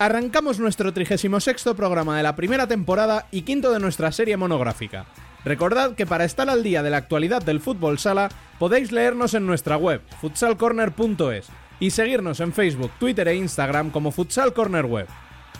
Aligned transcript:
Arrancamos 0.00 0.58
nuestro 0.58 0.92
36 0.94 1.30
programa 1.76 2.16
de 2.16 2.22
la 2.22 2.34
primera 2.34 2.66
temporada 2.66 3.26
y 3.30 3.42
quinto 3.42 3.70
de 3.70 3.80
nuestra 3.80 4.10
serie 4.12 4.38
monográfica. 4.38 5.04
Recordad 5.44 5.94
que 5.94 6.06
para 6.06 6.24
estar 6.24 6.48
al 6.48 6.62
día 6.62 6.82
de 6.82 6.88
la 6.88 6.96
actualidad 6.96 7.42
del 7.42 7.60
fútbol 7.60 7.98
sala 7.98 8.30
podéis 8.58 8.92
leernos 8.92 9.34
en 9.34 9.44
nuestra 9.44 9.76
web, 9.76 10.00
futsalcorner.es, 10.22 11.48
y 11.80 11.90
seguirnos 11.90 12.40
en 12.40 12.54
Facebook, 12.54 12.92
Twitter 12.98 13.28
e 13.28 13.36
Instagram 13.36 13.90
como 13.90 14.10
Futsal 14.10 14.54
Corner 14.54 14.86
Web. 14.86 15.06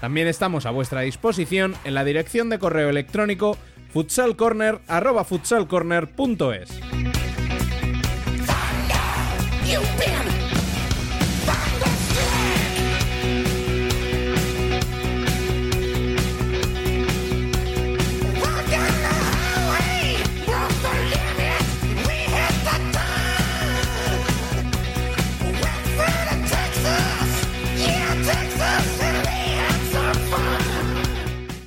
También 0.00 0.26
estamos 0.26 0.64
a 0.64 0.70
vuestra 0.70 1.02
disposición 1.02 1.74
en 1.84 1.92
la 1.92 2.04
dirección 2.04 2.48
de 2.48 2.58
correo 2.58 2.88
electrónico 2.88 3.58
futsalcorner.futsalcorner.es. 3.92 6.80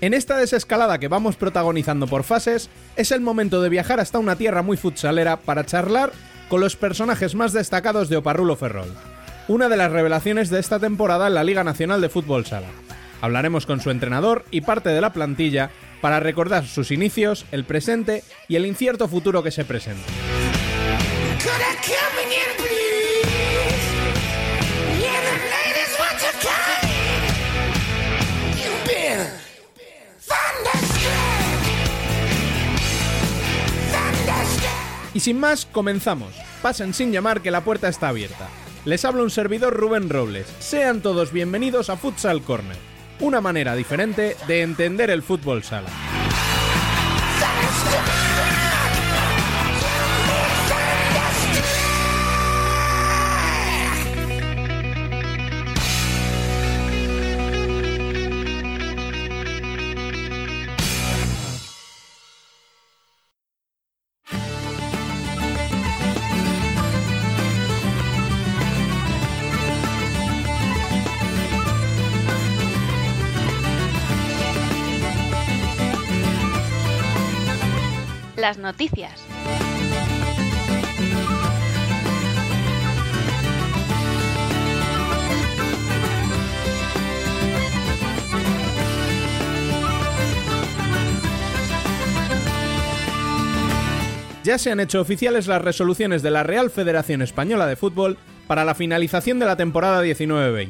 En 0.03 0.13
esta 0.13 0.35
desescalada 0.35 0.99
que 0.99 1.07
vamos 1.07 1.37
protagonizando 1.37 2.07
por 2.07 2.25
fases, 2.25 2.69
es 2.97 3.13
el 3.13 3.21
momento 3.21 3.61
de 3.61 3.69
viajar 3.69 4.01
hasta 4.01 4.19
una 4.19 4.35
tierra 4.35 4.61
muy 4.61 4.75
futsalera 4.75 5.37
para 5.37 5.65
charlar 5.65 6.11
con 6.49 6.59
los 6.59 6.75
personajes 6.75 7.35
más 7.35 7.53
destacados 7.53 8.09
de 8.09 8.17
Oparrulo 8.17 8.57
Ferrol, 8.57 8.93
una 9.47 9.69
de 9.69 9.77
las 9.77 9.93
revelaciones 9.93 10.49
de 10.49 10.59
esta 10.59 10.77
temporada 10.77 11.27
en 11.27 11.35
la 11.35 11.45
Liga 11.45 11.63
Nacional 11.63 12.01
de 12.01 12.09
Fútbol 12.09 12.45
Sala. 12.45 12.67
Hablaremos 13.21 13.65
con 13.65 13.79
su 13.79 13.91
entrenador 13.91 14.43
y 14.51 14.59
parte 14.59 14.89
de 14.89 14.99
la 14.99 15.13
plantilla 15.13 15.69
para 16.01 16.19
recordar 16.19 16.67
sus 16.67 16.91
inicios, 16.91 17.45
el 17.53 17.63
presente 17.63 18.25
y 18.49 18.57
el 18.57 18.65
incierto 18.65 19.07
futuro 19.07 19.41
que 19.41 19.51
se 19.51 19.63
presenta. 19.63 20.03
Y 35.13 35.19
sin 35.19 35.39
más, 35.39 35.65
comenzamos. 35.65 36.33
Pasen 36.61 36.93
sin 36.93 37.11
llamar 37.11 37.41
que 37.41 37.51
la 37.51 37.63
puerta 37.63 37.87
está 37.87 38.09
abierta. 38.09 38.49
Les 38.85 39.05
habla 39.05 39.23
un 39.23 39.29
servidor 39.29 39.73
Rubén 39.75 40.09
Robles. 40.09 40.47
Sean 40.59 41.01
todos 41.01 41.31
bienvenidos 41.31 41.89
a 41.89 41.97
Futsal 41.97 42.41
Corner, 42.41 42.77
una 43.19 43.39
manera 43.39 43.75
diferente 43.75 44.35
de 44.47 44.61
entender 44.61 45.09
el 45.09 45.23
fútbol 45.23 45.63
sala. 45.63 45.89
Las 78.43 78.57
noticias. 78.57 79.09
Ya 94.43 94.57
se 94.57 94.71
han 94.71 94.81
hecho 94.81 94.99
oficiales 94.99 95.47
las 95.47 95.61
resoluciones 95.61 96.21
de 96.21 96.31
la 96.31 96.43
Real 96.43 96.69
Federación 96.69 97.21
Española 97.21 97.65
de 97.65 97.77
Fútbol 97.77 98.17
para 98.47 98.65
la 98.65 98.75
finalización 98.75 99.39
de 99.39 99.45
la 99.45 99.55
temporada 99.55 100.03
19-20. 100.03 100.67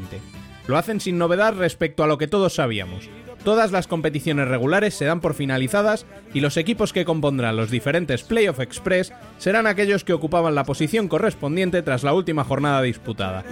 Lo 0.68 0.78
hacen 0.78 1.02
sin 1.02 1.18
novedad 1.18 1.56
respecto 1.56 2.04
a 2.04 2.08
lo 2.08 2.20
que 2.20 2.28
todos 2.28 2.54
sabíamos. 2.54 3.10
Todas 3.44 3.72
las 3.72 3.88
competiciones 3.88 4.48
regulares 4.48 4.94
se 4.94 5.06
dan 5.06 5.20
por 5.20 5.34
finalizadas 5.34 6.06
y 6.34 6.40
los 6.40 6.56
equipos 6.56 6.94
que 6.94 7.04
compondrán 7.04 7.58
los 7.58 7.70
diferentes 7.70 8.24
Playoff 8.24 8.60
Express 8.60 9.12
serán 9.38 9.68
aquellos 9.68 10.04
que 10.04 10.14
ocupaban 10.14 10.56
la 10.56 10.64
posición 10.64 11.10
correspondiente 11.10 11.82
tras 11.82 12.04
la 12.04 12.14
última 12.14 12.44
jornada 12.46 12.82
disputada. 12.82 13.44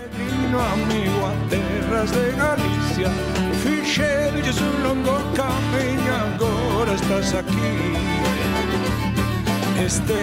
Este 9.78 10.13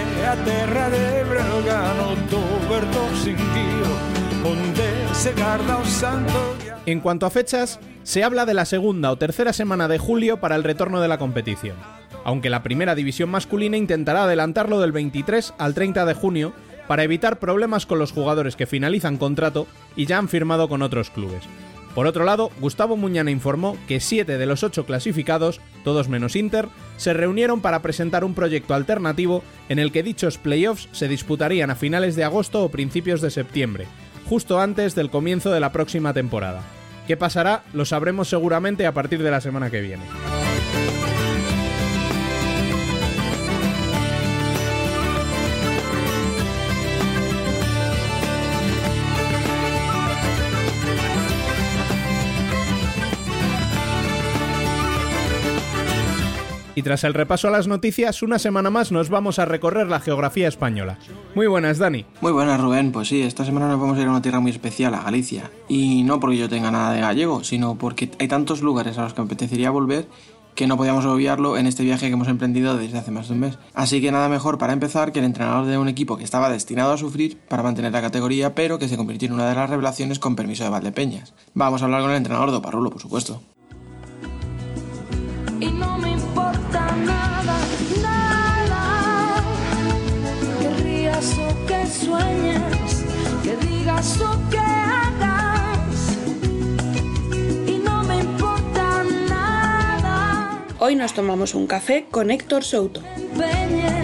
En 6.89 7.01
cuanto 7.01 7.27
a 7.27 7.29
fechas, 7.29 7.79
se 8.01 8.23
habla 8.23 8.47
de 8.47 8.55
la 8.55 8.65
segunda 8.65 9.11
o 9.11 9.15
tercera 9.15 9.53
semana 9.53 9.87
de 9.87 9.99
julio 9.99 10.39
para 10.39 10.55
el 10.55 10.63
retorno 10.63 11.01
de 11.01 11.07
la 11.07 11.19
competición, 11.19 11.75
aunque 12.23 12.49
la 12.49 12.63
primera 12.63 12.95
división 12.95 13.29
masculina 13.29 13.77
intentará 13.77 14.23
adelantarlo 14.23 14.79
del 14.79 14.91
23 14.91 15.53
al 15.59 15.75
30 15.75 16.07
de 16.07 16.13
junio 16.15 16.51
para 16.87 17.03
evitar 17.03 17.37
problemas 17.37 17.85
con 17.85 17.99
los 17.99 18.11
jugadores 18.11 18.55
que 18.55 18.65
finalizan 18.65 19.17
contrato 19.17 19.67
y 19.95 20.07
ya 20.07 20.17
han 20.17 20.29
firmado 20.29 20.67
con 20.67 20.81
otros 20.81 21.11
clubes. 21.11 21.43
Por 21.93 22.07
otro 22.07 22.23
lado, 22.23 22.49
Gustavo 22.59 22.97
Muñana 22.97 23.29
informó 23.29 23.77
que 23.87 23.99
siete 23.99 24.39
de 24.39 24.47
los 24.47 24.63
ocho 24.63 24.87
clasificados, 24.87 25.61
todos 25.83 26.09
menos 26.09 26.35
Inter, 26.35 26.69
se 26.97 27.13
reunieron 27.13 27.61
para 27.61 27.83
presentar 27.83 28.23
un 28.23 28.33
proyecto 28.33 28.73
alternativo 28.73 29.43
en 29.69 29.77
el 29.77 29.91
que 29.91 30.01
dichos 30.01 30.39
playoffs 30.39 30.89
se 30.91 31.07
disputarían 31.07 31.69
a 31.69 31.75
finales 31.75 32.15
de 32.15 32.23
agosto 32.23 32.63
o 32.63 32.69
principios 32.69 33.21
de 33.21 33.29
septiembre, 33.29 33.85
justo 34.27 34.59
antes 34.59 34.95
del 34.95 35.11
comienzo 35.11 35.51
de 35.51 35.59
la 35.59 35.71
próxima 35.71 36.13
temporada. 36.13 36.63
¿Qué 37.09 37.17
pasará? 37.17 37.63
Lo 37.73 37.85
sabremos 37.85 38.27
seguramente 38.27 38.85
a 38.85 38.93
partir 38.93 39.23
de 39.23 39.31
la 39.31 39.41
semana 39.41 39.71
que 39.71 39.81
viene. 39.81 40.03
Y 56.79 56.81
tras 56.81 57.03
el 57.03 57.13
repaso 57.13 57.49
a 57.49 57.51
las 57.51 57.67
noticias, 57.67 58.23
una 58.23 58.39
semana 58.39 58.69
más 58.69 58.93
nos 58.93 59.09
vamos 59.09 59.37
a 59.37 59.43
recorrer 59.43 59.87
la 59.87 59.99
geografía 59.99 60.47
española. 60.47 60.97
Muy 61.35 61.45
buenas, 61.45 61.77
Dani. 61.77 62.05
Muy 62.21 62.31
buenas, 62.31 62.57
Rubén. 62.61 62.93
Pues 62.93 63.09
sí, 63.09 63.21
esta 63.21 63.43
semana 63.43 63.67
nos 63.67 63.81
vamos 63.81 63.97
a 63.97 64.01
ir 64.01 64.07
a 64.07 64.11
una 64.11 64.21
tierra 64.21 64.39
muy 64.39 64.51
especial, 64.51 64.93
a 64.93 65.03
Galicia. 65.03 65.51
Y 65.67 66.03
no 66.03 66.21
porque 66.21 66.37
yo 66.37 66.47
tenga 66.47 66.71
nada 66.71 66.93
de 66.93 67.01
gallego, 67.01 67.43
sino 67.43 67.75
porque 67.75 68.09
hay 68.17 68.29
tantos 68.29 68.61
lugares 68.61 68.97
a 68.97 69.01
los 69.01 69.13
que 69.13 69.19
me 69.19 69.25
apetecería 69.25 69.71
volver 69.71 70.07
que 70.55 70.67
no 70.67 70.77
podíamos 70.77 71.03
obviarlo 71.03 71.57
en 71.57 71.67
este 71.67 71.83
viaje 71.83 72.07
que 72.07 72.13
hemos 72.13 72.29
emprendido 72.29 72.77
desde 72.77 72.97
hace 72.97 73.11
más 73.11 73.27
de 73.27 73.33
un 73.33 73.41
mes. 73.41 73.57
Así 73.73 73.99
que 73.99 74.13
nada 74.13 74.29
mejor 74.29 74.57
para 74.57 74.71
empezar 74.71 75.11
que 75.11 75.19
el 75.19 75.25
entrenador 75.25 75.65
de 75.65 75.77
un 75.77 75.89
equipo 75.89 76.15
que 76.15 76.23
estaba 76.23 76.49
destinado 76.49 76.93
a 76.93 76.97
sufrir 76.97 77.37
para 77.49 77.61
mantener 77.61 77.91
la 77.91 78.01
categoría, 78.01 78.55
pero 78.55 78.79
que 78.79 78.87
se 78.87 78.95
convirtió 78.95 79.27
en 79.27 79.33
una 79.33 79.49
de 79.49 79.55
las 79.55 79.69
revelaciones 79.69 80.17
con 80.17 80.37
permiso 80.37 80.63
de 80.63 80.69
Valdepeñas. 80.69 81.33
Vamos 81.53 81.81
a 81.81 81.85
hablar 81.85 82.03
con 82.03 82.11
el 82.11 82.17
entrenador 82.17 82.51
de 82.53 82.61
Parrulo, 82.61 82.89
por 82.89 83.01
supuesto. 83.01 83.41
y 85.59 85.71
no 85.71 85.97
me 85.97 86.11
importa 86.11 86.48
nada, 88.01 88.67
nada. 88.69 89.43
Que 90.61 90.69
rías 90.83 91.33
o 91.37 91.65
que 91.65 91.87
sueñes, 91.87 93.05
que 93.43 93.55
digas 93.67 94.19
o 94.21 94.49
que 94.49 94.59
hagas. 94.59 96.17
Y 97.67 97.77
no 97.83 98.03
me 98.03 98.17
importa 98.19 99.03
nada. 99.29 100.65
Hoy 100.79 100.95
nos 100.95 101.13
tomamos 101.13 101.53
un 101.55 101.67
café 101.67 102.05
con 102.09 102.31
Héctor 102.31 102.63
Souto. 102.63 103.01
Empeñe, 103.15 104.03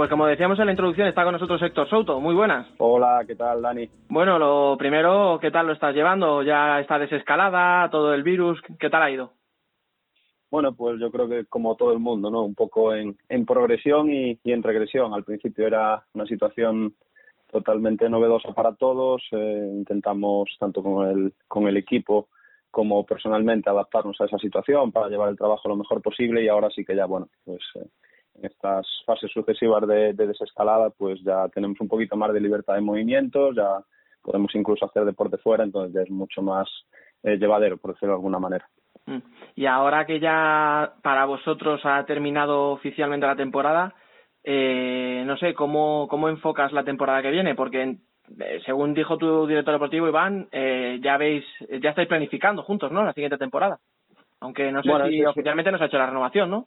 Pues 0.00 0.08
como 0.08 0.24
decíamos 0.24 0.58
en 0.58 0.64
la 0.64 0.72
introducción, 0.72 1.08
está 1.08 1.24
con 1.24 1.34
nosotros 1.34 1.60
Héctor 1.60 1.86
Souto. 1.90 2.20
Muy 2.20 2.34
buenas. 2.34 2.66
Hola, 2.78 3.22
¿qué 3.26 3.36
tal, 3.36 3.60
Dani? 3.60 3.86
Bueno, 4.08 4.38
lo 4.38 4.78
primero, 4.78 5.38
¿qué 5.42 5.50
tal 5.50 5.66
lo 5.66 5.74
estás 5.74 5.94
llevando? 5.94 6.42
¿Ya 6.42 6.80
está 6.80 6.98
desescalada 6.98 7.90
todo 7.90 8.14
el 8.14 8.22
virus? 8.22 8.58
¿Qué 8.78 8.88
tal 8.88 9.02
ha 9.02 9.10
ido? 9.10 9.32
Bueno, 10.50 10.72
pues 10.72 10.98
yo 10.98 11.10
creo 11.10 11.28
que 11.28 11.44
como 11.44 11.76
todo 11.76 11.92
el 11.92 11.98
mundo, 11.98 12.30
¿no? 12.30 12.44
Un 12.44 12.54
poco 12.54 12.94
en, 12.94 13.18
en 13.28 13.44
progresión 13.44 14.10
y, 14.10 14.38
y 14.42 14.52
en 14.52 14.62
regresión. 14.62 15.12
Al 15.12 15.24
principio 15.24 15.66
era 15.66 16.02
una 16.14 16.24
situación 16.24 16.94
totalmente 17.52 18.08
novedosa 18.08 18.54
para 18.54 18.74
todos. 18.76 19.22
Eh, 19.32 19.70
intentamos, 19.70 20.48
tanto 20.58 20.82
con 20.82 21.08
el, 21.10 21.34
con 21.46 21.68
el 21.68 21.76
equipo 21.76 22.28
como 22.70 23.04
personalmente, 23.04 23.68
adaptarnos 23.68 24.18
a 24.22 24.24
esa 24.24 24.38
situación 24.38 24.92
para 24.92 25.08
llevar 25.08 25.28
el 25.28 25.36
trabajo 25.36 25.68
lo 25.68 25.76
mejor 25.76 26.00
posible 26.00 26.42
y 26.42 26.48
ahora 26.48 26.70
sí 26.70 26.86
que 26.86 26.96
ya, 26.96 27.04
bueno, 27.04 27.28
pues 27.44 27.60
eh, 27.74 27.86
en 28.34 28.44
estas 28.46 28.86
fases 29.04 29.30
sucesivas 29.32 29.86
de, 29.86 30.12
de 30.12 30.26
desescalada, 30.26 30.90
pues 30.90 31.20
ya 31.22 31.48
tenemos 31.48 31.80
un 31.80 31.88
poquito 31.88 32.16
más 32.16 32.32
de 32.32 32.40
libertad 32.40 32.74
de 32.74 32.80
movimientos, 32.80 33.54
ya 33.56 33.80
podemos 34.22 34.54
incluso 34.54 34.84
hacer 34.86 35.04
deporte 35.04 35.38
fuera, 35.38 35.64
entonces 35.64 35.94
ya 35.94 36.02
es 36.02 36.10
mucho 36.10 36.42
más 36.42 36.68
eh, 37.22 37.36
llevadero, 37.36 37.76
por 37.76 37.92
decirlo 37.92 38.14
de 38.14 38.18
alguna 38.18 38.38
manera. 38.38 38.68
Mm. 39.06 39.18
Y 39.56 39.66
ahora 39.66 40.06
que 40.06 40.20
ya 40.20 40.94
para 41.02 41.24
vosotros 41.24 41.80
ha 41.84 42.04
terminado 42.04 42.70
oficialmente 42.72 43.26
la 43.26 43.36
temporada, 43.36 43.94
eh, 44.44 45.22
no 45.26 45.36
sé, 45.36 45.54
¿cómo, 45.54 46.06
¿cómo 46.08 46.28
enfocas 46.28 46.72
la 46.72 46.84
temporada 46.84 47.22
que 47.22 47.30
viene? 47.30 47.54
Porque 47.54 47.96
eh, 48.38 48.60
según 48.64 48.94
dijo 48.94 49.18
tu 49.18 49.46
director 49.46 49.74
deportivo, 49.74 50.08
Iván, 50.08 50.48
eh, 50.52 50.98
ya 51.02 51.16
veis, 51.16 51.44
ya 51.82 51.90
estáis 51.90 52.08
planificando 52.08 52.62
juntos, 52.62 52.90
¿no? 52.92 53.04
La 53.04 53.12
siguiente 53.12 53.38
temporada. 53.38 53.78
Aunque 54.40 54.72
no 54.72 54.82
sé 54.82 54.88
Bueno, 54.88 55.06
si 55.06 55.18
sí. 55.18 55.24
oficialmente 55.24 55.70
no 55.70 55.78
se 55.78 55.84
ha 55.84 55.86
hecho 55.88 55.98
la 55.98 56.06
renovación, 56.06 56.50
¿no? 56.50 56.66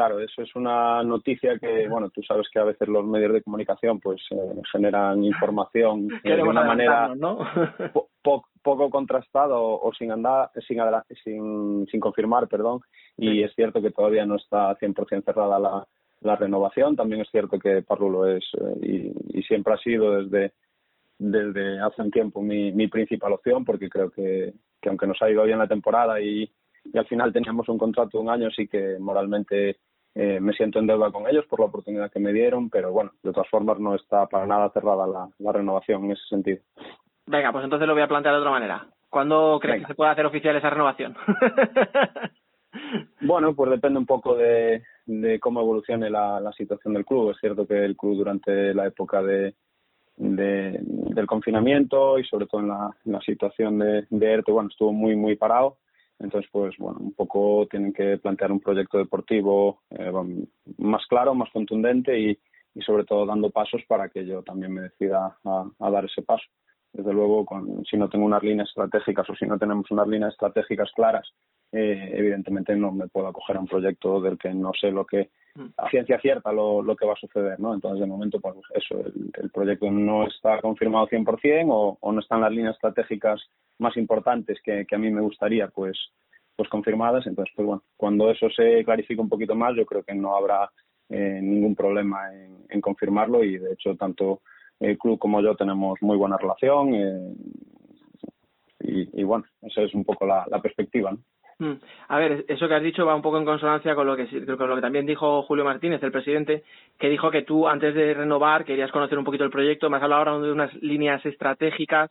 Claro, 0.00 0.18
eso 0.18 0.40
es 0.40 0.56
una 0.56 1.02
noticia 1.02 1.58
que, 1.58 1.86
bueno, 1.86 2.08
tú 2.08 2.22
sabes 2.22 2.48
que 2.50 2.58
a 2.58 2.64
veces 2.64 2.88
los 2.88 3.04
medios 3.04 3.34
de 3.34 3.42
comunicación 3.42 4.00
pues 4.00 4.22
eh, 4.30 4.36
generan 4.72 5.22
información 5.22 6.08
eh, 6.24 6.36
de 6.36 6.42
una 6.42 6.62
manera 6.64 7.12
po- 7.92 8.08
po- 8.22 8.46
poco 8.62 8.88
contrastada 8.88 9.58
o, 9.58 9.92
sin 9.92 10.10
andar, 10.10 10.50
sin, 10.66 10.78
sin, 11.22 11.86
sin 11.90 12.00
confirmar, 12.00 12.48
perdón. 12.48 12.80
Y 13.18 13.30
Sí. 13.30 13.42
es 13.42 13.54
cierto 13.54 13.82
que 13.82 13.90
todavía 13.90 14.24
no 14.24 14.36
está 14.36 14.74
100% 14.78 15.22
cerrada 15.22 15.58
la, 15.58 15.86
la 16.22 16.36
renovación. 16.36 16.96
También 16.96 17.20
es 17.20 17.28
cierto 17.30 17.58
que 17.58 17.82
Parrulo 17.82 18.26
es 18.26 18.44
eh, 18.54 19.12
y, 19.34 19.38
y 19.38 19.42
siempre 19.42 19.74
ha 19.74 19.78
sido 19.78 20.22
desde 20.22 20.54
desde 21.18 21.78
hace 21.80 22.00
un 22.00 22.10
tiempo 22.10 22.40
mi, 22.40 22.72
mi 22.72 22.88
principal 22.88 23.34
opción 23.34 23.66
porque 23.66 23.90
creo 23.90 24.08
que, 24.10 24.54
que 24.80 24.88
aunque 24.88 25.06
nos 25.06 25.20
ha 25.20 25.30
ido 25.30 25.42
bien 25.44 25.58
la 25.58 25.68
temporada 25.68 26.18
y, 26.18 26.50
y 26.90 26.96
al 26.98 27.04
final 27.06 27.30
teníamos 27.30 27.68
un 27.68 27.76
contrato 27.76 28.16
de 28.16 28.24
un 28.24 28.30
año, 28.30 28.50
sí 28.50 28.66
que 28.66 28.96
moralmente 28.98 29.76
eh, 30.14 30.40
me 30.40 30.52
siento 30.52 30.78
en 30.78 30.86
deuda 30.86 31.10
con 31.10 31.26
ellos 31.28 31.46
por 31.46 31.60
la 31.60 31.66
oportunidad 31.66 32.10
que 32.10 32.18
me 32.20 32.32
dieron, 32.32 32.68
pero 32.70 32.92
bueno, 32.92 33.12
de 33.22 33.32
todas 33.32 33.48
formas 33.48 33.78
no 33.78 33.94
está 33.94 34.26
para 34.26 34.46
nada 34.46 34.70
cerrada 34.70 35.06
la, 35.06 35.28
la 35.38 35.52
renovación 35.52 36.04
en 36.04 36.12
ese 36.12 36.22
sentido. 36.28 36.58
Venga, 37.26 37.52
pues 37.52 37.64
entonces 37.64 37.86
lo 37.86 37.94
voy 37.94 38.02
a 38.02 38.08
plantear 38.08 38.34
de 38.34 38.40
otra 38.40 38.50
manera. 38.50 38.86
¿Cuándo 39.08 39.58
crees 39.60 39.76
Venga. 39.76 39.86
que 39.86 39.92
se 39.92 39.96
puede 39.96 40.10
hacer 40.10 40.26
oficial 40.26 40.56
esa 40.56 40.70
renovación? 40.70 41.16
Bueno, 43.22 43.54
pues 43.54 43.70
depende 43.70 43.98
un 43.98 44.06
poco 44.06 44.36
de, 44.36 44.82
de 45.06 45.40
cómo 45.40 45.60
evolucione 45.60 46.08
la, 46.08 46.38
la 46.40 46.52
situación 46.52 46.94
del 46.94 47.04
club. 47.04 47.30
Es 47.32 47.38
cierto 47.40 47.66
que 47.66 47.84
el 47.84 47.96
club 47.96 48.16
durante 48.16 48.72
la 48.74 48.86
época 48.86 49.22
de, 49.22 49.54
de- 50.16 50.78
del 50.80 51.26
confinamiento 51.26 52.18
y 52.18 52.24
sobre 52.24 52.46
todo 52.46 52.60
en 52.60 52.68
la, 52.68 52.90
en 53.04 53.12
la 53.12 53.20
situación 53.20 53.78
de, 53.80 54.06
de 54.08 54.32
ERTE, 54.32 54.52
bueno, 54.52 54.68
estuvo 54.70 54.92
muy, 54.92 55.16
muy 55.16 55.34
parado. 55.36 55.78
Entonces, 56.20 56.48
pues 56.52 56.76
bueno, 56.78 56.98
un 57.00 57.12
poco 57.14 57.66
tienen 57.70 57.92
que 57.92 58.18
plantear 58.18 58.52
un 58.52 58.60
proyecto 58.60 58.98
deportivo 58.98 59.82
eh, 59.90 60.12
más 60.78 61.04
claro, 61.06 61.34
más 61.34 61.50
contundente 61.50 62.18
y, 62.18 62.38
y 62.74 62.82
sobre 62.82 63.04
todo 63.04 63.26
dando 63.26 63.50
pasos 63.50 63.82
para 63.88 64.08
que 64.10 64.24
yo 64.26 64.42
también 64.42 64.72
me 64.72 64.82
decida 64.82 65.38
a, 65.44 65.64
a 65.78 65.90
dar 65.90 66.04
ese 66.04 66.22
paso. 66.22 66.44
Desde 66.92 67.12
luego, 67.12 67.44
con, 67.44 67.84
si 67.84 67.96
no 67.96 68.08
tengo 68.08 68.26
unas 68.26 68.42
líneas 68.42 68.68
estratégicas 68.68 69.28
o 69.30 69.34
si 69.34 69.46
no 69.46 69.58
tenemos 69.58 69.90
unas 69.90 70.08
líneas 70.08 70.32
estratégicas 70.32 70.90
claras, 70.94 71.26
eh, 71.72 72.10
evidentemente 72.14 72.74
no 72.74 72.90
me 72.90 73.06
puedo 73.08 73.28
acoger 73.28 73.56
a 73.56 73.60
un 73.60 73.68
proyecto 73.68 74.20
del 74.20 74.36
que 74.36 74.52
no 74.52 74.72
sé 74.78 74.90
lo 74.90 75.06
que 75.06 75.30
a 75.76 75.88
ciencia 75.90 76.20
cierta 76.20 76.52
lo, 76.52 76.82
lo 76.82 76.96
que 76.96 77.06
va 77.06 77.14
a 77.14 77.20
suceder, 77.20 77.58
¿no? 77.58 77.74
Entonces, 77.74 78.00
de 78.00 78.06
momento, 78.06 78.40
pues 78.40 78.54
eso, 78.74 79.00
el, 79.00 79.30
el 79.42 79.50
proyecto 79.50 79.90
no 79.90 80.26
está 80.26 80.60
confirmado 80.60 81.08
100% 81.08 81.66
o, 81.70 81.98
o 82.00 82.12
no 82.12 82.20
están 82.20 82.40
las 82.40 82.52
líneas 82.52 82.74
estratégicas 82.74 83.40
más 83.78 83.96
importantes 83.96 84.58
que, 84.62 84.86
que 84.86 84.94
a 84.94 84.98
mí 84.98 85.10
me 85.10 85.22
gustaría, 85.22 85.68
pues 85.68 85.98
pues 86.60 86.68
confirmadas. 86.68 87.26
Entonces, 87.26 87.54
pues 87.56 87.66
bueno, 87.66 87.82
cuando 87.96 88.30
eso 88.30 88.50
se 88.50 88.84
clarifique 88.84 89.18
un 89.18 89.30
poquito 89.30 89.54
más, 89.54 89.74
yo 89.74 89.86
creo 89.86 90.02
que 90.02 90.14
no 90.14 90.36
habrá 90.36 90.70
eh, 91.08 91.40
ningún 91.42 91.74
problema 91.74 92.18
en, 92.68 92.82
confirmarlo 92.82 93.42
y, 93.42 93.56
de 93.56 93.72
hecho, 93.72 93.96
tanto 93.96 94.42
el 94.78 94.98
club 94.98 95.18
como 95.18 95.40
yo 95.40 95.54
tenemos 95.54 95.98
muy 96.02 96.18
buena 96.18 96.36
relación 96.36 96.94
eh, 96.94 97.34
y, 98.80 99.20
y, 99.20 99.24
bueno, 99.24 99.46
esa 99.62 99.80
es 99.80 99.94
un 99.94 100.04
poco 100.04 100.26
la, 100.26 100.44
la 100.50 100.60
perspectiva, 100.60 101.12
¿no? 101.12 101.18
Mm. 101.60 101.74
A 102.08 102.18
ver, 102.18 102.46
eso 102.48 102.66
que 102.66 102.74
has 102.74 102.82
dicho 102.82 103.04
va 103.04 103.14
un 103.14 103.20
poco 103.20 103.36
en 103.36 103.44
consonancia 103.44 103.94
con 103.94 104.06
lo 104.06 104.16
que 104.16 104.26
con 104.56 104.68
lo 104.68 104.76
que 104.76 104.80
también 104.80 105.04
dijo 105.04 105.42
Julio 105.42 105.62
Martínez, 105.62 106.02
el 106.02 106.10
presidente, 106.10 106.64
que 106.98 107.10
dijo 107.10 107.30
que 107.30 107.42
tú 107.42 107.68
antes 107.68 107.94
de 107.94 108.14
renovar 108.14 108.64
querías 108.64 108.90
conocer 108.90 109.18
un 109.18 109.24
poquito 109.24 109.44
el 109.44 109.50
proyecto. 109.50 109.90
Me 109.90 109.98
has 109.98 110.02
hablado 110.02 110.30
ahora 110.30 110.46
de 110.46 110.52
unas 110.52 110.72
líneas 110.82 111.24
estratégicas. 111.24 112.10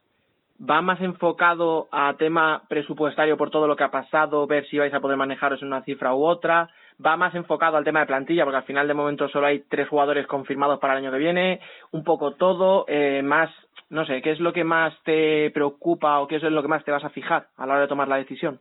¿Va 0.62 0.81
más 0.81 1.01
enfocado 1.01 1.88
a 1.92 2.13
tema 2.16 2.62
presupuestario 2.68 3.38
por 3.38 3.50
todo 3.50 3.66
lo 3.66 3.75
que 3.75 3.86
ha 3.86 3.92
pasado, 3.92 4.46
ver 4.46 4.68
si 4.68 4.78
vais 4.78 4.94
a 4.94 5.00
poder 5.00 5.18
manejaros 5.18 5.62
en 5.62 5.69
una 5.69 5.81
cifra 5.84 6.13
u 6.13 6.25
otra? 6.25 6.69
¿Va 7.04 7.18
más 7.18 7.34
enfocado 7.34 7.78
al 7.78 7.86
tema 7.86 8.01
de 8.01 8.07
plantilla? 8.07 8.44
Porque 8.44 8.57
al 8.57 8.63
final 8.63 8.88
de 8.88 8.94
momento 8.94 9.30
solo 9.30 9.48
hay 9.48 9.63
tres 9.69 9.88
jugadores 9.88 10.28
confirmados 10.28 10.78
para 10.80 10.94
el 10.94 11.00
año 11.00 11.12
que 11.12 11.18
viene. 11.18 11.60
Un 11.92 12.04
poco 12.04 12.34
todo. 12.34 12.86
Eh, 12.88 13.22
más, 13.24 13.50
no 13.90 14.06
sé, 14.06 14.22
¿qué 14.22 14.31
es 14.31 14.40
lo 14.42 14.54
que 14.54 14.66
más 14.66 14.94
te 15.06 15.50
preocupa 15.51 16.20
o 16.20 16.27
qué 16.27 16.36
es 16.36 16.44
lo 16.44 16.62
que 16.62 16.68
más 16.68 16.84
te 16.84 16.91
vas 16.91 17.06
a 17.06 17.10
fijar 17.10 17.48
a 17.58 17.65
la 17.65 17.74
hora 17.74 17.82
de 17.84 17.88
tomar 17.88 18.10
la 18.10 18.18
decisión? 18.18 18.60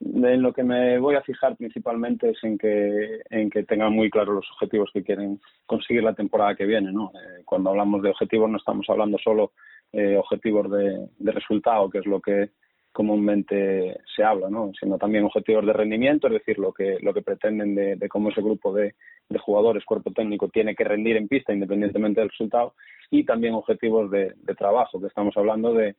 En 0.00 0.40
lo 0.40 0.52
que 0.52 0.62
me 0.62 0.98
voy 0.98 1.14
a 1.14 1.20
fijar 1.20 1.56
principalmente 1.56 2.30
es 2.30 2.42
en 2.42 2.56
que, 2.56 3.20
en 3.28 3.50
que 3.50 3.64
tengan 3.64 3.92
muy 3.92 4.08
claros 4.08 4.36
los 4.36 4.50
objetivos 4.52 4.90
que 4.94 5.02
quieren 5.02 5.40
conseguir 5.66 6.02
la 6.02 6.14
temporada 6.14 6.54
que 6.54 6.64
viene. 6.64 6.90
¿no? 6.90 7.12
Eh, 7.14 7.42
cuando 7.44 7.70
hablamos 7.70 8.02
de 8.02 8.08
objetivos 8.08 8.50
no 8.50 8.56
estamos 8.56 8.88
hablando 8.88 9.18
solo 9.18 9.52
eh, 9.92 10.16
objetivos 10.16 10.70
de, 10.70 11.06
de 11.18 11.32
resultado, 11.32 11.90
que 11.90 11.98
es 11.98 12.06
lo 12.06 12.20
que 12.20 12.50
comúnmente 12.92 13.98
se 14.16 14.24
habla, 14.24 14.48
¿no? 14.48 14.72
sino 14.80 14.96
también 14.98 15.24
objetivos 15.24 15.64
de 15.66 15.72
rendimiento, 15.72 16.26
es 16.26 16.32
decir, 16.32 16.58
lo 16.58 16.72
que, 16.72 16.98
lo 17.02 17.14
que 17.14 17.22
pretenden 17.22 17.74
de, 17.74 17.96
de 17.96 18.08
cómo 18.08 18.30
ese 18.30 18.40
grupo 18.40 18.72
de, 18.72 18.94
de 19.28 19.38
jugadores, 19.38 19.84
cuerpo 19.84 20.10
técnico, 20.12 20.48
tiene 20.48 20.74
que 20.74 20.84
rendir 20.84 21.16
en 21.16 21.28
pista 21.28 21.52
independientemente 21.52 22.20
del 22.20 22.30
resultado, 22.30 22.74
y 23.10 23.24
también 23.24 23.54
objetivos 23.54 24.10
de, 24.10 24.34
de 24.34 24.54
trabajo, 24.54 25.00
que 25.00 25.06
estamos 25.06 25.36
hablando 25.36 25.72
de, 25.72 25.94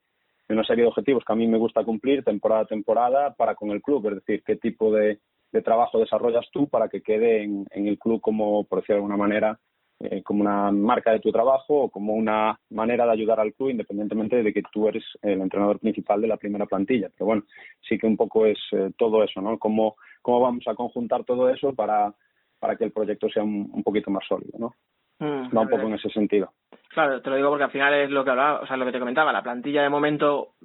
de 0.51 0.57
una 0.57 0.65
serie 0.65 0.83
de 0.83 0.89
objetivos 0.89 1.23
que 1.25 1.33
a 1.33 1.35
mí 1.35 1.47
me 1.47 1.57
gusta 1.57 1.83
cumplir 1.83 2.23
temporada 2.23 2.61
a 2.61 2.65
temporada 2.65 3.33
para 3.33 3.55
con 3.55 3.71
el 3.71 3.81
club, 3.81 4.05
es 4.09 4.15
decir, 4.15 4.43
qué 4.45 4.57
tipo 4.57 4.91
de, 4.91 5.19
de 5.51 5.61
trabajo 5.61 5.99
desarrollas 5.99 6.45
tú 6.51 6.67
para 6.67 6.89
que 6.89 7.01
quede 7.01 7.43
en, 7.43 7.65
en 7.71 7.87
el 7.87 7.97
club 7.97 8.19
como, 8.21 8.65
por 8.65 8.79
decirlo 8.79 8.95
de 8.95 8.99
alguna 9.05 9.17
manera, 9.17 9.59
eh, 10.01 10.21
como 10.23 10.41
una 10.41 10.71
marca 10.71 11.11
de 11.11 11.19
tu 11.19 11.31
trabajo 11.31 11.83
o 11.83 11.89
como 11.89 12.13
una 12.13 12.59
manera 12.71 13.05
de 13.05 13.11
ayudar 13.11 13.39
al 13.39 13.53
club 13.53 13.69
independientemente 13.69 14.43
de 14.43 14.53
que 14.53 14.63
tú 14.73 14.87
eres 14.87 15.03
el 15.21 15.39
entrenador 15.41 15.79
principal 15.79 16.19
de 16.19 16.27
la 16.27 16.37
primera 16.37 16.65
plantilla. 16.65 17.09
Pero 17.13 17.27
bueno, 17.27 17.43
sí 17.87 17.97
que 17.97 18.07
un 18.07 18.17
poco 18.17 18.45
es 18.45 18.59
eh, 18.73 18.91
todo 18.97 19.23
eso, 19.23 19.41
¿no? 19.41 19.57
Cómo, 19.57 19.95
cómo 20.21 20.41
vamos 20.41 20.67
a 20.67 20.75
conjuntar 20.75 21.23
todo 21.23 21.49
eso 21.49 21.73
para, 21.73 22.13
para 22.59 22.75
que 22.75 22.83
el 22.83 22.91
proyecto 22.91 23.29
sea 23.29 23.43
un, 23.43 23.69
un 23.71 23.83
poquito 23.83 24.11
más 24.11 24.25
sólido, 24.27 24.57
¿no? 24.59 24.73
Mm, 25.19 25.55
Va 25.55 25.61
un 25.61 25.69
poco 25.69 25.83
en 25.83 25.93
ese 25.93 26.09
sentido. 26.09 26.51
Claro, 26.93 27.21
te 27.21 27.29
lo 27.29 27.37
digo 27.37 27.49
porque 27.49 27.63
al 27.63 27.71
final 27.71 27.93
es 27.93 28.09
lo 28.09 28.23
que 28.23 28.31
hablaba, 28.31 28.59
o 28.61 28.67
sea, 28.67 28.75
lo 28.75 28.85
que 28.85 28.91
te 28.91 28.99
comentaba, 28.99 29.31
la 29.31 29.41
plantilla 29.43 29.81
de 29.81 29.89
momento 29.89 30.55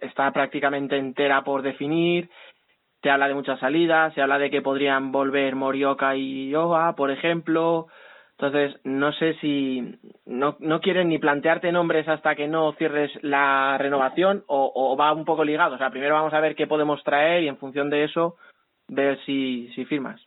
está 0.00 0.30
prácticamente 0.30 0.96
entera 0.96 1.42
por 1.42 1.62
definir, 1.62 2.30
te 3.00 3.10
habla 3.10 3.26
de 3.26 3.34
muchas 3.34 3.58
salidas, 3.58 4.14
se 4.14 4.22
habla 4.22 4.38
de 4.38 4.48
que 4.48 4.62
podrían 4.62 5.10
volver 5.10 5.56
Morioka 5.56 6.14
y 6.14 6.54
Oa, 6.54 6.94
por 6.94 7.10
ejemplo, 7.10 7.88
entonces 8.38 8.80
no 8.84 9.12
sé 9.12 9.34
si 9.40 9.98
no, 10.24 10.56
no 10.60 10.80
quieren 10.80 11.08
ni 11.08 11.18
plantearte 11.18 11.72
nombres 11.72 12.06
hasta 12.06 12.36
que 12.36 12.46
no 12.46 12.72
cierres 12.74 13.10
la 13.22 13.76
renovación 13.76 14.44
o, 14.46 14.70
o 14.72 14.96
va 14.96 15.12
un 15.12 15.24
poco 15.24 15.42
ligado, 15.42 15.74
o 15.74 15.78
sea, 15.78 15.90
primero 15.90 16.14
vamos 16.14 16.32
a 16.32 16.40
ver 16.40 16.54
qué 16.54 16.68
podemos 16.68 17.02
traer 17.02 17.42
y 17.42 17.48
en 17.48 17.58
función 17.58 17.90
de 17.90 18.04
eso 18.04 18.36
ver 18.86 19.18
si, 19.24 19.68
si 19.74 19.84
firmas. 19.84 20.20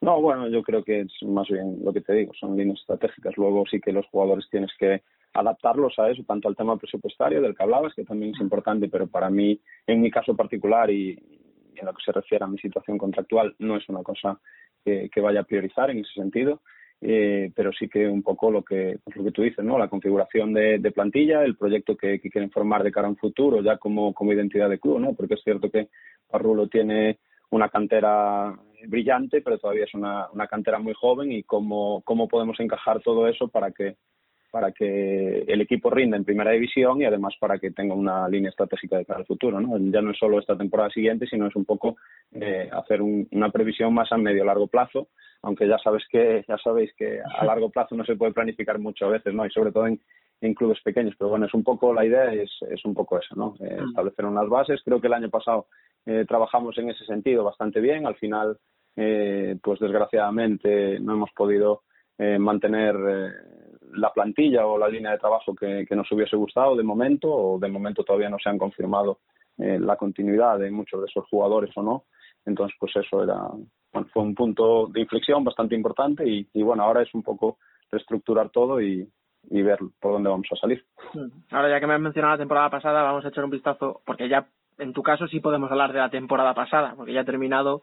No, 0.00 0.20
bueno, 0.20 0.48
yo 0.48 0.62
creo 0.62 0.84
que 0.84 1.00
es 1.00 1.12
más 1.22 1.48
bien 1.48 1.78
lo 1.84 1.92
que 1.92 2.02
te 2.02 2.12
digo, 2.12 2.32
son 2.38 2.56
líneas 2.56 2.80
estratégicas. 2.80 3.36
Luego 3.36 3.64
sí 3.70 3.80
que 3.80 3.92
los 3.92 4.06
jugadores 4.06 4.46
tienes 4.50 4.70
que 4.78 5.02
adaptarlos 5.32 5.98
a 5.98 6.10
eso, 6.10 6.22
tanto 6.24 6.48
al 6.48 6.56
tema 6.56 6.76
presupuestario 6.76 7.40
del 7.40 7.54
que 7.54 7.62
hablabas, 7.62 7.94
que 7.94 8.04
también 8.04 8.34
es 8.34 8.40
importante, 8.40 8.88
pero 8.88 9.06
para 9.06 9.30
mí, 9.30 9.60
en 9.86 10.00
mi 10.00 10.10
caso 10.10 10.34
particular 10.34 10.90
y, 10.90 11.10
en 11.74 11.84
lo 11.84 11.92
que 11.92 12.02
se 12.04 12.12
refiere 12.12 12.44
a 12.44 12.48
mi 12.48 12.58
situación 12.58 12.98
contractual, 12.98 13.54
no 13.58 13.76
es 13.76 13.88
una 13.88 14.02
cosa 14.02 14.40
que, 14.84 15.10
que 15.12 15.20
vaya 15.20 15.40
a 15.40 15.44
priorizar 15.44 15.90
en 15.90 15.98
ese 15.98 16.12
sentido. 16.14 16.60
Eh, 16.98 17.52
pero 17.54 17.72
sí 17.72 17.90
que 17.90 18.08
un 18.08 18.22
poco 18.22 18.50
lo 18.50 18.62
que, 18.62 18.98
lo 19.14 19.24
que 19.24 19.30
tú 19.30 19.42
dices, 19.42 19.62
¿no? 19.62 19.78
La 19.78 19.88
configuración 19.88 20.54
de, 20.54 20.78
de 20.78 20.90
plantilla, 20.92 21.44
el 21.44 21.54
proyecto 21.54 21.94
que, 21.94 22.18
que, 22.18 22.30
quieren 22.30 22.50
formar 22.50 22.82
de 22.82 22.90
cara 22.90 23.06
a 23.06 23.10
un 23.10 23.18
futuro, 23.18 23.60
ya 23.60 23.76
como, 23.76 24.14
como 24.14 24.32
identidad 24.32 24.70
de 24.70 24.78
club, 24.78 25.00
¿no? 25.00 25.12
Porque 25.12 25.34
es 25.34 25.42
cierto 25.44 25.70
que 25.70 25.88
Parrulo 26.26 26.68
tiene 26.68 27.18
una 27.50 27.68
cantera 27.68 28.58
brillante, 28.86 29.40
pero 29.40 29.58
todavía 29.58 29.84
es 29.84 29.94
una, 29.94 30.28
una 30.32 30.46
cantera 30.46 30.78
muy 30.78 30.94
joven 30.94 31.32
y 31.32 31.42
cómo, 31.42 32.02
cómo 32.04 32.28
podemos 32.28 32.58
encajar 32.60 33.00
todo 33.00 33.28
eso 33.28 33.48
para 33.48 33.70
que 33.70 33.96
para 34.56 34.72
que 34.72 35.44
el 35.46 35.60
equipo 35.60 35.90
rinda 35.90 36.16
en 36.16 36.24
primera 36.24 36.52
división 36.52 37.02
y 37.02 37.04
además 37.04 37.34
para 37.38 37.58
que 37.58 37.72
tenga 37.72 37.94
una 37.94 38.26
línea 38.26 38.48
estratégica 38.48 38.96
de 38.96 39.04
cara 39.04 39.18
al 39.18 39.26
futuro. 39.26 39.60
¿no? 39.60 39.76
Ya 39.92 40.00
no 40.00 40.12
es 40.12 40.18
solo 40.18 40.38
esta 40.38 40.56
temporada 40.56 40.88
siguiente, 40.88 41.26
sino 41.26 41.46
es 41.46 41.56
un 41.56 41.66
poco 41.66 41.96
eh, 42.32 42.70
hacer 42.72 43.02
un, 43.02 43.28
una 43.32 43.50
previsión 43.50 43.92
más 43.92 44.10
a 44.12 44.16
medio 44.16 44.46
largo 44.46 44.66
plazo, 44.66 45.08
aunque 45.42 45.68
ya 45.68 45.76
sabes 45.78 46.04
que 46.10 46.42
ya 46.48 46.56
sabéis 46.56 46.90
que 46.96 47.20
a 47.20 47.44
largo 47.44 47.68
plazo 47.68 47.94
no 47.96 48.04
se 48.06 48.16
puede 48.16 48.32
planificar 48.32 48.78
mucho 48.78 49.04
a 49.04 49.10
veces, 49.10 49.34
¿no? 49.34 49.44
Y 49.44 49.50
sobre 49.50 49.72
todo 49.72 49.88
en, 49.88 50.00
en 50.40 50.54
clubes 50.54 50.80
pequeños, 50.82 51.14
pero 51.18 51.30
bueno, 51.30 51.46
es 51.46 51.54
un 51.54 51.64
poco 51.64 51.94
la 51.94 52.04
idea 52.04 52.32
es, 52.32 52.50
es 52.70 52.84
un 52.84 52.94
poco 52.94 53.18
esa, 53.18 53.34
¿no? 53.34 53.54
Eh, 53.60 53.78
establecer 53.88 54.24
unas 54.24 54.48
bases. 54.48 54.80
Creo 54.84 55.00
que 55.00 55.06
el 55.06 55.14
año 55.14 55.30
pasado 55.30 55.66
eh, 56.04 56.24
trabajamos 56.28 56.76
en 56.78 56.90
ese 56.90 57.04
sentido 57.04 57.44
bastante 57.44 57.80
bien. 57.80 58.06
Al 58.06 58.16
final, 58.16 58.58
eh, 58.96 59.58
pues 59.62 59.80
desgraciadamente 59.80 61.00
no 61.00 61.14
hemos 61.14 61.30
podido 61.32 61.82
eh, 62.18 62.38
mantener 62.38 62.96
eh, 62.96 63.30
la 63.92 64.10
plantilla 64.10 64.66
o 64.66 64.78
la 64.78 64.88
línea 64.88 65.12
de 65.12 65.18
trabajo 65.18 65.54
que, 65.54 65.84
que, 65.86 65.94
nos 65.94 66.10
hubiese 66.10 66.34
gustado 66.34 66.74
de 66.74 66.82
momento, 66.82 67.30
o 67.30 67.58
de 67.58 67.68
momento 67.68 68.04
todavía 68.04 68.30
no 68.30 68.38
se 68.42 68.48
han 68.48 68.56
confirmado 68.56 69.20
eh, 69.58 69.78
la 69.78 69.96
continuidad 69.96 70.58
de 70.58 70.70
muchos 70.70 71.00
de 71.00 71.06
esos 71.08 71.28
jugadores 71.28 71.76
o 71.76 71.82
no. 71.82 72.04
Entonces, 72.46 72.74
pues 72.80 72.92
eso 72.96 73.22
era, 73.22 73.50
bueno, 73.92 74.08
fue 74.14 74.22
un 74.22 74.34
punto 74.34 74.86
de 74.86 75.00
inflexión 75.00 75.44
bastante 75.44 75.74
importante 75.74 76.26
y, 76.26 76.48
y 76.54 76.62
bueno, 76.62 76.84
ahora 76.84 77.02
es 77.02 77.12
un 77.12 77.22
poco 77.22 77.58
reestructurar 77.90 78.48
todo 78.48 78.80
y, 78.80 79.06
y 79.50 79.62
ver 79.62 79.78
por 80.00 80.12
dónde 80.12 80.30
vamos 80.30 80.48
a 80.50 80.56
salir. 80.56 80.84
Ahora, 81.50 81.68
ya 81.68 81.80
que 81.80 81.86
me 81.86 81.94
has 81.94 82.00
mencionado 82.00 82.34
la 82.34 82.38
temporada 82.38 82.70
pasada, 82.70 83.02
vamos 83.02 83.24
a 83.24 83.28
echar 83.28 83.44
un 83.44 83.50
vistazo, 83.50 84.00
porque 84.04 84.28
ya 84.28 84.46
en 84.78 84.92
tu 84.92 85.02
caso 85.02 85.26
sí 85.28 85.40
podemos 85.40 85.70
hablar 85.70 85.92
de 85.92 86.00
la 86.00 86.10
temporada 86.10 86.54
pasada, 86.54 86.94
porque 86.96 87.12
ya 87.12 87.20
ha 87.20 87.24
terminado. 87.24 87.82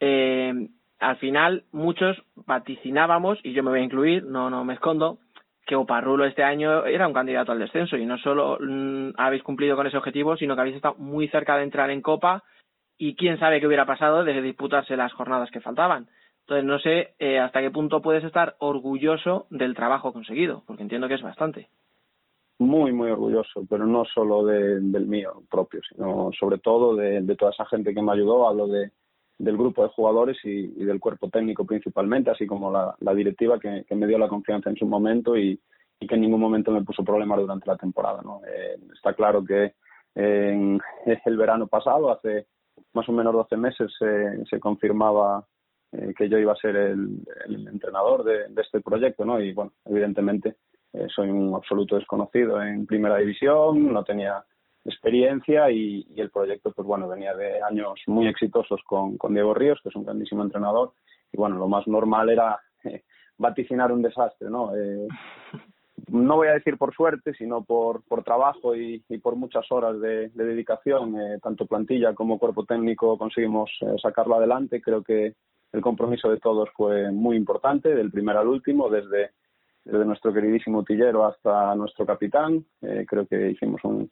Eh, 0.00 0.68
al 0.98 1.16
final 1.16 1.64
muchos 1.72 2.22
vaticinábamos, 2.34 3.38
y 3.42 3.52
yo 3.52 3.62
me 3.62 3.70
voy 3.70 3.80
a 3.80 3.84
incluir, 3.84 4.24
no, 4.24 4.50
no 4.50 4.64
me 4.64 4.74
escondo, 4.74 5.18
que 5.66 5.76
Oparrulo 5.76 6.24
este 6.24 6.42
año 6.42 6.84
era 6.86 7.06
un 7.06 7.14
candidato 7.14 7.52
al 7.52 7.58
descenso 7.58 7.96
y 7.96 8.04
no 8.04 8.18
solo 8.18 8.58
mmm, 8.60 9.10
habéis 9.16 9.42
cumplido 9.42 9.76
con 9.76 9.86
ese 9.86 9.96
objetivo, 9.96 10.36
sino 10.36 10.54
que 10.54 10.60
habéis 10.60 10.76
estado 10.76 10.96
muy 10.96 11.28
cerca 11.28 11.56
de 11.56 11.64
entrar 11.64 11.90
en 11.90 12.02
Copa 12.02 12.42
y 12.98 13.14
quién 13.14 13.38
sabe 13.38 13.60
qué 13.60 13.66
hubiera 13.66 13.86
pasado 13.86 14.24
de 14.24 14.42
disputarse 14.42 14.96
las 14.96 15.12
jornadas 15.12 15.50
que 15.50 15.60
faltaban. 15.60 16.08
Entonces 16.42 16.64
no 16.64 16.78
sé 16.80 17.14
eh, 17.18 17.38
hasta 17.38 17.60
qué 17.60 17.70
punto 17.70 18.02
puedes 18.02 18.24
estar 18.24 18.56
orgulloso 18.58 19.46
del 19.50 19.74
trabajo 19.74 20.12
conseguido, 20.12 20.62
porque 20.66 20.82
entiendo 20.82 21.08
que 21.08 21.14
es 21.14 21.22
bastante. 21.22 21.68
Muy, 22.58 22.92
muy 22.92 23.10
orgulloso, 23.10 23.64
pero 23.68 23.86
no 23.86 24.04
solo 24.04 24.44
de, 24.44 24.80
del 24.80 25.06
mío 25.06 25.42
propio, 25.50 25.80
sino 25.88 26.30
sobre 26.38 26.58
todo 26.58 26.94
de, 26.94 27.22
de 27.22 27.36
toda 27.36 27.52
esa 27.52 27.66
gente 27.66 27.94
que 27.94 28.02
me 28.02 28.12
ayudó. 28.12 28.48
Hablo 28.48 28.66
de, 28.68 28.90
del 29.38 29.56
grupo 29.56 29.82
de 29.82 29.88
jugadores 29.88 30.38
y, 30.44 30.68
del 30.84 31.00
cuerpo 31.00 31.28
técnico 31.28 31.64
principalmente, 31.64 32.30
así 32.30 32.46
como 32.46 32.70
la, 32.70 32.94
la 33.00 33.14
directiva 33.14 33.58
que, 33.58 33.84
me 33.94 34.06
dio 34.06 34.18
la 34.18 34.28
confianza 34.28 34.70
en 34.70 34.76
su 34.76 34.86
momento 34.86 35.36
y, 35.36 35.60
que 35.98 36.16
en 36.16 36.20
ningún 36.20 36.40
momento 36.40 36.72
me 36.72 36.82
puso 36.82 37.04
problemas 37.04 37.38
durante 37.38 37.66
la 37.66 37.76
temporada. 37.76 38.20
¿no? 38.22 38.40
Eh, 38.44 38.76
está 38.92 39.14
claro 39.14 39.44
que 39.44 39.74
en 40.16 40.80
el 41.24 41.36
verano 41.36 41.68
pasado, 41.68 42.10
hace 42.10 42.46
más 42.92 43.08
o 43.08 43.12
menos 43.12 43.32
12 43.32 43.56
meses, 43.56 43.92
eh, 44.00 44.42
se 44.50 44.58
confirmaba 44.58 45.46
eh, 45.92 46.14
que 46.16 46.28
yo 46.28 46.38
iba 46.38 46.52
a 46.52 46.56
ser 46.56 46.76
el, 46.76 47.24
entrenador 47.46 48.24
de, 48.24 48.46
este 48.60 48.80
proyecto, 48.80 49.24
¿no? 49.24 49.40
Y 49.40 49.52
bueno, 49.52 49.72
evidentemente 49.84 50.56
eh, 50.92 51.06
soy 51.14 51.30
un 51.30 51.54
absoluto 51.54 51.96
desconocido 51.96 52.62
en 52.62 52.86
primera 52.86 53.16
división, 53.16 53.92
no 53.92 54.04
tenía 54.04 54.44
experiencia 54.84 55.70
y, 55.70 56.06
el 56.16 56.30
proyecto, 56.30 56.72
pues 56.72 56.86
bueno, 56.86 57.08
venía 57.08 57.34
de 57.34 57.62
años 57.62 58.00
muy 58.06 58.26
exitosos 58.26 58.80
con, 58.86 59.16
con 59.16 59.34
Diego 59.34 59.54
Ríos, 59.54 59.80
que 59.82 59.90
es 59.90 59.96
un 59.96 60.04
grandísimo 60.04 60.42
entrenador, 60.42 60.92
y 61.32 61.36
bueno, 61.36 61.56
lo 61.56 61.68
más 61.68 61.86
normal 61.86 62.30
era 62.30 62.58
eh, 62.84 63.02
vaticinar 63.38 63.92
un 63.92 64.02
desastre, 64.02 64.50
¿no? 64.50 64.74
Eh, 64.76 65.06
no 66.08 66.36
voy 66.36 66.48
a 66.48 66.54
decir 66.54 66.76
por 66.76 66.94
suerte, 66.94 67.32
sino 67.34 67.64
por, 67.64 68.02
por 68.04 68.24
trabajo 68.24 68.74
y, 68.76 69.02
y 69.08 69.18
por 69.18 69.36
muchas 69.36 69.70
horas 69.70 70.00
de, 70.00 70.28
de 70.28 70.44
dedicación, 70.44 71.18
eh, 71.18 71.38
tanto 71.42 71.66
plantilla 71.66 72.14
como 72.14 72.38
cuerpo 72.38 72.64
técnico 72.64 73.16
conseguimos 73.18 73.70
eh, 73.80 73.94
sacarlo 74.00 74.36
adelante. 74.36 74.80
Creo 74.80 75.02
que 75.02 75.34
el 75.72 75.80
compromiso 75.80 76.30
de 76.30 76.38
todos 76.38 76.68
fue 76.74 77.10
muy 77.10 77.36
importante, 77.36 77.94
del 77.94 78.10
primer 78.10 78.36
al 78.36 78.48
último, 78.48 78.88
desde, 78.88 79.30
nuestro 79.84 80.32
queridísimo 80.32 80.84
Tillero 80.84 81.26
hasta 81.26 81.74
nuestro 81.74 82.06
capitán. 82.06 82.64
Eh, 82.82 83.04
creo 83.08 83.26
que 83.26 83.50
hicimos 83.50 83.82
un, 83.84 84.10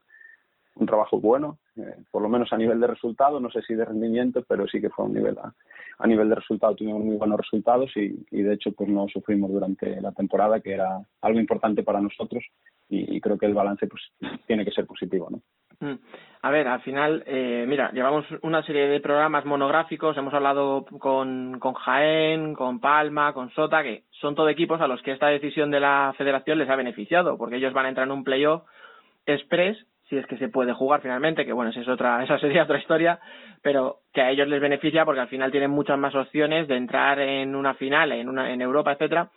un 0.75 0.87
trabajo 0.87 1.21
bueno, 1.21 1.59
eh, 1.77 1.97
por 2.11 2.23
lo 2.23 2.29
menos 2.29 2.53
a 2.53 2.57
nivel 2.57 2.81
de 2.81 2.87
resultado, 2.87 3.39
no 3.39 3.51
sé 3.51 3.63
si 3.63 3.75
de 3.75 3.85
rendimiento, 3.85 4.43
pero 4.49 4.67
sí 4.67 4.81
que 4.81 4.91
fue 4.91 5.05
a 5.05 5.09
un 5.09 5.15
nivel 5.15 5.39
a, 5.39 5.55
a 5.99 6.07
nivel 6.07 6.29
de 6.29 6.35
resultado 6.37 6.75
tuvimos 6.75 7.05
muy 7.05 7.17
buenos 7.17 7.39
resultados 7.39 7.91
y, 7.97 8.27
y, 8.31 8.43
de 8.43 8.55
hecho 8.55 8.73
pues 8.73 8.89
no 8.89 9.07
sufrimos 9.09 9.51
durante 9.51 10.01
la 10.01 10.13
temporada, 10.13 10.61
que 10.61 10.73
era 10.73 10.99
algo 11.21 11.39
importante 11.39 11.83
para 11.83 12.01
nosotros 12.01 12.43
y, 12.89 13.17
y 13.17 13.21
creo 13.21 13.37
que 13.37 13.47
el 13.47 13.55
balance 13.55 13.87
pues 13.87 14.03
tiene 14.47 14.65
que 14.65 14.73
ser 14.73 14.87
positivo, 14.87 15.29
¿no? 15.31 15.43
Mm. 15.81 15.95
A 16.43 16.51
ver, 16.51 16.69
al 16.69 16.81
final, 16.81 17.23
eh, 17.27 17.67
mira, 17.69 17.91
llevamos 17.93 18.25
una 18.41 18.63
serie 18.63 18.89
de 18.89 19.01
programas 19.01 19.45
monográficos, 19.45 20.17
hemos 20.17 20.33
hablado 20.33 20.87
con, 20.99 21.59
con 21.59 21.75
Jaén, 21.75 22.55
con 22.55 22.81
Palma, 22.81 23.35
con 23.35 23.51
Sota, 23.51 23.83
que 23.83 24.05
son 24.11 24.35
todo 24.35 24.49
equipos 24.49 24.81
a 24.81 24.87
los 24.87 25.03
que 25.03 25.13
esta 25.13 25.27
decisión 25.27 25.71
de 25.71 25.81
la 25.81 26.15
federación 26.17 26.59
les 26.59 26.71
ha 26.71 26.77
beneficiado, 26.77 27.37
porque 27.37 27.57
ellos 27.57 27.75
van 27.75 27.87
a 27.87 27.89
entrar 27.91 28.07
en 28.07 28.13
un 28.13 28.25
playoff 28.25 28.63
express 29.27 29.77
si 30.09 30.17
es 30.17 30.27
que 30.27 30.39
se 30.39 30.49
puede 30.49 30.73
jugar 30.73 31.01
finalmente, 31.03 31.47
que 31.47 31.53
bueno, 31.53 31.71
esa 31.71 31.81
es 31.81 31.89
otra, 31.89 32.23
esa 32.25 32.39
sería 32.39 32.65
otra 32.65 32.79
historia, 32.79 33.21
pero 33.63 33.99
que 34.13 34.21
a 34.21 34.31
ellos 34.31 34.49
les 34.49 34.61
beneficia 34.61 35.05
porque 35.05 35.21
al 35.21 35.29
final 35.29 35.51
tienen 35.51 35.71
muchas 35.71 35.99
más 35.99 36.15
opciones 36.15 36.69
de 36.69 36.77
entrar 36.77 37.21
en 37.21 37.55
una 37.55 37.75
final, 37.75 38.13
en 38.13 38.29
una, 38.29 38.51
en 38.51 38.61
Europa, 38.61 38.93
etcétera, 38.93 39.31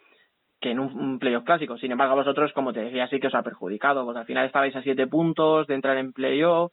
que 0.63 0.71
en 0.71 0.79
un, 0.79 1.19
playoff 1.19 1.43
clásico. 1.43 1.77
Sin 1.77 1.91
embargo, 1.91 2.13
a 2.13 2.23
vosotros, 2.23 2.53
como 2.53 2.71
te 2.71 2.79
decía, 2.79 3.07
sí 3.09 3.19
que 3.19 3.27
os 3.27 3.35
ha 3.35 3.43
perjudicado, 3.43 4.05
porque 4.05 4.21
al 4.21 4.25
final 4.25 4.45
estabais 4.45 4.73
a 4.75 4.81
siete 4.81 5.07
puntos 5.07 5.67
de 5.67 5.75
entrar 5.75 5.97
en 5.97 6.13
playoff, 6.13 6.71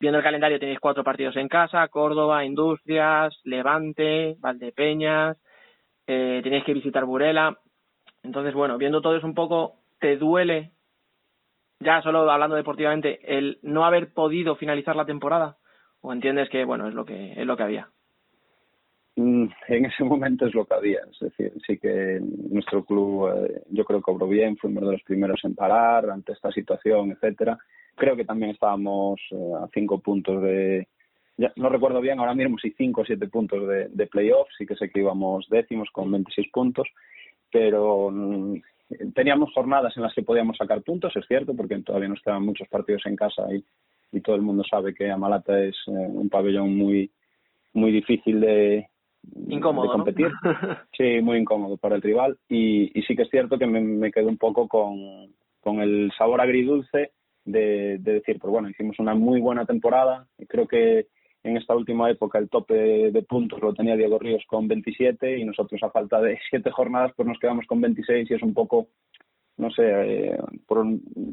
viendo 0.00 0.18
el 0.18 0.24
calendario 0.24 0.58
tenéis 0.58 0.80
cuatro 0.80 1.04
partidos 1.04 1.36
en 1.36 1.46
casa, 1.46 1.86
Córdoba, 1.88 2.46
Industrias, 2.46 3.38
Levante, 3.44 4.36
Valdepeñas, 4.40 5.36
eh, 6.06 6.40
tenéis 6.42 6.64
que 6.64 6.72
visitar 6.72 7.04
Burela. 7.04 7.58
Entonces, 8.22 8.54
bueno, 8.54 8.78
viendo 8.78 9.02
todo 9.02 9.16
eso 9.16 9.26
un 9.26 9.34
poco, 9.34 9.80
¿te 10.00 10.16
duele 10.16 10.72
ya 11.78 12.00
solo 12.00 12.30
hablando 12.30 12.56
deportivamente, 12.56 13.20
el 13.36 13.58
no 13.62 13.84
haber 13.84 14.14
podido 14.14 14.56
finalizar 14.56 14.96
la 14.96 15.04
temporada? 15.04 15.58
¿O 16.00 16.10
entiendes 16.10 16.48
que, 16.48 16.64
bueno, 16.64 16.88
es 16.88 16.94
lo 16.94 17.04
que, 17.04 17.32
es 17.32 17.46
lo 17.46 17.54
que 17.54 17.62
había? 17.64 17.90
Mm, 19.18 19.46
en 19.68 19.86
ese 19.86 20.04
momento 20.04 20.46
es 20.46 20.54
lo 20.54 20.66
que 20.66 20.74
había, 20.74 21.00
es 21.10 21.18
decir, 21.18 21.50
sí 21.66 21.78
que 21.78 22.20
nuestro 22.50 22.84
club 22.84 23.30
eh, 23.30 23.62
yo 23.70 23.82
creo 23.86 24.02
que 24.02 24.10
obró 24.10 24.28
bien, 24.28 24.58
fuimos 24.58 24.84
de 24.84 24.92
los 24.92 25.02
primeros 25.04 25.42
en 25.44 25.54
parar 25.54 26.10
ante 26.10 26.32
esta 26.32 26.52
situación, 26.52 27.12
etcétera. 27.12 27.58
Creo 27.94 28.14
que 28.14 28.26
también 28.26 28.50
estábamos 28.50 29.18
eh, 29.30 29.52
a 29.58 29.68
cinco 29.72 30.00
puntos 30.00 30.42
de, 30.42 30.86
ya 31.38 31.50
no 31.56 31.70
recuerdo 31.70 32.02
bien 32.02 32.18
ahora 32.18 32.34
mismo 32.34 32.58
si 32.58 32.72
cinco 32.72 33.00
o 33.00 33.04
siete 33.06 33.26
puntos 33.28 33.66
de, 33.66 33.88
de 33.88 34.10
sí 34.58 34.66
que 34.66 34.76
sé 34.76 34.90
que 34.90 35.00
íbamos 35.00 35.46
décimos 35.48 35.88
con 35.92 36.10
26 36.12 36.48
puntos, 36.52 36.86
pero 37.50 38.10
mm, 38.10 38.56
teníamos 39.14 39.50
jornadas 39.54 39.96
en 39.96 40.02
las 40.02 40.12
que 40.12 40.24
podíamos 40.24 40.58
sacar 40.58 40.82
puntos, 40.82 41.16
es 41.16 41.26
cierto, 41.26 41.56
porque 41.56 41.78
todavía 41.78 42.08
nos 42.08 42.20
quedaban 42.20 42.44
muchos 42.44 42.68
partidos 42.68 43.06
en 43.06 43.16
casa 43.16 43.46
y, 43.50 43.64
y 44.12 44.20
todo 44.20 44.36
el 44.36 44.42
mundo 44.42 44.62
sabe 44.70 44.92
que 44.94 45.10
Amalata 45.10 45.58
es 45.58 45.76
eh, 45.86 45.90
un 45.90 46.28
pabellón 46.28 46.76
muy 46.76 47.10
muy 47.72 47.92
difícil 47.92 48.40
de, 48.40 48.88
incómodo, 49.48 49.88
de 49.88 49.92
competir. 49.92 50.28
¿no? 50.42 50.52
sí, 50.96 51.20
muy 51.22 51.38
incómodo 51.38 51.76
para 51.76 51.96
el 51.96 52.02
rival. 52.02 52.38
Y, 52.48 52.98
y 52.98 53.02
sí 53.02 53.16
que 53.16 53.22
es 53.22 53.30
cierto 53.30 53.58
que 53.58 53.66
me, 53.66 53.80
me 53.80 54.10
quedo 54.12 54.28
un 54.28 54.38
poco 54.38 54.68
con, 54.68 54.96
con 55.60 55.80
el 55.80 56.12
sabor 56.16 56.40
agridulce 56.40 57.12
de, 57.44 57.98
de 57.98 58.12
decir, 58.14 58.38
pues 58.38 58.50
bueno, 58.50 58.68
hicimos 58.68 58.98
una 58.98 59.14
muy 59.14 59.40
buena 59.40 59.64
temporada. 59.64 60.26
Y 60.38 60.46
creo 60.46 60.66
que 60.66 61.06
en 61.46 61.56
esta 61.56 61.74
última 61.74 62.10
época 62.10 62.38
el 62.38 62.48
tope 62.48 62.74
de 63.10 63.22
puntos 63.22 63.60
lo 63.60 63.72
tenía 63.72 63.96
Diego 63.96 64.18
Ríos 64.18 64.44
con 64.46 64.68
27 64.68 65.38
y 65.38 65.44
nosotros 65.44 65.82
a 65.82 65.90
falta 65.90 66.20
de 66.20 66.38
siete 66.50 66.70
jornadas 66.70 67.12
pues 67.16 67.28
nos 67.28 67.38
quedamos 67.38 67.66
con 67.66 67.80
26 67.80 68.30
y 68.30 68.34
es 68.34 68.42
un 68.42 68.52
poco, 68.52 68.88
no 69.56 69.70
sé, 69.70 69.82
eh, 69.84 70.38
por, 70.66 70.84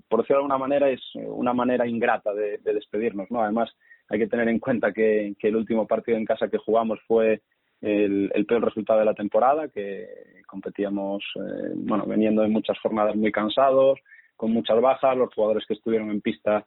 por 0.08 0.22
decirlo 0.22 0.38
de 0.38 0.44
alguna 0.44 0.58
manera 0.58 0.90
es 0.90 1.02
una 1.16 1.54
manera 1.54 1.88
ingrata 1.88 2.34
de, 2.34 2.60
de, 2.60 2.74
despedirnos, 2.74 3.30
¿no? 3.32 3.42
Además 3.42 3.72
hay 4.10 4.20
que 4.20 4.28
tener 4.28 4.48
en 4.50 4.60
cuenta 4.60 4.92
que, 4.94 5.34
que 5.40 5.48
el 5.48 5.56
último 5.56 5.88
partido 5.88 6.18
en 6.18 6.26
casa 6.26 6.50
que 6.50 6.58
jugamos 6.58 7.00
fue 7.08 7.42
el, 7.84 8.32
el 8.34 8.46
peor 8.46 8.64
resultado 8.64 9.00
de 9.00 9.06
la 9.06 9.14
temporada, 9.14 9.68
que 9.68 10.08
competíamos, 10.48 11.24
eh, 11.36 11.74
bueno, 11.76 12.06
veniendo 12.06 12.42
de 12.42 12.48
muchas 12.48 12.80
jornadas 12.80 13.16
muy 13.16 13.32
cansados, 13.32 14.00
con 14.36 14.52
muchas 14.52 14.82
bajas, 14.82 15.18
los 15.18 15.34
jugadores 15.34 15.66
que 15.68 15.74
estuvieron 15.74 16.10
en 16.10 16.22
pista 16.22 16.66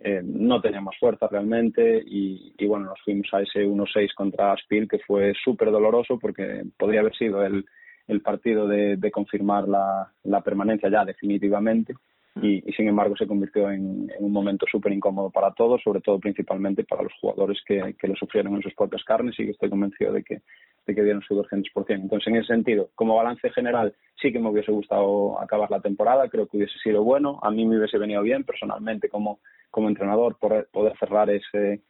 eh, 0.00 0.20
no 0.22 0.60
teníamos 0.60 0.96
fuerza 1.00 1.26
realmente 1.26 2.00
y, 2.06 2.54
bueno, 2.66 2.86
nos 2.86 3.00
fuimos 3.02 3.26
a 3.32 3.40
ese 3.40 3.66
1-6 3.66 4.14
contra 4.14 4.52
Aspil 4.52 4.86
que 4.86 5.00
fue 5.00 5.32
súper 5.42 5.72
doloroso 5.72 6.18
porque 6.20 6.62
podría 6.76 7.00
haber 7.00 7.16
sido 7.16 7.44
el, 7.44 7.64
el 8.06 8.20
partido 8.20 8.68
de, 8.68 9.10
confirmar 9.10 9.66
la, 9.66 10.40
permanencia 10.44 10.88
ya 10.88 11.04
definitivamente 11.04 11.94
y, 12.42 12.60
sin 12.72 12.88
embargo 12.88 13.16
se 13.16 13.26
convirtió 13.26 13.70
en, 13.70 14.10
en 14.16 14.24
un 14.24 14.32
momento 14.32 14.66
súper 14.70 14.92
incómodo 14.92 15.30
para 15.30 15.52
todos, 15.52 15.82
sobre 15.82 16.00
todo 16.00 16.18
principalmente 16.18 16.84
para 16.84 17.02
los 17.02 17.12
jugadores 17.20 17.58
que, 17.66 17.94
que 17.98 18.08
lo 18.08 18.14
sufrieron 18.16 18.54
en 18.56 18.62
sus 18.62 18.74
propias 18.74 19.04
carnes 19.04 19.34
y 19.38 19.44
que 19.44 19.50
estoy 19.52 19.70
convencido 19.70 20.12
de 20.12 20.22
que, 20.22 20.42
de 20.86 20.94
que 20.94 21.02
dieron 21.02 21.22
su 21.22 21.34
200%. 21.34 21.72
Entonces, 21.88 22.26
en 22.28 22.36
ese 22.36 22.48
sentido, 22.48 22.90
como 22.94 23.16
balance 23.16 23.50
general, 23.50 23.94
sí 24.20 24.32
que 24.32 24.38
me 24.38 24.50
hubiese 24.50 24.72
gustado 24.72 25.40
acabar 25.40 25.70
la 25.70 25.80
temporada, 25.80 26.28
creo 26.28 26.46
que 26.46 26.56
hubiese 26.56 26.78
sido 26.82 27.02
bueno, 27.02 27.38
a 27.42 27.50
mí 27.50 27.64
me 27.64 27.78
hubiese 27.78 27.98
venido 27.98 28.22
bien 28.22 28.44
personalmente 28.44 29.08
como 29.08 29.40
como 29.70 29.88
entrenador 29.88 30.36
poder, 30.38 30.66
poder 30.72 30.96
cerrar 30.98 31.30
ese 31.30 31.82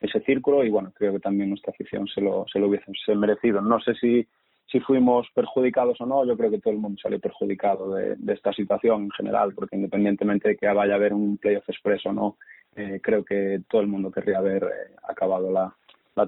ese 0.00 0.20
círculo 0.20 0.64
y 0.64 0.70
bueno 0.70 0.92
creo 0.94 1.12
que 1.12 1.20
también 1.20 1.50
nuestra 1.50 1.72
afición 1.72 2.06
se 2.06 2.20
lo 2.20 2.44
se 2.52 2.58
lo 2.58 2.68
hubiese 2.68 3.14
merecido 3.14 3.60
no 3.60 3.80
sé 3.80 3.94
si 3.94 4.26
si 4.70 4.80
fuimos 4.80 5.28
perjudicados 5.34 6.00
o 6.00 6.06
no 6.06 6.24
yo 6.24 6.36
creo 6.36 6.50
que 6.50 6.60
todo 6.60 6.72
el 6.72 6.80
mundo 6.80 6.98
salió 7.00 7.20
perjudicado 7.20 7.94
de, 7.94 8.16
de 8.16 8.32
esta 8.32 8.52
situación 8.52 9.04
en 9.04 9.10
general 9.10 9.52
porque 9.54 9.76
independientemente 9.76 10.48
de 10.50 10.56
que 10.56 10.66
vaya 10.66 10.94
a 10.94 10.96
haber 10.96 11.12
un 11.12 11.38
playoff 11.38 11.68
express 11.68 12.04
o 12.06 12.12
no 12.12 12.36
eh, 12.74 13.00
creo 13.02 13.24
que 13.24 13.62
todo 13.68 13.80
el 13.80 13.86
mundo 13.86 14.10
querría 14.10 14.38
haber 14.38 14.64
eh, 14.64 14.94
acabado 15.08 15.50
la, 15.50 15.74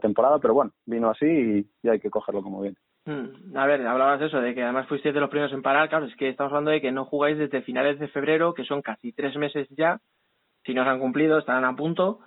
temporada 0.01 0.39
pero 0.39 0.55
bueno 0.55 0.73
vino 0.85 1.09
así 1.09 1.27
y, 1.27 1.67
y 1.83 1.89
hay 1.89 1.99
que 1.99 2.11
cogerlo 2.11 2.43
como 2.43 2.61
bien 2.61 2.77
mm, 3.07 3.57
a 3.57 3.67
ver, 3.67 3.87
hablabas 3.87 4.21
eso, 4.21 4.41
de 4.41 4.55
que 4.55 4.63
además 4.63 4.87
fuisteis 4.87 5.15
de 5.15 5.21
los 5.21 5.31
primeros 5.31 5.55
en 5.55 5.63
parar. 5.63 5.89
Claro, 5.89 6.05
es 6.05 6.15
que 6.17 6.29
estamos 6.29 6.53
hablando 6.53 6.73
de 6.73 6.83
que 6.83 6.93
no 6.93 7.07
jugáis 7.07 7.39
desde 7.39 7.63
finales 7.63 7.99
de 7.99 8.09
febrero, 8.09 8.53
que 8.53 8.65
son 8.65 8.83
casi 8.83 9.13
tres 9.13 9.35
meses 9.37 9.67
ya, 9.71 9.99
si 10.67 10.75
no 10.75 10.85
se 10.85 10.91
han 10.91 11.01
cumplido, 11.01 11.39
estarán 11.39 11.65
a 11.65 11.75
punto. 11.75 12.21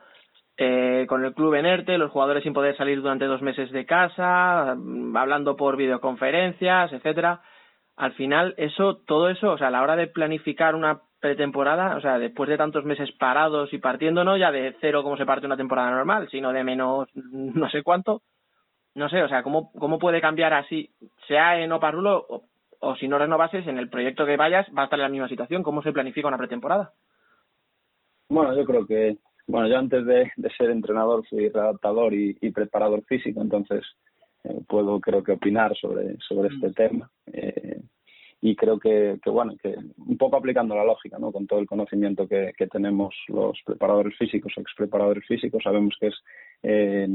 Eh, 0.63 1.07
con 1.07 1.25
el 1.25 1.33
club 1.33 1.55
en 1.55 1.65
ERTE, 1.65 1.97
los 1.97 2.11
jugadores 2.11 2.43
sin 2.43 2.53
poder 2.53 2.77
salir 2.77 3.01
durante 3.01 3.25
dos 3.25 3.41
meses 3.41 3.71
de 3.71 3.83
casa, 3.83 4.75
mm, 4.77 5.17
hablando 5.17 5.55
por 5.55 5.75
videoconferencias, 5.75 6.93
etcétera. 6.93 7.41
Al 7.95 8.13
final, 8.13 8.53
eso, 8.57 8.97
todo 9.07 9.29
eso, 9.29 9.53
o 9.53 9.57
sea, 9.57 9.69
a 9.69 9.71
la 9.71 9.81
hora 9.81 9.95
de 9.95 10.05
planificar 10.05 10.75
una 10.75 11.01
pretemporada, 11.19 11.97
o 11.97 12.01
sea, 12.01 12.19
después 12.19 12.47
de 12.47 12.57
tantos 12.57 12.85
meses 12.85 13.11
parados 13.13 13.73
y 13.73 13.79
partiendo, 13.79 14.23
no 14.23 14.37
ya 14.37 14.51
de 14.51 14.75
cero 14.81 15.01
como 15.01 15.17
se 15.17 15.25
parte 15.25 15.47
una 15.47 15.57
temporada 15.57 15.89
normal, 15.89 16.29
sino 16.29 16.53
de 16.53 16.63
menos 16.63 17.09
no 17.15 17.67
sé 17.71 17.81
cuánto, 17.81 18.21
no 18.93 19.09
sé, 19.09 19.23
o 19.23 19.29
sea, 19.29 19.41
¿cómo, 19.41 19.71
cómo 19.71 19.97
puede 19.97 20.21
cambiar 20.21 20.53
así, 20.53 20.91
sea 21.27 21.59
en 21.59 21.71
Oparrulo 21.71 22.23
o, 22.29 22.43
o 22.81 22.95
si 22.97 23.07
no 23.07 23.17
renovases 23.17 23.65
en 23.65 23.79
el 23.79 23.89
proyecto 23.89 24.27
que 24.27 24.37
vayas, 24.37 24.67
va 24.77 24.83
a 24.83 24.85
estar 24.85 24.99
en 24.99 25.05
la 25.05 25.09
misma 25.09 25.27
situación? 25.27 25.63
¿Cómo 25.63 25.81
se 25.81 25.91
planifica 25.91 26.27
una 26.27 26.37
pretemporada? 26.37 26.93
Bueno, 28.29 28.55
yo 28.55 28.63
creo 28.63 28.85
que, 28.85 29.17
bueno, 29.47 29.67
yo 29.67 29.77
antes 29.77 30.05
de, 30.05 30.31
de 30.35 30.49
ser 30.51 30.69
entrenador 30.69 31.25
fui 31.27 31.49
redactador 31.49 32.13
y, 32.13 32.37
y 32.41 32.51
preparador 32.51 33.03
físico, 33.05 33.41
entonces 33.41 33.83
eh, 34.43 34.59
puedo 34.67 34.99
creo 34.99 35.23
que 35.23 35.33
opinar 35.33 35.75
sobre, 35.75 36.17
sobre 36.27 36.49
este 36.53 36.69
mm. 36.69 36.73
tema. 36.73 37.11
Eh, 37.31 37.81
y 38.43 38.55
creo 38.55 38.79
que, 38.79 39.19
que, 39.23 39.29
bueno, 39.29 39.55
que 39.61 39.75
un 39.97 40.17
poco 40.17 40.37
aplicando 40.37 40.75
la 40.75 40.83
lógica, 40.83 41.19
¿no? 41.19 41.31
Con 41.31 41.45
todo 41.45 41.59
el 41.59 41.67
conocimiento 41.67 42.27
que, 42.27 42.53
que 42.57 42.65
tenemos 42.65 43.13
los 43.27 43.59
preparadores 43.63 44.17
físicos, 44.17 44.53
ex 44.57 44.73
preparadores 44.75 45.25
físicos, 45.27 45.61
sabemos 45.63 45.95
que 45.99 46.07
es 46.07 46.15
eh, 46.63 47.07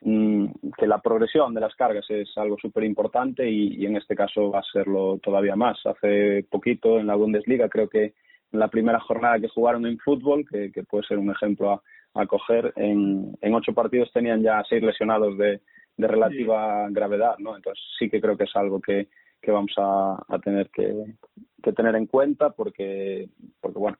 que 0.00 0.86
la 0.86 1.00
progresión 1.00 1.54
de 1.54 1.60
las 1.62 1.74
cargas 1.74 2.04
es 2.10 2.28
algo 2.36 2.56
súper 2.60 2.84
importante 2.84 3.48
y, 3.48 3.82
y 3.82 3.86
en 3.86 3.96
este 3.96 4.14
caso 4.14 4.50
va 4.50 4.60
a 4.60 4.72
serlo 4.72 5.18
todavía 5.22 5.56
más. 5.56 5.78
Hace 5.86 6.44
poquito 6.50 7.00
en 7.00 7.06
la 7.06 7.16
Bundesliga 7.16 7.68
creo 7.68 7.88
que 7.88 8.12
la 8.52 8.68
primera 8.68 9.00
jornada 9.00 9.38
que 9.38 9.48
jugaron 9.48 9.86
en 9.86 9.98
fútbol, 9.98 10.44
que, 10.48 10.72
que 10.72 10.82
puede 10.84 11.04
ser 11.04 11.18
un 11.18 11.30
ejemplo 11.30 11.72
a, 11.72 11.82
a 12.14 12.26
coger, 12.26 12.72
en, 12.76 13.36
en, 13.40 13.54
ocho 13.54 13.72
partidos 13.72 14.10
tenían 14.12 14.42
ya 14.42 14.62
seis 14.68 14.82
lesionados 14.82 15.36
de, 15.36 15.60
de 15.96 16.06
relativa 16.08 16.88
sí. 16.88 16.94
gravedad, 16.94 17.36
¿no? 17.38 17.56
Entonces 17.56 17.84
sí 17.98 18.08
que 18.08 18.20
creo 18.20 18.36
que 18.36 18.44
es 18.44 18.56
algo 18.56 18.80
que, 18.80 19.08
que 19.40 19.50
vamos 19.50 19.72
a, 19.76 20.24
a 20.28 20.38
tener 20.38 20.70
que, 20.70 20.94
que, 21.62 21.72
tener 21.72 21.94
en 21.96 22.06
cuenta 22.06 22.50
porque, 22.50 23.28
porque 23.60 23.78
bueno, 23.78 23.98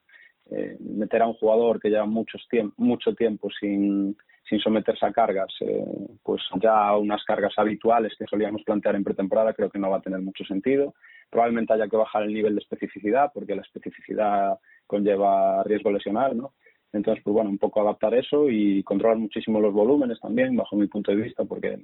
eh, 0.50 0.76
meter 0.80 1.22
a 1.22 1.26
un 1.26 1.34
jugador 1.34 1.80
que 1.80 1.90
lleva 1.90 2.06
muchos 2.06 2.46
tiemp 2.48 2.72
mucho 2.78 3.14
tiempo 3.14 3.48
sin, 3.60 4.16
sin 4.48 4.58
someterse 4.60 5.04
a 5.04 5.12
cargas, 5.12 5.52
eh, 5.60 5.84
pues 6.22 6.42
ya 6.62 6.96
unas 6.96 7.22
cargas 7.24 7.52
habituales 7.58 8.14
que 8.18 8.24
solíamos 8.24 8.62
plantear 8.62 8.96
en 8.96 9.04
pretemporada 9.04 9.52
creo 9.52 9.68
que 9.68 9.78
no 9.78 9.90
va 9.90 9.98
a 9.98 10.02
tener 10.02 10.20
mucho 10.20 10.44
sentido 10.44 10.94
probablemente 11.30 11.72
haya 11.72 11.88
que 11.88 11.96
bajar 11.96 12.22
el 12.22 12.34
nivel 12.34 12.54
de 12.54 12.60
especificidad 12.60 13.30
porque 13.32 13.54
la 13.54 13.62
especificidad 13.62 14.58
conlleva 14.86 15.62
riesgo 15.64 15.90
lesional, 15.90 16.36
¿no? 16.36 16.54
Entonces, 16.92 17.22
pues 17.22 17.34
bueno, 17.34 17.50
un 17.50 17.58
poco 17.58 17.80
adaptar 17.80 18.14
eso 18.14 18.48
y 18.48 18.82
controlar 18.82 19.18
muchísimo 19.18 19.60
los 19.60 19.74
volúmenes 19.74 20.18
también, 20.20 20.56
bajo 20.56 20.74
mi 20.76 20.86
punto 20.86 21.10
de 21.10 21.18
vista, 21.18 21.44
porque 21.44 21.78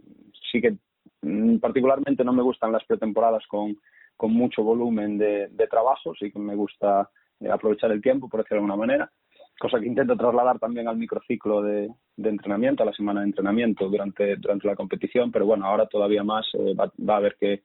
sí 0.51 0.63
que 0.63 0.77
mm, 1.23 1.59
particularmente 1.59 2.25
no 2.25 2.33
me 2.33 2.43
gustan 2.43 2.73
las 2.73 2.85
pretemporadas 2.85 3.47
con, 3.47 3.77
con 4.17 4.33
mucho 4.33 4.63
volumen 4.63 5.19
de, 5.19 5.49
de 5.49 5.67
trabajo, 5.67 6.15
sí 6.19 6.31
que 6.31 6.39
me 6.39 6.55
gusta 6.55 7.11
eh, 7.41 7.51
aprovechar 7.51 7.93
el 7.93 8.01
tiempo, 8.01 8.29
por 8.29 8.41
decirlo 8.41 8.63
de 8.63 8.73
alguna 8.73 8.87
manera, 8.87 9.13
cosa 9.59 9.79
que 9.79 9.87
intento 9.87 10.17
trasladar 10.17 10.59
también 10.59 10.89
al 10.89 10.97
microciclo 10.97 11.63
de, 11.63 11.91
de 12.17 12.29
entrenamiento, 12.31 12.83
a 12.83 12.87
la 12.87 12.93
semana 12.93 13.21
de 13.21 13.27
entrenamiento 13.27 13.89
durante, 13.89 14.37
durante 14.37 14.67
la 14.67 14.75
competición, 14.75 15.31
pero 15.31 15.45
bueno, 15.45 15.67
ahora 15.67 15.87
todavía 15.87 16.25
más 16.25 16.47
eh, 16.55 16.75
va, 16.75 16.91
va 17.07 17.15
a 17.15 17.19
haber 17.19 17.37
que 17.39 17.63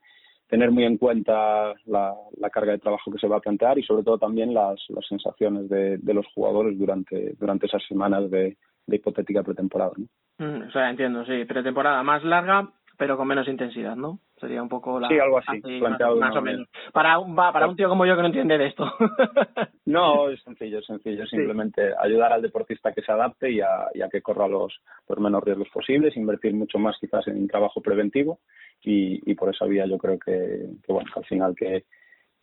tener 0.49 0.71
muy 0.71 0.83
en 0.83 0.97
cuenta 0.97 1.73
la, 1.85 2.15
la, 2.37 2.49
carga 2.49 2.71
de 2.71 2.79
trabajo 2.79 3.11
que 3.11 3.19
se 3.19 3.27
va 3.27 3.37
a 3.37 3.41
plantear 3.41 3.77
y 3.77 3.83
sobre 3.83 4.03
todo 4.03 4.17
también 4.17 4.53
las, 4.53 4.83
las 4.89 5.05
sensaciones 5.07 5.69
de, 5.69 5.99
de 5.99 6.13
los 6.13 6.25
jugadores 6.33 6.77
durante, 6.77 7.35
durante 7.39 7.67
esas 7.67 7.83
semanas 7.87 8.29
de, 8.31 8.57
de 8.87 8.95
hipotética 8.95 9.43
pretemporada. 9.43 9.91
¿no? 9.95 10.05
Mm, 10.45 10.67
o 10.67 10.71
sea, 10.71 10.89
entiendo, 10.89 11.23
sí, 11.25 11.45
pretemporada 11.45 12.01
más 12.01 12.23
larga, 12.23 12.69
pero 12.97 13.15
con 13.15 13.27
menos 13.27 13.47
intensidad, 13.47 13.95
¿no? 13.95 14.19
Sería 14.39 14.61
un 14.61 14.69
poco 14.69 14.99
la... 14.99 15.07
Sí, 15.07 15.19
algo 15.19 15.39
así, 15.39 15.57
así 15.57 15.79
planteado 15.79 16.15
más, 16.15 16.35
o 16.35 16.41
menos. 16.41 16.67
Para 16.93 17.19
un, 17.19 17.35
para 17.35 17.67
un 17.67 17.75
tío 17.75 17.89
como 17.89 18.05
yo 18.05 18.15
que 18.15 18.21
no 18.21 18.27
entiende 18.27 18.57
de 18.57 18.67
esto. 18.67 18.85
no, 19.85 20.29
es 20.29 20.41
sencillo, 20.43 20.79
es 20.79 20.85
sencillo. 20.85 21.25
Simplemente 21.27 21.93
ayudar 21.99 22.33
al 22.33 22.41
deportista 22.41 22.93
que 22.93 23.01
se 23.01 23.11
adapte 23.11 23.51
y 23.51 23.59
a, 23.61 23.87
y 23.93 24.01
a 24.01 24.09
que 24.09 24.21
corra 24.21 24.47
los, 24.47 24.73
los 25.07 25.19
menos 25.19 25.43
riesgos 25.43 25.69
posibles, 25.69 26.15
invertir 26.15 26.53
mucho 26.53 26.79
más 26.79 26.97
quizás 26.99 27.27
en 27.27 27.47
trabajo 27.47 27.81
preventivo 27.81 28.39
y, 28.81 29.29
y 29.29 29.35
por 29.35 29.53
esa 29.53 29.65
vía 29.65 29.85
yo 29.85 29.97
creo 29.97 30.17
que, 30.17 30.69
que 30.85 30.93
bueno, 30.93 31.09
al 31.15 31.25
final 31.25 31.55
que, 31.55 31.85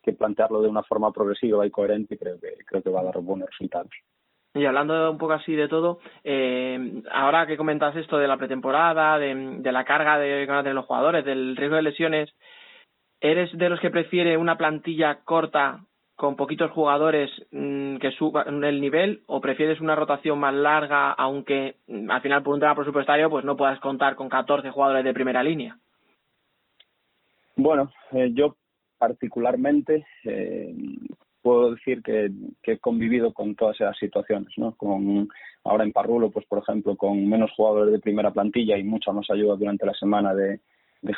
que 0.03 0.13
plantearlo 0.13 0.63
de 0.63 0.69
una 0.69 0.83
forma 0.83 1.13
progresiva 1.13 1.67
y 1.67 1.71
coherente 1.71 2.19
creo 2.19 2.39
que, 2.39 2.55
creo 2.65 2.83
que 2.83 2.91
va 2.91 3.01
a 3.01 3.05
dar 3.05 3.19
buenos 3.21 3.49
resultados. 3.51 3.91
Y 4.57 4.64
hablando 4.64 5.11
un 5.11 5.19
poco 5.19 5.35
así 5.35 5.55
de 5.55 5.69
todo, 5.69 5.99
eh, 6.25 7.03
ahora 7.12 7.47
que 7.47 7.59
comentas 7.59 7.95
esto 7.95 8.16
de 8.16 8.27
la 8.27 8.38
pretemporada, 8.38 9.19
de, 9.19 9.61
la 9.71 9.85
carga 9.85 10.19
de, 10.19 10.47
de 10.47 10.75
los 10.75 10.87
jugadores, 10.87 11.27
del 11.27 11.57
riesgo 11.57 11.77
de 11.77 11.83
lesiones, 11.83 12.35
¿eres 13.21 13.51
de 13.53 13.69
los 13.69 13.79
que 13.81 13.90
prefiere 13.90 14.38
una 14.38 14.57
plantilla 14.57 15.21
corta 15.25 15.81
con 16.14 16.37
poquitos 16.37 16.71
jugadores 16.71 17.31
mmm, 17.51 17.99
que 17.99 18.11
suban 18.12 18.64
el 18.64 18.81
nivel 18.81 19.23
o 19.27 19.42
prefieres 19.42 19.83
una 19.83 19.95
rotación 19.95 20.38
más 20.38 20.55
larga, 20.55 21.12
aunque 21.12 21.77
mmm, 21.87 22.11
al 22.11 22.23
final 22.23 22.42
por 22.42 22.55
un 22.55 22.61
tema 22.61 22.75
presupuestario 22.75 23.29
pues 23.29 23.45
no 23.45 23.59
puedas 23.59 23.79
contar 23.81 24.16
con 24.16 24.31
14 24.31 24.71
jugadores 24.71 25.05
de 25.05 25.12
primera 25.12 25.42
línea? 25.42 25.77
Bueno, 27.57 27.92
eh, 28.12 28.31
yo 28.33 28.57
particularmente 28.99 30.07
eh, 30.25 30.75
puedo 31.47 31.77
decir 31.77 32.03
que, 32.03 32.29
he 32.65 32.79
convivido 32.79 33.33
con 33.33 33.55
todas 33.55 33.77
esas 33.77 33.97
situaciones, 33.99 34.53
¿no? 34.57 34.75
Con, 34.75 35.29
ahora 35.63 35.85
en 35.85 35.93
Parrulo, 35.93 36.29
pues 36.33 36.45
por 36.47 36.59
ejemplo, 36.59 36.97
con 36.97 37.25
menos 37.29 37.53
jugadores 37.53 37.93
de 37.93 38.01
primera 38.01 38.33
plantilla 38.33 38.77
y 38.77 38.83
mucha 38.83 39.13
más 39.13 39.31
ayuda 39.31 39.55
durante 39.55 39.87
la 39.87 39.95
semana 39.95 40.35
de, 40.35 40.59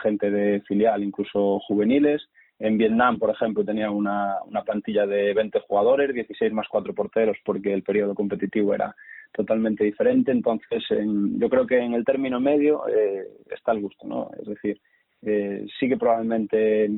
gente 0.03 0.31
de 0.31 0.61
filial, 0.69 1.03
incluso 1.03 1.61
juveniles. 1.61 2.29
En 2.59 2.77
Vietnam, 2.77 3.19
por 3.19 3.31
ejemplo, 3.31 3.65
tenía 3.65 3.91
una, 3.91 4.37
una 4.45 4.63
plantilla 4.65 5.07
de 5.07 5.33
20 5.33 5.61
jugadores, 5.61 6.13
16 6.13 6.53
más 6.53 6.67
4 6.69 6.93
porteros, 6.93 7.39
porque 7.43 7.73
el 7.73 7.83
periodo 7.83 8.15
competitivo 8.15 8.75
era 8.75 8.95
totalmente 9.33 9.83
diferente. 9.83 10.31
Entonces, 10.31 10.85
en, 10.91 11.41
yo 11.41 11.49
creo 11.49 11.67
que 11.67 11.79
en 11.79 11.95
el 11.95 12.05
término 12.05 12.39
medio 12.39 12.87
eh, 12.87 13.29
está 13.51 13.73
el 13.73 13.81
gusto, 13.81 14.07
¿no? 14.07 14.29
Es 14.39 14.47
decir, 14.47 14.79
eh, 15.23 15.65
sí 15.81 15.89
que 15.89 15.97
probablemente 15.97 16.91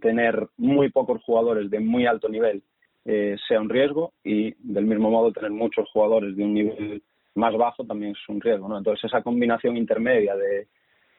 tener 0.00 0.48
muy 0.56 0.90
pocos 0.90 1.22
jugadores 1.24 1.70
de 1.70 1.80
muy 1.80 2.06
alto 2.06 2.28
nivel 2.28 2.62
eh, 3.04 3.36
sea 3.46 3.60
un 3.60 3.70
riesgo 3.70 4.12
y 4.22 4.54
del 4.58 4.84
mismo 4.84 5.10
modo 5.10 5.32
tener 5.32 5.50
muchos 5.50 5.88
jugadores 5.90 6.36
de 6.36 6.44
un 6.44 6.54
nivel 6.54 7.02
más 7.34 7.56
bajo 7.56 7.84
también 7.84 8.12
es 8.12 8.28
un 8.28 8.40
riesgo, 8.40 8.68
¿no? 8.68 8.76
Entonces 8.76 9.04
esa 9.04 9.22
combinación 9.22 9.76
intermedia 9.76 10.36
de, 10.36 10.68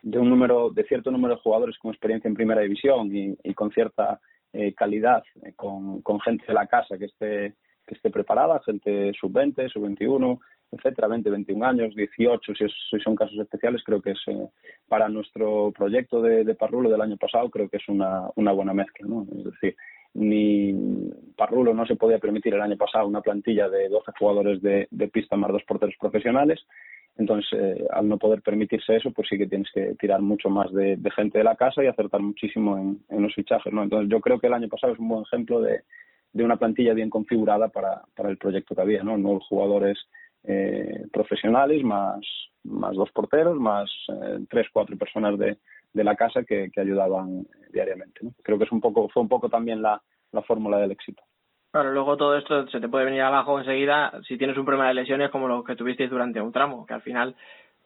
de 0.01 0.19
un 0.19 0.29
número, 0.29 0.69
de 0.69 0.83
cierto 0.83 1.11
número 1.11 1.35
de 1.35 1.41
jugadores 1.41 1.77
con 1.79 1.91
experiencia 1.91 2.27
en 2.27 2.35
primera 2.35 2.61
división 2.61 3.09
y, 3.11 3.53
con 3.53 3.71
cierta 3.71 4.19
eh, 4.53 4.73
calidad, 4.73 5.23
eh, 5.43 5.53
con, 5.55 6.01
con 6.01 6.19
gente 6.19 6.45
de 6.47 6.53
la 6.53 6.67
casa 6.67 6.97
que 6.97 7.05
esté, 7.05 7.55
que 7.87 7.95
esté 7.95 8.09
preparada, 8.09 8.61
gente 8.65 9.11
sub-20, 9.19 9.71
sub-21, 9.71 10.39
etcétera, 10.71 11.07
20, 11.07 11.29
21 11.29 11.65
años, 11.65 11.95
18, 11.95 12.55
si, 12.55 12.63
es, 12.65 12.71
si 12.89 12.99
son 12.99 13.15
casos 13.15 13.37
especiales, 13.37 13.81
creo 13.83 14.01
que 14.01 14.11
es 14.11 14.19
eh, 14.27 14.47
para 14.87 15.09
nuestro 15.09 15.71
proyecto 15.71 16.21
de, 16.21 16.43
de 16.43 16.55
Parrulo 16.55 16.89
del 16.89 17.01
año 17.01 17.17
pasado, 17.17 17.49
creo 17.49 17.69
que 17.69 17.77
es 17.77 17.87
una, 17.87 18.29
una 18.35 18.51
buena 18.51 18.73
mezcla, 18.73 19.07
¿no? 19.07 19.25
Es 19.37 19.45
decir, 19.45 19.75
ni 20.13 20.73
Parrulo 21.35 21.73
no 21.73 21.85
se 21.85 21.95
podía 21.95 22.19
permitir 22.19 22.53
el 22.53 22.61
año 22.61 22.77
pasado 22.77 23.07
una 23.07 23.21
plantilla 23.21 23.69
de 23.69 23.89
12 23.89 24.11
jugadores 24.17 24.61
de, 24.61 24.87
de 24.91 25.07
pista 25.07 25.35
más 25.35 25.51
dos 25.51 25.63
porteros 25.63 25.95
profesionales. 25.99 26.59
Entonces, 27.17 27.51
eh, 27.53 27.85
al 27.91 28.07
no 28.07 28.17
poder 28.17 28.41
permitirse 28.41 28.95
eso, 28.95 29.11
pues 29.11 29.27
sí 29.29 29.37
que 29.37 29.47
tienes 29.47 29.69
que 29.73 29.93
tirar 29.99 30.21
mucho 30.21 30.49
más 30.49 30.71
de, 30.71 30.97
gente 31.15 31.37
de 31.37 31.43
la 31.43 31.55
casa 31.55 31.83
y 31.83 31.87
acertar 31.87 32.21
muchísimo 32.21 32.77
en, 32.77 33.21
los 33.21 33.33
fichajes. 33.35 33.73
¿no? 33.73 33.83
Entonces, 33.83 34.09
yo 34.09 34.21
creo 34.21 34.39
que 34.39 34.47
el 34.47 34.53
año 34.53 34.69
pasado 34.69 34.93
es 34.93 34.99
un 34.99 35.09
buen 35.09 35.23
ejemplo 35.23 35.59
de, 35.59 35.81
de 36.31 36.43
una 36.43 36.55
plantilla 36.55 36.93
bien 36.93 37.09
configurada 37.09 37.67
para, 37.67 38.03
para 38.15 38.29
el 38.29 38.37
proyecto 38.37 38.73
que 38.73 38.81
había, 38.81 39.03
¿no? 39.03 39.17
Nuevos 39.17 39.45
jugadores 39.47 39.97
eh, 40.43 41.05
profesionales, 41.11 41.83
más, 41.83 42.19
más 42.63 42.95
dos 42.95 43.11
porteros, 43.11 43.57
más 43.57 43.89
eh, 44.09 44.39
tres, 44.49 44.67
cuatro 44.71 44.97
personas 44.97 45.37
de, 45.37 45.57
de 45.93 46.03
la 46.03 46.15
casa 46.15 46.43
que, 46.43 46.69
que 46.71 46.81
ayudaban 46.81 47.45
diariamente. 47.71 48.19
¿no? 48.21 48.31
Creo 48.43 48.57
que 48.57 48.65
es 48.65 48.71
un 48.71 48.81
poco, 48.81 49.09
fue 49.09 49.23
un 49.23 49.29
poco 49.29 49.49
también 49.49 49.81
la, 49.81 50.01
la 50.31 50.41
fórmula 50.41 50.77
del 50.77 50.91
éxito. 50.91 51.23
Claro, 51.71 51.91
luego 51.91 52.17
todo 52.17 52.35
esto 52.35 52.67
se 52.69 52.79
te 52.79 52.89
puede 52.89 53.05
venir 53.05 53.21
abajo 53.21 53.59
enseguida 53.59 54.11
si 54.27 54.37
tienes 54.37 54.57
un 54.57 54.65
problema 54.65 54.87
de 54.87 54.95
lesiones 54.95 55.29
como 55.29 55.47
lo 55.47 55.63
que 55.63 55.75
tuvisteis 55.75 56.09
durante 56.09 56.41
un 56.41 56.51
tramo, 56.51 56.85
que 56.85 56.95
al 56.95 57.03
final 57.03 57.35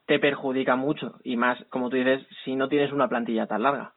te 0.05 0.19
perjudica 0.19 0.75
mucho 0.75 1.19
y 1.23 1.35
más, 1.35 1.61
como 1.69 1.89
tú 1.89 1.97
dices, 1.97 2.25
si 2.43 2.55
no 2.55 2.69
tienes 2.69 2.93
una 2.93 3.09
plantilla 3.09 3.47
tan 3.47 3.63
larga. 3.63 3.93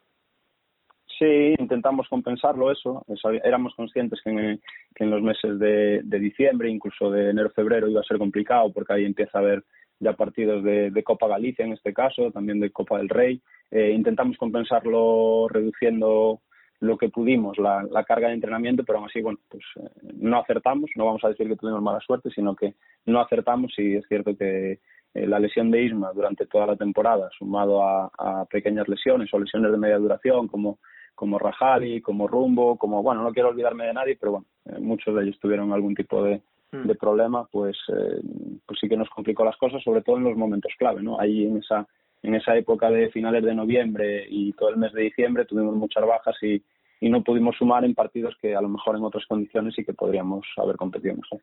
Sí, 1.18 1.54
intentamos 1.58 2.08
compensarlo 2.08 2.70
eso. 2.70 3.04
Éramos 3.42 3.74
conscientes 3.74 4.20
que 4.22 4.30
en, 4.30 4.60
que 4.94 5.04
en 5.04 5.10
los 5.10 5.22
meses 5.22 5.58
de, 5.58 6.02
diciembre, 6.02 6.68
incluso 6.68 7.10
de 7.10 7.30
enero-febrero, 7.30 7.88
iba 7.88 8.00
a 8.00 8.04
ser 8.04 8.18
complicado 8.18 8.70
porque 8.72 8.92
ahí 8.92 9.04
empieza 9.04 9.38
a 9.38 9.40
haber 9.40 9.64
ya 9.98 10.12
partidos 10.12 10.62
de, 10.62 10.90
de, 10.90 11.02
Copa 11.02 11.26
Galicia 11.26 11.64
en 11.64 11.72
este 11.72 11.94
caso, 11.94 12.30
también 12.32 12.60
de 12.60 12.70
Copa 12.70 12.98
del 12.98 13.08
Rey. 13.08 13.40
Eh, 13.70 13.92
intentamos 13.92 14.36
compensarlo 14.36 15.48
reduciendo 15.48 16.42
lo 16.80 16.98
que 16.98 17.08
pudimos, 17.08 17.56
la, 17.56 17.82
la, 17.90 18.04
carga 18.04 18.28
de 18.28 18.34
entrenamiento, 18.34 18.84
pero 18.84 18.98
aún 18.98 19.08
así, 19.08 19.22
bueno, 19.22 19.38
pues 19.48 19.64
eh, 19.76 19.88
no 20.20 20.38
acertamos, 20.38 20.90
no 20.96 21.06
vamos 21.06 21.24
a 21.24 21.28
decir 21.28 21.48
que 21.48 21.56
tuvimos 21.56 21.80
mala 21.80 22.00
suerte, 22.00 22.28
sino 22.28 22.54
que 22.54 22.74
no 23.06 23.20
acertamos 23.20 23.72
y 23.78 23.94
es 23.94 24.04
cierto 24.06 24.36
que 24.36 24.80
eh, 25.14 25.26
la 25.26 25.38
lesión 25.38 25.70
de 25.70 25.82
Isma 25.82 26.12
durante 26.12 26.44
toda 26.44 26.66
la 26.66 26.76
temporada, 26.76 27.30
sumado 27.38 27.82
a 27.82 28.44
pequeñas 28.50 28.86
lesiones 28.86 29.32
o 29.32 29.38
lesiones 29.38 29.72
de 29.72 29.78
media 29.78 29.96
duración, 29.96 30.48
como 30.48 30.78
como 31.16 31.38
Rajali, 31.38 32.00
como 32.00 32.28
Rumbo, 32.28 32.76
como, 32.76 33.02
bueno, 33.02 33.22
no 33.22 33.32
quiero 33.32 33.48
olvidarme 33.48 33.86
de 33.86 33.94
nadie, 33.94 34.16
pero 34.20 34.32
bueno, 34.32 34.46
eh, 34.66 34.78
muchos 34.78 35.14
de 35.16 35.24
ellos 35.24 35.38
tuvieron 35.40 35.72
algún 35.72 35.94
tipo 35.94 36.22
de, 36.22 36.42
de 36.70 36.94
problema, 36.94 37.48
pues, 37.50 37.76
eh, 37.88 38.20
pues 38.66 38.78
sí 38.78 38.88
que 38.88 38.96
nos 38.96 39.08
complicó 39.08 39.44
las 39.44 39.56
cosas, 39.56 39.82
sobre 39.82 40.02
todo 40.02 40.18
en 40.18 40.24
los 40.24 40.36
momentos 40.36 40.72
clave, 40.78 41.02
¿no? 41.02 41.18
Ahí 41.18 41.46
en 41.46 41.56
esa, 41.56 41.86
en 42.22 42.34
esa 42.34 42.54
época 42.56 42.90
de 42.90 43.10
finales 43.10 43.42
de 43.42 43.54
noviembre 43.54 44.26
y 44.28 44.52
todo 44.52 44.68
el 44.68 44.76
mes 44.76 44.92
de 44.92 45.02
diciembre 45.02 45.46
tuvimos 45.46 45.74
muchas 45.74 46.06
bajas 46.06 46.36
y, 46.42 46.62
y 47.00 47.08
no 47.08 47.22
pudimos 47.22 47.56
sumar 47.56 47.84
en 47.84 47.94
partidos 47.94 48.36
que 48.40 48.54
a 48.54 48.60
lo 48.60 48.68
mejor 48.68 48.96
en 48.96 49.04
otras 49.04 49.24
condiciones 49.26 49.74
sí 49.74 49.84
que 49.84 49.94
podríamos 49.94 50.46
haber 50.58 50.76
competido 50.76 51.14
mejor. 51.14 51.40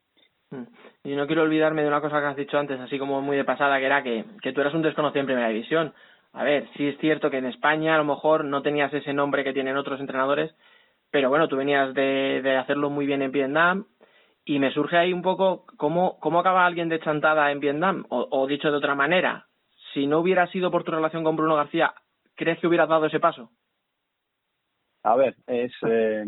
Y 1.03 1.15
no 1.15 1.25
quiero 1.25 1.41
olvidarme 1.41 1.81
de 1.81 1.87
una 1.87 1.99
cosa 1.99 2.19
que 2.19 2.27
has 2.27 2.35
dicho 2.35 2.59
antes, 2.59 2.79
así 2.79 2.99
como 2.99 3.21
muy 3.21 3.35
de 3.35 3.43
pasada, 3.43 3.79
que 3.79 3.85
era 3.87 4.03
que, 4.03 4.23
que 4.39 4.53
tú 4.53 4.61
eras 4.61 4.75
un 4.75 4.83
desconocido 4.83 5.21
en 5.21 5.25
primera 5.25 5.47
división 5.49 5.93
a 6.33 6.43
ver, 6.43 6.67
sí 6.75 6.87
es 6.87 6.97
cierto 6.97 7.29
que 7.29 7.37
en 7.37 7.45
España 7.45 7.95
a 7.95 7.97
lo 7.97 8.05
mejor 8.05 8.43
no 8.45 8.61
tenías 8.61 8.93
ese 8.93 9.13
nombre 9.13 9.43
que 9.43 9.53
tienen 9.53 9.77
otros 9.77 9.99
entrenadores, 9.99 10.53
pero 11.11 11.29
bueno, 11.29 11.47
tú 11.47 11.57
venías 11.57 11.93
de, 11.93 12.41
de 12.41 12.57
hacerlo 12.57 12.89
muy 12.89 13.05
bien 13.05 13.21
en 13.21 13.31
Vietnam 13.31 13.85
y 14.45 14.59
me 14.59 14.73
surge 14.73 14.97
ahí 14.97 15.13
un 15.13 15.21
poco 15.21 15.65
cómo, 15.77 16.19
cómo 16.19 16.39
acaba 16.39 16.65
alguien 16.65 16.89
de 16.89 16.99
chantada 16.99 17.51
en 17.51 17.59
Vietnam, 17.59 18.05
o, 18.09 18.27
o 18.29 18.47
dicho 18.47 18.71
de 18.71 18.77
otra 18.77 18.95
manera, 18.95 19.47
si 19.93 20.07
no 20.07 20.19
hubiera 20.19 20.47
sido 20.47 20.71
por 20.71 20.83
tu 20.83 20.91
relación 20.91 21.23
con 21.23 21.35
Bruno 21.35 21.55
García, 21.55 21.93
¿crees 22.35 22.59
que 22.59 22.67
hubieras 22.67 22.89
dado 22.89 23.05
ese 23.05 23.19
paso? 23.19 23.51
A 25.03 25.15
ver, 25.15 25.35
es 25.47 25.71
eh, 25.87 26.25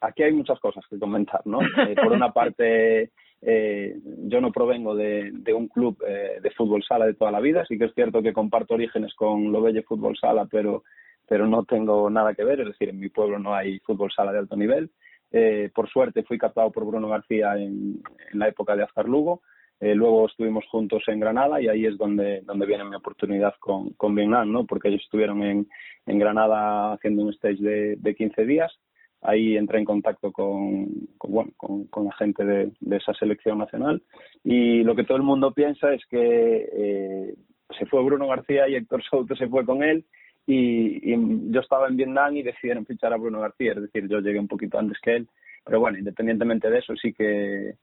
aquí 0.00 0.22
hay 0.22 0.32
muchas 0.32 0.58
cosas 0.60 0.84
que 0.88 0.98
comentar, 0.98 1.40
¿no? 1.44 1.60
Eh, 1.62 1.94
por 1.94 2.12
una 2.12 2.30
parte, 2.32 3.10
eh, 3.42 3.96
yo 4.24 4.40
no 4.40 4.50
provengo 4.50 4.94
de, 4.94 5.32
un 5.54 5.68
club 5.68 6.02
eh, 6.06 6.38
de 6.42 6.50
fútbol 6.50 6.82
sala 6.82 7.06
de 7.06 7.14
toda 7.14 7.30
la 7.30 7.40
vida, 7.40 7.64
sí 7.66 7.78
que 7.78 7.86
es 7.86 7.94
cierto 7.94 8.22
que 8.22 8.32
comparto 8.32 8.74
orígenes 8.74 9.14
con 9.14 9.52
Lobelle 9.52 9.82
Fútbol 9.82 10.16
Sala, 10.16 10.46
pero, 10.50 10.82
pero 11.26 11.46
no 11.46 11.64
tengo 11.64 12.10
nada 12.10 12.34
que 12.34 12.44
ver, 12.44 12.60
es 12.60 12.66
decir, 12.66 12.88
en 12.88 12.98
mi 12.98 13.08
pueblo 13.08 13.38
no 13.38 13.54
hay 13.54 13.78
fútbol 13.80 14.10
sala 14.10 14.32
de 14.32 14.38
alto 14.38 14.56
nivel. 14.56 14.90
Eh, 15.30 15.70
por 15.74 15.88
suerte 15.90 16.22
fui 16.22 16.38
captado 16.38 16.72
por 16.72 16.86
Bruno 16.86 17.08
García 17.08 17.54
en, 17.56 18.00
en 18.32 18.38
la 18.38 18.48
época 18.48 18.74
de 18.74 18.82
Azcar 18.82 19.06
Lugo, 19.06 19.42
eh, 19.80 19.94
luego 19.94 20.26
estuvimos 20.26 20.64
juntos 20.66 21.04
en 21.06 21.20
Granada 21.20 21.60
y 21.60 21.68
ahí 21.68 21.86
es 21.86 21.96
donde, 21.96 22.40
donde 22.40 22.66
viene 22.66 22.84
mi 22.84 22.96
oportunidad 22.96 23.54
con, 23.60 23.90
con 23.90 24.14
Vietnam, 24.14 24.50
¿no? 24.50 24.66
porque 24.66 24.88
ellos 24.88 25.02
estuvieron 25.04 25.42
en, 25.42 25.68
en 26.06 26.18
Granada 26.18 26.94
haciendo 26.94 27.22
un 27.22 27.30
stage 27.30 27.62
de, 27.62 27.96
de 27.96 28.14
15 28.14 28.44
días 28.44 28.76
ahí 29.22 29.56
entré 29.56 29.78
en 29.78 29.84
contacto 29.84 30.32
con, 30.32 30.86
bueno, 31.24 31.50
con, 31.56 31.84
con, 31.86 32.04
la 32.04 32.12
gente 32.12 32.44
de, 32.44 32.72
de, 32.80 32.96
esa 32.96 33.14
selección 33.14 33.58
nacional. 33.58 34.02
Y 34.44 34.82
lo 34.84 34.94
que 34.94 35.04
todo 35.04 35.16
el 35.16 35.22
mundo 35.22 35.52
piensa 35.52 35.92
es 35.92 36.04
que 36.06 36.68
eh, 36.72 37.34
se 37.78 37.86
fue 37.86 38.02
Bruno 38.04 38.28
García 38.28 38.68
y 38.68 38.76
Héctor 38.76 39.02
Souto 39.02 39.36
se 39.36 39.48
fue 39.48 39.64
con 39.64 39.82
él 39.82 40.04
y, 40.46 41.12
y, 41.12 41.50
yo 41.50 41.60
estaba 41.60 41.88
en 41.88 41.96
Vietnam 41.96 42.36
y 42.36 42.42
decidieron 42.42 42.86
fichar 42.86 43.12
a 43.12 43.18
Bruno 43.18 43.40
García, 43.40 43.72
es 43.72 43.82
decir, 43.82 44.08
yo 44.08 44.20
llegué 44.20 44.38
un 44.38 44.48
poquito 44.48 44.78
antes 44.78 44.98
que 45.02 45.16
él, 45.16 45.28
pero 45.64 45.80
bueno, 45.80 45.98
independientemente 45.98 46.70
de 46.70 46.78
eso 46.78 46.96
sí 46.96 47.12
que 47.12 47.74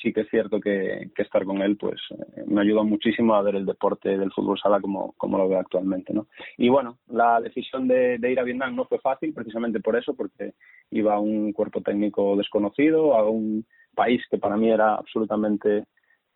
sí 0.00 0.12
que 0.12 0.22
es 0.22 0.30
cierto 0.30 0.60
que, 0.60 1.10
estar 1.16 1.44
con 1.44 1.62
él 1.62 1.76
pues 1.76 2.00
eh, 2.10 2.44
me 2.46 2.62
ayudó 2.62 2.84
muchísimo 2.84 3.34
a 3.34 3.42
ver 3.42 3.56
el 3.56 3.66
deporte 3.66 4.16
del 4.16 4.32
fútbol 4.32 4.58
sala 4.58 4.80
como, 4.80 5.12
como 5.16 5.38
lo 5.38 5.48
veo 5.48 5.58
actualmente 5.58 6.12
no 6.12 6.26
y 6.56 6.68
bueno 6.68 6.98
la 7.08 7.40
decisión 7.40 7.86
de, 7.88 8.18
ir 8.22 8.40
a 8.40 8.44
Vietnam 8.44 8.74
no 8.74 8.86
fue 8.86 8.98
fácil 8.98 9.32
precisamente 9.34 9.80
por 9.80 9.96
eso 9.96 10.14
porque 10.14 10.54
iba 10.90 11.14
a 11.14 11.20
un 11.20 11.52
cuerpo 11.52 11.80
técnico 11.82 12.36
desconocido 12.36 13.14
a 13.14 13.28
un 13.28 13.66
país 13.94 14.22
que 14.30 14.38
para 14.38 14.56
mí 14.56 14.70
era 14.70 14.94
absolutamente 14.94 15.84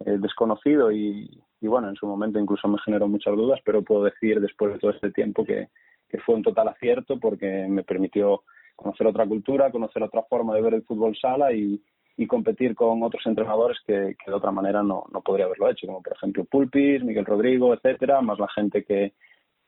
eh, 0.05 0.19
desconocido 0.19 0.93
y, 0.93 1.43
y 1.61 1.67
bueno 1.67 1.89
en 1.89 1.97
su 1.97 2.07
momento 2.07 2.39
incluso 2.39 2.69
me 2.69 2.79
generó 2.85 3.09
muchas 3.09 3.35
dudas 3.35 3.61
pero 3.65 3.83
puedo 3.83 4.05
decir 4.05 4.41
después 4.41 4.73
de 4.73 4.79
todo 4.79 4.91
este 4.91 5.11
tiempo 5.11 5.45
que, 5.45 5.69
que 6.09 6.19
fue 6.19 6.35
un 6.35 6.43
total 6.43 6.69
acierto 6.69 7.19
porque 7.19 7.67
me 7.69 7.85
permitió 7.85 8.43
conocer 8.77 9.07
otra 9.07 9.27
cultura 9.27 9.71
conocer 9.71 10.03
otra 10.03 10.23
forma 10.25 10.55
de 10.55 10.63
ver 10.63 10.75
el 10.75 10.83
fútbol 10.83 11.17
sala 11.17 11.53
y 11.53 11.81
y 12.17 12.27
competir 12.27 12.75
con 12.75 13.03
otros 13.03 13.27
entrenadores 13.27 13.79
que, 13.87 14.17
que 14.23 14.31
de 14.31 14.37
otra 14.37 14.53
manera 14.53 14.83
no, 14.83 15.05
no 15.13 15.21
podría 15.21 15.47
haberlo 15.47 15.69
hecho, 15.69 15.87
como 15.87 16.03
por 16.03 16.15
ejemplo 16.15 16.45
Pulpis, 16.45 17.03
Miguel 17.03 17.25
Rodrigo, 17.25 17.75
etcétera, 17.75 18.21
más 18.21 18.39
la 18.39 18.49
gente 18.49 18.85
que, 18.85 19.15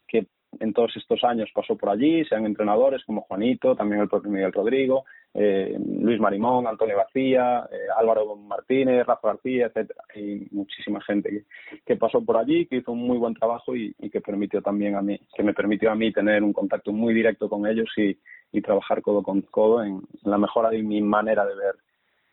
que 0.06 0.26
en 0.60 0.72
todos 0.72 0.96
estos 0.96 1.22
años 1.24 1.50
pasó 1.54 1.76
por 1.76 1.90
allí, 1.90 2.24
sean 2.24 2.46
entrenadores 2.46 3.04
como 3.04 3.22
Juanito, 3.22 3.74
también 3.74 4.02
el 4.02 4.08
propio 4.08 4.30
Miguel 4.30 4.52
Rodrigo, 4.52 5.04
eh, 5.34 5.76
Luis 6.00 6.20
Marimón, 6.20 6.66
Antonio 6.66 6.96
García, 6.96 7.68
eh, 7.70 7.88
Álvaro 7.96 8.36
Martínez, 8.36 9.04
Rafa 9.06 9.28
García, 9.28 9.66
etcétera, 9.66 10.02
y 10.14 10.46
muchísima 10.52 11.00
gente 11.02 11.30
que, 11.30 11.44
que, 11.84 11.96
pasó 11.96 12.24
por 12.24 12.36
allí, 12.36 12.66
que 12.66 12.76
hizo 12.76 12.92
un 12.92 13.06
muy 13.06 13.18
buen 13.18 13.34
trabajo 13.34 13.76
y, 13.76 13.94
y, 13.98 14.08
que 14.08 14.20
permitió 14.20 14.62
también 14.62 14.94
a 14.94 15.02
mí, 15.02 15.18
que 15.34 15.42
me 15.42 15.52
permitió 15.52 15.90
a 15.90 15.94
mí 15.94 16.12
tener 16.12 16.42
un 16.42 16.52
contacto 16.52 16.92
muy 16.92 17.12
directo 17.12 17.48
con 17.48 17.66
ellos 17.66 17.88
y, 17.96 18.16
y 18.52 18.62
trabajar 18.62 19.02
codo 19.02 19.22
con 19.22 19.42
codo 19.42 19.82
en, 19.82 20.00
en 20.24 20.30
la 20.30 20.38
mejora 20.38 20.70
de 20.70 20.82
mi 20.82 21.02
manera 21.02 21.44
de 21.44 21.54
ver 21.54 21.74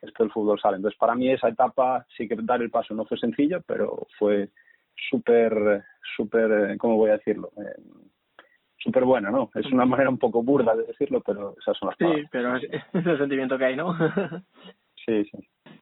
esto 0.03 0.23
del 0.23 0.31
fútbol 0.31 0.59
sale. 0.59 0.77
Entonces, 0.77 0.99
para 0.99 1.15
mí 1.15 1.29
esa 1.29 1.49
etapa, 1.49 2.05
sí 2.15 2.27
que 2.27 2.35
dar 2.41 2.61
el 2.61 2.69
paso 2.69 2.93
no 2.93 3.05
fue 3.05 3.17
sencillo, 3.17 3.61
pero 3.65 4.07
fue 4.17 4.49
súper, 5.09 5.83
súper, 6.15 6.77
¿cómo 6.77 6.97
voy 6.97 7.11
a 7.11 7.17
decirlo? 7.17 7.51
Eh, 7.57 7.81
súper 8.77 9.05
buena, 9.05 9.31
¿no? 9.31 9.49
Es 9.55 9.65
una 9.67 9.85
manera 9.85 10.09
un 10.09 10.17
poco 10.17 10.43
burda 10.43 10.75
de 10.75 10.83
decirlo, 10.83 11.21
pero 11.25 11.55
esas 11.59 11.77
son 11.77 11.89
las 11.89 11.97
palabras. 11.97 12.23
Sí, 12.23 12.29
pero 12.31 12.55
es, 12.57 12.63
es 12.93 13.05
el 13.05 13.17
sentimiento 13.17 13.57
que 13.57 13.65
hay, 13.65 13.75
¿no? 13.75 13.95
sí, 15.05 15.23
sí. 15.25 15.37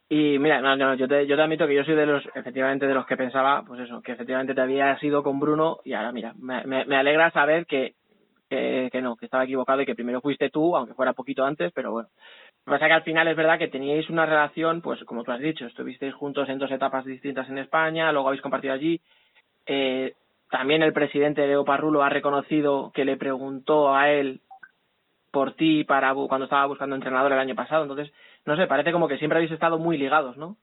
Y 0.09 0.37
mira, 0.39 0.61
no, 0.61 0.75
no, 0.75 0.93
yo 0.95 1.07
te, 1.07 1.25
yo 1.25 1.37
te 1.37 1.41
admito 1.41 1.65
que 1.65 1.75
yo 1.75 1.85
soy 1.85 1.95
de 1.95 2.05
los, 2.05 2.23
efectivamente, 2.35 2.85
de 2.85 2.93
los 2.93 3.05
que 3.05 3.15
pensaba, 3.15 3.63
pues 3.65 3.79
eso, 3.79 4.01
que 4.01 4.11
efectivamente 4.11 4.53
te 4.53 4.61
había 4.61 4.97
sido 4.99 5.23
con 5.23 5.39
Bruno 5.39 5.79
y 5.85 5.93
ahora 5.93 6.11
mira, 6.11 6.33
me, 6.37 6.65
me, 6.65 6.83
me 6.83 6.97
alegra 6.97 7.31
saber 7.31 7.65
que, 7.65 7.95
que, 8.49 8.89
que 8.91 9.01
no, 9.01 9.15
que 9.15 9.25
estaba 9.25 9.45
equivocado 9.45 9.81
y 9.81 9.85
que 9.85 9.95
primero 9.95 10.19
fuiste 10.19 10.49
tú, 10.49 10.75
aunque 10.75 10.93
fuera 10.93 11.13
poquito 11.13 11.45
antes, 11.45 11.71
pero 11.73 11.91
bueno, 11.91 12.09
lo 12.65 12.73
que 12.73 12.75
pasa 12.75 12.87
que 12.87 12.93
al 12.93 13.03
final 13.03 13.27
es 13.27 13.35
verdad 13.35 13.57
que 13.57 13.67
teníais 13.67 14.09
una 14.09 14.25
relación, 14.25 14.81
pues 14.81 15.03
como 15.05 15.23
tú 15.23 15.31
has 15.31 15.39
dicho, 15.39 15.65
estuvisteis 15.65 16.13
juntos 16.13 16.47
en 16.47 16.59
dos 16.59 16.71
etapas 16.71 17.05
distintas 17.05 17.49
en 17.49 17.57
España, 17.57 18.11
luego 18.11 18.27
habéis 18.27 18.41
compartido 18.41 18.73
allí. 18.73 19.01
Eh, 19.65 20.13
también 20.49 20.83
el 20.83 20.93
presidente 20.93 21.47
Leo 21.47 21.65
Parrulo 21.65 22.03
ha 22.03 22.09
reconocido 22.09 22.91
que 22.93 23.05
le 23.05 23.17
preguntó 23.17 23.95
a 23.95 24.11
él 24.11 24.41
por 25.31 25.55
ti 25.55 25.85
para 25.85 26.13
cuando 26.13 26.43
estaba 26.43 26.65
buscando 26.65 26.95
entrenador 26.95 27.31
el 27.31 27.39
año 27.39 27.55
pasado. 27.55 27.83
Entonces, 27.83 28.13
no 28.45 28.55
sé, 28.55 28.67
parece 28.67 28.91
como 28.91 29.07
que 29.07 29.17
siempre 29.17 29.37
habéis 29.37 29.53
estado 29.53 29.79
muy 29.79 29.97
ligados, 29.97 30.37
¿no? 30.37 30.57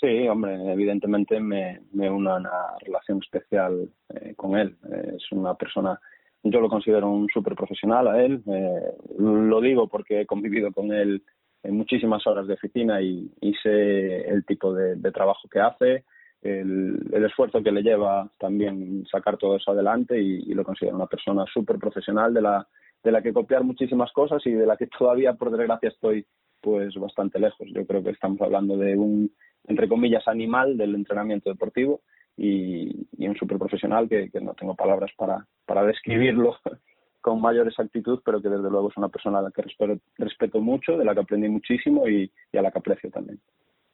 Sí, 0.00 0.26
hombre, 0.28 0.54
evidentemente 0.72 1.40
me, 1.40 1.80
me 1.92 2.08
una, 2.08 2.36
una 2.36 2.78
relación 2.80 3.18
especial 3.22 3.90
eh, 4.14 4.34
con 4.34 4.56
él. 4.56 4.76
Eh, 4.90 5.16
es 5.16 5.32
una 5.32 5.54
persona 5.54 6.00
yo 6.42 6.60
lo 6.60 6.68
considero 6.68 7.10
un 7.10 7.28
súper 7.28 7.54
profesional 7.54 8.08
a 8.08 8.22
él. 8.22 8.42
Eh, 8.46 8.92
lo 9.18 9.60
digo 9.60 9.88
porque 9.88 10.22
he 10.22 10.26
convivido 10.26 10.72
con 10.72 10.92
él 10.92 11.22
en 11.62 11.76
muchísimas 11.76 12.26
horas 12.26 12.46
de 12.46 12.54
oficina 12.54 13.02
y, 13.02 13.30
y 13.40 13.52
sé 13.62 14.28
el 14.28 14.44
tipo 14.46 14.72
de, 14.72 14.96
trabajo 15.12 15.48
que 15.48 15.60
hace, 15.60 16.04
el, 16.40 17.24
esfuerzo 17.24 17.62
que 17.62 17.72
le 17.72 17.82
lleva 17.82 18.30
también 18.38 19.04
sacar 19.10 19.36
todo 19.36 19.56
eso 19.56 19.72
adelante 19.72 20.20
y, 20.20 20.50
y 20.50 20.54
lo 20.54 20.64
considero 20.64 20.96
una 20.96 21.06
persona 21.06 21.44
súper 21.52 21.78
profesional 21.78 22.32
de 22.32 22.40
la, 22.40 22.66
de 23.02 23.12
la 23.12 23.20
que 23.20 23.32
copiar 23.32 23.62
muchísimas 23.62 24.10
cosas 24.12 24.44
y 24.46 24.52
de 24.52 24.66
la 24.66 24.76
que 24.76 24.86
todavía, 24.86 25.34
por 25.34 25.50
desgracia, 25.50 25.90
estoy 25.90 26.26
pues 26.62 26.94
bastante 26.94 27.38
lejos. 27.38 27.68
Yo 27.74 27.86
creo 27.86 28.02
que 28.02 28.10
estamos 28.10 28.40
hablando 28.40 28.76
de 28.76 28.96
un, 28.96 29.30
entre 29.66 29.88
comillas, 29.88 30.26
animal 30.28 30.76
del 30.76 30.94
entrenamiento 30.94 31.50
deportivo 31.50 32.00
y, 32.36 33.06
un 33.18 33.36
súper 33.36 33.58
profesional 33.58 34.08
que, 34.08 34.30
que, 34.30 34.40
no 34.40 34.54
tengo 34.54 34.74
palabras 34.74 35.10
para, 35.16 35.46
para 35.66 35.84
describirlo 35.84 36.56
con 37.20 37.40
mayor 37.40 37.68
exactitud, 37.68 38.20
pero 38.24 38.40
que 38.40 38.48
desde 38.48 38.70
luego 38.70 38.88
es 38.88 38.96
una 38.96 39.08
persona 39.08 39.38
a 39.38 39.42
la 39.42 39.50
que 39.50 39.62
respeto, 39.62 40.00
respeto 40.16 40.60
mucho, 40.60 40.96
de 40.96 41.04
la 41.04 41.14
que 41.14 41.20
aprendí 41.20 41.48
muchísimo 41.48 42.08
y, 42.08 42.30
y 42.52 42.58
a 42.58 42.62
la 42.62 42.70
que 42.70 42.78
aprecio 42.78 43.10
también. 43.10 43.38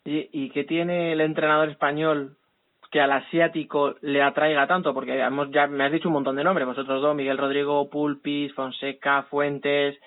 ¿Y, 0.04 0.28
¿Y 0.32 0.50
qué 0.50 0.64
tiene 0.64 1.12
el 1.12 1.20
entrenador 1.20 1.68
español 1.68 2.36
que 2.90 3.00
al 3.00 3.12
asiático 3.12 3.96
le 4.00 4.22
atraiga 4.22 4.66
tanto? 4.66 4.94
Porque 4.94 5.18
hemos, 5.18 5.50
ya 5.50 5.66
me 5.66 5.84
has 5.84 5.92
dicho 5.92 6.08
un 6.08 6.14
montón 6.14 6.36
de 6.36 6.44
nombres, 6.44 6.66
vosotros 6.66 7.02
dos, 7.02 7.16
Miguel 7.16 7.38
Rodrigo, 7.38 7.90
Pulpis, 7.90 8.54
Fonseca, 8.54 9.24
Fuentes, 9.24 9.98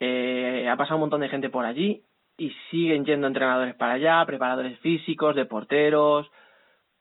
eh, 0.00 0.66
ha 0.68 0.76
pasado 0.76 0.96
un 0.96 1.02
montón 1.02 1.20
de 1.20 1.28
gente 1.28 1.50
por 1.50 1.64
allí 1.64 2.02
y 2.36 2.50
siguen 2.70 3.04
yendo 3.04 3.26
entrenadores 3.26 3.74
para 3.74 3.92
allá, 3.92 4.24
preparadores 4.26 4.78
físicos, 4.80 5.36
de 5.36 5.44
porteros, 5.44 6.30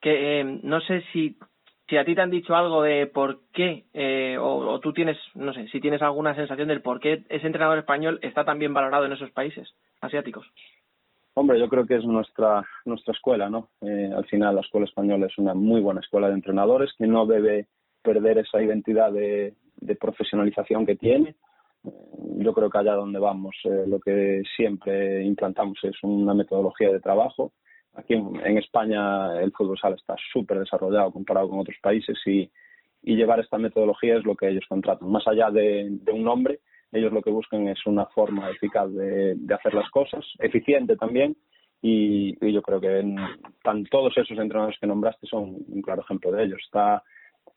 que 0.02 0.42
eh, 0.42 0.60
no 0.64 0.82
sé 0.82 1.04
si 1.14 1.38
si 1.92 1.98
a 1.98 2.06
ti 2.06 2.16
te 2.16 2.22
han 2.22 2.30
dicho 2.30 2.56
algo 2.56 2.84
de 2.84 3.06
por 3.06 3.42
qué, 3.52 3.84
eh, 3.94 4.38
o, 4.40 4.80
tú 4.80 4.94
tienes, 4.94 5.18
no 5.36 5.54
sé, 5.54 5.68
si 5.68 5.82
tienes 5.82 6.02
alguna 6.02 6.34
sensación 6.34 6.70
del 6.70 6.82
por 6.82 7.02
qué 7.02 7.24
ese 7.28 7.46
entrenador 7.46 7.78
español 7.80 8.18
está 8.22 8.46
tan 8.46 8.60
bien 8.60 8.74
valorado 8.74 9.06
en 9.06 9.12
esos 9.12 9.30
países 9.32 9.68
asiáticos. 10.00 10.48
Hombre, 11.34 11.60
yo 11.60 11.68
creo 11.68 11.86
que 11.86 11.98
es 11.98 12.06
nuestra 12.06 12.66
nuestra 12.86 13.14
escuela, 13.14 13.50
¿no? 13.50 13.72
Eh, 13.82 14.10
al 14.16 14.26
final 14.28 14.56
la 14.56 14.62
escuela 14.62 14.86
española 14.86 15.26
es 15.26 15.38
una 15.38 15.54
muy 15.54 15.82
buena 15.82 16.00
escuela 16.00 16.30
de 16.30 16.36
entrenadores 16.36 16.94
que 16.98 17.08
no 17.08 17.26
debe 17.26 17.68
perder 18.02 18.38
esa 18.38 18.62
identidad 18.64 19.12
de, 19.12 19.54
profesionalización 20.00 20.86
que 20.86 20.96
tiene. 20.96 21.36
Eh, 21.84 21.90
yo 22.38 22.54
creo 22.54 22.70
que 22.70 22.78
allá 22.78 22.94
donde 22.94 23.20
vamos 23.20 23.54
lo 23.66 24.00
que 24.00 24.44
siempre 24.56 25.26
implantamos 25.26 25.78
es 25.84 25.96
una 26.04 26.34
metodología 26.34 26.90
de 26.90 27.02
trabajo 27.02 27.52
Aquí 27.96 28.14
en, 28.14 28.58
España 28.58 29.42
el 29.42 29.52
fútbol 29.52 29.78
sala 29.78 29.96
está 29.96 30.16
súper 30.32 30.60
desarrollado 30.60 31.12
comparado 31.12 31.50
con 31.50 31.60
otros 31.60 31.78
países 31.82 32.18
y, 32.26 32.50
llevar 33.04 33.40
esta 33.40 33.58
metodología 33.58 34.18
es 34.18 34.24
lo 34.24 34.36
que 34.36 34.48
ellos 34.48 34.66
contratan. 34.70 35.10
Más 35.10 35.28
allá 35.28 35.50
de, 35.50 35.92
un 36.12 36.24
nombre, 36.24 36.60
ellos 36.92 37.12
lo 37.12 37.24
que 37.24 37.32
buscan 37.32 37.68
es 37.68 37.84
una 37.88 38.06
forma 38.06 38.50
eficaz 38.52 38.94
de, 38.94 39.36
hacer 39.54 39.74
las 39.74 39.90
cosas, 39.90 40.24
eficiente 40.38 40.96
también, 40.96 41.36
y, 41.82 42.54
yo 42.54 42.62
creo 42.62 42.80
que 42.80 43.04
todos 43.90 44.16
esos 44.18 44.38
entrenadores 44.38 44.78
que 44.80 44.88
nombraste 44.88 45.26
son 45.26 45.58
un 45.68 45.82
claro 45.82 46.04
ejemplo 46.04 46.32
de 46.32 46.44
ellos. 46.44 46.60
Está 46.64 47.04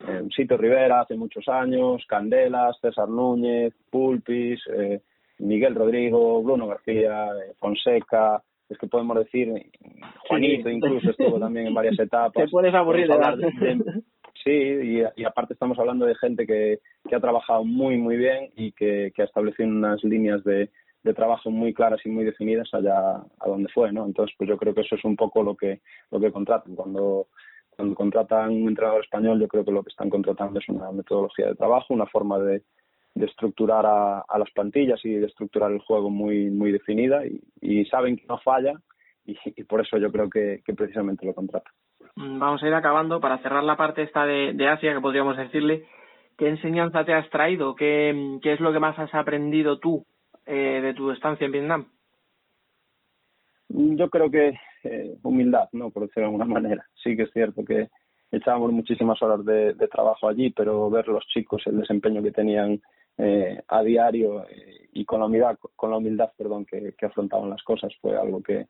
eh, 0.00 0.22
Sito 0.34 0.56
Rivera 0.56 1.02
hace 1.02 1.14
muchos 1.14 1.46
años, 1.48 2.04
Candelas, 2.08 2.78
César 2.80 3.08
Núñez, 3.08 3.74
Pulpis, 3.90 4.60
eh, 4.72 5.00
Miguel 5.38 5.74
Rodrigo, 5.74 6.42
Bruno 6.42 6.66
García, 6.66 7.26
eh, 7.26 7.54
Fonseca, 7.58 8.42
es 8.68 8.78
que 8.78 8.86
podemos 8.86 9.16
decir, 9.18 9.52
Juanito 10.28 10.68
sí. 10.68 10.74
incluso 10.74 11.10
estuvo 11.10 11.38
también 11.38 11.66
en 11.68 11.74
varias 11.74 11.98
etapas. 11.98 12.44
Te 12.44 12.50
puedes 12.50 12.74
aburrir 12.74 13.08
de, 13.08 13.16
de, 13.16 13.74
de, 13.74 14.02
Sí, 14.42 14.50
y, 14.50 15.02
y, 15.16 15.24
aparte 15.24 15.54
estamos 15.54 15.78
hablando 15.78 16.04
de 16.04 16.14
gente 16.16 16.46
que, 16.46 16.80
que 17.08 17.16
ha 17.16 17.20
trabajado 17.20 17.64
muy, 17.64 17.96
muy 17.96 18.16
bien 18.16 18.50
y 18.56 18.72
que, 18.72 19.10
que 19.14 19.22
ha 19.22 19.24
establecido 19.24 19.68
unas 19.68 20.04
líneas 20.04 20.44
de, 20.44 20.70
de 21.02 21.14
trabajo 21.14 21.50
muy 21.50 21.72
claras 21.72 22.00
y 22.04 22.10
muy 22.10 22.24
definidas 22.24 22.68
allá 22.74 23.16
a 23.16 23.48
donde 23.48 23.70
fue, 23.72 23.92
¿no? 23.92 24.04
Entonces, 24.04 24.34
pues 24.36 24.48
yo 24.48 24.58
creo 24.58 24.74
que 24.74 24.82
eso 24.82 24.96
es 24.96 25.04
un 25.04 25.16
poco 25.16 25.42
lo 25.42 25.56
que 25.56 25.80
lo 26.10 26.20
que 26.20 26.32
contratan. 26.32 26.74
Cuando 26.74 27.28
cuando 27.76 27.94
contratan 27.94 28.50
un 28.50 28.68
entrenador 28.68 29.02
español, 29.02 29.40
yo 29.40 29.48
creo 29.48 29.64
que 29.64 29.72
lo 29.72 29.82
que 29.82 29.90
están 29.90 30.10
contratando 30.10 30.58
es 30.58 30.68
una 30.68 30.92
metodología 30.92 31.48
de 31.48 31.54
trabajo, 31.54 31.92
una 31.92 32.06
forma 32.06 32.38
de, 32.38 32.62
de 33.14 33.26
estructurar 33.26 33.86
a, 33.86 34.20
a, 34.20 34.38
las 34.38 34.50
plantillas 34.50 35.04
y 35.04 35.14
de 35.14 35.26
estructurar 35.26 35.70
el 35.70 35.78
juego 35.80 36.10
muy 36.10 36.50
muy 36.50 36.72
definida 36.72 37.24
y, 37.26 37.40
y 37.60 37.84
saben 37.86 38.16
que 38.16 38.26
no 38.28 38.38
falla 38.38 38.74
y, 39.24 39.36
y, 39.44 39.64
por 39.64 39.80
eso 39.80 39.96
yo 39.98 40.10
creo 40.10 40.28
que, 40.28 40.62
que 40.64 40.74
precisamente 40.74 41.24
lo 41.24 41.34
contratan. 41.34 41.72
Vamos 42.16 42.62
a 42.62 42.66
ir 42.66 42.74
acabando 42.74 43.20
para 43.20 43.38
cerrar 43.38 43.64
la 43.64 43.76
parte 43.76 44.02
esta 44.02 44.26
de, 44.26 44.52
de 44.52 44.68
Asia 44.68 44.92
que 44.92 45.00
podríamos 45.00 45.36
decirle. 45.36 45.86
¿Qué 46.36 46.48
enseñanza 46.48 47.04
te 47.04 47.14
has 47.14 47.28
traído? 47.30 47.74
¿Qué, 47.74 48.38
qué 48.42 48.52
es 48.52 48.60
lo 48.60 48.72
que 48.72 48.80
más 48.80 48.98
has 48.98 49.14
aprendido 49.14 49.78
tú 49.78 50.04
eh, 50.46 50.80
de 50.82 50.94
tu 50.94 51.10
estancia 51.10 51.46
en 51.46 51.52
Vietnam? 51.52 51.86
Yo 53.68 54.10
creo 54.10 54.30
que 54.30 54.58
eh, 54.84 55.16
humildad, 55.22 55.68
¿no? 55.72 55.90
Por 55.90 56.02
decirlo 56.02 56.28
de 56.28 56.34
alguna 56.34 56.44
manera. 56.44 56.84
Sí 57.02 57.16
que 57.16 57.22
es 57.22 57.32
cierto 57.32 57.64
que 57.64 57.88
echábamos 58.30 58.72
muchísimas 58.72 59.20
horas 59.22 59.44
de, 59.44 59.74
de 59.74 59.88
trabajo 59.88 60.28
allí, 60.28 60.50
pero 60.50 60.90
ver 60.90 61.08
los 61.08 61.24
chicos, 61.28 61.62
el 61.66 61.78
desempeño 61.78 62.22
que 62.22 62.32
tenían 62.32 62.80
eh, 63.18 63.62
a 63.68 63.82
diario 63.82 64.44
eh, 64.48 64.88
y 64.92 65.04
con 65.04 65.20
la 65.20 65.26
humildad, 65.26 65.58
con 65.76 65.90
la 65.90 65.98
humildad 65.98 66.30
perdón, 66.36 66.64
que, 66.64 66.94
que 66.96 67.06
afrontaban 67.06 67.50
las 67.50 67.62
cosas 67.62 67.92
fue 68.00 68.16
algo 68.16 68.42
que 68.42 68.66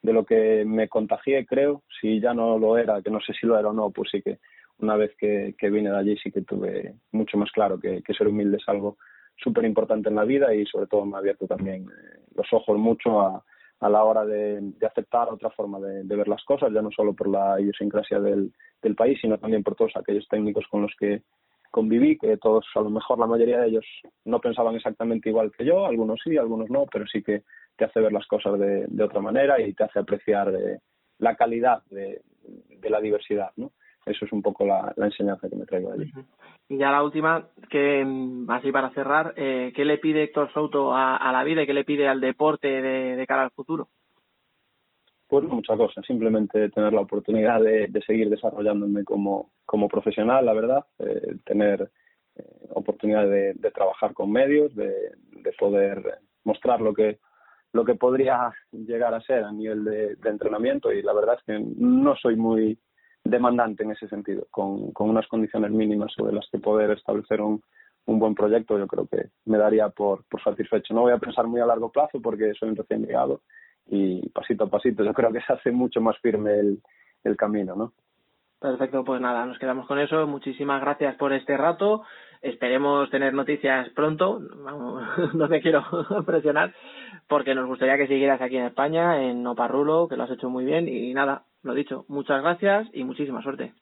de 0.00 0.12
lo 0.12 0.24
que 0.24 0.64
me 0.64 0.88
contagié, 0.88 1.44
creo. 1.44 1.82
Si 2.00 2.20
ya 2.20 2.32
no 2.32 2.58
lo 2.58 2.78
era, 2.78 3.02
que 3.02 3.10
no 3.10 3.20
sé 3.20 3.32
si 3.32 3.46
lo 3.46 3.58
era 3.58 3.68
o 3.68 3.72
no, 3.72 3.90
pues 3.90 4.10
sí 4.12 4.22
que 4.22 4.38
una 4.78 4.96
vez 4.96 5.14
que, 5.18 5.54
que 5.58 5.70
vine 5.70 5.90
de 5.90 5.98
allí 5.98 6.16
sí 6.18 6.30
que 6.30 6.42
tuve 6.42 6.94
mucho 7.12 7.36
más 7.36 7.50
claro 7.50 7.80
que, 7.80 8.02
que 8.02 8.14
ser 8.14 8.28
humilde 8.28 8.58
es 8.58 8.68
algo 8.68 8.96
súper 9.36 9.64
importante 9.64 10.08
en 10.08 10.16
la 10.16 10.24
vida 10.24 10.54
y 10.54 10.64
sobre 10.66 10.86
todo 10.86 11.04
me 11.04 11.16
ha 11.16 11.18
abierto 11.18 11.46
también 11.46 11.82
eh, 11.82 12.20
los 12.34 12.46
ojos 12.52 12.78
mucho 12.78 13.20
a, 13.20 13.44
a 13.80 13.88
la 13.88 14.04
hora 14.04 14.24
de, 14.24 14.60
de 14.60 14.86
aceptar 14.86 15.28
otra 15.28 15.50
forma 15.50 15.78
de, 15.78 16.02
ver 16.04 16.28
las 16.28 16.44
cosas, 16.44 16.72
ya 16.72 16.82
no 16.82 16.90
solo 16.90 17.14
por 17.14 17.28
la 17.28 17.60
idiosincrasia 17.60 18.20
del, 18.20 18.52
del 18.82 18.94
país, 18.94 19.18
sino 19.20 19.38
también 19.38 19.62
por 19.62 19.76
todos 19.76 19.92
aquellos 19.96 20.26
técnicos 20.28 20.64
con 20.70 20.82
los 20.82 20.92
que 20.98 21.22
conviví, 21.70 22.18
que 22.18 22.36
todos, 22.36 22.66
a 22.74 22.80
lo 22.80 22.90
mejor 22.90 23.18
la 23.18 23.26
mayoría 23.26 23.60
de 23.60 23.68
ellos 23.68 23.86
no 24.24 24.40
pensaban 24.40 24.74
exactamente 24.74 25.28
igual 25.28 25.52
que 25.56 25.64
yo, 25.64 25.86
algunos 25.86 26.20
sí, 26.22 26.36
algunos 26.36 26.70
no, 26.70 26.86
pero 26.90 27.06
sí 27.06 27.22
que 27.22 27.42
te 27.76 27.84
hace 27.84 28.00
ver 28.00 28.12
las 28.12 28.26
cosas 28.26 28.58
de, 28.58 29.02
otra 29.02 29.20
manera 29.20 29.60
y 29.60 29.72
te 29.74 29.84
hace 29.84 30.00
apreciar 30.00 30.52
eh, 30.54 30.78
la 31.18 31.36
calidad 31.36 31.82
de, 31.90 32.22
la 32.82 33.00
diversidad, 33.00 33.50
¿no? 33.56 33.72
Eso 34.06 34.24
es 34.24 34.32
un 34.32 34.40
poco 34.40 34.64
la, 34.64 34.94
enseñanza 34.96 35.48
que 35.48 35.56
me 35.56 35.66
traigo 35.66 35.90
de 35.90 36.02
allí. 36.02 36.12
Y 36.68 36.78
ya 36.78 36.90
la 36.90 37.02
última, 37.02 37.48
que 37.68 38.06
así 38.48 38.72
para 38.72 38.90
cerrar, 38.90 39.34
eh, 39.36 39.72
¿qué 39.76 39.84
le 39.84 39.98
pide 39.98 40.22
Héctor 40.22 40.50
Souto 40.52 40.94
a, 40.94 41.16
a, 41.16 41.30
la 41.30 41.44
vida 41.44 41.62
y 41.62 41.66
qué 41.66 41.74
le 41.74 41.84
pide 41.84 42.08
al 42.08 42.20
deporte 42.20 42.68
de, 42.68 43.16
de 43.16 43.26
cara 43.26 43.42
al 43.42 43.50
futuro? 43.50 43.88
Pues 45.28 45.44
muchas 45.44 45.76
cosas, 45.76 46.06
simplemente 46.06 46.70
tener 46.70 46.92
la 46.94 47.02
oportunidad 47.02 47.60
de, 47.60 47.86
de 47.88 48.02
seguir 48.02 48.30
desarrollándome 48.30 49.04
como, 49.04 49.50
como 49.66 49.86
profesional, 49.86 50.46
la 50.46 50.54
verdad, 50.54 50.86
eh, 51.00 51.36
tener 51.44 51.90
eh, 52.34 52.42
oportunidad 52.70 53.28
de, 53.28 53.54
trabajar 53.74 54.14
con 54.14 54.32
medios, 54.32 54.74
de, 54.74 55.12
de, 55.30 55.52
poder 55.58 56.20
mostrar 56.44 56.80
lo 56.80 56.94
que 56.94 57.18
lo 57.74 57.84
que 57.84 57.94
podría 57.94 58.50
llegar 58.72 59.12
a 59.12 59.20
ser 59.20 59.44
a 59.44 59.52
nivel 59.52 59.84
de, 59.84 60.16
de, 60.16 60.30
entrenamiento. 60.30 60.90
Y 60.90 61.02
la 61.02 61.12
verdad 61.12 61.36
es 61.38 61.44
que 61.44 61.62
no 61.76 62.16
soy 62.16 62.34
muy 62.34 62.78
demandante 63.22 63.82
en 63.84 63.90
ese 63.90 64.08
sentido, 64.08 64.46
con, 64.50 64.92
con 64.92 65.10
unas 65.10 65.28
condiciones 65.28 65.70
mínimas 65.70 66.10
sobre 66.16 66.32
las 66.32 66.48
que 66.50 66.58
poder 66.58 66.92
establecer 66.92 67.42
un, 67.42 67.62
un 68.06 68.18
buen 68.18 68.34
proyecto, 68.34 68.78
yo 68.78 68.86
creo 68.86 69.06
que 69.06 69.28
me 69.44 69.58
daría 69.58 69.90
por, 69.90 70.24
por 70.24 70.42
satisfecho. 70.42 70.94
No 70.94 71.02
voy 71.02 71.12
a 71.12 71.18
pensar 71.18 71.46
muy 71.46 71.60
a 71.60 71.66
largo 71.66 71.92
plazo 71.92 72.22
porque 72.22 72.54
soy 72.54 72.70
un 72.70 72.76
recién 72.76 73.04
llegado 73.04 73.42
y 73.88 74.28
pasito 74.30 74.64
a 74.64 74.70
pasito 74.70 75.04
yo 75.04 75.14
creo 75.14 75.32
que 75.32 75.40
se 75.40 75.52
hace 75.52 75.70
mucho 75.70 76.00
más 76.00 76.18
firme 76.18 76.58
el, 76.58 76.82
el 77.24 77.36
camino, 77.36 77.74
¿no? 77.74 77.92
Perfecto, 78.60 79.04
pues 79.04 79.20
nada, 79.20 79.46
nos 79.46 79.58
quedamos 79.58 79.86
con 79.86 80.00
eso. 80.00 80.26
Muchísimas 80.26 80.80
gracias 80.80 81.14
por 81.16 81.32
este 81.32 81.56
rato. 81.56 82.02
Esperemos 82.42 83.08
tener 83.10 83.32
noticias 83.32 83.88
pronto. 83.90 84.40
no 85.34 85.48
te 85.48 85.60
quiero 85.60 85.84
presionar 86.26 86.74
porque 87.28 87.54
nos 87.54 87.66
gustaría 87.66 87.96
que 87.96 88.08
siguieras 88.08 88.40
aquí 88.40 88.56
en 88.56 88.66
España, 88.66 89.22
en 89.22 89.46
Oparrulo, 89.46 90.08
que 90.08 90.16
lo 90.16 90.24
has 90.24 90.30
hecho 90.30 90.48
muy 90.50 90.64
bien. 90.64 90.88
Y 90.88 91.14
nada, 91.14 91.44
lo 91.62 91.74
dicho, 91.74 92.04
muchas 92.08 92.42
gracias 92.42 92.88
y 92.92 93.04
muchísima 93.04 93.42
suerte. 93.42 93.74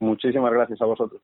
Muchísimas 0.00 0.52
gracias 0.52 0.82
a 0.82 0.86
vosotros. 0.86 1.22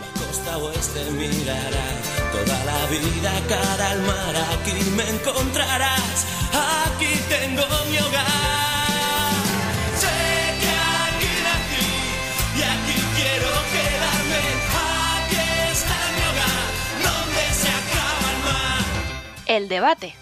La 0.00 0.10
costa 0.18 0.56
oeste 0.58 1.00
mirará 1.12 1.86
toda 2.32 2.58
la 2.64 2.80
vida 2.88 3.30
cara 3.46 3.92
al 3.92 4.00
mar. 4.00 4.34
Aquí 4.56 4.72
me 4.96 5.04
encontrarás, 5.12 6.27
aquí 6.86 7.12
tengo 7.28 7.66
mi 7.90 7.98
hogar. 7.98 8.48
el 19.48 19.68
debate. 19.68 20.14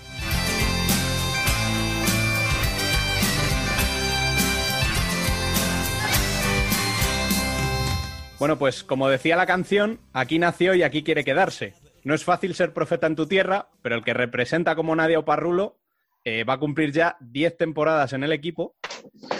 Bueno, 8.38 8.58
pues 8.58 8.84
como 8.84 9.08
decía 9.08 9.36
la 9.36 9.46
canción, 9.46 10.00
aquí 10.12 10.38
nació 10.38 10.74
y 10.74 10.82
aquí 10.82 11.02
quiere 11.02 11.24
quedarse. 11.24 11.74
No 12.04 12.14
es 12.14 12.22
fácil 12.22 12.54
ser 12.54 12.72
profeta 12.72 13.06
en 13.06 13.16
tu 13.16 13.26
tierra, 13.26 13.68
pero 13.82 13.96
el 13.96 14.04
que 14.04 14.14
representa 14.14 14.76
como 14.76 14.94
nadie 14.94 15.16
a 15.16 15.20
Oparrulo 15.20 15.78
eh, 16.26 16.42
va 16.42 16.54
a 16.54 16.58
cumplir 16.58 16.90
ya 16.90 17.16
10 17.20 17.56
temporadas 17.56 18.12
en 18.12 18.24
el 18.24 18.32
equipo 18.32 18.74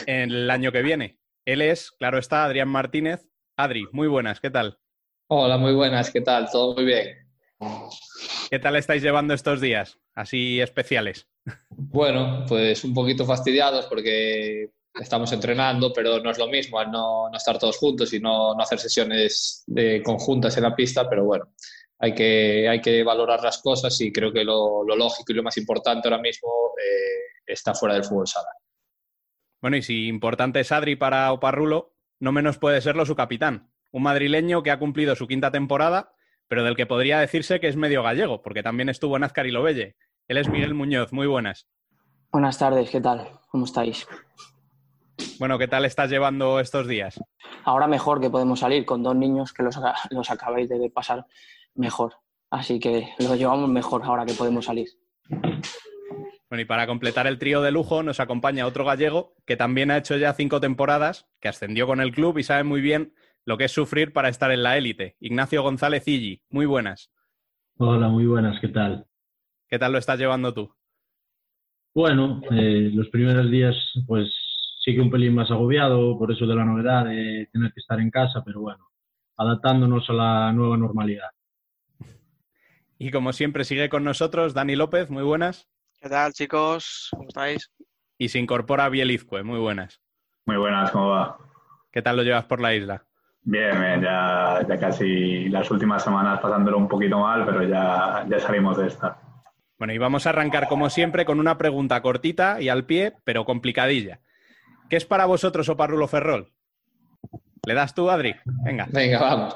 en 0.07 0.31
el 0.31 0.49
año 0.49 0.71
que 0.71 0.83
viene. 0.83 1.19
Él 1.45 1.61
es, 1.61 1.91
claro 1.91 2.17
está, 2.19 2.45
Adrián 2.45 2.69
Martínez. 2.69 3.29
Adri, 3.57 3.87
muy 3.91 4.07
buenas, 4.07 4.39
¿qué 4.39 4.51
tal? 4.51 4.79
Hola, 5.29 5.59
muy 5.59 5.73
buenas, 5.73 6.13
¿qué 6.13 6.21
tal? 6.21 6.49
Todo 6.49 6.77
muy 6.77 6.85
bien. 6.85 7.09
¿Qué 8.51 8.61
tal 8.61 8.77
estáis 8.77 9.03
llevando 9.03 9.35
estos 9.35 9.61
días 9.61 9.99
así 10.15 10.61
especiales? 10.61 11.27
Bueno, 11.71 12.45
pues 12.47 12.85
un 12.85 12.95
poquito 12.95 13.27
fastidiados 13.27 13.87
porque 13.87 14.71
estamos 15.01 15.33
entrenando, 15.33 15.93
pero 15.93 16.21
no 16.21 16.31
es 16.31 16.39
lo 16.39 16.49
mismo 16.49 16.79
al 16.79 16.91
no, 16.91 17.29
no 17.29 17.37
estar 17.37 17.59
todos 17.59 17.77
juntos 17.77 18.13
y 18.13 18.21
no, 18.21 18.55
no 18.55 18.63
hacer 18.63 18.79
sesiones 18.79 19.65
de 19.67 20.03
conjuntas 20.03 20.57
en 20.57 20.63
la 20.63 20.75
pista, 20.75 21.09
pero 21.09 21.25
bueno, 21.25 21.53
hay 21.99 22.15
que, 22.15 22.69
hay 22.69 22.81
que 22.81 23.03
valorar 23.03 23.43
las 23.43 23.59
cosas 23.59 24.01
y 24.01 24.13
creo 24.13 24.33
que 24.33 24.45
lo, 24.45 24.85
lo 24.85 24.97
lógico 24.97 25.33
y 25.33 25.37
lo 25.37 25.43
más 25.43 25.57
importante 25.57 26.09
ahora 26.09 26.21
mismo 26.21 26.49
eh, 26.79 27.43
está 27.47 27.75
fuera 27.75 27.95
del 27.95 28.05
fútbol 28.05 28.27
sala. 28.27 28.49
Bueno, 29.61 29.77
y 29.77 29.83
si 29.83 30.07
importante 30.07 30.61
es 30.61 30.73
Adri 30.73 30.97
para 30.97 31.33
Oparrulo, 31.33 31.95
no 32.21 32.33
menos 32.33 32.59
puede 32.59 32.81
serlo 32.81 33.07
su 33.07 33.17
capitán, 33.17 33.71
un 33.93 34.03
madrileño 34.03 34.63
que 34.63 34.71
ha 34.71 34.79
cumplido 34.79 35.17
su 35.17 35.27
quinta 35.27 35.51
temporada, 35.51 36.13
pero 36.49 36.63
del 36.63 36.77
que 36.77 36.87
podría 36.87 37.19
decirse 37.19 37.61
que 37.61 37.69
es 37.69 37.77
medio 37.77 38.03
gallego, 38.03 38.43
porque 38.43 38.63
también 38.63 38.89
estuvo 38.89 39.17
en 39.17 39.25
Azcar 39.25 39.47
y 39.47 39.51
Lobelle. 39.51 39.97
Él 40.29 40.37
es 40.37 40.49
Miguel 40.49 40.75
Muñoz, 40.75 41.13
muy 41.13 41.27
buenas. 41.27 41.69
Buenas 42.31 42.59
tardes, 42.59 42.91
¿qué 42.91 43.01
tal? 43.01 43.29
¿Cómo 43.49 43.65
estáis? 43.65 44.07
Bueno, 45.39 45.59
¿qué 45.59 45.69
tal 45.69 45.85
estás 45.85 46.11
llevando 46.11 46.61
estos 46.61 46.87
días? 46.89 47.23
Ahora 47.65 47.87
mejor 47.87 48.21
que 48.21 48.31
podemos 48.31 48.61
salir 48.61 48.85
con 48.85 49.03
dos 49.03 49.17
niños 49.17 49.53
que 49.53 49.63
los, 49.63 49.79
los 50.11 50.31
acabáis 50.31 50.69
de 50.69 50.91
pasar 50.91 51.27
mejor. 51.75 52.15
Así 52.51 52.79
que 52.79 53.09
lo 53.19 53.35
llevamos 53.35 53.69
mejor 53.69 54.03
ahora 54.05 54.25
que 54.25 54.35
podemos 54.35 54.65
salir. 54.65 54.89
Bueno, 56.49 56.63
y 56.63 56.65
para 56.65 56.87
completar 56.87 57.27
el 57.27 57.39
trío 57.39 57.61
de 57.61 57.73
lujo 57.73 58.03
nos 58.03 58.21
acompaña 58.21 58.67
otro 58.67 58.85
gallego 58.85 59.35
que 59.47 59.57
también 59.57 59.91
ha 59.91 59.97
hecho 59.97 60.17
ya 60.17 60.33
cinco 60.33 60.61
temporadas, 60.61 61.27
que 61.41 61.49
ascendió 61.49 61.87
con 61.87 62.01
el 62.01 62.13
club 62.13 62.39
y 62.39 62.45
sabe 62.45 62.63
muy 62.63 62.81
bien 62.81 63.15
lo 63.45 63.59
que 63.59 63.65
es 63.65 63.73
sufrir 63.73 64.13
para 64.13 64.29
estar 64.29 64.51
en 64.53 64.63
la 64.63 64.77
élite. 64.77 65.17
Ignacio 65.21 65.63
González 65.63 66.07
Illi, 66.07 66.43
muy 66.49 66.67
buenas. 66.67 67.11
Hola, 67.79 68.09
muy 68.09 68.27
buenas, 68.27 68.61
¿qué 68.61 68.69
tal? 68.69 69.07
¿Qué 69.69 69.79
tal 69.79 69.93
lo 69.93 69.99
estás 69.99 70.19
llevando 70.19 70.55
tú? 70.55 70.73
Bueno, 71.95 72.41
eh, 72.51 72.91
los 72.93 73.09
primeros 73.09 73.51
días 73.51 73.75
pues 74.07 74.29
sí 74.87 74.95
que 74.95 75.01
un 75.01 75.11
pelín 75.11 75.35
más 75.35 75.51
agobiado 75.51 76.17
por 76.17 76.31
eso 76.31 76.47
de 76.47 76.55
la 76.55 76.65
novedad 76.65 77.07
de 77.07 77.49
tener 77.53 77.73
que 77.73 77.81
estar 77.81 77.99
en 77.99 78.09
casa, 78.09 78.45
pero 78.45 78.61
bueno, 78.61 78.89
adaptándonos 79.37 80.09
a 80.11 80.13
la 80.13 80.53
nueva 80.53 80.77
normalidad. 80.77 81.29
Y 82.97 83.11
como 83.11 83.33
siempre 83.33 83.65
sigue 83.65 83.89
con 83.89 84.05
nosotros 84.05 84.55
Dani 84.55 84.77
López, 84.77 85.11
muy 85.11 85.25
buenas. 85.25 85.69
¿Qué 86.01 86.09
tal, 86.09 86.33
chicos? 86.33 87.09
¿Cómo 87.11 87.27
estáis? 87.27 87.73
Y 88.17 88.29
se 88.29 88.39
incorpora 88.39 88.89
Biel 88.89 89.11
Izcue, 89.11 89.43
muy 89.43 89.59
buenas. 89.59 90.01
Muy 90.45 90.57
buenas, 90.57 90.93
¿cómo 90.93 91.09
va? 91.09 91.37
¿Qué 91.91 92.01
tal 92.01 92.17
lo 92.17 92.23
llevas 92.23 92.45
por 92.45 92.61
la 92.61 92.73
isla? 92.73 93.05
Bien, 93.43 93.81
bien, 93.81 94.03
ya, 94.03 94.65
ya 94.69 94.79
casi 94.79 95.49
las 95.49 95.69
últimas 95.69 96.05
semanas 96.05 96.39
pasándolo 96.39 96.79
un 96.79 96.87
poquito 96.87 97.19
mal, 97.19 97.45
pero 97.45 97.65
ya, 97.65 98.25
ya 98.31 98.39
salimos 98.39 98.79
de 98.79 98.87
esta. 98.87 99.19
Bueno, 99.79 99.93
y 99.93 99.99
vamos 99.99 100.27
a 100.27 100.31
arrancar 100.31 100.69
como 100.69 100.91
siempre 100.91 101.25
con 101.25 101.41
una 101.41 101.59
pregunta 101.59 102.01
cortita 102.03 102.61
y 102.61 102.69
al 102.69 102.87
pie, 102.87 103.15
pero 103.25 103.45
complicadilla. 103.45 104.21
¿Qué 104.89 104.97
es 104.97 105.05
para 105.05 105.27
vosotros 105.27 105.69
Oparrulo 105.69 106.07
Ferrol? 106.07 106.53
¿Le 107.67 107.75
das 107.75 107.95
tú, 107.95 108.09
Adri? 108.09 108.33
Venga. 108.65 108.87
Venga, 108.93 109.19
vamos. 109.19 109.55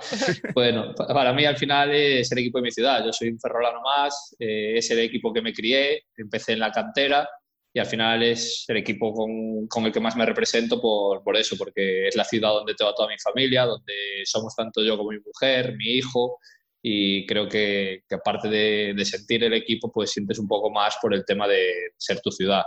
Bueno, 0.52 0.92
pa- 0.96 1.06
para 1.06 1.32
mí 1.32 1.44
al 1.44 1.56
final 1.56 1.92
es 1.94 2.32
el 2.32 2.38
equipo 2.38 2.58
de 2.58 2.62
mi 2.62 2.72
ciudad. 2.72 3.04
Yo 3.04 3.12
soy 3.12 3.28
un 3.28 3.38
ferrolano 3.38 3.80
más, 3.82 4.34
eh, 4.40 4.76
es 4.76 4.90
el 4.90 4.98
equipo 4.98 5.32
que 5.32 5.40
me 5.42 5.52
crié, 5.52 6.06
empecé 6.16 6.54
en 6.54 6.58
la 6.58 6.72
cantera 6.72 7.28
y 7.72 7.78
al 7.78 7.86
final 7.86 8.24
es 8.24 8.64
el 8.66 8.78
equipo 8.78 9.14
con, 9.14 9.86
el 9.86 9.92
que 9.92 10.00
más 10.00 10.16
me 10.16 10.26
represento 10.26 10.80
por, 10.80 11.36
eso, 11.36 11.56
porque 11.56 12.08
es 12.08 12.16
la 12.16 12.24
ciudad 12.24 12.50
donde 12.50 12.74
tengo 12.74 12.90
a 12.90 12.94
toda 12.96 13.08
mi 13.08 13.18
familia, 13.18 13.64
donde 13.64 13.94
somos 14.24 14.56
tanto 14.56 14.82
yo 14.82 14.98
como 14.98 15.10
mi 15.10 15.20
mujer, 15.20 15.76
mi 15.76 15.90
hijo 15.92 16.38
y 16.82 17.24
creo 17.26 17.48
que, 17.48 18.02
aparte 18.10 18.48
de 18.48 19.04
sentir 19.04 19.44
el 19.44 19.52
equipo, 19.52 19.92
pues 19.92 20.10
sientes 20.10 20.40
un 20.40 20.48
poco 20.48 20.68
más 20.70 20.96
por 21.00 21.14
el 21.14 21.24
tema 21.24 21.46
de 21.46 21.92
ser 21.96 22.20
tu 22.20 22.32
ciudad. 22.32 22.64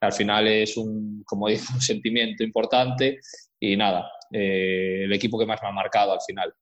Al 0.00 0.12
final 0.12 0.46
es 0.46 0.76
un, 0.76 1.22
como 1.24 1.48
digo, 1.48 1.62
un 1.74 1.80
sentimiento 1.80 2.44
importante 2.44 3.20
y 3.58 3.76
nada, 3.76 4.10
eh, 4.32 5.04
el 5.04 5.12
equipo 5.12 5.38
que 5.38 5.46
más 5.46 5.60
me 5.62 5.68
ha 5.68 5.72
marcado 5.72 6.12
al 6.12 6.20
final. 6.26 6.52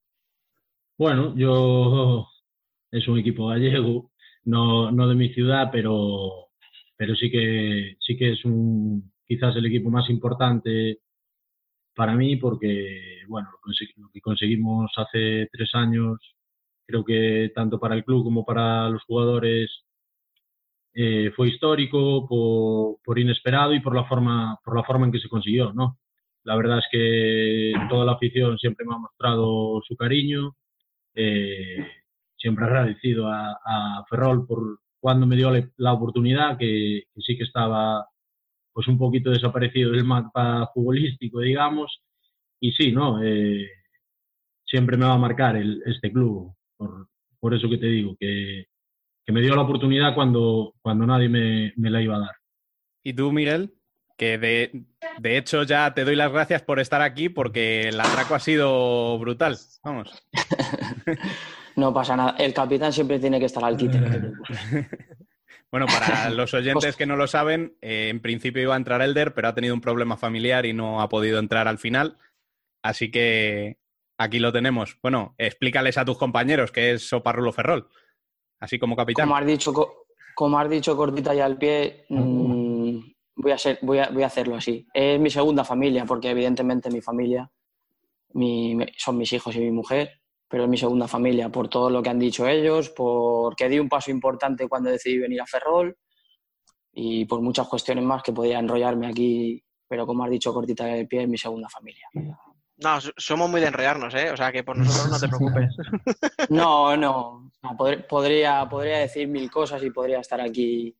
Bueno, 0.96 1.34
yo 1.36 2.28
es 2.90 3.06
un 3.08 3.18
equipo 3.18 3.48
gallego, 3.48 4.12
no, 4.44 4.90
no 4.90 5.08
de 5.08 5.14
mi 5.14 5.32
ciudad, 5.32 5.70
pero, 5.72 6.50
pero 6.96 7.14
sí 7.16 7.30
que 7.30 7.96
sí 8.00 8.16
que 8.16 8.32
es 8.32 8.44
un 8.44 9.12
quizás 9.26 9.56
el 9.56 9.66
equipo 9.66 9.90
más 9.90 10.08
importante 10.10 11.00
para 11.94 12.14
mí 12.14 12.36
porque 12.36 13.22
bueno 13.28 13.48
lo 13.96 14.10
que 14.12 14.20
conseguimos 14.20 14.92
hace 14.96 15.48
tres 15.50 15.70
años 15.74 16.18
creo 16.86 17.04
que 17.04 17.50
tanto 17.54 17.78
para 17.78 17.94
el 17.94 18.04
club 18.04 18.24
como 18.24 18.44
para 18.44 18.88
los 18.90 19.02
jugadores 19.04 19.84
eh, 20.94 21.32
fue 21.34 21.48
histórico 21.48 22.26
por, 23.04 23.18
inesperado 23.18 23.74
y 23.74 23.80
por 23.80 23.94
la 23.94 24.04
forma 24.04 24.58
por 24.64 24.76
la 24.76 24.84
forma 24.84 25.06
en 25.06 25.12
que 25.12 25.20
se 25.20 25.28
consiguió 25.28 25.72
no 25.72 25.98
la 26.44 26.56
verdad 26.56 26.78
es 26.78 26.86
que 26.90 27.72
toda 27.88 28.04
la 28.04 28.12
afición 28.12 28.58
siempre 28.58 28.86
me 28.86 28.94
ha 28.94 28.98
mostrado 28.98 29.80
su 29.86 29.96
cariño 29.96 30.54
eh, 31.14 31.86
siempre 32.36 32.66
agradecido 32.66 33.28
a, 33.28 34.04
Ferrol 34.08 34.46
por 34.46 34.80
cuando 35.00 35.26
me 35.26 35.36
dio 35.36 35.50
la, 35.76 35.92
oportunidad 35.92 36.58
que, 36.58 37.04
sí 37.16 37.36
que 37.36 37.44
estaba 37.44 38.06
pues 38.72 38.88
un 38.88 38.98
poquito 38.98 39.30
desaparecido 39.30 39.92
del 39.92 40.04
mapa 40.04 40.70
futbolístico 40.74 41.40
digamos. 41.40 42.02
Y 42.60 42.72
sí 42.72 42.92
no 42.92 43.22
Eh, 43.22 43.68
siempre 44.64 44.96
me 44.96 45.06
va 45.06 45.14
a 45.14 45.18
marcar 45.18 45.56
este 45.56 46.12
club 46.12 46.54
por, 46.76 47.08
por 47.40 47.54
eso 47.54 47.68
que 47.70 47.78
te 47.78 47.86
digo 47.86 48.16
que, 48.18 48.66
que 49.24 49.32
me 49.32 49.40
dio 49.40 49.54
la 49.54 49.62
oportunidad 49.62 50.14
cuando, 50.14 50.74
cuando 50.82 51.06
nadie 51.06 51.28
me, 51.28 51.72
me 51.76 51.90
la 51.90 52.02
iba 52.02 52.16
a 52.16 52.20
dar 52.20 52.36
¿Y 53.02 53.12
tú, 53.12 53.32
Miguel? 53.32 53.74
Que 54.16 54.38
de, 54.38 54.84
de 55.18 55.36
hecho 55.36 55.64
ya 55.64 55.92
te 55.92 56.04
doy 56.04 56.16
las 56.16 56.32
gracias 56.32 56.62
por 56.62 56.80
estar 56.80 57.02
aquí 57.02 57.28
porque 57.28 57.88
el 57.88 58.00
atraco 58.00 58.34
ha 58.34 58.40
sido 58.40 59.18
brutal. 59.18 59.58
Vamos. 59.82 60.22
No 61.76 61.92
pasa 61.92 62.16
nada. 62.16 62.36
El 62.38 62.54
capitán 62.54 62.92
siempre 62.92 63.18
tiene 63.18 63.38
que 63.40 63.46
estar 63.46 63.64
al 63.64 63.76
quite. 63.76 64.00
Bueno, 65.70 65.86
para 65.86 66.30
los 66.30 66.54
oyentes 66.54 66.94
que 66.94 67.04
no 67.04 67.16
lo 67.16 67.26
saben, 67.26 67.76
eh, 67.80 68.08
en 68.08 68.20
principio 68.20 68.62
iba 68.62 68.74
a 68.74 68.76
entrar 68.76 69.02
Elder, 69.02 69.34
pero 69.34 69.48
ha 69.48 69.56
tenido 69.56 69.74
un 69.74 69.80
problema 69.80 70.16
familiar 70.16 70.66
y 70.66 70.72
no 70.72 71.02
ha 71.02 71.08
podido 71.08 71.40
entrar 71.40 71.66
al 71.66 71.78
final. 71.78 72.16
Así 72.80 73.10
que 73.10 73.78
aquí 74.16 74.38
lo 74.38 74.52
tenemos. 74.52 74.96
Bueno, 75.02 75.34
explícales 75.36 75.98
a 75.98 76.04
tus 76.04 76.16
compañeros 76.16 76.70
qué 76.70 76.92
es 76.92 77.08
Soparrulo 77.08 77.52
Ferrol, 77.52 77.88
así 78.60 78.78
como 78.78 78.96
capitán. 78.96 79.26
Como 79.26 79.36
has 79.36 79.46
dicho, 79.46 79.72
co- 79.72 80.06
como 80.34 80.58
has 80.58 80.68
dicho 80.70 80.96
cortita 80.96 81.34
y 81.34 81.40
al 81.40 81.56
pie, 81.58 82.04
mm, 82.08 82.98
voy, 83.36 83.52
a 83.52 83.58
ser, 83.58 83.78
voy, 83.82 83.98
a, 83.98 84.08
voy 84.10 84.22
a 84.22 84.26
hacerlo 84.26 84.56
así. 84.56 84.86
Es 84.92 85.20
mi 85.20 85.30
segunda 85.30 85.64
familia, 85.64 86.04
porque 86.04 86.30
evidentemente 86.30 86.90
mi 86.90 87.00
familia 87.00 87.50
mi- 88.32 88.78
son 88.96 89.16
mis 89.18 89.32
hijos 89.32 89.54
y 89.56 89.60
mi 89.60 89.70
mujer, 89.70 90.20
pero 90.48 90.64
es 90.64 90.68
mi 90.68 90.76
segunda 90.76 91.06
familia 91.08 91.48
por 91.50 91.68
todo 91.68 91.88
lo 91.90 92.02
que 92.02 92.10
han 92.10 92.18
dicho 92.18 92.46
ellos, 92.48 92.90
porque 92.90 93.68
di 93.68 93.78
un 93.78 93.88
paso 93.88 94.10
importante 94.10 94.68
cuando 94.68 94.90
decidí 94.90 95.18
venir 95.18 95.40
a 95.40 95.46
Ferrol 95.46 95.96
y 96.92 97.24
por 97.26 97.40
muchas 97.40 97.68
cuestiones 97.68 98.04
más 98.04 98.22
que 98.22 98.32
podía 98.32 98.58
enrollarme 98.58 99.06
aquí, 99.08 99.62
pero 99.88 100.06
como 100.06 100.24
has 100.24 100.30
dicho 100.30 100.52
cortita 100.52 100.88
y 100.88 101.00
al 101.00 101.08
pie, 101.08 101.22
es 101.22 101.28
mi 101.28 101.38
segunda 101.38 101.68
familia. 101.68 102.06
No, 102.78 103.00
so- 103.00 103.12
somos 103.16 103.48
muy 103.48 103.60
de 103.60 103.68
enrollarnos, 103.68 104.14
¿eh? 104.14 104.30
O 104.30 104.36
sea 104.36 104.50
que 104.52 104.64
por 104.64 104.76
nosotros 104.76 105.10
no 105.10 105.18
te 105.20 105.28
preocupes. 105.36 105.76
No, 106.50 106.96
no. 106.96 107.50
no, 107.62 107.70
pod- 107.76 108.06
podría, 108.06 108.68
podría 108.68 108.98
decir 108.98 109.28
mil 109.28 109.50
cosas 109.50 109.82
y 109.82 109.90
podría 109.90 110.20
estar 110.20 110.40
aquí 110.40 110.96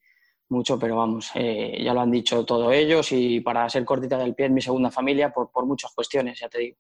mucho, 0.49 0.79
pero 0.79 0.97
vamos, 0.97 1.31
eh, 1.35 1.83
ya 1.83 1.93
lo 1.95 2.01
han 2.03 2.11
dicho 2.11 2.45
todos 2.45 2.73
ellos 2.73 3.11
y 3.13 3.41
para 3.41 3.69
ser 3.69 3.85
cortita 3.85 4.17
del 4.19 4.35
pie 4.35 4.47
es 4.47 4.53
mi 4.53 4.61
segunda 4.61 4.91
familia 4.91 5.33
por, 5.33 5.51
por 5.51 5.67
muchas 5.67 5.93
cuestiones, 5.93 6.39
ya 6.39 6.49
te 6.49 6.59
digo. 6.59 6.77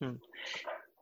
Mm. 0.00 0.16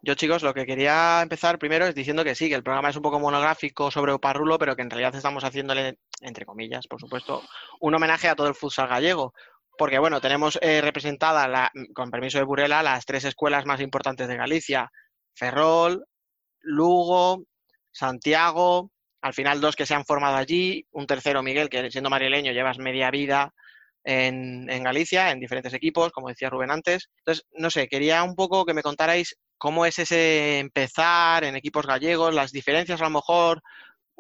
Yo, 0.05 0.15
chicos, 0.15 0.43
lo 0.43 0.53
que 0.53 0.67
quería 0.67 1.21
empezar 1.23 1.59
primero 1.61 1.87
es 1.87 1.95
diciendo 1.95 2.25
que 2.25 2.35
sí, 2.35 2.49
que 2.49 2.57
el 2.57 2.63
programa 2.65 2.91
es 2.91 2.97
un 2.97 3.03
poco 3.03 3.21
monográfico 3.21 3.89
sobre 3.91 4.13
Oparrulo, 4.13 4.59
pero 4.59 4.75
que 4.75 4.83
en 4.83 4.91
realidad 4.91 5.15
estamos 5.15 5.45
haciéndole, 5.45 5.99
entre 6.21 6.45
comillas, 6.45 6.89
por 6.89 7.01
supuesto, 7.01 7.43
un 7.81 7.95
homenaje 7.95 8.29
a 8.29 8.35
todo 8.35 8.49
el 8.49 8.55
futsal 8.57 8.89
gallego. 8.89 9.33
Porque, 9.79 9.99
bueno, 9.99 10.21
tenemos 10.21 10.59
eh, 10.63 10.81
representada, 10.81 11.49
la- 11.49 11.71
con 11.95 12.11
permiso 12.11 12.39
de 12.39 12.45
Burela, 12.45 12.83
las 12.83 13.05
tres 13.05 13.25
escuelas 13.25 13.67
más 13.67 13.81
importantes 13.81 14.29
de 14.29 14.37
Galicia. 14.37 14.91
Ferrol, 15.35 16.05
Lugo, 16.61 17.45
Santiago, 17.91 18.91
al 19.23 19.35
final 19.35 19.61
dos 19.61 19.77
que 19.77 19.87
se 19.87 19.95
han 19.95 20.05
formado 20.05 20.37
allí, 20.37 20.87
un 20.93 21.07
tercero, 21.07 21.43
Miguel, 21.43 21.69
que 21.69 21.91
siendo 21.91 22.11
marileño 22.11 22.53
llevas 22.53 22.79
media 22.79 23.11
vida 23.11 23.53
en, 24.05 24.69
en 24.71 24.83
Galicia, 24.83 25.31
en 25.31 25.41
diferentes 25.41 25.75
equipos, 25.75 26.13
como 26.13 26.29
decía 26.29 26.51
Rubén 26.51 26.71
antes. 26.71 27.11
Entonces, 27.19 27.45
no 27.53 27.71
sé, 27.71 27.89
quería 27.89 28.23
un 28.25 28.35
poco 28.35 28.65
que 28.65 28.75
me 28.75 28.83
contarais 28.83 29.37
cómo 29.59 29.87
es 29.87 29.99
ese 29.99 30.59
empezar 30.59 31.45
en 31.45 31.57
equipos 31.57 31.87
gallegos, 31.87 32.35
las 32.35 32.51
diferencias 32.53 33.01
a 33.01 33.05
lo 33.05 33.11
mejor, 33.11 33.63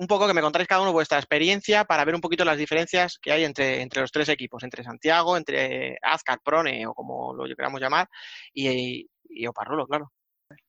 un 0.02 0.08
poco 0.08 0.26
que 0.26 0.34
me 0.34 0.40
contarais 0.42 0.66
cada 0.68 0.82
uno 0.82 0.92
vuestra 0.92 1.18
experiencia 1.18 1.84
para 1.84 2.04
ver 2.04 2.16
un 2.16 2.20
poquito 2.20 2.44
las 2.44 2.58
diferencias 2.58 3.18
que 3.22 3.30
hay 3.30 3.44
entre, 3.44 3.80
entre 3.80 4.00
los 4.00 4.10
tres 4.10 4.28
equipos, 4.28 4.64
entre 4.64 4.82
Santiago, 4.82 5.36
entre 5.36 5.96
Azcar, 6.02 6.40
Prone 6.44 6.84
o 6.88 6.92
como 6.92 7.32
lo 7.34 7.44
queramos 7.54 7.80
llamar, 7.80 8.08
y, 8.52 9.08
y 9.28 9.46
Oparrulo, 9.46 9.86
claro. 9.86 10.12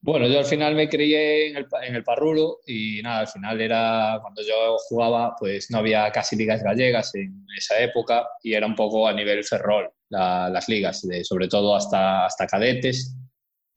Bueno, 0.01 0.27
yo 0.27 0.39
al 0.39 0.45
final 0.45 0.75
me 0.75 0.88
crié 0.88 1.47
en 1.49 1.57
el, 1.57 1.67
en 1.81 1.95
el 1.95 2.03
Parrulo 2.03 2.59
y 2.67 3.01
nada, 3.01 3.21
al 3.21 3.27
final 3.27 3.59
era 3.59 4.19
cuando 4.21 4.41
yo 4.43 4.77
jugaba, 4.88 5.36
pues 5.38 5.71
no 5.71 5.79
había 5.79 6.11
casi 6.11 6.36
ligas 6.36 6.61
gallegas 6.61 7.13
en 7.15 7.45
esa 7.57 7.79
época 7.81 8.27
y 8.43 8.53
era 8.53 8.67
un 8.67 8.75
poco 8.75 9.07
a 9.07 9.13
nivel 9.13 9.43
ferrol 9.43 9.89
la- 10.09 10.47
las 10.49 10.69
ligas, 10.69 11.01
de- 11.01 11.23
sobre 11.23 11.47
todo 11.47 11.75
hasta, 11.75 12.25
hasta 12.27 12.45
cadetes 12.47 13.15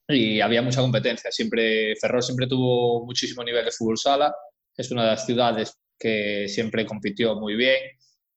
y 0.09 0.41
había 0.41 0.63
mucha 0.63 0.81
competencia. 0.81 1.33
Siempre, 1.33 1.97
Ferrol 1.97 2.23
siempre 2.23 2.47
tuvo 2.47 3.05
muchísimo 3.05 3.43
nivel 3.43 3.65
de 3.65 3.73
fútbol 3.73 3.99
sala, 3.99 4.33
es 4.77 4.91
una 4.91 5.05
de 5.05 5.11
las 5.11 5.27
ciudades 5.27 5.79
que 5.99 6.47
siempre 6.49 6.87
compitió 6.87 7.35
muy 7.37 7.55
bien 7.57 7.79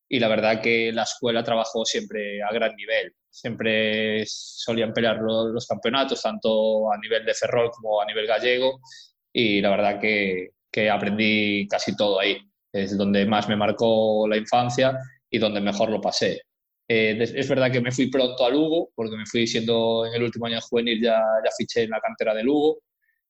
y 0.08 0.20
la 0.20 0.28
verdad 0.28 0.62
que 0.62 0.92
la 0.92 1.04
escuela 1.04 1.44
trabajó 1.44 1.86
siempre 1.86 2.42
a 2.44 2.52
gran 2.54 2.76
nivel. 2.76 3.14
Siempre 3.30 4.24
solían 4.26 4.92
pelear 4.94 5.18
lo- 5.18 5.50
los 5.50 5.68
campeonatos, 5.68 6.22
tanto 6.22 6.92
a 6.92 6.98
nivel 6.98 7.26
de 7.26 7.34
Ferrol 7.36 7.70
como 7.72 8.02
a 8.02 8.06
nivel 8.06 8.26
gallego, 8.28 8.80
y 9.32 9.62
la 9.62 9.70
verdad 9.70 10.00
que, 10.00 10.50
que 10.72 10.90
aprendí 10.90 11.68
casi 11.68 11.96
todo 11.96 12.20
ahí. 12.20 12.38
Es 12.72 12.98
donde 12.98 13.26
más 13.26 13.48
me 13.50 13.56
marcó 13.56 14.28
la 14.28 14.38
infancia 14.38 14.98
y 15.30 15.38
donde 15.38 15.62
mejor 15.62 15.90
lo 15.92 16.02
pasé. 16.02 16.42
Eh, 16.88 17.18
es 17.22 17.48
verdad 17.48 17.72
que 17.72 17.82
me 17.82 17.92
fui 17.92 18.10
pronto 18.10 18.44
a 18.46 18.50
Lugo, 18.50 18.90
porque 18.96 19.16
me 19.16 19.26
fui 19.28 19.46
siendo 19.46 20.06
en 20.08 20.14
el 20.16 20.24
último 20.24 20.48
año 20.48 20.60
juvenil, 20.62 21.00
ya, 21.02 21.20
ya 21.44 21.52
fiché 21.56 21.84
en 21.84 21.92
la 21.92 22.00
cantera 22.02 22.34
de 22.34 22.44
Lugo, 22.44 22.80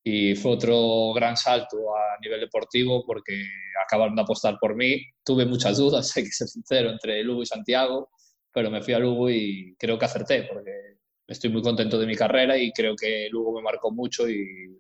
y 0.04 0.36
fue 0.36 0.52
otro 0.52 1.14
gran 1.14 1.36
salto 1.36 1.78
a 1.96 2.20
nivel 2.22 2.42
deportivo 2.42 3.04
porque 3.06 3.44
acabaron 3.84 4.16
de 4.16 4.22
apostar 4.22 4.58
por 4.60 4.76
mí. 4.76 5.02
Tuve 5.24 5.46
muchas 5.46 5.78
dudas, 5.78 6.12
hay 6.18 6.24
que 6.24 6.32
ser 6.32 6.48
sincero, 6.48 6.90
entre 6.90 7.24
Lugo 7.24 7.44
y 7.44 7.46
Santiago, 7.46 8.10
pero 8.54 8.72
me 8.72 8.82
fui 8.82 8.94
a 8.94 9.00
Lugo 9.00 9.30
y 9.30 9.76
creo 9.78 9.98
que 9.98 10.06
acerté 10.06 10.44
porque 10.44 10.72
estoy 11.28 11.50
muy 11.50 11.62
contento 11.62 12.00
de 12.00 12.08
mi 12.08 12.16
carrera 12.16 12.58
y 12.58 12.72
creo 12.72 12.96
que 12.96 13.30
Lugo 13.30 13.56
me 13.56 13.62
marcó 13.62 13.92
mucho 13.92 14.28
y 14.30 14.80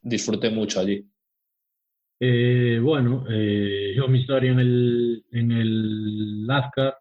disfruté 0.00 0.50
mucho 0.50 0.80
allí. 0.80 1.04
Eh, 2.22 2.78
bueno, 2.82 3.24
eh, 3.30 3.94
yo 3.96 4.06
mi 4.08 4.20
historia 4.20 4.52
en 4.52 4.60
el, 4.60 5.24
en 5.32 5.52
el 5.52 6.46
Lazcar, 6.46 6.98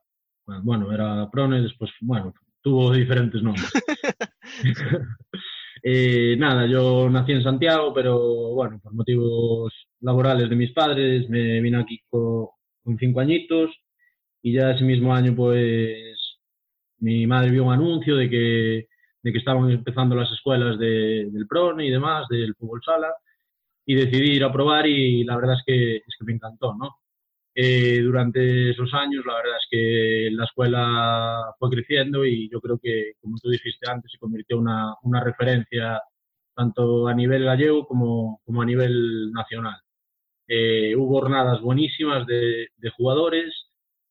bueno, 0.63 0.91
era 0.93 1.29
Prone, 1.29 1.61
después, 1.61 1.91
bueno, 2.01 2.33
tuvo 2.61 2.93
diferentes 2.93 3.41
nombres. 3.41 3.69
Eh, 5.83 6.35
nada, 6.37 6.65
yo 6.67 7.09
nací 7.09 7.31
en 7.31 7.43
Santiago, 7.43 7.93
pero 7.93 8.17
bueno, 8.53 8.79
por 8.81 8.93
motivos 8.93 9.73
laborales 10.01 10.49
de 10.49 10.55
mis 10.55 10.71
padres, 10.73 11.29
me 11.29 11.61
vine 11.61 11.77
aquí 11.79 12.01
co- 12.09 12.55
con 12.83 12.97
cinco 12.97 13.19
añitos 13.21 13.71
y 14.41 14.53
ya 14.55 14.71
ese 14.71 14.83
mismo 14.85 15.13
año, 15.15 15.35
pues, 15.35 16.17
mi 16.99 17.27
madre 17.27 17.51
vio 17.51 17.65
un 17.65 17.73
anuncio 17.73 18.15
de 18.17 18.29
que, 18.29 18.87
de 19.23 19.31
que 19.33 19.37
estaban 19.39 19.69
empezando 19.71 20.15
las 20.15 20.31
escuelas 20.31 20.79
de- 20.79 21.29
del 21.31 21.47
PRONE 21.47 21.85
y 21.87 21.91
demás, 21.91 22.27
del 22.29 22.55
fútbol 22.55 22.81
sala, 22.85 23.13
y 23.85 23.95
decidí 23.95 24.33
ir 24.37 24.43
a 24.45 24.51
probar 24.53 24.87
y 24.87 25.23
la 25.25 25.35
verdad 25.37 25.55
es 25.57 25.63
que, 25.65 25.97
es 25.97 26.15
que 26.19 26.25
me 26.25 26.33
encantó, 26.33 26.75
¿no? 26.75 26.97
Eh, 27.61 27.99
durante 28.01 28.69
esos 28.69 28.93
años, 28.93 29.25
la 29.25 29.35
verdad 29.35 29.57
es 29.57 29.67
que 29.69 30.29
la 30.31 30.45
escuela 30.45 31.53
fue 31.59 31.69
creciendo 31.69 32.23
y 32.25 32.49
yo 32.49 32.61
creo 32.61 32.79
que, 32.81 33.15
como 33.21 33.35
tú 33.37 33.49
dijiste 33.49 33.89
antes, 33.91 34.09
se 34.13 34.17
convirtió 34.17 34.55
en 34.55 34.61
una, 34.61 34.95
una 35.03 35.21
referencia 35.21 36.01
tanto 36.55 37.09
a 37.09 37.13
nivel 37.13 37.43
gallego 37.43 37.85
como, 37.85 38.39
como 38.45 38.61
a 38.61 38.65
nivel 38.65 39.31
nacional. 39.33 39.75
Eh, 40.47 40.95
hubo 40.95 41.19
jornadas 41.19 41.59
buenísimas 41.61 42.25
de, 42.27 42.69
de 42.77 42.89
jugadores, 42.91 43.53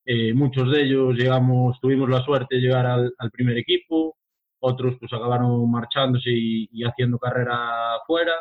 eh, 0.05 0.34
muchos 0.34 0.70
de 0.70 0.82
ellos 0.82 1.14
llegamos, 1.16 1.80
tuvimos 1.80 2.11
la 2.11 2.22
suerte 2.24 2.57
de 2.57 2.61
llegar 2.62 2.84
al, 2.84 3.14
al 3.16 3.30
primer 3.30 3.57
equipo, 3.57 4.18
otros 4.61 4.96
pues 5.01 5.11
acabaron 5.14 5.70
marchándose 5.70 6.30
y, 6.30 6.68
y 6.70 6.84
haciendo 6.84 7.18
carrera 7.18 7.99
fuera 8.07 8.34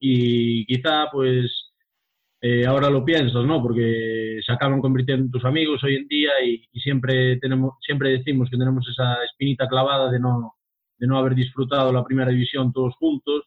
y 0.00 0.66
quizá 0.66 1.06
pues 1.12 1.65
eh, 2.40 2.66
ahora 2.66 2.90
lo 2.90 3.04
piensas, 3.04 3.44
¿no? 3.44 3.62
Porque 3.62 4.40
se 4.44 4.52
acaban 4.52 4.80
convirtiendo 4.80 5.24
en 5.24 5.30
tus 5.30 5.44
amigos 5.44 5.82
hoy 5.82 5.96
en 5.96 6.08
día 6.08 6.30
y, 6.44 6.66
siempre 6.80 7.38
tenemos, 7.38 7.74
siempre 7.80 8.10
decimos 8.10 8.50
que 8.50 8.58
tenemos 8.58 8.86
esa 8.88 9.24
espinita 9.24 9.66
clavada 9.66 10.10
de 10.10 10.20
no, 10.20 10.54
de 10.98 11.06
no 11.06 11.18
haber 11.18 11.34
disfrutado 11.34 11.92
la 11.92 12.04
primera 12.04 12.30
división 12.30 12.72
todos 12.72 12.94
juntos, 12.96 13.44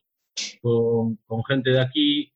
con, 0.61 1.17
gente 1.47 1.71
de 1.71 1.81
aquí, 1.81 2.31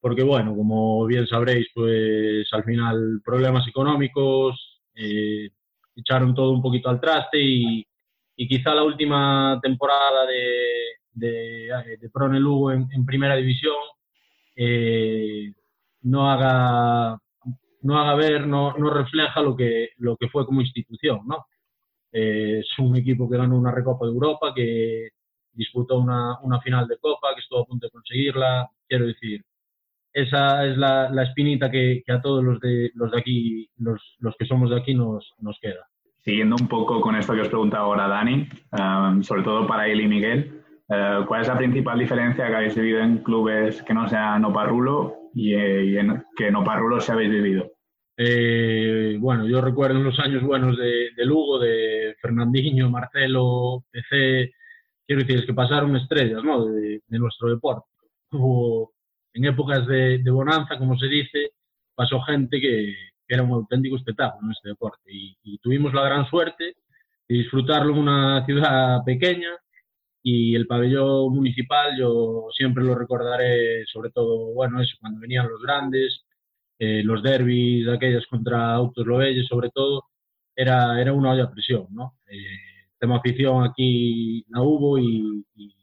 porque 0.00 0.22
bueno, 0.22 0.54
como 0.54 1.06
bien 1.06 1.26
sabréis, 1.26 1.68
pues 1.74 2.46
al 2.52 2.64
final 2.64 3.20
problemas 3.24 3.66
económicos 3.68 4.80
eh, 4.94 5.50
echaron 5.96 6.34
todo 6.34 6.50
un 6.52 6.62
poquito 6.62 6.88
al 6.90 7.00
traste 7.00 7.38
y, 7.40 7.86
quizá 8.36 8.74
la 8.74 8.84
última 8.84 9.60
temporada 9.62 10.24
de, 10.24 10.94
de, 11.12 11.68
de 12.00 12.10
en 12.72 13.04
primera 13.04 13.36
división 13.36 13.74
eh, 14.56 15.52
no 16.02 16.30
haga 16.30 17.18
no 17.82 17.98
haga 17.98 18.14
ver, 18.14 18.46
no, 18.46 18.74
no 18.76 18.90
refleja 18.90 19.40
lo 19.40 19.56
que, 19.56 19.90
lo 19.98 20.16
que 20.16 20.28
fue 20.28 20.44
como 20.44 20.60
institución, 20.60 21.20
¿no? 21.26 21.46
Eh, 22.12 22.60
es 22.60 22.78
un 22.78 22.96
equipo 22.96 23.28
que 23.28 23.36
ganó 23.36 23.56
una 23.56 23.72
Recopa 23.72 24.04
de 24.06 24.12
Europa, 24.12 24.52
que 24.54 25.10
disputó 25.52 25.98
una, 25.98 26.38
una 26.40 26.60
final 26.60 26.86
de 26.86 26.98
Copa, 26.98 27.28
que 27.34 27.40
estuvo 27.40 27.60
a 27.60 27.64
punto 27.64 27.86
de 27.86 27.90
conseguirla. 27.90 28.68
Quiero 28.86 29.06
decir, 29.06 29.42
esa 30.12 30.66
es 30.66 30.76
la, 30.76 31.08
la 31.10 31.22
espinita 31.22 31.70
que, 31.70 32.02
a 32.08 32.20
todos 32.20 32.42
los 32.42 32.60
de, 32.60 32.90
los 32.94 33.12
de 33.12 33.18
aquí, 33.18 33.70
los, 33.78 34.16
los 34.18 34.34
que 34.36 34.46
somos 34.46 34.70
de 34.70 34.76
aquí, 34.76 34.94
nos, 34.94 35.32
nos 35.38 35.58
queda. 35.60 35.86
Siguiendo 36.18 36.56
un 36.60 36.68
poco 36.68 37.00
con 37.00 37.16
esto 37.16 37.32
que 37.32 37.40
os 37.40 37.48
preguntaba 37.48 37.84
ahora 37.84 38.08
Dani, 38.08 38.46
um, 38.78 39.22
sobre 39.22 39.42
todo 39.42 39.66
para 39.66 39.86
él 39.88 40.02
y 40.02 40.08
Miguel, 40.08 40.62
uh, 40.88 41.24
¿cuál 41.26 41.40
es 41.40 41.48
la 41.48 41.56
principal 41.56 41.98
diferencia 41.98 42.46
que 42.46 42.54
habéis 42.54 42.74
vivido 42.74 43.00
en 43.00 43.18
clubes 43.18 43.82
que 43.82 43.94
no 43.94 44.06
sean 44.06 44.44
Oparrulo 44.44 45.19
y, 45.34 45.54
y 45.54 45.98
en, 45.98 46.24
que 46.36 46.48
en 46.48 46.56
Oparrulo 46.56 47.00
se 47.00 47.12
habéis 47.12 47.30
vivido? 47.30 47.72
Eh, 48.16 49.16
bueno, 49.18 49.46
yo 49.46 49.62
recuerdo 49.62 49.96
en 49.96 50.04
los 50.04 50.18
años 50.18 50.42
buenos 50.42 50.76
de, 50.76 51.10
de, 51.16 51.24
Lugo, 51.24 51.58
de 51.58 52.14
Fernandinho, 52.20 52.90
Marcelo, 52.90 53.84
PC, 53.90 54.52
quiero 55.06 55.22
decir, 55.22 55.38
es 55.38 55.46
que 55.46 55.54
pasaron 55.54 55.96
estrellas 55.96 56.44
¿no? 56.44 56.66
de, 56.66 57.00
nuestro 57.08 57.48
deporte. 57.48 57.86
Hubo, 58.32 58.92
en 59.32 59.46
épocas 59.46 59.86
de, 59.86 60.18
de, 60.18 60.30
bonanza, 60.30 60.76
como 60.76 60.98
se 60.98 61.06
dice, 61.06 61.52
pasó 61.94 62.20
gente 62.20 62.60
que, 62.60 62.94
que, 63.26 63.34
era 63.34 63.42
un 63.42 63.52
auténtico 63.52 63.96
espectáculo 63.96 64.48
en 64.48 64.52
este 64.52 64.68
deporte 64.68 65.10
y, 65.10 65.36
y 65.42 65.58
tuvimos 65.58 65.94
la 65.94 66.02
gran 66.02 66.28
suerte 66.28 66.74
de 67.26 67.34
disfrutarlo 67.34 67.94
en 67.94 68.00
una 68.00 68.44
ciudad 68.44 69.02
pequeña 69.02 69.50
y 70.22 70.54
el 70.54 70.66
pabellón 70.66 71.34
municipal 71.34 71.96
yo 71.98 72.46
siempre 72.56 72.84
lo 72.84 72.94
recordaré, 72.94 73.84
sobre 73.86 74.10
todo, 74.10 74.52
bueno, 74.54 74.80
eso, 74.80 74.96
cuando 75.00 75.20
venían 75.20 75.48
los 75.48 75.62
grandes, 75.62 76.24
eh, 76.78 77.02
los 77.04 77.22
derbis, 77.22 77.88
aquellas 77.88 78.26
contra 78.26 78.74
Autos 78.74 79.06
Loelles, 79.06 79.46
sobre 79.46 79.70
todo, 79.70 80.04
era, 80.54 81.00
era 81.00 81.12
una 81.12 81.32
olla 81.32 81.44
a 81.44 81.50
presión, 81.50 81.86
¿no? 81.90 82.18
Eh, 82.28 82.88
tema 82.98 83.16
afición 83.16 83.64
aquí 83.64 84.44
la 84.48 84.62
hubo 84.62 84.98
y, 84.98 85.44
y, 85.56 85.74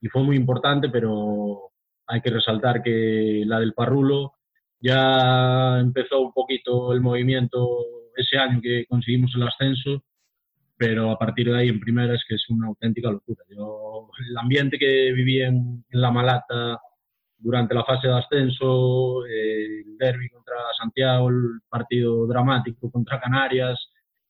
y, 0.00 0.08
fue 0.08 0.22
muy 0.22 0.36
importante, 0.36 0.90
pero 0.90 1.70
hay 2.06 2.20
que 2.20 2.30
resaltar 2.30 2.82
que 2.82 3.42
la 3.46 3.58
del 3.58 3.72
Parrulo 3.74 4.34
ya 4.80 5.78
empezó 5.80 6.20
un 6.20 6.32
poquito 6.32 6.92
el 6.92 7.00
movimiento 7.00 7.78
ese 8.16 8.38
año 8.38 8.60
que 8.60 8.86
conseguimos 8.86 9.34
el 9.34 9.44
ascenso, 9.44 10.02
pero 10.76 11.10
a 11.10 11.18
partir 11.18 11.50
de 11.50 11.58
ahí 11.58 11.68
en 11.68 11.80
primera 11.80 12.14
es 12.14 12.24
que 12.28 12.34
es 12.34 12.48
una 12.50 12.68
auténtica 12.68 13.10
locura. 13.10 13.42
Yo, 13.48 14.10
el 14.28 14.38
ambiente 14.38 14.78
que 14.78 15.12
viví 15.12 15.40
en, 15.40 15.84
en 15.88 16.00
La 16.00 16.10
Malata 16.10 16.78
durante 17.38 17.74
la 17.74 17.84
fase 17.84 18.08
de 18.08 18.14
ascenso, 18.14 19.24
el 19.26 19.96
derby 19.98 20.28
contra 20.30 20.56
Santiago, 20.78 21.28
el 21.28 21.60
partido 21.68 22.26
dramático 22.26 22.90
contra 22.90 23.20
Canarias, 23.20 23.78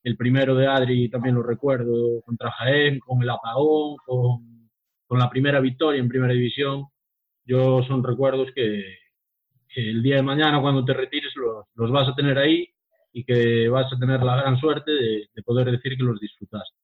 el 0.07 0.17
primero 0.17 0.55
de 0.55 0.69
Adri 0.69 1.09
también 1.09 1.35
lo 1.35 1.43
recuerdo, 1.43 2.21
contra 2.23 2.53
Jaén, 2.53 3.01
con 3.01 3.23
el 3.23 3.31
apagón, 3.31 3.97
con, 4.05 4.71
con 5.05 5.19
la 5.19 5.29
primera 5.29 5.59
victoria 5.61 6.01
en 6.01 6.09
primera 6.09 6.33
división. 6.33 6.85
Yo 7.45 7.83
son 7.83 8.05
recuerdos 8.05 8.49
que, 8.55 8.85
que 9.69 9.91
el 9.91 10.03
día 10.05 10.17
de 10.17 10.23
mañana 10.23 10.61
cuando 10.61 10.85
te 10.85 10.95
retires 10.95 11.35
los, 11.35 11.67
los, 11.75 11.91
vas 11.91 12.09
a 12.09 12.15
tener 12.15 12.39
ahí 12.39 12.69
y 13.17 13.25
que 13.25 13.67
vas 13.71 13.91
a 13.91 13.99
tener 13.99 14.23
la 14.23 14.37
gran 14.37 14.59
suerte 14.59 14.91
de, 14.91 15.31
de 15.35 15.43
poder 15.43 15.71
decir 15.71 15.97
que 15.97 16.03
los 16.03 16.21
disfrutaste. 16.21 16.77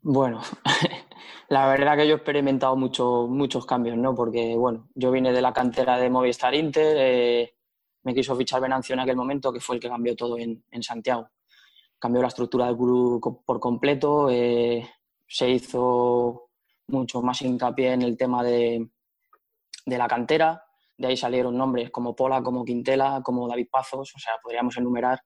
Bueno, 0.00 0.40
la 1.50 1.66
verdad 1.68 1.98
que 1.98 2.08
yo 2.08 2.14
he 2.14 2.16
experimentado 2.16 2.76
mucho, 2.76 3.26
muchos 3.28 3.66
cambios, 3.66 3.98
¿no? 3.98 4.14
Porque, 4.14 4.56
bueno, 4.56 4.88
yo 4.94 5.10
vine 5.10 5.34
de 5.34 5.42
la 5.42 5.52
cantera 5.52 5.98
de 5.98 6.08
Movistar 6.08 6.54
Inter, 6.54 6.96
eh, 6.98 7.54
me 8.04 8.14
quiso 8.14 8.34
fichar 8.36 8.62
Venancio 8.62 8.94
en 8.94 9.00
aquel 9.00 9.16
momento, 9.16 9.52
que 9.52 9.60
fue 9.60 9.76
el 9.76 9.82
que 9.82 9.90
cambió 9.90 10.16
todo 10.16 10.38
en, 10.38 10.64
en 10.70 10.82
Santiago. 10.82 11.28
Cambió 11.98 12.22
la 12.22 12.28
estructura 12.28 12.64
del 12.64 12.78
club 12.78 13.42
por 13.44 13.60
completo, 13.60 14.30
eh, 14.30 14.88
se 15.28 15.50
hizo 15.50 16.48
mucho 16.86 17.20
más 17.20 17.42
hincapié 17.42 17.92
en 17.92 18.00
el 18.00 18.16
tema 18.16 18.42
de, 18.42 18.88
de 19.84 19.98
la 19.98 20.08
cantera, 20.08 20.64
de 20.96 21.08
ahí 21.08 21.18
salieron 21.18 21.54
nombres 21.58 21.90
como 21.90 22.16
Pola, 22.16 22.42
como 22.42 22.64
Quintela, 22.64 23.20
como 23.22 23.46
David 23.46 23.68
Pazos, 23.70 24.14
o 24.14 24.18
sea, 24.18 24.32
podríamos 24.42 24.74
enumerar 24.78 25.20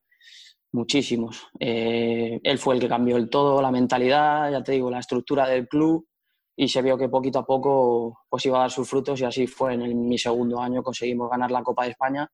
muchísimos. 0.74 1.48
Eh, 1.60 2.40
él 2.42 2.58
fue 2.58 2.74
el 2.74 2.80
que 2.80 2.88
cambió 2.88 3.16
el 3.16 3.30
todo, 3.30 3.62
la 3.62 3.70
mentalidad, 3.70 4.50
ya 4.50 4.62
te 4.62 4.72
digo, 4.72 4.90
la 4.90 4.98
estructura 5.00 5.46
del 5.48 5.68
club 5.68 6.06
y 6.56 6.68
se 6.68 6.82
vio 6.82 6.96
que 6.98 7.08
poquito 7.08 7.40
a 7.40 7.46
poco 7.46 8.20
pues 8.28 8.44
iba 8.46 8.58
a 8.58 8.60
dar 8.62 8.70
sus 8.70 8.88
frutos 8.88 9.20
y 9.20 9.24
así 9.24 9.46
fue. 9.46 9.74
En 9.74 9.82
el- 9.82 9.94
mi 9.94 10.18
segundo 10.18 10.60
año 10.60 10.82
conseguimos 10.82 11.30
ganar 11.30 11.50
la 11.50 11.62
Copa 11.62 11.84
de 11.84 11.90
España 11.90 12.28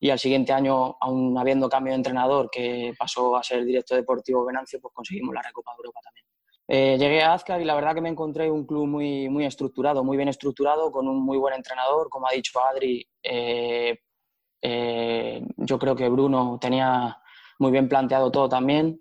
y 0.00 0.10
al 0.10 0.18
siguiente 0.18 0.52
año, 0.52 0.96
aún 1.00 1.36
habiendo 1.38 1.68
cambio 1.68 1.92
de 1.92 1.96
entrenador 1.96 2.50
que 2.50 2.92
pasó 2.98 3.36
a 3.36 3.42
ser 3.42 3.64
director 3.64 3.96
deportivo 3.96 4.44
Venancio, 4.44 4.78
pues 4.80 4.92
conseguimos 4.94 5.34
la 5.34 5.42
Recopa 5.42 5.72
de 5.72 5.76
Europa 5.78 6.00
también. 6.04 6.26
Eh, 6.68 6.98
llegué 6.98 7.22
a 7.22 7.34
Azcar 7.34 7.60
y 7.60 7.64
la 7.64 7.74
verdad 7.74 7.94
que 7.94 8.00
me 8.00 8.08
encontré 8.08 8.50
un 8.50 8.66
club 8.66 8.86
muy, 8.86 9.28
muy 9.28 9.44
estructurado, 9.46 10.02
muy 10.04 10.16
bien 10.16 10.28
estructurado, 10.28 10.90
con 10.90 11.08
un 11.08 11.22
muy 11.24 11.38
buen 11.38 11.54
entrenador. 11.54 12.08
Como 12.10 12.26
ha 12.28 12.32
dicho 12.32 12.58
Adri, 12.60 13.06
eh, 13.22 13.96
eh, 14.62 15.42
yo 15.56 15.78
creo 15.78 15.94
que 15.96 16.08
Bruno 16.08 16.58
tenía 16.60 17.16
muy 17.58 17.72
bien 17.72 17.88
planteado 17.88 18.30
todo 18.30 18.48
también. 18.48 19.00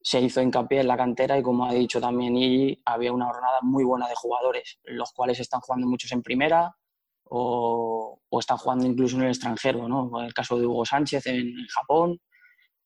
Se 0.00 0.20
hizo 0.20 0.40
hincapié 0.40 0.80
en 0.80 0.88
la 0.88 0.96
cantera 0.96 1.38
y 1.38 1.42
como 1.42 1.66
ha 1.66 1.72
dicho 1.72 2.00
también 2.00 2.36
y 2.36 2.80
había 2.84 3.12
una 3.12 3.26
jornada 3.26 3.58
muy 3.62 3.84
buena 3.84 4.08
de 4.08 4.14
jugadores, 4.14 4.78
los 4.84 5.12
cuales 5.12 5.40
están 5.40 5.60
jugando 5.60 5.86
muchos 5.88 6.12
en 6.12 6.22
primera 6.22 6.76
o, 7.24 8.20
están 8.38 8.58
jugando 8.58 8.86
incluso 8.86 9.16
en 9.16 9.24
el 9.24 9.28
extranjero, 9.30 9.88
¿no? 9.88 10.22
El 10.22 10.34
caso 10.34 10.58
de 10.58 10.66
Hugo 10.66 10.84
Sánchez 10.84 11.26
en, 11.26 11.48
en 11.48 11.66
Japón 11.74 12.20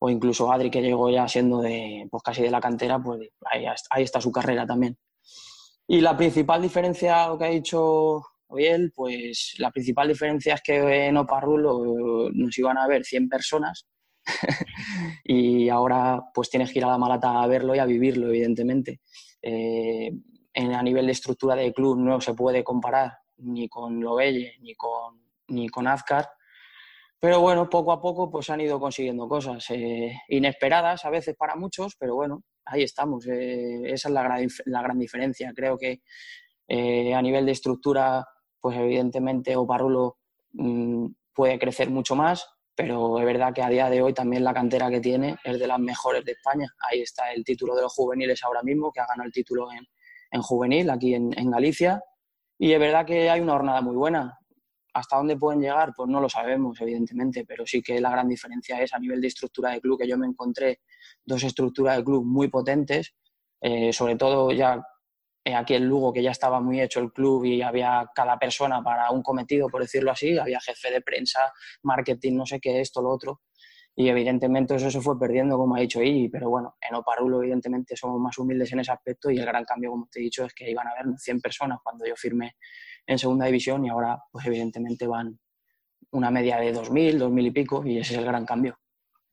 o 0.01 0.11
incluso 0.11 0.51
Adri 0.51 0.71
que 0.71 0.83
llegó 0.83 1.11
ya 1.11 1.29
siendo 1.29 1.61
de 1.61 2.07
pues 2.11 2.23
casi 2.23 2.43
de 2.43 2.51
la 2.51 2.61
cantera, 2.61 2.99
pues 2.99 3.21
ahí, 3.45 4.03
está 4.03 4.21
su 4.21 4.33
carrera 4.33 4.67
también. 4.67 4.97
Y 5.87 6.01
la 6.01 6.17
principal 6.17 6.63
diferencia, 6.63 7.29
lo 7.29 7.39
que 7.39 7.45
ha 7.45 7.49
dicho 7.49 8.23
Obiel, 8.47 8.93
pues 8.95 9.55
la 9.59 9.71
principal 9.71 10.09
diferencia 10.09 10.55
es 10.55 10.63
que 10.63 11.07
en 11.07 11.17
Oparrulo 11.19 12.31
nos 12.33 12.59
iban 12.59 12.79
a 12.79 12.87
ver 12.87 13.05
100 13.05 13.29
personas 13.29 13.87
y 15.25 15.69
ahora 15.69 16.23
pues 16.35 16.51
tienes 16.51 16.73
que 16.73 16.79
ir 16.79 16.85
a 16.85 16.89
la 16.89 16.99
Malata 16.99 17.43
a 17.43 17.47
verlo 17.47 17.75
y 17.75 17.79
a 17.79 17.85
vivirlo, 17.85 18.29
evidentemente. 18.29 19.01
Eh, 19.43 20.11
en, 20.53 20.75
a 20.75 20.83
nivel 20.83 21.07
de 21.07 21.13
estructura 21.13 21.55
de 21.55 21.73
club 21.73 21.99
no 21.99 22.21
se 22.21 22.35
puede 22.35 22.65
comparar 22.65 23.19
ni 23.39 23.69
con 23.69 24.01
Lovelle 24.01 24.55
ni 24.61 24.75
con, 24.75 25.23
ni 25.49 25.69
con 25.69 25.87
Azcar, 25.87 26.29
pero 27.19 27.41
bueno, 27.41 27.69
poco 27.69 27.93
a 27.93 28.01
poco 28.01 28.31
pues 28.31 28.51
han 28.51 28.61
ido 28.61 28.81
consiguiendo 28.81 29.29
cosas 29.29 29.65
eh, 29.71 30.13
inesperadas 30.29 31.05
a 31.05 31.11
veces 31.11 31.37
para 31.37 31.57
muchos, 31.57 31.97
pero 31.99 32.15
bueno, 32.15 32.43
ahí 32.65 32.83
estamos. 32.83 33.27
Eh, 33.27 33.83
esa 33.85 34.09
es 34.09 34.15
la 34.15 34.23
gran, 34.23 34.49
la 34.67 34.83
gran 34.83 34.99
diferencia. 34.99 35.53
Creo 35.55 35.77
que 35.79 36.01
a 37.15 37.23
nivel 37.23 37.47
de 37.47 37.53
estructura, 37.53 38.25
pues 38.61 38.77
evidentemente 38.77 39.57
Oparrulo 39.57 40.19
mmm, 40.53 41.07
puede 41.35 41.59
crecer 41.59 41.91
mucho 41.91 42.15
más, 42.15 42.47
pero 42.81 43.19
es 43.19 43.27
verdad 43.27 43.53
que 43.53 43.63
a 43.63 43.69
día 43.69 43.91
de 43.91 44.01
hoy 44.01 44.15
también 44.15 44.43
la 44.43 44.55
cantera 44.55 44.89
que 44.89 45.01
tiene 45.01 45.37
es 45.45 45.59
de 45.59 45.67
las 45.67 45.79
mejores 45.79 46.25
de 46.25 46.33
España. 46.33 46.67
Ahí 46.91 47.03
está 47.03 47.31
el 47.31 47.45
título 47.45 47.75
de 47.75 47.83
los 47.83 47.93
juveniles 47.93 48.43
ahora 48.43 48.63
mismo, 48.63 48.91
que 48.91 49.01
ha 49.01 49.07
ganado 49.07 49.27
el 49.27 49.33
título 49.33 49.71
en, 49.71 49.87
en 50.31 50.41
juvenil 50.41 50.89
aquí 50.89 51.15
en, 51.15 51.51
Galicia. 51.51 52.03
Y 52.59 52.73
es 52.73 52.81
verdad 52.81 53.05
que 53.05 53.29
hay 53.29 53.41
una 53.41 53.53
jornada 53.53 53.83
muy 53.83 53.97
buena. 53.97 54.39
¿Hasta 54.95 55.19
dónde 55.19 55.37
pueden 55.37 55.61
llegar? 55.61 55.93
Pues 55.95 56.09
no 56.09 56.23
lo 56.23 56.29
sabemos, 56.31 56.81
evidentemente, 56.81 57.45
pero 57.45 57.67
sí 57.67 57.83
que 57.83 58.01
la 58.01 58.11
gran 58.11 58.29
diferencia 58.29 58.81
es 58.81 58.95
a 58.95 58.99
nivel 58.99 59.21
de 59.21 59.29
estructura 59.29 59.73
de 59.73 59.81
club, 59.83 59.99
que 59.99 60.09
yo 60.09 60.17
me 60.17 60.27
encontré 60.27 60.81
dos 61.23 61.43
estructuras 61.45 61.99
de 61.99 62.05
club 62.05 62.25
muy 62.25 62.49
potentes, 62.49 63.15
eh, 63.61 63.93
sobre 63.93 64.17
todo 64.17 64.53
ya 64.53 64.83
aquí 65.55 65.75
en 65.75 65.87
Lugo, 65.87 66.13
que 66.13 66.23
ya 66.23 66.31
estaba 66.31 66.61
muy 66.61 66.81
hecho 66.81 67.01
el 67.01 67.13
club 67.13 67.45
y 67.45 67.63
había 67.63 68.09
cada 68.15 68.39
persona 68.39 68.83
para 68.83 69.11
un 69.11 69.23
cometido, 69.23 69.69
por 69.69 69.83
decirlo 69.83 70.11
así, 70.11 70.39
había 70.39 70.61
jefe 70.61 70.91
de 70.91 71.01
prensa, 71.01 71.53
marketing, 71.83 72.37
no 72.37 72.47
sé 72.47 72.61
qué, 72.61 72.81
esto, 72.81 73.03
lo 73.03 73.11
otro, 73.11 73.41
y 73.95 74.09
evidentemente 74.09 74.75
eso 74.75 74.91
se 74.91 75.01
fue 75.01 75.19
perdiendo, 75.19 75.59
como 75.59 75.77
ha 75.77 75.81
dicho 75.81 76.03
Iggy, 76.03 76.29
pero 76.29 76.49
bueno, 76.49 76.77
en 76.81 76.95
Oparulo 76.95 77.43
evidentemente 77.43 77.97
somos 77.97 78.21
más 78.21 78.39
humildes 78.39 78.73
en 78.73 78.81
ese 78.81 78.93
aspecto 78.93 79.31
y 79.31 79.39
el 79.39 79.45
gran 79.45 79.65
cambio, 79.65 79.91
como 79.91 80.09
te 80.11 80.21
he 80.21 80.23
dicho, 80.23 80.45
es 80.45 80.55
que 80.55 80.71
iban 80.71 80.87
a 80.87 80.93
haber 80.93 81.19
100 81.19 81.41
personas 81.41 81.81
cuando 81.83 82.07
yo 82.07 82.15
firmé 82.17 82.57
en 83.07 83.19
segunda 83.19 83.47
división 83.47 83.85
y 83.85 83.91
ahora 83.91 84.19
pues 84.31 84.47
evidentemente 84.47 85.07
van 85.07 85.39
una 86.13 86.31
media 86.31 86.59
de 86.59 86.75
2.000, 86.75 87.19
2.000 87.19 87.47
y 87.47 87.51
pico 87.51 87.85
y 87.85 87.99
ese 87.99 88.15
es 88.15 88.21
el 88.21 88.25
gran 88.25 88.47
cambio. 88.47 88.79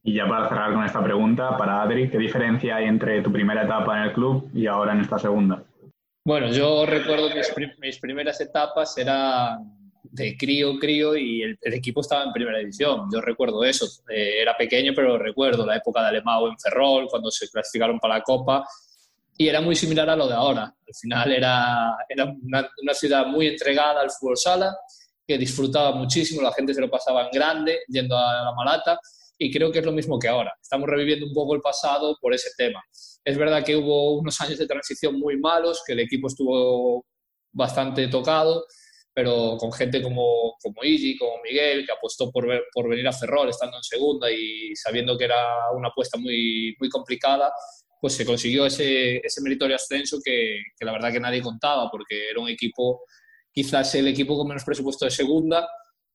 Y 0.04 0.16
ya 0.16 0.28
para 0.28 0.48
cerrar 0.48 0.74
con 0.74 0.84
esta 0.84 1.04
pregunta, 1.04 1.58
para 1.58 1.82
Adri, 1.82 2.10
¿qué 2.10 2.18
diferencia 2.18 2.78
hay 2.78 2.86
entre 2.86 3.22
tu 3.22 3.32
primera 3.32 3.64
etapa 3.64 3.98
en 3.98 4.04
el 4.04 4.14
club 4.14 4.50
y 4.54 4.68
ahora 4.68 4.94
en 4.94 5.02
esta 5.02 5.20
segunda? 5.20 5.64
Bueno, 6.28 6.52
yo 6.52 6.86
recuerdo 6.86 7.30
mis, 7.30 7.54
mis 7.80 8.00
primeras 8.00 8.42
etapas 8.42 8.98
eran 8.98 9.60
de 10.04 10.36
crío, 10.36 10.78
crío 10.78 11.16
y 11.16 11.42
el, 11.42 11.58
el, 11.62 11.74
equipo 11.74 12.02
estaba 12.02 12.26
en 12.26 12.34
primera 12.34 12.58
división. 12.58 13.08
Yo 13.10 13.22
recuerdo 13.22 13.64
eso. 13.64 13.88
Eh, 14.10 14.42
era 14.42 14.58
pequeño, 14.58 14.92
pero 14.94 15.18
recuerdo 15.18 15.66
la 15.66 15.78
época 15.78 16.02
de 16.02 16.10
Alemão 16.10 16.50
en 16.50 16.60
Ferrol, 16.60 17.08
cuando 17.10 17.32
se 17.32 17.48
clasificaron 17.48 17.98
para 17.98 18.16
la 18.16 18.24
Copa. 18.24 18.68
Y 19.38 19.48
era 19.48 19.62
muy 19.62 19.74
similar 19.74 20.10
a 20.10 20.18
lo 20.18 20.28
de 20.28 20.34
ahora. 20.34 20.64
Al 20.64 20.96
final 21.00 21.32
era, 21.32 21.96
era 22.10 22.26
una, 22.26 22.70
una 22.82 22.94
ciudad 22.94 23.26
muy 23.28 23.48
entregada 23.48 24.02
al 24.02 24.12
fútbol 24.12 24.36
sala, 24.36 24.76
que 25.26 25.38
disfrutaba 25.38 25.94
muchísimo, 25.96 26.42
la 26.42 26.52
gente 26.52 26.74
se 26.74 26.82
lo 26.82 26.90
pasaba 26.90 27.24
en 27.24 27.32
grande 27.32 27.80
yendo 27.88 28.18
a 28.18 28.44
la 28.44 28.52
Malata. 28.52 29.00
Y 29.38 29.50
creo 29.50 29.72
que 29.72 29.80
es 29.80 29.86
lo 29.86 29.94
mismo 29.94 30.20
que 30.20 30.28
ahora. 30.28 30.54
Estamos 30.62 30.90
reviviendo 30.90 31.26
un 31.26 31.34
poco 31.34 31.56
el 31.56 31.62
pasado 31.62 32.18
por 32.20 32.34
ese 32.34 32.50
tema. 32.58 32.84
Es 33.28 33.38
verdad 33.38 33.62
que 33.62 33.76
hubo 33.76 34.14
unos 34.14 34.40
años 34.40 34.58
de 34.58 34.66
transición 34.66 35.20
muy 35.20 35.38
malos, 35.38 35.84
que 35.86 35.92
el 35.92 36.00
equipo 36.00 36.28
estuvo 36.28 37.06
bastante 37.52 38.08
tocado, 38.08 38.66
pero 39.14 39.58
con 39.58 39.74
gente 39.74 40.02
como, 40.02 40.56
como 40.64 40.76
como 40.76 41.42
Miguel, 41.44 41.86
que 41.86 41.92
apostó 41.92 42.32
por, 42.32 42.48
por 42.72 42.88
venir 42.88 43.06
a 43.06 43.12
Ferrol 43.12 43.50
estando 43.50 43.76
en 43.76 43.84
segunda 43.84 44.32
y 44.32 44.74
sabiendo 44.78 45.18
que 45.18 45.26
era 45.26 45.70
una 45.76 45.90
apuesta 45.90 46.18
muy, 46.18 46.74
muy 46.80 46.88
complicada, 46.88 47.52
pues 48.00 48.14
se 48.14 48.26
consiguió 48.26 48.66
ese, 48.66 49.18
ese 49.18 49.42
meritorio 49.42 49.76
ascenso 49.76 50.20
que, 50.24 50.62
que, 50.80 50.86
la 50.86 50.94
verdad 50.94 51.12
que 51.12 51.20
nadie 51.20 51.42
contaba, 51.42 51.92
porque 51.92 52.30
era 52.30 52.40
un 52.40 52.48
equipo, 52.48 53.02
quizás 53.52 53.94
el 53.96 54.08
equipo 54.08 54.38
con 54.38 54.48
menos 54.48 54.64
presupuesto 54.64 55.04
de 55.04 55.12
segunda 55.12 55.68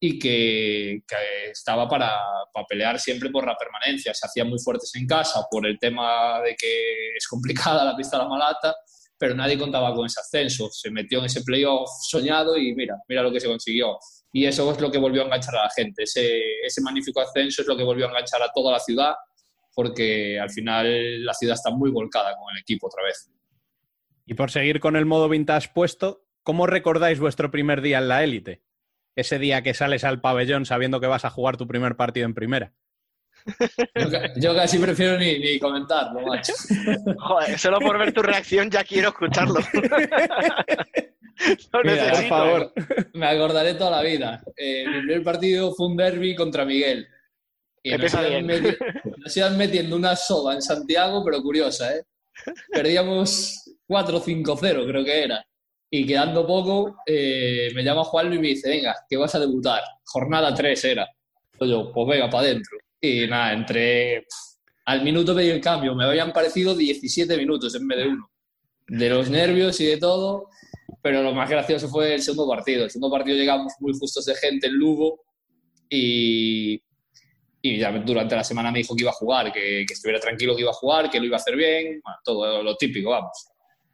y 0.04 0.18
que, 0.18 1.04
estaba 1.52 1.88
para, 1.88 2.10
para, 2.52 2.66
pelear 2.66 2.98
siempre 2.98 3.30
por 3.30 3.46
la 3.46 3.56
permanencia. 3.56 4.12
Se 4.12 4.26
hacían 4.26 4.48
muy 4.48 4.58
fuertes 4.58 4.90
en 4.96 5.06
casa 5.06 5.46
por 5.48 5.64
el 5.64 5.78
tema 5.78 6.40
de 6.40 6.56
que 6.56 7.14
es 7.16 7.28
complicada 7.28 7.84
la 7.92 7.94
pista 7.94 8.16
de 8.16 8.24
la 8.24 8.28
Malata, 8.28 8.74
pero 9.16 9.36
nadie 9.36 9.56
contaba 9.56 9.94
con 9.94 10.06
ese 10.06 10.18
ascenso. 10.18 10.68
Se 10.72 10.90
metió 10.90 11.20
en 11.20 11.26
ese 11.26 11.42
playoff 11.42 11.88
soñado 12.02 12.58
y 12.58 12.74
mira, 12.74 12.96
mira 13.08 13.22
lo 13.22 13.30
que 13.30 13.38
se 13.38 13.46
consiguió. 13.46 13.96
Y 14.32 14.44
eso 14.44 14.72
es 14.72 14.80
lo 14.80 14.90
que 14.90 14.98
volvió 14.98 15.22
a 15.22 15.26
enganchar 15.26 15.54
a 15.54 15.64
la 15.64 15.70
gente. 15.70 16.02
Ese, 16.02 16.36
ese 16.64 16.80
magnífico 16.80 17.20
ascenso 17.20 17.62
es 17.62 17.68
lo 17.68 17.76
que 17.76 17.84
volvió 17.84 18.06
a 18.06 18.08
enganchar 18.08 18.42
a 18.42 18.50
toda 18.52 18.72
la 18.72 18.80
ciudad, 18.80 19.14
porque 19.72 20.36
al 20.40 20.50
final 20.50 21.24
la 21.24 21.34
ciudad 21.34 21.54
está 21.54 21.70
muy 21.70 21.92
volcada 21.92 22.34
con 22.36 22.52
el 22.52 22.60
equipo 22.60 22.88
otra 22.88 23.04
vez. 23.04 23.30
Y 24.26 24.34
por 24.34 24.50
seguir 24.50 24.80
con 24.80 24.96
el 24.96 25.06
modo 25.06 25.28
vintage 25.28 25.70
puesto, 25.72 26.24
¿cómo 26.42 26.66
recordáis 26.66 27.20
vuestro 27.20 27.52
primer 27.52 27.82
día 27.82 27.98
en 27.98 28.08
la 28.08 28.24
élite? 28.24 28.62
Ese 29.14 29.38
día 29.38 29.62
que 29.62 29.74
sales 29.74 30.04
al 30.04 30.20
pabellón 30.20 30.64
sabiendo 30.64 31.00
que 31.00 31.06
vas 31.06 31.24
a 31.24 31.30
jugar 31.30 31.56
tu 31.56 31.66
primer 31.66 31.96
partido 31.96 32.26
en 32.26 32.34
primera. 32.34 32.72
Yo, 33.94 34.08
yo, 34.36 34.54
casi 34.54 34.78
prefiero 34.78 35.18
ni, 35.18 35.38
ni, 35.38 35.58
comentarlo, 35.58 36.20
macho. 36.20 36.52
Joder, 37.18 37.58
solo 37.58 37.80
por 37.80 37.98
ver 37.98 38.12
tu 38.12 38.22
reacción 38.22 38.70
ya 38.70 38.84
quiero 38.84 39.08
escucharlo. 39.08 39.58
Mira, 41.84 42.12
por 42.12 42.28
favor. 42.28 42.72
Me 43.14 43.26
acordaré 43.26 43.74
toda 43.74 43.90
la 43.90 44.02
vida. 44.02 44.42
Eh, 44.56 44.84
mi 44.86 44.98
primer 45.00 45.24
partido 45.24 45.74
fue 45.74 45.88
un 45.88 45.96
derby 45.96 46.36
contra 46.36 46.64
Miguel. 46.64 47.08
Y 47.82 47.96
nos 47.96 48.14
iban, 48.14 48.46
meti 48.46 48.76
nos 49.16 49.36
iban, 49.36 49.58
metiendo 49.58 49.96
una 49.96 50.14
soda 50.14 50.54
en 50.54 50.62
Santiago, 50.62 51.24
pero 51.24 51.42
curiosa, 51.42 51.96
¿eh? 51.96 52.04
Perdíamos 52.70 53.76
4-5-0, 53.88 54.86
creo 54.86 55.04
que 55.04 55.24
era. 55.24 55.44
Y 55.94 56.06
quedando 56.06 56.46
poco, 56.46 56.96
eh, 57.04 57.68
me 57.74 57.84
llama 57.84 58.02
Juan 58.04 58.32
y 58.32 58.38
me 58.38 58.48
dice, 58.48 58.66
venga, 58.66 58.96
que 59.06 59.18
vas 59.18 59.34
a 59.34 59.40
debutar. 59.40 59.82
Jornada 60.06 60.54
3 60.54 60.84
era. 60.86 61.06
Yo, 61.60 61.92
pues 61.92 62.08
venga, 62.08 62.30
para 62.30 62.44
adentro. 62.44 62.78
Y 62.98 63.26
nada, 63.26 63.52
entré 63.52 64.24
al 64.86 65.02
minuto 65.04 65.34
medio 65.34 65.52
el 65.52 65.60
cambio. 65.60 65.94
Me 65.94 66.06
habían 66.06 66.32
parecido 66.32 66.74
17 66.74 67.36
minutos 67.36 67.74
en 67.74 67.86
vez 67.86 67.98
de 67.98 68.08
uno. 68.08 68.30
De 68.88 69.10
los 69.10 69.28
nervios 69.28 69.78
y 69.82 69.84
de 69.84 69.98
todo. 69.98 70.48
Pero 71.02 71.22
lo 71.22 71.34
más 71.34 71.50
gracioso 71.50 71.88
fue 71.88 72.14
el 72.14 72.22
segundo 72.22 72.48
partido. 72.48 72.84
El 72.84 72.90
segundo 72.90 73.14
partido 73.14 73.36
llegamos 73.36 73.74
muy 73.80 73.92
justos 73.92 74.24
de 74.24 74.34
gente 74.36 74.68
en 74.68 74.72
Lugo. 74.72 75.20
Y, 75.90 76.82
y 77.60 77.78
ya 77.78 77.92
durante 77.92 78.34
la 78.34 78.44
semana 78.44 78.72
me 78.72 78.78
dijo 78.78 78.96
que 78.96 79.02
iba 79.02 79.10
a 79.10 79.14
jugar, 79.14 79.52
que, 79.52 79.84
que, 79.86 79.92
estuviera 79.92 80.18
tranquilo 80.18 80.56
que 80.56 80.62
iba 80.62 80.70
a 80.70 80.74
jugar, 80.74 81.10
que 81.10 81.20
lo 81.20 81.26
iba 81.26 81.36
a 81.36 81.40
hacer 81.40 81.54
bien. 81.54 82.00
Bueno, 82.02 82.18
todo 82.24 82.62
lo 82.62 82.76
típico, 82.78 83.10
vamos. 83.10 83.51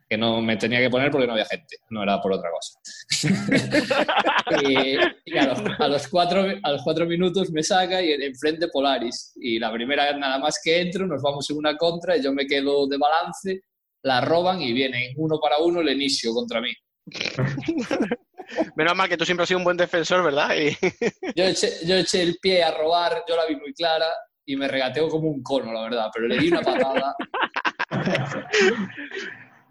Que 0.09 0.17
no 0.17 0.41
me 0.41 0.57
tenía 0.57 0.81
que 0.81 0.89
poner 0.89 1.11
porque 1.11 1.27
no 1.27 1.35
había 1.35 1.45
gente. 1.45 1.77
No 1.91 2.03
era 2.03 2.21
por 2.21 2.33
otra 2.33 2.49
cosa. 2.51 2.79
y, 4.63 4.97
y 5.27 5.39
a, 5.39 5.47
los, 5.47 5.59
a, 5.79 5.89
los 5.89 6.09
cuatro, 6.09 6.47
a 6.63 6.73
los 6.73 6.83
cuatro 6.83 7.05
minutos 7.05 7.51
me 7.51 7.63
saca 7.63 8.03
y 8.03 8.13
enfrente 8.13 8.69
Polaris. 8.69 9.33
Y 9.37 9.59
la 9.59 9.73
primera 9.73 10.17
nada 10.17 10.39
más 10.39 10.61
que 10.63 10.81
entro, 10.81 11.07
nos 11.07 11.21
vamos 11.21 11.49
en 11.51 11.59
una 11.59 11.77
contra 11.77 12.17
y 12.17 12.23
yo 12.23 12.33
me 12.33 12.47
quedo 12.47 12.87
de 12.87 12.97
balance, 12.97 13.61
la 14.03 14.21
roban 14.21 14.63
y 14.63 14.73
vienen 14.73 15.13
uno 15.17 15.39
para 15.41 15.59
uno 15.59 15.81
el 15.81 15.91
inicio 15.91 16.33
contra 16.33 16.61
mí. 16.61 16.73
Menos 18.77 18.97
mal 18.97 19.09
que 19.09 19.17
tú 19.17 19.25
siempre 19.25 19.43
has 19.43 19.49
sido 19.49 19.59
un 19.59 19.65
buen 19.65 19.77
defensor, 19.77 20.23
¿verdad? 20.25 20.51
Y... 20.57 20.71
yo, 21.37 21.45
eché, 21.45 21.87
yo 21.87 21.97
eché 21.97 22.23
el 22.23 22.39
pie 22.41 22.63
a 22.63 22.71
robar, 22.71 23.25
yo 23.29 23.37
la 23.37 23.47
vi 23.47 23.57
muy 23.57 23.73
clara 23.75 24.07
y 24.47 24.57
me 24.57 24.69
regateo 24.69 25.09
como 25.09 25.29
un 25.29 25.43
cono, 25.43 25.73
la 25.73 25.83
verdad, 25.83 26.11
pero 26.13 26.27
le 26.27 26.39
di 26.39 26.49
una 26.49 26.63
patada. 26.63 27.15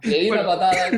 Le 0.07 0.19
di 0.19 0.29
una 0.31 0.45
patada, 0.45 0.89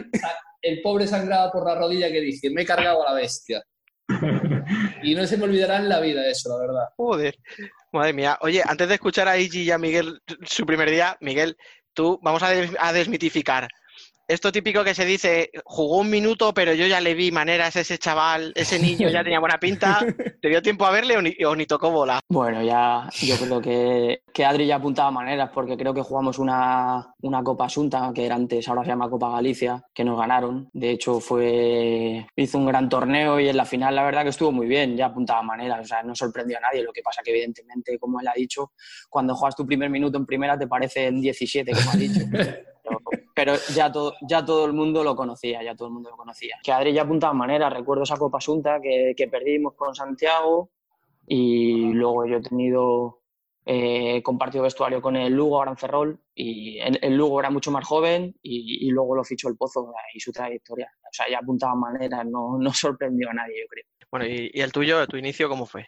el 0.61 0.81
pobre 0.81 1.07
sangraba 1.07 1.51
por 1.51 1.65
la 1.65 1.75
rodilla 1.75 2.11
que 2.11 2.21
dije, 2.21 2.49
me 2.49 2.61
he 2.61 2.65
cargado 2.65 3.05
a 3.07 3.11
la 3.11 3.15
bestia. 3.19 3.63
Y 5.03 5.15
no 5.15 5.25
se 5.25 5.37
me 5.37 5.45
olvidará 5.45 5.77
en 5.77 5.87
la 5.89 5.99
vida 5.99 6.27
eso, 6.27 6.49
la 6.49 6.59
verdad. 6.65 6.83
Joder, 6.97 7.35
madre 7.93 8.13
mía. 8.13 8.37
Oye, 8.41 8.61
antes 8.65 8.87
de 8.87 8.95
escuchar 8.95 9.27
a 9.27 9.37
Iggy 9.37 9.61
y 9.63 9.71
a 9.71 9.77
Miguel 9.77 10.19
su 10.45 10.65
primer 10.65 10.89
día, 10.91 11.15
Miguel, 11.21 11.55
tú 11.93 12.19
vamos 12.21 12.43
a, 12.43 12.49
des- 12.49 12.75
a 12.79 12.91
desmitificar. 12.93 13.67
Esto 14.29 14.51
típico 14.51 14.83
que 14.83 14.93
se 14.93 15.05
dice, 15.05 15.49
jugó 15.65 15.97
un 15.97 16.09
minuto, 16.11 16.53
pero 16.53 16.71
yo 16.75 16.85
ya 16.85 17.01
le 17.01 17.15
vi 17.15 17.31
maneras, 17.31 17.75
ese 17.75 17.97
chaval, 17.97 18.53
ese 18.55 18.77
niño 18.77 19.09
ya 19.09 19.23
tenía 19.23 19.39
buena 19.39 19.59
pinta. 19.59 19.97
¿Te 20.39 20.49
dio 20.49 20.61
tiempo 20.61 20.85
a 20.85 20.91
verle 20.91 21.17
o 21.17 21.21
ni, 21.23 21.35
o 21.43 21.55
ni 21.55 21.65
tocó 21.65 21.89
bola? 21.89 22.19
Bueno, 22.29 22.61
ya 22.61 23.09
yo 23.23 23.35
creo 23.37 23.59
que, 23.59 24.21
que 24.31 24.45
Adri 24.45 24.67
ya 24.67 24.75
apuntaba 24.75 25.09
maneras 25.09 25.49
porque 25.51 25.75
creo 25.75 25.95
que 25.95 26.03
jugamos 26.03 26.37
una, 26.37 27.11
una 27.23 27.41
Copa 27.41 27.65
Asunta, 27.65 28.11
que 28.13 28.27
era 28.27 28.35
antes, 28.35 28.67
ahora 28.67 28.83
se 28.83 28.89
llama 28.89 29.09
Copa 29.09 29.31
Galicia, 29.31 29.83
que 29.91 30.03
nos 30.03 30.19
ganaron. 30.19 30.69
De 30.73 30.91
hecho, 30.91 31.19
fue 31.19 32.27
hizo 32.35 32.59
un 32.59 32.67
gran 32.67 32.87
torneo 32.87 33.39
y 33.39 33.49
en 33.49 33.57
la 33.57 33.65
final 33.65 33.95
la 33.95 34.03
verdad 34.03 34.21
que 34.21 34.29
estuvo 34.29 34.51
muy 34.51 34.67
bien, 34.67 34.95
ya 34.95 35.07
apuntaba 35.07 35.41
maneras, 35.41 35.79
o 35.81 35.85
sea, 35.85 36.03
no 36.03 36.13
sorprendió 36.13 36.59
a 36.59 36.61
nadie. 36.61 36.83
Lo 36.83 36.93
que 36.93 37.01
pasa 37.01 37.23
que 37.23 37.31
evidentemente, 37.31 37.97
como 37.97 38.19
él 38.19 38.27
ha 38.27 38.33
dicho, 38.35 38.73
cuando 39.09 39.33
juegas 39.33 39.55
tu 39.55 39.65
primer 39.65 39.89
minuto 39.89 40.19
en 40.19 40.27
primera 40.27 40.55
te 40.55 40.67
parecen 40.67 41.19
17, 41.19 41.71
como 41.71 41.89
ha 41.89 41.95
dicho. 41.95 42.19
Pero, 42.31 42.99
pero 43.39 43.53
ya, 43.73 43.89
todo, 43.89 44.15
ya 44.19 44.43
todo 44.43 44.65
el 44.65 44.73
mundo 44.73 45.01
lo 45.01 45.15
conocía, 45.15 45.63
ya 45.63 45.73
todo 45.73 45.87
el 45.87 45.93
mundo 45.93 46.09
lo 46.09 46.17
conocía. 46.17 46.57
Que 46.61 46.73
Adri 46.73 46.91
ya 46.91 47.03
apuntaba 47.03 47.31
maneras, 47.31 47.71
recuerdo 47.71 48.03
esa 48.03 48.17
Copa 48.17 48.39
Asunta 48.39 48.81
que, 48.81 49.13
que 49.15 49.29
perdimos 49.29 49.75
con 49.75 49.95
Santiago 49.95 50.71
y 51.25 51.93
luego 51.93 52.25
yo 52.25 52.35
he 52.35 52.41
tenido 52.41 53.21
eh, 53.65 54.21
compartido 54.23 54.65
vestuario 54.65 55.01
con 55.01 55.15
el 55.15 55.31
Lugo 55.31 55.55
ahora 55.55 55.71
en 55.71 55.77
Ferrol 55.77 56.19
y 56.35 56.79
el, 56.79 56.99
el 57.01 57.15
Lugo 57.15 57.39
era 57.39 57.49
mucho 57.49 57.71
más 57.71 57.85
joven 57.85 58.35
y, 58.41 58.85
y 58.85 58.89
luego 58.89 59.15
lo 59.15 59.23
fichó 59.23 59.47
el 59.47 59.55
Pozo 59.55 59.89
y 60.13 60.19
su 60.19 60.33
trayectoria. 60.33 60.91
O 61.01 61.13
sea, 61.13 61.29
ya 61.29 61.39
apuntaba 61.39 61.75
maneras, 61.75 62.25
no, 62.25 62.57
no 62.59 62.73
sorprendió 62.73 63.29
a 63.29 63.33
nadie, 63.35 63.61
yo 63.61 63.67
creo. 63.69 63.85
Bueno, 64.11 64.25
y, 64.25 64.51
y 64.53 64.59
el 64.59 64.73
tuyo, 64.73 65.07
tu 65.07 65.15
inicio, 65.15 65.47
¿cómo 65.47 65.65
fue? 65.65 65.87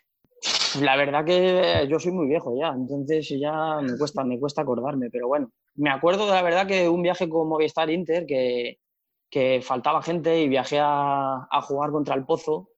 La 0.80 0.96
verdad 0.96 1.26
que 1.26 1.88
yo 1.90 2.00
soy 2.00 2.12
muy 2.12 2.28
viejo 2.28 2.56
ya, 2.58 2.70
entonces 2.70 3.28
ya 3.30 3.80
me 3.82 3.98
cuesta, 3.98 4.24
me 4.24 4.40
cuesta 4.40 4.62
acordarme, 4.62 5.10
pero 5.10 5.28
bueno, 5.28 5.52
me 5.76 5.90
acuerdo 5.90 6.26
de 6.28 6.34
la 6.34 6.42
verdad 6.42 6.68
que 6.68 6.88
un 6.88 7.02
viaje 7.02 7.28
con 7.28 7.50
Movistar 7.50 7.90
Inter 7.90 8.26
que, 8.26 8.80
que 9.30 9.62
faltaba 9.62 10.02
gente 10.02 10.42
y 10.42 10.48
viajé 10.48 10.80
a, 10.80 11.48
a 11.50 11.62
jugar 11.62 11.92
contra 11.92 12.16
el 12.16 12.26
Pozo 12.26 12.70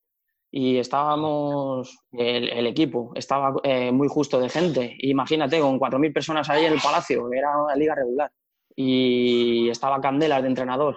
y 0.56 0.78
estábamos, 0.78 1.98
el, 2.12 2.48
el 2.48 2.68
equipo 2.68 3.10
estaba 3.16 3.56
eh, 3.64 3.90
muy 3.90 4.06
justo 4.06 4.38
de 4.38 4.48
gente. 4.48 4.96
Imagínate, 5.00 5.58
con 5.58 5.80
4.000 5.80 6.12
personas 6.12 6.48
ahí 6.48 6.64
en 6.64 6.74
el 6.74 6.80
Palacio, 6.80 7.28
era 7.32 7.60
una 7.60 7.74
liga 7.74 7.96
regular. 7.96 8.30
Y 8.76 9.68
estaba 9.68 10.00
Candelas 10.00 10.42
de 10.42 10.48
entrenador. 10.48 10.96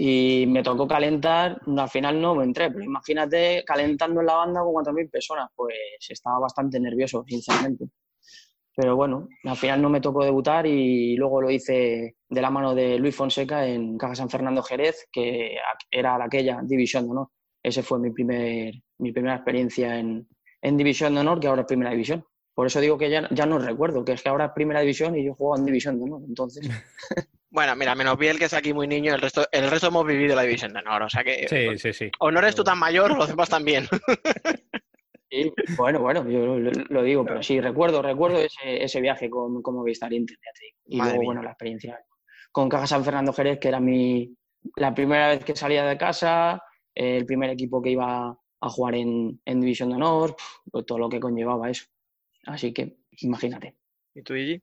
Y 0.00 0.46
me 0.46 0.62
tocó 0.62 0.86
calentar, 0.86 1.60
al 1.76 1.88
final 1.88 2.20
no 2.20 2.36
me 2.36 2.44
entré, 2.44 2.70
pero 2.70 2.84
imagínate 2.84 3.64
calentando 3.66 4.20
en 4.20 4.26
la 4.26 4.36
banda 4.36 4.60
con 4.60 4.72
4.000 4.72 5.10
personas, 5.10 5.50
pues 5.56 5.74
estaba 6.08 6.38
bastante 6.38 6.78
nervioso, 6.78 7.24
sinceramente. 7.26 7.86
Pero 8.76 8.94
bueno, 8.94 9.26
al 9.42 9.56
final 9.56 9.82
no 9.82 9.90
me 9.90 10.00
tocó 10.00 10.22
debutar 10.22 10.68
y 10.68 11.16
luego 11.16 11.42
lo 11.42 11.50
hice 11.50 12.14
de 12.28 12.40
la 12.40 12.48
mano 12.48 12.76
de 12.76 12.96
Luis 12.96 13.16
Fonseca 13.16 13.66
en 13.66 13.98
Caja 13.98 14.14
San 14.14 14.30
Fernando 14.30 14.62
Jerez, 14.62 15.08
que 15.10 15.56
era 15.90 16.22
aquella 16.22 16.60
división 16.62 17.06
de 17.06 17.10
honor. 17.10 17.30
Ese 17.60 17.82
fue 17.82 17.98
mi, 17.98 18.12
primer, 18.12 18.74
mi 18.98 19.10
primera 19.10 19.34
experiencia 19.34 19.98
en, 19.98 20.28
en 20.62 20.76
división 20.76 21.12
de 21.14 21.22
honor, 21.22 21.40
que 21.40 21.48
ahora 21.48 21.62
es 21.62 21.66
primera 21.66 21.90
división. 21.90 22.24
Por 22.54 22.68
eso 22.68 22.80
digo 22.80 22.96
que 22.98 23.10
ya, 23.10 23.28
ya 23.32 23.46
no 23.46 23.58
recuerdo, 23.58 24.04
que 24.04 24.12
es 24.12 24.22
que 24.22 24.28
ahora 24.28 24.44
es 24.44 24.52
primera 24.52 24.78
división 24.78 25.16
y 25.16 25.24
yo 25.24 25.34
juego 25.34 25.56
en 25.56 25.64
división 25.64 25.98
de 25.98 26.04
honor. 26.04 26.22
Entonces, 26.28 26.68
Bueno, 27.50 27.74
mira, 27.76 27.94
menos 27.94 28.18
Biel, 28.18 28.38
que 28.38 28.44
es 28.44 28.54
aquí 28.54 28.74
muy 28.74 28.86
niño, 28.86 29.14
el 29.14 29.20
resto, 29.20 29.46
el 29.50 29.70
resto 29.70 29.88
hemos 29.88 30.06
vivido 30.06 30.36
la 30.36 30.42
división 30.42 30.72
de 30.72 30.80
honor, 30.80 31.02
o 31.04 31.08
sea 31.08 31.24
que... 31.24 31.48
Sí, 31.48 31.78
sí, 31.78 31.92
sí. 31.92 32.10
O 32.20 32.30
no 32.30 32.40
eres 32.40 32.54
tú 32.54 32.62
tan 32.62 32.78
mayor, 32.78 33.16
los 33.16 33.28
demás 33.28 33.48
también. 33.48 33.86
Sí, 35.30 35.52
bueno, 35.76 36.00
bueno, 36.00 36.26
yo 36.26 36.56
lo, 36.56 36.70
lo 36.88 37.02
digo, 37.02 37.22
pero 37.22 37.42
sí, 37.42 37.60
recuerdo, 37.60 38.00
recuerdo 38.00 38.38
ese, 38.38 38.82
ese 38.82 38.98
viaje 39.02 39.28
con, 39.28 39.60
con 39.60 39.74
Movistar 39.74 40.10
Inter, 40.10 40.38
ya 40.42 40.50
te 40.58 40.64
digo. 40.64 40.78
Y 40.86 40.96
Madre 40.96 41.10
luego, 41.10 41.20
mía. 41.20 41.26
bueno, 41.26 41.42
la 41.42 41.50
experiencia 41.50 42.00
con 42.50 42.70
Caja 42.70 42.86
San 42.86 43.04
Fernando 43.04 43.34
Jerez, 43.34 43.58
que 43.60 43.68
era 43.68 43.78
mi, 43.78 44.34
la 44.76 44.94
primera 44.94 45.28
vez 45.28 45.44
que 45.44 45.54
salía 45.54 45.84
de 45.84 45.98
casa, 45.98 46.62
eh, 46.94 47.18
el 47.18 47.26
primer 47.26 47.50
equipo 47.50 47.82
que 47.82 47.90
iba 47.90 48.30
a 48.60 48.68
jugar 48.70 48.94
en, 48.94 49.38
en 49.44 49.60
División 49.60 49.90
de 49.90 49.96
Honor, 49.96 50.34
pues 50.72 50.86
todo 50.86 50.98
lo 50.98 51.10
que 51.10 51.20
conllevaba 51.20 51.68
eso. 51.68 51.84
Así 52.46 52.72
que, 52.72 52.96
imagínate. 53.20 53.76
¿Y 54.14 54.22
tú, 54.22 54.34
Iggy? 54.34 54.62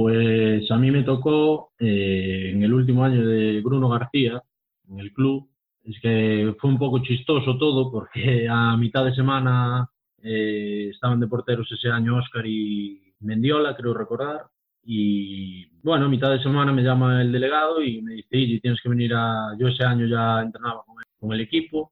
Pues 0.00 0.70
a 0.70 0.78
mí 0.78 0.92
me 0.92 1.02
tocó 1.02 1.72
eh, 1.76 2.52
en 2.54 2.62
el 2.62 2.72
último 2.72 3.02
año 3.02 3.26
de 3.26 3.60
Bruno 3.60 3.88
García, 3.88 4.40
en 4.88 5.00
el 5.00 5.12
club. 5.12 5.50
Es 5.82 5.98
que 6.00 6.54
fue 6.60 6.70
un 6.70 6.78
poco 6.78 7.02
chistoso 7.02 7.58
todo 7.58 7.90
porque 7.90 8.46
a 8.48 8.76
mitad 8.76 9.04
de 9.04 9.12
semana 9.12 9.90
eh, 10.22 10.90
estaban 10.92 11.18
de 11.18 11.26
porteros 11.26 11.68
ese 11.72 11.88
año 11.88 12.16
Oscar 12.16 12.46
y 12.46 13.12
Mendiola, 13.18 13.74
creo 13.76 13.92
recordar. 13.92 14.42
Y 14.84 15.66
bueno, 15.82 16.04
a 16.04 16.08
mitad 16.08 16.30
de 16.30 16.44
semana 16.44 16.72
me 16.72 16.84
llama 16.84 17.20
el 17.20 17.32
delegado 17.32 17.82
y 17.82 18.00
me 18.00 18.12
dice, 18.12 18.36
Iggy, 18.36 18.60
tienes 18.60 18.80
que 18.80 18.90
venir 18.90 19.14
a... 19.16 19.56
Yo 19.58 19.66
ese 19.66 19.82
año 19.82 20.06
ya 20.06 20.42
entrenaba 20.42 20.84
con 21.18 21.32
el, 21.32 21.40
equipo 21.40 21.90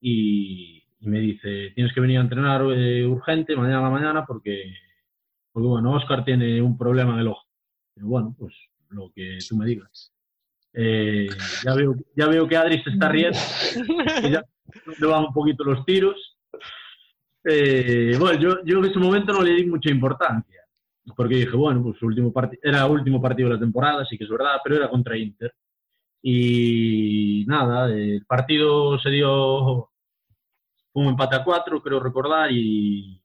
y, 0.00 0.84
y 1.00 1.08
me 1.08 1.18
dice, 1.18 1.72
tienes 1.74 1.92
que 1.92 2.00
venir 2.00 2.18
a 2.18 2.22
entrenar 2.22 2.62
eh, 2.70 3.04
urgente 3.04 3.56
mañana 3.56 3.80
a 3.80 3.82
la 3.82 3.90
mañana 3.90 4.24
porque, 4.24 4.74
porque, 5.50 5.66
bueno, 5.66 5.94
Oscar 5.94 6.24
tiene 6.24 6.62
un 6.62 6.78
problema 6.78 7.14
en 7.14 7.18
el 7.18 7.26
ojo. 7.26 7.47
Pero 7.98 8.08
bueno, 8.08 8.34
pues 8.38 8.54
lo 8.90 9.10
que 9.12 9.38
tú 9.48 9.56
me 9.56 9.66
digas. 9.66 10.12
Eh, 10.72 11.28
ya, 11.64 11.74
veo, 11.74 11.96
ya 12.14 12.28
veo 12.28 12.46
que 12.46 12.56
Adri 12.56 12.80
se 12.80 12.90
está 12.90 13.08
riendo, 13.10 13.38
que 14.22 14.30
ya 14.30 14.44
le 15.00 15.06
van 15.06 15.24
un 15.24 15.32
poquito 15.32 15.64
los 15.64 15.84
tiros. 15.84 16.38
Eh, 17.44 18.16
bueno, 18.20 18.38
yo, 18.38 18.64
yo 18.64 18.78
en 18.78 18.84
ese 18.84 19.00
momento 19.00 19.32
no 19.32 19.42
le 19.42 19.54
di 19.54 19.66
mucha 19.66 19.90
importancia, 19.90 20.60
porque 21.16 21.36
dije, 21.36 21.56
bueno, 21.56 21.82
pues 21.82 21.98
su 21.98 22.06
último 22.06 22.32
era 22.62 22.86
el 22.86 22.92
último 22.92 23.20
partido 23.20 23.48
de 23.48 23.54
la 23.56 23.60
temporada, 23.60 24.06
sí 24.06 24.16
que 24.16 24.24
es 24.24 24.30
verdad, 24.30 24.58
pero 24.62 24.76
era 24.76 24.88
contra 24.88 25.16
Inter. 25.16 25.52
Y 26.22 27.44
nada, 27.48 27.92
el 27.92 28.24
partido 28.26 28.96
se 29.00 29.10
dio 29.10 29.90
un 30.92 31.06
empate 31.06 31.34
a 31.34 31.44
cuatro, 31.44 31.82
creo 31.82 31.98
recordar, 31.98 32.52
y, 32.52 33.17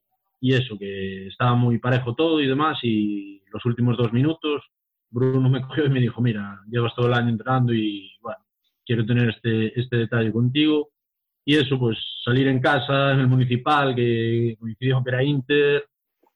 y 0.44 0.52
eso, 0.52 0.76
que 0.78 1.28
estaba 1.28 1.54
muy 1.54 1.78
parejo 1.78 2.14
todo 2.14 2.38
y 2.38 2.46
demás, 2.46 2.76
y 2.82 3.42
los 3.50 3.64
últimos 3.64 3.96
dos 3.96 4.12
minutos 4.12 4.62
Bruno 5.08 5.48
me 5.48 5.62
cogió 5.62 5.86
y 5.86 5.88
me 5.88 6.00
dijo, 6.00 6.20
mira, 6.20 6.60
llevas 6.68 6.94
todo 6.94 7.06
el 7.06 7.14
año 7.14 7.30
entrenando 7.30 7.72
y 7.72 8.12
bueno, 8.20 8.44
quiero 8.84 9.06
tener 9.06 9.30
este, 9.30 9.80
este 9.80 9.96
detalle 9.96 10.30
contigo. 10.30 10.90
Y 11.46 11.54
eso, 11.54 11.78
pues 11.78 11.96
salir 12.22 12.46
en 12.48 12.60
casa, 12.60 13.12
en 13.12 13.20
el 13.20 13.26
municipal, 13.26 13.94
que 13.94 14.54
coincidió 14.60 15.02
que 15.02 15.10
era 15.10 15.24
Inter, 15.24 15.86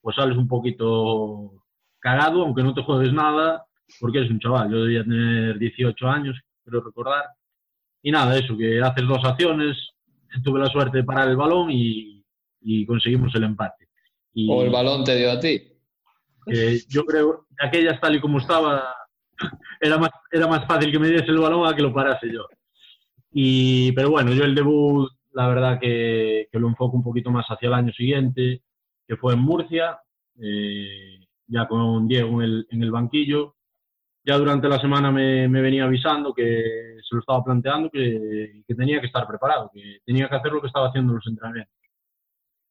pues 0.01 0.17
sales 0.17 0.39
un 0.39 0.49
poquito 0.49 1.65
cagado, 1.99 2.45
aunque 2.45 2.63
no 2.63 2.73
te 2.73 2.83
juegues 2.83 3.13
nada, 3.13 3.67
porque 4.01 4.19
eres 4.19 4.31
un 4.31 4.41
chaval. 4.41 4.71
Yo 4.71 4.85
debía 4.85 5.03
tener 5.03 5.59
18 5.59 6.09
años, 6.09 6.41
creo 6.65 6.81
recordar. 6.81 7.25
Y 8.03 8.11
nada, 8.11 8.39
eso, 8.39 8.57
que 8.57 8.81
haces 8.81 9.07
dos 9.07 9.23
acciones, 9.23 9.77
tuve 10.43 10.61
la 10.61 10.67
suerte 10.67 10.97
de 10.97 11.05
parar 11.05 11.29
el 11.29 11.37
balón 11.37 11.71
y, 11.71 12.25
y 12.63 12.87
conseguimos 12.87 13.35
el 13.35 13.45
empate. 13.45 13.88
Y, 14.35 14.51
O 14.51 14.63
el 14.63 14.71
balón 14.71 15.05
te 15.05 15.17
dio 15.17 15.31
a 15.33 15.41
ti. 15.41 15.63
eh, 16.47 16.81
yo 16.89 17.05
creo 17.05 17.47
que 17.59 17.67
aquellas 17.67 18.01
tal 18.01 18.17
y 18.17 18.21
como 18.21 18.39
estaba, 18.39 18.95
era 19.81 19.99
más, 19.99 20.11
era 20.31 20.47
más 20.47 20.67
fácil 20.67 20.91
que 20.93 20.99
me 20.99 21.09
diese 21.09 21.27
el 21.27 21.39
balón 21.39 21.67
a 21.67 21.75
que 21.75 21.83
lo 21.83 21.93
parase 21.93 22.33
yo. 22.33 22.47
Y, 23.33 23.93
pero 23.93 24.11
bueno, 24.11 24.33
yo 24.33 24.45
el 24.45 24.55
debut, 24.55 25.11
la 25.33 25.49
verdad 25.49 25.79
que, 25.81 26.49
que 26.51 26.59
lo 26.59 26.69
enfoco 26.69 26.97
un 26.97 27.03
poquito 27.05 27.31
más 27.31 27.47
hacia 27.49 27.69
el 27.69 27.75
año 27.75 27.93
siguiente, 27.93 28.63
que 29.07 29.17
fue 29.17 29.35
en 29.35 29.41
Murcia, 29.41 29.99
eh, 30.41 31.19
ya 31.47 31.67
con 31.67 32.07
Diego 32.09 32.43
en 32.43 32.49
el, 32.49 32.67
en 32.71 32.83
el 32.83 32.91
banquillo. 32.91 33.55
Ya 34.25 34.37
durante 34.37 34.69
la 34.69 34.79
semana 34.79 35.11
me, 35.11 35.49
me 35.49 35.63
venía 35.63 35.85
avisando 35.85 36.35
que 36.35 36.99
se 37.09 37.15
lo 37.15 37.21
estaba 37.21 37.43
planteando, 37.43 37.89
que, 37.91 38.63
que 38.67 38.75
tenía 38.75 39.01
que 39.01 39.07
estar 39.07 39.27
preparado, 39.27 39.71
que 39.73 40.01
tenía 40.05 40.29
que 40.29 40.37
hacer 40.37 40.53
lo 40.53 40.61
que 40.61 40.67
estaba 40.67 40.89
haciendo 40.89 41.13
en 41.13 41.17
los 41.17 41.27
entrenamientos. 41.27 41.75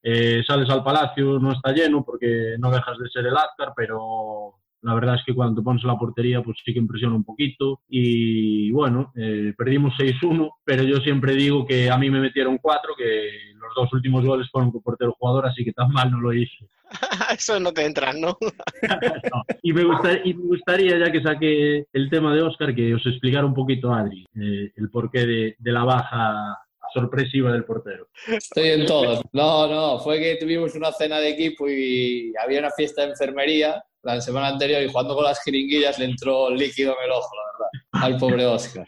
Eh, 0.09 0.41
sales 0.47 0.69
al 0.69 0.83
palacio, 0.85 1.37
no 1.37 1.51
está 1.51 1.73
lleno 1.73 2.01
porque 2.05 2.55
no 2.59 2.71
dejas 2.71 2.97
de 2.97 3.09
ser 3.09 3.25
el 3.25 3.35
Azcar, 3.35 3.73
pero 3.75 4.53
la 4.83 4.93
verdad 4.93 5.15
es 5.15 5.21
que 5.25 5.33
cuando 5.35 5.59
te 5.59 5.65
pones 5.65 5.83
la 5.83 5.97
portería, 5.97 6.41
pues 6.41 6.57
sí 6.63 6.71
que 6.71 6.79
impresiona 6.79 7.13
un 7.15 7.25
poquito. 7.25 7.81
Y 7.89 8.71
bueno, 8.71 9.11
eh, 9.17 9.53
perdimos 9.57 9.93
6-1, 9.97 10.49
pero 10.63 10.83
yo 10.83 10.97
siempre 10.97 11.33
digo 11.33 11.65
que 11.65 11.89
a 11.91 11.97
mí 11.97 12.09
me 12.09 12.21
metieron 12.21 12.57
4, 12.57 12.93
que 12.97 13.51
los 13.55 13.73
dos 13.75 13.91
últimos 13.91 14.23
goles 14.23 14.47
fueron 14.49 14.71
con 14.71 14.81
portero 14.81 15.13
jugador, 15.19 15.45
así 15.47 15.65
que 15.65 15.73
tan 15.73 15.89
mal 15.91 16.09
no 16.09 16.21
lo 16.21 16.31
hice. 16.31 16.69
Eso 17.37 17.59
no 17.59 17.73
te 17.73 17.85
entran, 17.85 18.21
¿no? 18.21 18.37
Y 19.61 19.73
me, 19.73 19.83
gusta- 19.83 20.21
y 20.23 20.33
me 20.33 20.43
gustaría, 20.45 20.97
ya 20.97 21.11
que 21.11 21.21
saqué 21.21 21.85
el 21.91 22.09
tema 22.09 22.33
de 22.33 22.43
Oscar, 22.43 22.73
que 22.73 22.93
os 22.95 23.05
explicara 23.05 23.45
un 23.45 23.53
poquito, 23.53 23.93
Adri, 23.93 24.25
eh, 24.39 24.71
el 24.73 24.89
porqué 24.89 25.25
de, 25.25 25.55
de 25.59 25.71
la 25.73 25.83
baja 25.83 26.57
sorpresiva 26.93 27.51
del 27.51 27.65
portero. 27.65 28.09
Estoy 28.27 28.69
en 28.69 28.85
todas. 28.85 29.21
No, 29.33 29.67
no, 29.67 29.99
fue 29.99 30.19
que 30.19 30.35
tuvimos 30.35 30.75
una 30.75 30.91
cena 30.91 31.19
de 31.19 31.29
equipo 31.29 31.69
y 31.69 32.33
había 32.41 32.59
una 32.59 32.71
fiesta 32.71 33.03
de 33.03 33.09
enfermería 33.11 33.83
la 34.03 34.21
semana 34.21 34.47
anterior 34.47 34.81
y 34.83 34.87
jugando 34.89 35.15
con 35.15 35.23
las 35.25 35.41
jeringuillas 35.43 35.99
le 35.99 36.05
entró 36.05 36.49
líquido 36.49 36.95
en 36.97 37.05
el 37.05 37.11
ojo, 37.11 37.29
la 37.35 37.43
verdad. 37.51 38.05
al 38.13 38.17
pobre 38.17 38.45
Oscar. 38.45 38.85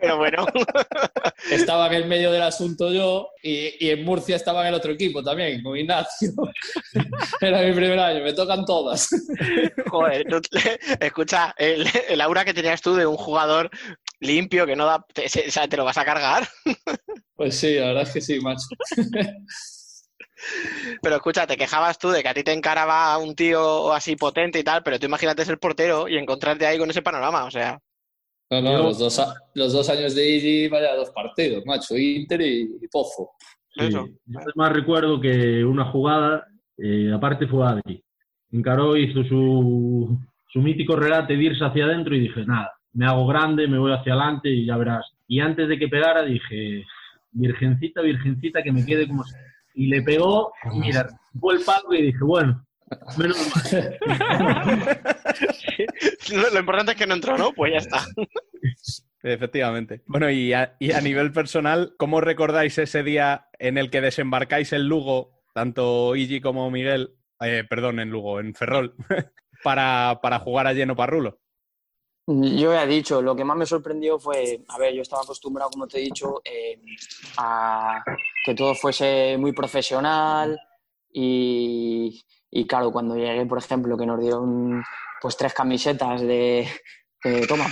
Pero 0.00 0.16
bueno. 0.18 0.46
Estaba 1.50 1.86
en 1.88 1.94
el 1.94 2.04
medio 2.06 2.30
del 2.30 2.42
asunto 2.42 2.92
yo 2.92 3.30
y, 3.42 3.84
y 3.84 3.90
en 3.90 4.04
Murcia 4.04 4.36
estaba 4.36 4.60
en 4.62 4.68
el 4.68 4.74
otro 4.74 4.92
equipo 4.92 5.22
también, 5.22 5.62
con 5.62 5.76
Ignacio. 5.76 6.30
Era 7.40 7.62
mi 7.62 7.72
primer 7.72 7.98
año, 7.98 8.22
me 8.22 8.32
tocan 8.34 8.64
todas. 8.64 9.08
Joder, 9.88 10.24
tú- 10.28 10.40
escucha, 11.00 11.54
el, 11.58 11.86
el 12.08 12.20
aura 12.20 12.44
que 12.44 12.54
tenías 12.54 12.80
tú 12.82 12.94
de 12.94 13.06
un 13.06 13.16
jugador 13.16 13.70
limpio 14.20 14.66
que 14.66 14.76
no 14.76 14.84
da. 14.86 15.04
Te, 15.12 15.28
se- 15.28 15.50
te 15.68 15.76
lo 15.76 15.84
vas 15.84 15.96
a 15.98 16.04
cargar. 16.04 16.46
Pues 17.34 17.56
sí, 17.58 17.74
la 17.76 17.86
verdad 17.86 18.02
es 18.02 18.10
que 18.10 18.20
sí, 18.20 18.38
macho. 18.40 18.66
Pero 21.02 21.16
escucha, 21.16 21.46
te 21.46 21.56
quejabas 21.56 21.98
tú 21.98 22.10
de 22.10 22.22
que 22.22 22.28
a 22.28 22.34
ti 22.34 22.42
te 22.42 22.52
encaraba 22.52 23.16
un 23.18 23.34
tío 23.34 23.92
así 23.92 24.16
potente 24.16 24.58
y 24.58 24.64
tal, 24.64 24.82
pero 24.82 24.98
tú 24.98 25.06
imagínate 25.06 25.44
ser 25.44 25.58
portero 25.58 26.08
y 26.08 26.16
encontrarte 26.16 26.66
ahí 26.66 26.78
con 26.78 26.90
ese 26.90 27.02
panorama, 27.02 27.44
o 27.44 27.50
sea. 27.50 27.78
No, 28.50 28.60
no, 28.60 28.78
los 28.82 28.98
dos, 28.98 29.18
a- 29.20 29.34
los 29.54 29.72
dos 29.72 29.88
años 29.90 30.14
de 30.14 30.28
Iggy, 30.28 30.68
vaya 30.68 30.94
dos 30.96 31.10
partidos, 31.10 31.64
macho, 31.66 31.96
Inter 31.96 32.40
y, 32.40 32.62
y 32.82 32.88
Pozo. 32.88 33.30
Sí. 33.74 33.88
Yo 33.90 34.06
además 34.36 34.72
recuerdo 34.72 35.20
que 35.20 35.64
una 35.64 35.84
jugada, 35.92 36.44
eh, 36.76 37.12
aparte 37.14 37.46
fue 37.46 37.64
Adri, 37.66 38.02
encaró, 38.50 38.96
hizo 38.96 39.22
su, 39.24 40.18
su 40.52 40.58
mítico 40.60 40.96
relate 40.96 41.36
de 41.36 41.44
irse 41.44 41.64
hacia 41.64 41.84
adentro 41.84 42.16
y 42.16 42.20
dije, 42.20 42.44
nada, 42.44 42.72
me 42.94 43.06
hago 43.06 43.26
grande, 43.28 43.68
me 43.68 43.78
voy 43.78 43.92
hacia 43.92 44.14
adelante 44.14 44.48
y 44.48 44.66
ya 44.66 44.76
verás. 44.76 45.06
Y 45.28 45.38
antes 45.38 45.68
de 45.68 45.78
que 45.78 45.86
pegara 45.86 46.22
dije, 46.24 46.84
virgencita, 47.30 48.00
virgencita, 48.02 48.62
que 48.64 48.72
me 48.72 48.84
quede 48.84 49.06
como... 49.06 49.22
sea". 49.74 49.82
Y 49.82 49.86
le 49.86 50.02
pegó, 50.02 50.52
y 50.72 50.78
mira, 50.78 51.08
fue 51.38 51.54
el 51.54 51.64
palo 51.64 51.94
y 51.94 52.02
dije, 52.02 52.24
bueno, 52.24 52.64
menos 53.16 53.38
mal. 53.54 53.98
Lo, 56.32 56.50
lo 56.50 56.60
importante 56.60 56.92
es 56.92 56.98
que 56.98 57.06
no 57.06 57.14
entró, 57.14 57.36
¿no? 57.38 57.52
Pues 57.52 57.72
ya 57.72 57.78
está. 57.78 58.04
Efectivamente. 59.22 60.02
Bueno, 60.06 60.30
y 60.30 60.52
a, 60.52 60.76
y 60.78 60.92
a 60.92 61.00
nivel 61.00 61.32
personal, 61.32 61.94
¿cómo 61.98 62.20
recordáis 62.20 62.78
ese 62.78 63.02
día 63.02 63.48
en 63.58 63.78
el 63.78 63.90
que 63.90 64.00
desembarcáis 64.00 64.72
en 64.72 64.88
Lugo, 64.88 65.42
tanto 65.54 66.16
Iggy 66.16 66.40
como 66.40 66.70
Miguel, 66.70 67.16
eh, 67.40 67.64
perdón, 67.68 68.00
en 68.00 68.10
Lugo, 68.10 68.40
en 68.40 68.54
Ferrol, 68.54 68.94
para, 69.64 70.20
para 70.22 70.38
jugar 70.38 70.66
a 70.66 70.72
lleno 70.72 70.96
Parrulo? 70.96 71.38
Yo 72.32 72.72
ya 72.72 72.84
he 72.84 72.86
dicho, 72.86 73.20
lo 73.20 73.34
que 73.34 73.44
más 73.44 73.56
me 73.56 73.66
sorprendió 73.66 74.16
fue, 74.16 74.60
a 74.68 74.78
ver, 74.78 74.94
yo 74.94 75.02
estaba 75.02 75.22
acostumbrado, 75.22 75.70
como 75.70 75.88
te 75.88 75.98
he 75.98 76.02
dicho, 76.02 76.40
eh, 76.44 76.80
a 77.38 78.04
que 78.44 78.54
todo 78.54 78.72
fuese 78.76 79.36
muy 79.36 79.52
profesional 79.52 80.56
y, 81.12 82.24
y 82.48 82.66
claro, 82.68 82.92
cuando 82.92 83.16
llegué, 83.16 83.44
por 83.46 83.58
ejemplo, 83.58 83.98
que 83.98 84.06
nos 84.06 84.20
dieron 84.20 84.84
pues 85.20 85.36
tres 85.36 85.52
camisetas 85.52 86.20
de, 86.20 86.68
de, 87.24 87.46
toma, 87.48 87.66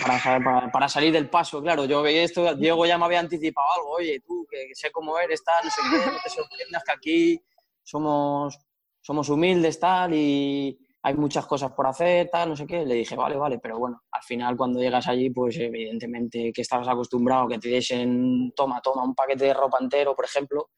para, 0.72 0.88
salir 0.88 1.12
del 1.12 1.30
paso, 1.30 1.62
claro, 1.62 1.84
yo 1.84 2.02
veía 2.02 2.24
esto, 2.24 2.52
Diego 2.56 2.84
ya 2.84 2.98
me 2.98 3.04
había 3.04 3.20
anticipado 3.20 3.68
algo, 3.76 3.90
oye, 3.92 4.20
tú, 4.26 4.44
que, 4.50 4.74
sé 4.74 4.90
cómo 4.90 5.20
eres, 5.20 5.44
tal, 5.44 5.64
no 5.64 5.70
sé 5.70 5.80
qué, 5.88 6.10
te 6.24 6.30
sorprendas 6.30 6.82
que 6.82 6.92
aquí 6.92 7.42
somos, 7.84 8.58
somos 9.00 9.28
humildes, 9.28 9.78
tal, 9.78 10.14
y 10.14 10.76
hay 11.02 11.14
muchas 11.14 11.46
cosas 11.46 11.72
por 11.72 11.86
hacer, 11.86 12.28
tal, 12.30 12.50
no 12.50 12.56
sé 12.56 12.66
qué. 12.66 12.84
Le 12.84 12.94
dije, 12.94 13.14
vale, 13.16 13.36
vale, 13.36 13.58
pero 13.58 13.78
bueno, 13.78 14.02
al 14.10 14.22
final 14.22 14.56
cuando 14.56 14.80
llegas 14.80 15.06
allí, 15.06 15.30
pues 15.30 15.56
evidentemente 15.58 16.52
que 16.52 16.62
estabas 16.62 16.88
acostumbrado 16.88 17.48
que 17.48 17.58
te 17.58 17.68
diesen, 17.68 18.52
toma, 18.54 18.80
toma, 18.80 19.04
un 19.04 19.14
paquete 19.14 19.46
de 19.46 19.54
ropa 19.54 19.78
entero, 19.80 20.14
por 20.14 20.24
ejemplo, 20.24 20.70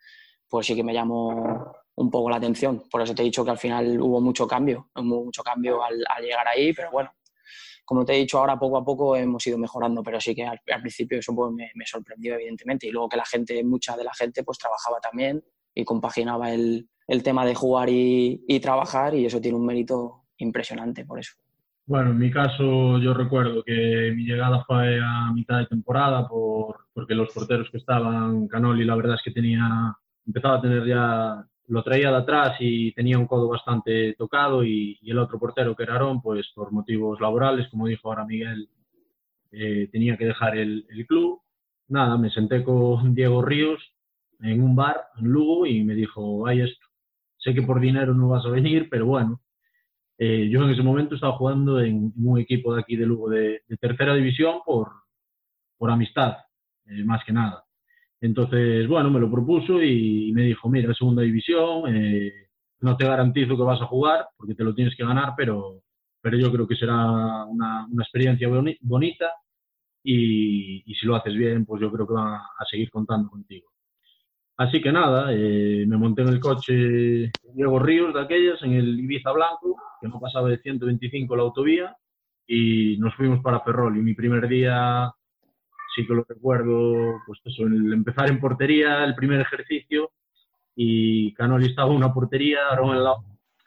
pues 0.48 0.66
sí 0.66 0.74
que 0.74 0.84
me 0.84 0.92
llamó 0.92 1.72
un 1.94 2.10
poco 2.10 2.30
la 2.30 2.36
atención. 2.36 2.84
Por 2.90 3.02
eso 3.02 3.14
te 3.14 3.22
he 3.22 3.24
dicho 3.24 3.44
que 3.44 3.50
al 3.50 3.58
final 3.58 4.00
hubo 4.00 4.20
mucho 4.20 4.46
cambio, 4.46 4.90
hubo 4.94 5.24
mucho 5.24 5.42
cambio 5.42 5.82
al, 5.82 5.98
llegar 6.20 6.46
ahí, 6.48 6.72
pero 6.72 6.90
bueno, 6.90 7.12
como 7.84 8.04
te 8.04 8.14
he 8.14 8.18
dicho, 8.18 8.38
ahora 8.38 8.58
poco 8.58 8.76
a 8.76 8.84
poco 8.84 9.16
hemos 9.16 9.44
ido 9.46 9.58
mejorando, 9.58 10.02
pero 10.02 10.20
sí 10.20 10.34
que 10.34 10.44
al, 10.44 10.60
principio 10.80 11.18
eso 11.18 11.34
pues, 11.34 11.52
me, 11.52 11.86
sorprendió, 11.86 12.34
evidentemente. 12.34 12.86
Y 12.86 12.90
luego 12.90 13.08
que 13.08 13.16
la 13.16 13.24
gente, 13.24 13.62
mucha 13.64 13.96
de 13.96 14.04
la 14.04 14.14
gente, 14.14 14.44
pues 14.44 14.58
trabajaba 14.58 15.00
también 15.00 15.42
y 15.74 15.84
compaginaba 15.84 16.52
el, 16.52 16.88
el 17.10 17.24
tema 17.24 17.44
de 17.44 17.56
jugar 17.56 17.90
y, 17.90 18.44
y, 18.46 18.60
trabajar, 18.60 19.16
y 19.16 19.26
eso 19.26 19.40
tiene 19.40 19.58
un 19.58 19.66
mérito 19.66 20.26
impresionante 20.38 21.04
por 21.04 21.18
eso. 21.18 21.32
Bueno, 21.84 22.12
en 22.12 22.18
mi 22.18 22.30
caso 22.30 22.98
yo 22.98 23.12
recuerdo 23.12 23.64
que 23.64 24.12
mi 24.14 24.24
llegada 24.24 24.62
fue 24.64 25.00
a 25.02 25.32
mitad 25.34 25.58
de 25.58 25.66
temporada 25.66 26.28
por, 26.28 26.86
porque 26.92 27.16
los 27.16 27.32
porteros 27.32 27.68
que 27.68 27.78
estaban, 27.78 28.46
Canoli, 28.46 28.84
la 28.84 28.94
verdad 28.94 29.16
es 29.16 29.22
que 29.24 29.32
tenía, 29.32 29.92
empezaba 30.24 30.58
a 30.58 30.60
tener 30.60 30.86
ya, 30.86 31.44
lo 31.66 31.82
traía 31.82 32.10
de 32.10 32.16
atrás 32.18 32.56
y 32.60 32.92
tenía 32.92 33.18
un 33.18 33.26
codo 33.26 33.48
bastante 33.48 34.14
tocado 34.14 34.62
y, 34.62 34.96
y 35.02 35.10
el 35.10 35.18
otro 35.18 35.40
portero 35.40 35.74
que 35.74 35.82
era 35.82 35.96
Arón, 35.96 36.22
pues 36.22 36.46
por 36.54 36.70
motivos 36.70 37.20
laborales, 37.20 37.66
como 37.70 37.88
dijo 37.88 38.08
ahora 38.08 38.24
Miguel, 38.24 38.68
eh, 39.50 39.88
tenía 39.90 40.16
que 40.16 40.26
dejar 40.26 40.56
el, 40.56 40.86
el, 40.90 41.06
club. 41.08 41.40
Nada, 41.88 42.16
me 42.16 42.30
senté 42.30 42.62
con 42.62 43.16
Diego 43.16 43.42
Ríos 43.42 43.82
en 44.38 44.62
un 44.62 44.76
bar 44.76 45.08
en 45.18 45.26
Lugo 45.26 45.66
y 45.66 45.82
me 45.82 45.96
dijo, 45.96 46.46
hay 46.46 46.60
esto, 46.60 46.86
sé 47.40 47.54
que 47.54 47.62
por 47.62 47.80
dinero 47.80 48.14
no 48.14 48.28
vas 48.28 48.44
a 48.46 48.50
venir, 48.50 48.88
pero 48.90 49.06
bueno, 49.06 49.40
eh, 50.18 50.48
yo 50.50 50.62
en 50.62 50.70
ese 50.70 50.82
momento 50.82 51.14
estaba 51.14 51.36
jugando 51.36 51.80
en, 51.80 52.12
en, 52.16 52.26
un 52.26 52.38
equipo 52.38 52.74
de 52.74 52.82
aquí 52.82 52.96
de 52.96 53.06
Lugo 53.06 53.30
de, 53.30 53.62
de 53.66 53.76
tercera 53.78 54.14
división 54.14 54.60
por, 54.64 54.90
por 55.78 55.90
amistad, 55.90 56.36
eh, 56.86 57.04
más 57.04 57.24
que 57.24 57.32
nada. 57.32 57.64
Entonces, 58.20 58.86
bueno, 58.86 59.10
me 59.10 59.20
lo 59.20 59.30
propuso 59.30 59.82
y 59.82 60.30
me 60.34 60.42
dijo, 60.42 60.68
mira, 60.68 60.92
segunda 60.94 61.22
división, 61.22 61.94
eh, 61.94 62.48
no 62.80 62.96
te 62.96 63.06
garantizo 63.06 63.56
que 63.56 63.62
vas 63.62 63.80
a 63.80 63.86
jugar 63.86 64.26
porque 64.36 64.54
te 64.54 64.64
lo 64.64 64.74
tienes 64.74 64.94
que 64.94 65.04
ganar, 65.04 65.32
pero, 65.36 65.82
pero 66.20 66.36
yo 66.38 66.52
creo 66.52 66.68
que 66.68 66.76
será 66.76 67.44
una, 67.46 67.86
una 67.86 68.02
experiencia 68.02 68.48
boni 68.48 68.76
bonita 68.82 69.30
y, 70.02 70.82
y, 70.90 70.94
si 70.94 71.06
lo 71.06 71.16
haces 71.16 71.34
bien, 71.34 71.64
pues 71.64 71.80
yo 71.80 71.90
creo 71.92 72.06
que 72.06 72.14
van 72.14 72.34
a 72.34 72.64
seguir 72.70 72.90
contando 72.90 73.30
contigo. 73.30 73.70
Así 74.60 74.82
que 74.82 74.92
nada, 74.92 75.32
eh, 75.32 75.86
me 75.88 75.96
monté 75.96 76.20
en 76.20 76.28
el 76.28 76.38
coche 76.38 77.32
Diego 77.54 77.78
Ríos 77.78 78.12
de 78.12 78.20
aquellas, 78.20 78.62
en 78.62 78.74
el 78.74 79.00
Ibiza 79.00 79.32
Blanco, 79.32 79.74
que 79.98 80.06
no 80.06 80.20
pasaba 80.20 80.50
de 80.50 80.58
125 80.58 81.34
la 81.34 81.44
autovía, 81.44 81.96
y 82.46 82.98
nos 82.98 83.14
fuimos 83.14 83.42
para 83.42 83.60
Ferrol. 83.60 83.96
Y 83.96 84.02
mi 84.02 84.12
primer 84.12 84.46
día, 84.48 85.10
sí 85.96 86.06
que 86.06 86.12
lo 86.12 86.26
recuerdo, 86.28 87.22
pues 87.26 87.40
eso, 87.42 87.62
el 87.62 87.90
empezar 87.90 88.28
en 88.28 88.38
portería, 88.38 89.02
el 89.02 89.14
primer 89.14 89.40
ejercicio, 89.40 90.10
y 90.76 91.32
Canoli 91.32 91.68
estaba 91.68 91.88
en 91.88 91.96
una 91.96 92.12
portería, 92.12 92.68
Aaron 92.70 92.94
en 92.94 93.04
la... 93.04 93.14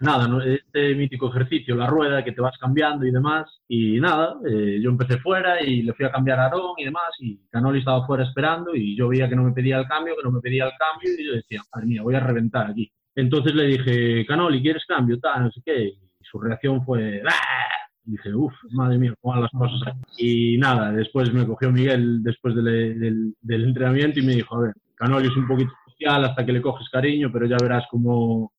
Nada, 0.04 0.28
¿no? 0.28 0.42
este 0.42 0.96
mítico 0.96 1.30
ejercicio, 1.30 1.78
la 1.78 1.88
rueda 1.88 2.26
que 2.26 2.34
te 2.34 2.42
vas 2.42 2.58
cambiando 2.58 3.06
y 3.06 3.12
demás, 3.12 3.62
y 3.70 4.02
nada, 4.02 4.36
eh, 4.46 4.78
yo 4.82 4.90
empecé 4.90 5.18
fuera 5.20 5.64
y 5.64 5.82
le 5.82 5.94
fui 5.94 6.06
a 6.06 6.12
cambiar 6.12 6.42
a 6.42 6.44
Aarón 6.48 6.74
y 6.78 6.84
demás, 6.84 7.10
y 7.20 7.40
Canoli 7.50 7.80
estaba 7.80 8.06
fuera 8.06 8.26
esperando, 8.26 8.76
y 8.76 8.98
yo 8.98 9.08
veía 9.08 9.30
que 9.30 9.36
no 9.38 9.44
me 9.44 9.54
pedía 9.54 9.80
el 9.80 9.88
cambio, 9.88 10.18
que 10.18 10.24
no 10.24 10.32
me 10.34 10.42
pedía 10.42 10.66
el 10.66 10.74
cambio, 10.78 11.10
y 11.18 11.26
yo 11.26 11.34
decía, 11.36 11.62
madre 11.74 11.88
mía, 11.88 12.02
voy 12.02 12.16
a 12.16 12.20
reventar 12.20 12.70
aquí. 12.72 12.92
Entonces 13.16 13.56
le 13.56 13.64
dije, 13.64 14.26
Canoli, 14.26 14.62
¿quieres 14.62 14.84
cambio? 14.86 15.18
Tal, 15.22 15.46
no 15.46 15.52
sé 15.52 15.62
qué, 15.64 15.86
y 15.86 15.98
su 16.20 16.38
reacción 16.38 16.84
fue, 16.84 17.22
¡Ah! 17.26 17.70
Y 18.06 18.12
dije, 18.12 18.36
uff, 18.36 18.54
madre 18.72 18.98
mía, 18.98 19.14
cómo 19.22 19.40
las 19.40 19.52
cosas. 19.52 19.96
Y 20.18 20.58
nada, 20.58 20.92
después 20.92 21.32
me 21.32 21.48
cogió 21.48 21.72
Miguel 21.72 22.22
después 22.22 22.54
del, 22.56 23.34
del 23.40 23.64
entrenamiento 23.64 24.20
y 24.20 24.24
me 24.24 24.34
dijo, 24.34 24.58
a 24.58 24.64
ver, 24.64 24.74
Canoli 24.96 25.30
es 25.30 25.38
un 25.38 25.48
poquito 25.48 25.72
especial 25.88 26.26
hasta 26.26 26.46
que 26.46 26.52
le 26.52 26.62
coges 26.62 26.90
cariño, 26.90 27.30
pero 27.32 27.46
ya 27.46 27.56
verás 27.62 27.86
cómo, 27.90 28.52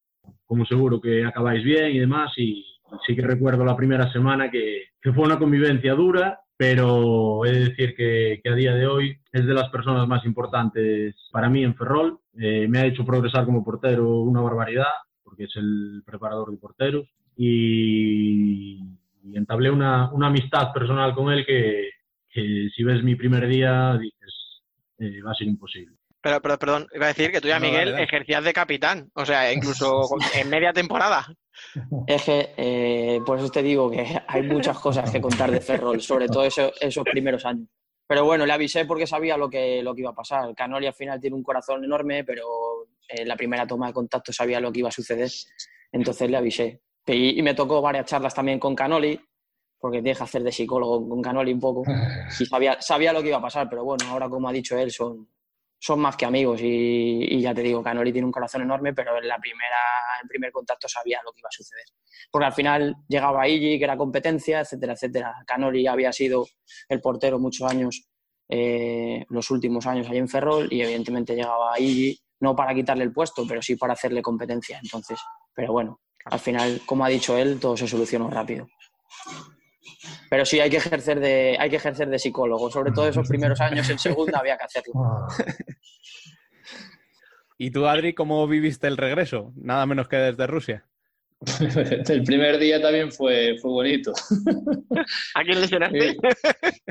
cómo 0.54 0.64
seguro 0.66 1.00
que 1.00 1.24
acabáis 1.24 1.64
bien 1.64 1.90
y 1.90 1.98
demás. 1.98 2.32
Y 2.36 2.64
sí 3.04 3.16
que 3.16 3.22
recuerdo 3.22 3.64
la 3.64 3.76
primera 3.76 4.10
semana 4.12 4.50
que, 4.50 4.84
que 5.02 5.12
fue 5.12 5.24
una 5.24 5.38
convivencia 5.38 5.94
dura, 5.94 6.38
pero 6.56 7.44
he 7.44 7.50
de 7.50 7.68
decir 7.70 7.96
que, 7.96 8.40
que, 8.42 8.50
a 8.50 8.54
día 8.54 8.72
de 8.72 8.86
hoy 8.86 9.18
es 9.32 9.44
de 9.44 9.52
las 9.52 9.68
personas 9.70 10.06
más 10.06 10.24
importantes 10.24 11.16
para 11.32 11.48
mí 11.48 11.64
en 11.64 11.74
Ferrol. 11.74 12.20
Eh, 12.38 12.68
me 12.68 12.78
ha 12.78 12.86
hecho 12.86 13.04
progresar 13.04 13.44
como 13.44 13.64
portero 13.64 14.20
una 14.20 14.40
barbaridad, 14.42 14.94
porque 15.24 15.44
es 15.44 15.56
el 15.56 16.02
preparador 16.06 16.52
de 16.52 16.58
porteros. 16.58 17.08
Y, 17.36 18.78
y 19.24 19.36
entablé 19.36 19.72
una, 19.72 20.12
una, 20.12 20.28
amistad 20.28 20.72
personal 20.72 21.16
con 21.16 21.32
él 21.32 21.44
que, 21.44 21.90
que, 22.28 22.68
si 22.76 22.84
ves 22.84 23.02
mi 23.02 23.16
primer 23.16 23.48
día 23.48 23.98
dices, 23.98 24.62
eh, 24.98 25.20
va 25.20 25.32
a 25.32 25.34
ser 25.34 25.48
imposible. 25.48 25.96
Pero, 26.24 26.40
pero, 26.40 26.58
perdón, 26.58 26.86
iba 26.94 27.04
a 27.04 27.08
decir 27.08 27.30
que 27.30 27.38
tú 27.38 27.48
ya, 27.48 27.58
no, 27.58 27.66
Miguel, 27.66 27.80
dale, 27.80 27.90
dale. 27.90 28.04
ejercías 28.04 28.42
de 28.42 28.54
capitán, 28.54 29.10
o 29.12 29.26
sea, 29.26 29.52
incluso 29.52 30.08
en 30.34 30.48
media 30.48 30.72
temporada. 30.72 31.26
Es 32.06 32.22
que, 32.22 32.54
eh, 32.56 33.20
por 33.26 33.38
eso 33.38 33.50
te 33.50 33.62
digo 33.62 33.90
que 33.90 34.22
hay 34.26 34.42
muchas 34.42 34.78
cosas 34.78 35.10
que 35.10 35.20
contar 35.20 35.50
de 35.50 35.60
Ferrol, 35.60 36.00
sobre 36.00 36.26
todo 36.28 36.44
eso, 36.44 36.72
esos 36.80 37.04
primeros 37.04 37.44
años. 37.44 37.68
Pero 38.06 38.24
bueno, 38.24 38.46
le 38.46 38.54
avisé 38.54 38.86
porque 38.86 39.06
sabía 39.06 39.36
lo 39.36 39.50
que, 39.50 39.82
lo 39.82 39.94
que 39.94 40.00
iba 40.00 40.12
a 40.12 40.14
pasar. 40.14 40.54
Canoli 40.54 40.86
al 40.86 40.94
final 40.94 41.20
tiene 41.20 41.36
un 41.36 41.42
corazón 41.42 41.84
enorme, 41.84 42.24
pero 42.24 42.46
en 43.06 43.28
la 43.28 43.36
primera 43.36 43.66
toma 43.66 43.88
de 43.88 43.92
contacto 43.92 44.32
sabía 44.32 44.60
lo 44.60 44.72
que 44.72 44.78
iba 44.78 44.88
a 44.88 44.92
suceder. 44.92 45.30
Entonces 45.92 46.30
le 46.30 46.38
avisé. 46.38 46.80
Y, 47.06 47.38
y 47.38 47.42
me 47.42 47.52
tocó 47.52 47.82
varias 47.82 48.06
charlas 48.06 48.34
también 48.34 48.58
con 48.58 48.74
Canoli, 48.74 49.20
porque 49.78 50.00
tienes 50.00 50.16
que 50.16 50.24
hacer 50.24 50.42
de 50.42 50.52
psicólogo 50.52 51.06
con 51.06 51.20
Canoli 51.20 51.52
un 51.52 51.60
poco. 51.60 51.82
Y 52.40 52.46
sabía, 52.46 52.80
sabía 52.80 53.12
lo 53.12 53.20
que 53.20 53.28
iba 53.28 53.36
a 53.36 53.42
pasar, 53.42 53.68
pero 53.68 53.84
bueno, 53.84 54.06
ahora 54.08 54.30
como 54.30 54.48
ha 54.48 54.52
dicho 54.52 54.78
él, 54.78 54.90
son, 54.90 55.28
son 55.78 56.00
más 56.00 56.16
que 56.16 56.24
amigos 56.24 56.60
y, 56.62 57.40
ya 57.40 57.54
te 57.54 57.62
digo, 57.62 57.82
Canoli 57.82 58.12
tiene 58.12 58.26
un 58.26 58.32
corazón 58.32 58.62
enorme, 58.62 58.94
pero 58.94 59.18
en 59.18 59.28
la 59.28 59.38
primera, 59.38 59.76
en 60.22 60.28
primer 60.28 60.50
contacto 60.50 60.88
sabía 60.88 61.20
lo 61.24 61.32
que 61.32 61.40
iba 61.40 61.48
a 61.48 61.52
suceder. 61.52 61.84
Porque 62.30 62.46
al 62.46 62.52
final 62.52 62.96
llegaba 63.08 63.46
Iggy, 63.46 63.78
que 63.78 63.84
era 63.84 63.96
competencia, 63.96 64.60
etcétera, 64.60 64.94
etcétera. 64.94 65.34
Canoli 65.46 65.86
había 65.86 66.12
sido 66.12 66.46
el 66.88 67.00
portero 67.00 67.38
muchos 67.38 67.70
años, 67.70 68.08
eh, 68.48 69.24
los 69.28 69.50
últimos 69.50 69.86
años 69.86 70.08
ahí 70.08 70.18
en 70.18 70.28
Ferrol, 70.28 70.68
y 70.70 70.80
evidentemente 70.80 71.34
llegaba 71.34 71.78
Iggy, 71.78 72.18
no 72.40 72.56
para 72.56 72.74
quitarle 72.74 73.04
el 73.04 73.12
puesto, 73.12 73.46
pero 73.46 73.60
sí 73.60 73.76
para 73.76 73.92
hacerle 73.92 74.22
competencia. 74.22 74.78
Entonces, 74.82 75.18
pero 75.54 75.72
bueno, 75.72 76.00
al 76.24 76.40
final, 76.40 76.80
como 76.86 77.04
ha 77.04 77.08
dicho 77.08 77.36
él, 77.36 77.60
todo 77.60 77.76
se 77.76 77.86
solucionó 77.86 78.30
rápido. 78.30 78.66
Pero 80.30 80.44
sí 80.44 80.60
hay 80.60 80.70
que 80.70 80.76
ejercer 80.78 81.20
de, 81.20 81.56
hay 81.58 81.70
que 81.70 81.76
ejercer 81.76 82.08
de 82.08 82.18
psicólogo, 82.18 82.70
sobre 82.70 82.92
todo 82.92 83.08
esos 83.08 83.28
primeros 83.28 83.60
años 83.60 83.88
en 83.90 83.98
segunda 83.98 84.38
había 84.38 84.56
que 84.56 84.64
hacerlo. 84.64 84.92
¿Y 87.58 87.70
tú, 87.70 87.86
Adri, 87.86 88.14
cómo 88.14 88.46
viviste 88.46 88.86
el 88.86 88.96
regreso? 88.96 89.52
Nada 89.56 89.86
menos 89.86 90.08
que 90.08 90.16
desde 90.16 90.46
Rusia. 90.46 90.86
el 92.08 92.24
primer 92.24 92.58
día 92.58 92.80
también 92.80 93.12
fue, 93.12 93.56
fue 93.60 93.70
bonito. 93.70 94.12
¿A 95.34 95.42
quién 95.42 95.60
lesionaste? 95.60 96.16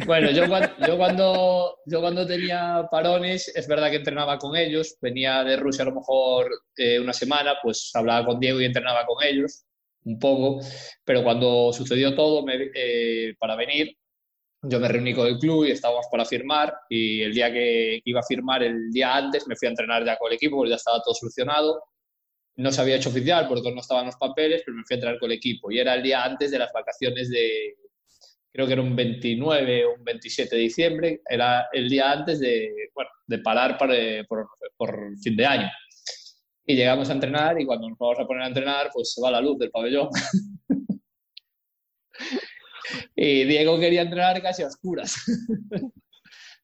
Bueno, 0.06 0.30
yo 0.32 0.48
cuando, 0.48 0.70
yo, 0.88 0.98
cuando, 0.98 1.78
yo 1.86 2.02
cuando 2.02 2.28
tenía 2.28 2.88
parones, 2.92 3.52
es 3.56 3.68
verdad 3.68 3.90
que 3.90 3.98
entrenaba 3.98 4.38
con 4.38 4.56
ellos. 4.56 4.98
Venía 5.02 5.44
de 5.44 5.58
Rusia 5.58 5.84
a 5.84 5.88
lo 5.88 5.96
mejor 5.96 6.50
eh, 6.78 7.00
una 7.00 7.14
semana, 7.14 7.56
pues 7.62 7.92
hablaba 7.94 8.26
con 8.26 8.40
Diego 8.40 8.62
y 8.62 8.66
entrenaba 8.66 9.06
con 9.06 9.24
ellos 9.24 9.66
un 10.06 10.20
poco. 10.20 10.60
Pero 11.06 11.24
cuando 11.24 11.72
sucedió 11.74 12.16
todo 12.16 12.44
me, 12.46 12.70
eh, 12.74 13.36
para 13.40 13.56
venir, 13.56 13.96
yo 14.64 14.80
me 14.80 14.88
reuní 14.88 15.14
con 15.14 15.28
el 15.28 15.40
club 15.40 15.66
y 15.66 15.72
estábamos 15.72 16.08
para 16.12 16.26
firmar. 16.26 16.74
Y 16.90 17.22
el 17.22 17.34
día 17.34 17.52
que 17.52 18.02
iba 18.06 18.20
a 18.22 18.24
firmar, 18.24 18.64
el 18.64 18.92
día 18.92 19.16
antes, 19.16 19.48
me 19.48 19.56
fui 19.56 19.68
a 19.68 19.72
entrenar 19.72 20.06
ya 20.06 20.18
con 20.18 20.32
el 20.32 20.36
equipo 20.36 20.58
porque 20.58 20.72
ya 20.72 20.78
estaba 20.78 21.02
todo 21.02 21.14
solucionado 21.14 21.82
no 22.56 22.72
se 22.72 22.82
había 22.82 22.96
hecho 22.96 23.10
oficial 23.10 23.48
porque 23.48 23.72
no 23.72 23.82
estaban 23.82 24.06
los 24.06 24.16
papeles, 24.16 24.62
pero 24.66 24.78
me 24.78 24.84
fui 24.84 24.96
a 24.96 24.98
entrar 24.98 25.20
con 25.20 25.32
el 25.32 25.38
equipo. 25.38 25.72
Y 25.72 25.80
era 25.80 25.96
el 25.96 26.04
día 26.04 26.24
antes 26.24 26.52
de 26.52 26.60
las 26.60 26.72
vacaciones 26.72 27.30
de, 27.30 27.76
creo 28.52 28.68
que 28.68 28.74
era 28.74 28.82
un 28.82 28.96
29 28.96 29.86
o 29.86 29.96
un 29.96 30.04
27 30.04 30.56
de 30.56 30.62
diciembre, 30.62 31.22
era 31.28 31.68
el 31.72 31.90
día 31.90 32.12
antes 32.12 32.40
de, 32.40 32.72
bueno, 32.94 33.10
de 33.26 33.40
parar 33.40 33.78
para, 33.78 33.96
por, 34.28 34.48
por, 34.78 35.18
fin 35.20 35.36
de 35.36 35.46
año. 35.46 35.70
Y 36.66 36.76
llegamos 36.76 37.10
a 37.10 37.14
entrenar 37.14 37.60
y 37.60 37.66
cuando 37.66 37.90
nos 37.90 37.98
vamos 37.98 38.20
a 38.20 38.26
poner 38.26 38.44
a 38.44 38.48
entrenar, 38.48 38.90
pues 38.94 39.14
se 39.14 39.22
va 39.22 39.32
la 39.32 39.42
luz 39.42 39.58
del 39.60 39.72
pabellón. 39.72 40.10
y 43.16 43.44
Diego 43.44 43.80
quería 43.80 44.02
entrenar 44.02 44.42
casi 44.42 44.64
a 44.64 44.68
oscuras. 44.68 45.16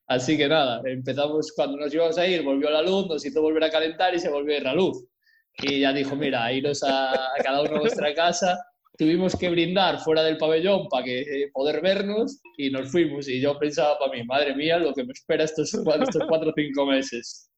Así 0.06 0.36
que 0.36 0.48
nada, 0.48 0.82
empezamos 0.86 1.52
cuando 1.54 1.76
nos 1.76 1.94
íbamos 1.94 2.18
a 2.18 2.26
ir, 2.26 2.42
volvió 2.42 2.68
la 2.70 2.82
luz, 2.82 3.06
nos 3.06 3.24
hizo 3.24 3.40
volver 3.42 3.64
a 3.64 3.70
calentar 3.70 4.14
y 4.14 4.18
se 4.18 4.28
volvió 4.28 4.54
a 4.54 4.56
ir 4.58 4.64
la 4.64 4.74
luz 4.74 5.06
y 5.62 5.80
ya 5.80 5.92
dijo, 5.92 6.16
mira, 6.16 6.52
iros 6.52 6.82
a, 6.82 7.12
a 7.12 7.42
cada 7.42 7.62
uno 7.62 7.76
a 7.76 7.80
vuestra 7.80 8.14
casa. 8.14 8.58
Tuvimos 8.96 9.34
que 9.36 9.48
brindar 9.48 9.98
fuera 10.00 10.22
del 10.22 10.36
pabellón 10.36 10.88
para 10.88 11.04
que 11.04 11.20
eh, 11.20 11.50
poder 11.52 11.80
vernos 11.80 12.40
y 12.56 12.70
nos 12.70 12.90
fuimos. 12.90 13.28
Y 13.28 13.40
yo 13.40 13.58
pensaba 13.58 13.98
para 13.98 14.12
mí, 14.12 14.24
madre 14.24 14.54
mía, 14.54 14.78
lo 14.78 14.92
que 14.92 15.04
me 15.04 15.12
espera 15.12 15.44
estos, 15.44 15.72
estos 15.72 16.24
cuatro 16.28 16.50
o 16.50 16.54
cinco 16.54 16.86
meses. 16.86 17.50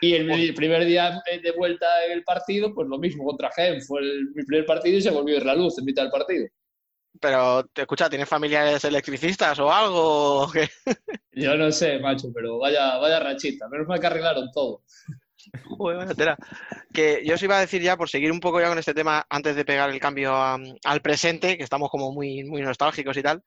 Y 0.00 0.14
el, 0.14 0.30
el, 0.30 0.54
primer 0.54 0.84
día 0.84 1.22
de 1.42 1.50
vuelta 1.52 1.86
en 2.06 2.12
el 2.12 2.24
partido, 2.24 2.72
pues 2.74 2.88
lo 2.88 2.98
mismo 2.98 3.24
contra 3.24 3.50
Gen. 3.50 3.82
Fue 3.82 4.00
el, 4.00 4.30
mi 4.34 4.44
primer 4.44 4.66
partido 4.66 4.98
y 4.98 5.02
se 5.02 5.10
volvió 5.10 5.34
a 5.34 5.38
ir 5.38 5.46
la 5.46 5.54
luz 5.54 5.78
en 5.78 5.84
mitad 5.84 6.02
del 6.02 6.12
partido. 6.12 6.46
Pero, 7.20 7.64
te 7.72 7.82
escucha, 7.82 8.08
¿tienes 8.08 8.28
familiares 8.28 8.84
electricistas 8.84 9.58
o 9.58 9.72
algo? 9.72 10.42
¿O 10.42 10.50
qué? 10.50 10.68
Yo 11.32 11.56
no 11.56 11.72
sé, 11.72 11.98
macho, 11.98 12.28
pero 12.32 12.58
vaya, 12.58 12.96
vaya 12.98 13.18
rachita. 13.18 13.68
Menos 13.68 13.88
mal 13.88 13.98
que 13.98 14.06
arreglaron 14.06 14.50
todo. 14.52 14.82
Joder, 15.64 16.14
que 16.92 17.22
yo 17.24 17.34
os 17.34 17.42
iba 17.42 17.56
a 17.56 17.60
decir 17.60 17.80
ya, 17.80 17.96
por 17.96 18.08
seguir 18.08 18.32
un 18.32 18.40
poco 18.40 18.60
ya 18.60 18.68
con 18.68 18.78
este 18.78 18.92
tema, 18.92 19.24
antes 19.30 19.56
de 19.56 19.64
pegar 19.64 19.88
el 19.88 20.00
cambio 20.00 20.34
a, 20.34 20.58
al 20.84 21.00
presente, 21.00 21.56
que 21.56 21.62
estamos 21.62 21.90
como 21.90 22.12
muy, 22.12 22.44
muy 22.44 22.60
nostálgicos 22.60 23.16
y 23.16 23.22
tal. 23.22 23.42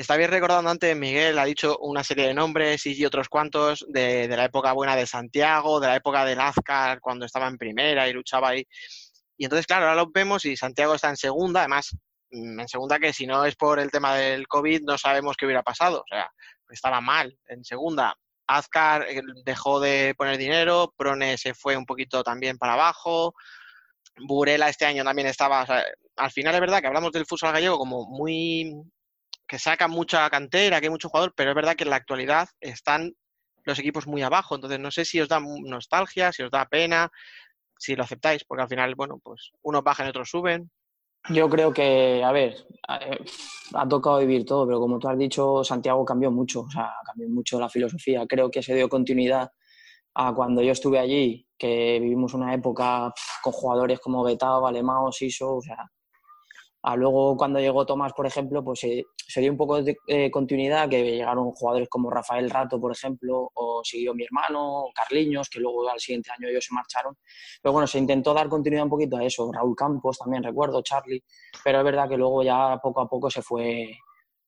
Está 0.00 0.16
bien 0.16 0.30
recordando 0.30 0.70
antes, 0.70 0.96
Miguel 0.96 1.38
ha 1.38 1.44
dicho 1.44 1.76
una 1.76 2.02
serie 2.02 2.26
de 2.26 2.32
nombres 2.32 2.86
y 2.86 3.04
otros 3.04 3.28
cuantos 3.28 3.84
de, 3.86 4.26
la 4.28 4.46
época 4.46 4.72
buena 4.72 4.96
de 4.96 5.06
Santiago, 5.06 5.78
de 5.78 5.88
la 5.88 5.96
época 5.96 6.24
de 6.24 6.34
Lazcar, 6.34 7.00
cuando 7.00 7.26
estaba 7.26 7.46
en 7.48 7.58
primera 7.58 8.08
y 8.08 8.14
luchaba 8.14 8.48
ahí. 8.48 8.66
Y 9.36 9.44
entonces, 9.44 9.66
claro, 9.66 9.84
ahora 9.84 10.02
lo 10.02 10.10
vemos 10.10 10.46
y 10.46 10.56
Santiago 10.56 10.94
está 10.94 11.10
en 11.10 11.18
segunda, 11.18 11.60
además, 11.60 11.94
mm, 12.30 12.60
en 12.60 12.68
segunda 12.68 12.98
que 12.98 13.12
si 13.12 13.26
no 13.26 13.44
es 13.44 13.56
por 13.56 13.78
el 13.78 13.90
tema 13.90 14.14
del 14.14 14.48
COVID 14.48 14.84
no 14.84 14.96
sabemos 14.96 15.36
qué 15.36 15.44
hubiera 15.44 15.62
pasado. 15.62 15.98
O 16.00 16.08
sea, 16.08 16.30
estaba 16.70 17.02
mal 17.02 17.38
en 17.48 17.62
segunda. 17.62 18.16
Azcar 18.46 19.04
eh, 19.06 19.20
dejó 19.44 19.80
de 19.80 20.14
poner 20.16 20.38
dinero, 20.38 20.94
Prone 20.96 21.36
se 21.36 21.52
fue 21.52 21.76
un 21.76 21.84
poquito 21.84 22.22
también 22.22 22.56
para 22.56 22.72
abajo, 22.72 23.34
Burela 24.16 24.70
este 24.70 24.86
año 24.86 25.04
también 25.04 25.28
estaba, 25.28 25.66
al 26.16 26.30
final 26.30 26.54
es 26.54 26.60
verdad 26.60 26.80
que 26.80 26.86
hablamos 26.86 27.12
del 27.12 27.26
futsal 27.26 27.52
gallego 27.52 27.76
como 27.76 28.06
muy 28.06 28.82
que 29.50 29.58
saca 29.58 29.88
mucha 29.88 30.30
cantera, 30.30 30.78
que 30.78 30.86
hay 30.86 30.90
mucho 30.90 31.08
jugador, 31.08 31.34
pero 31.34 31.50
es 31.50 31.56
verdad 31.56 31.74
que 31.74 31.82
en 31.82 31.90
la 31.90 31.96
actualidad 31.96 32.48
están 32.60 33.12
los 33.64 33.80
equipos 33.80 34.06
muy 34.06 34.22
abajo, 34.22 34.54
entonces 34.54 34.78
no 34.78 34.92
sé 34.92 35.04
si 35.04 35.20
os 35.20 35.28
da 35.28 35.40
nostalgia, 35.40 36.30
si 36.30 36.44
os 36.44 36.52
da 36.52 36.66
pena, 36.66 37.10
si 37.76 37.96
lo 37.96 38.04
aceptáis, 38.04 38.44
porque 38.44 38.62
al 38.62 38.68
final, 38.68 38.94
bueno, 38.94 39.18
pues 39.20 39.50
unos 39.62 39.82
bajan 39.82 40.06
y 40.06 40.10
otros 40.10 40.30
suben. 40.30 40.70
Yo 41.30 41.50
creo 41.50 41.72
que, 41.72 42.22
a 42.22 42.30
ver, 42.30 42.64
ha 42.86 43.88
tocado 43.88 44.18
vivir 44.18 44.44
todo, 44.44 44.66
pero 44.66 44.78
como 44.78 45.00
tú 45.00 45.08
has 45.08 45.18
dicho, 45.18 45.64
Santiago 45.64 46.04
cambió 46.04 46.30
mucho, 46.30 46.60
o 46.60 46.70
sea, 46.70 46.94
cambió 47.04 47.28
mucho 47.28 47.58
la 47.58 47.68
filosofía. 47.68 48.24
Creo 48.28 48.52
que 48.52 48.62
se 48.62 48.76
dio 48.76 48.88
continuidad 48.88 49.50
a 50.14 50.32
cuando 50.32 50.62
yo 50.62 50.70
estuve 50.70 51.00
allí, 51.00 51.44
que 51.58 51.98
vivimos 52.00 52.34
una 52.34 52.54
época 52.54 53.12
con 53.42 53.52
jugadores 53.52 53.98
como 53.98 54.22
Betao, 54.22 54.64
Alemao, 54.64 55.10
Siso, 55.10 55.56
o 55.56 55.60
sea, 55.60 55.90
a 56.82 56.96
luego 56.96 57.36
cuando 57.36 57.60
llegó 57.60 57.84
Tomás, 57.84 58.12
por 58.14 58.26
ejemplo, 58.26 58.64
pues 58.64 58.80
se, 58.80 59.04
se 59.16 59.40
dio 59.40 59.50
un 59.50 59.58
poco 59.58 59.82
de 59.82 59.96
eh, 60.06 60.30
continuidad, 60.30 60.88
que 60.88 61.04
llegaron 61.04 61.50
jugadores 61.52 61.88
como 61.90 62.10
Rafael 62.10 62.48
Rato, 62.48 62.80
por 62.80 62.92
ejemplo, 62.92 63.50
o 63.54 63.82
siguió 63.84 64.14
mi 64.14 64.24
hermano, 64.24 64.86
Carliños, 64.94 65.50
que 65.50 65.60
luego 65.60 65.88
al 65.88 66.00
siguiente 66.00 66.30
año 66.30 66.48
ellos 66.48 66.64
se 66.64 66.74
marcharon. 66.74 67.16
Pero 67.62 67.72
bueno, 67.72 67.86
se 67.86 67.98
intentó 67.98 68.32
dar 68.32 68.48
continuidad 68.48 68.84
un 68.84 68.90
poquito 68.90 69.18
a 69.18 69.24
eso. 69.24 69.50
Raúl 69.52 69.76
Campos 69.76 70.18
también 70.18 70.42
recuerdo, 70.42 70.80
Charlie, 70.82 71.22
pero 71.62 71.78
es 71.78 71.84
verdad 71.84 72.08
que 72.08 72.16
luego 72.16 72.42
ya 72.42 72.78
poco 72.82 73.02
a 73.02 73.08
poco 73.08 73.30
se 73.30 73.42
fue, 73.42 73.98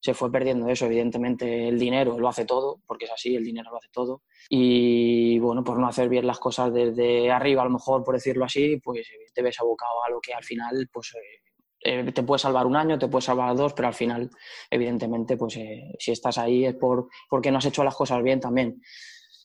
se 0.00 0.14
fue 0.14 0.32
perdiendo 0.32 0.68
eso. 0.68 0.86
Evidentemente 0.86 1.68
el 1.68 1.78
dinero 1.78 2.18
lo 2.18 2.28
hace 2.28 2.46
todo, 2.46 2.80
porque 2.86 3.04
es 3.04 3.10
así, 3.12 3.36
el 3.36 3.44
dinero 3.44 3.70
lo 3.70 3.76
hace 3.76 3.88
todo. 3.92 4.22
Y 4.48 5.38
bueno, 5.38 5.62
por 5.62 5.78
no 5.78 5.86
hacer 5.86 6.08
bien 6.08 6.26
las 6.26 6.38
cosas 6.38 6.72
desde 6.72 7.30
arriba, 7.30 7.60
a 7.60 7.66
lo 7.66 7.72
mejor, 7.72 8.02
por 8.02 8.14
decirlo 8.14 8.46
así, 8.46 8.78
pues 8.82 9.06
te 9.34 9.42
ves 9.42 9.60
abocado 9.60 10.02
a 10.06 10.10
lo 10.10 10.18
que 10.20 10.32
al 10.32 10.44
final, 10.44 10.88
pues... 10.90 11.14
Eh, 11.14 11.51
eh, 11.84 12.12
te 12.12 12.22
puede 12.22 12.38
salvar 12.38 12.66
un 12.66 12.76
año, 12.76 12.98
te 12.98 13.08
puede 13.08 13.22
salvar 13.22 13.54
dos, 13.56 13.72
pero 13.72 13.88
al 13.88 13.94
final, 13.94 14.30
evidentemente, 14.70 15.36
pues 15.36 15.56
eh, 15.56 15.94
si 15.98 16.12
estás 16.12 16.38
ahí 16.38 16.64
es 16.64 16.74
por, 16.74 17.08
porque 17.28 17.50
no 17.50 17.58
has 17.58 17.66
hecho 17.66 17.84
las 17.84 17.96
cosas 17.96 18.22
bien 18.22 18.40
también. 18.40 18.80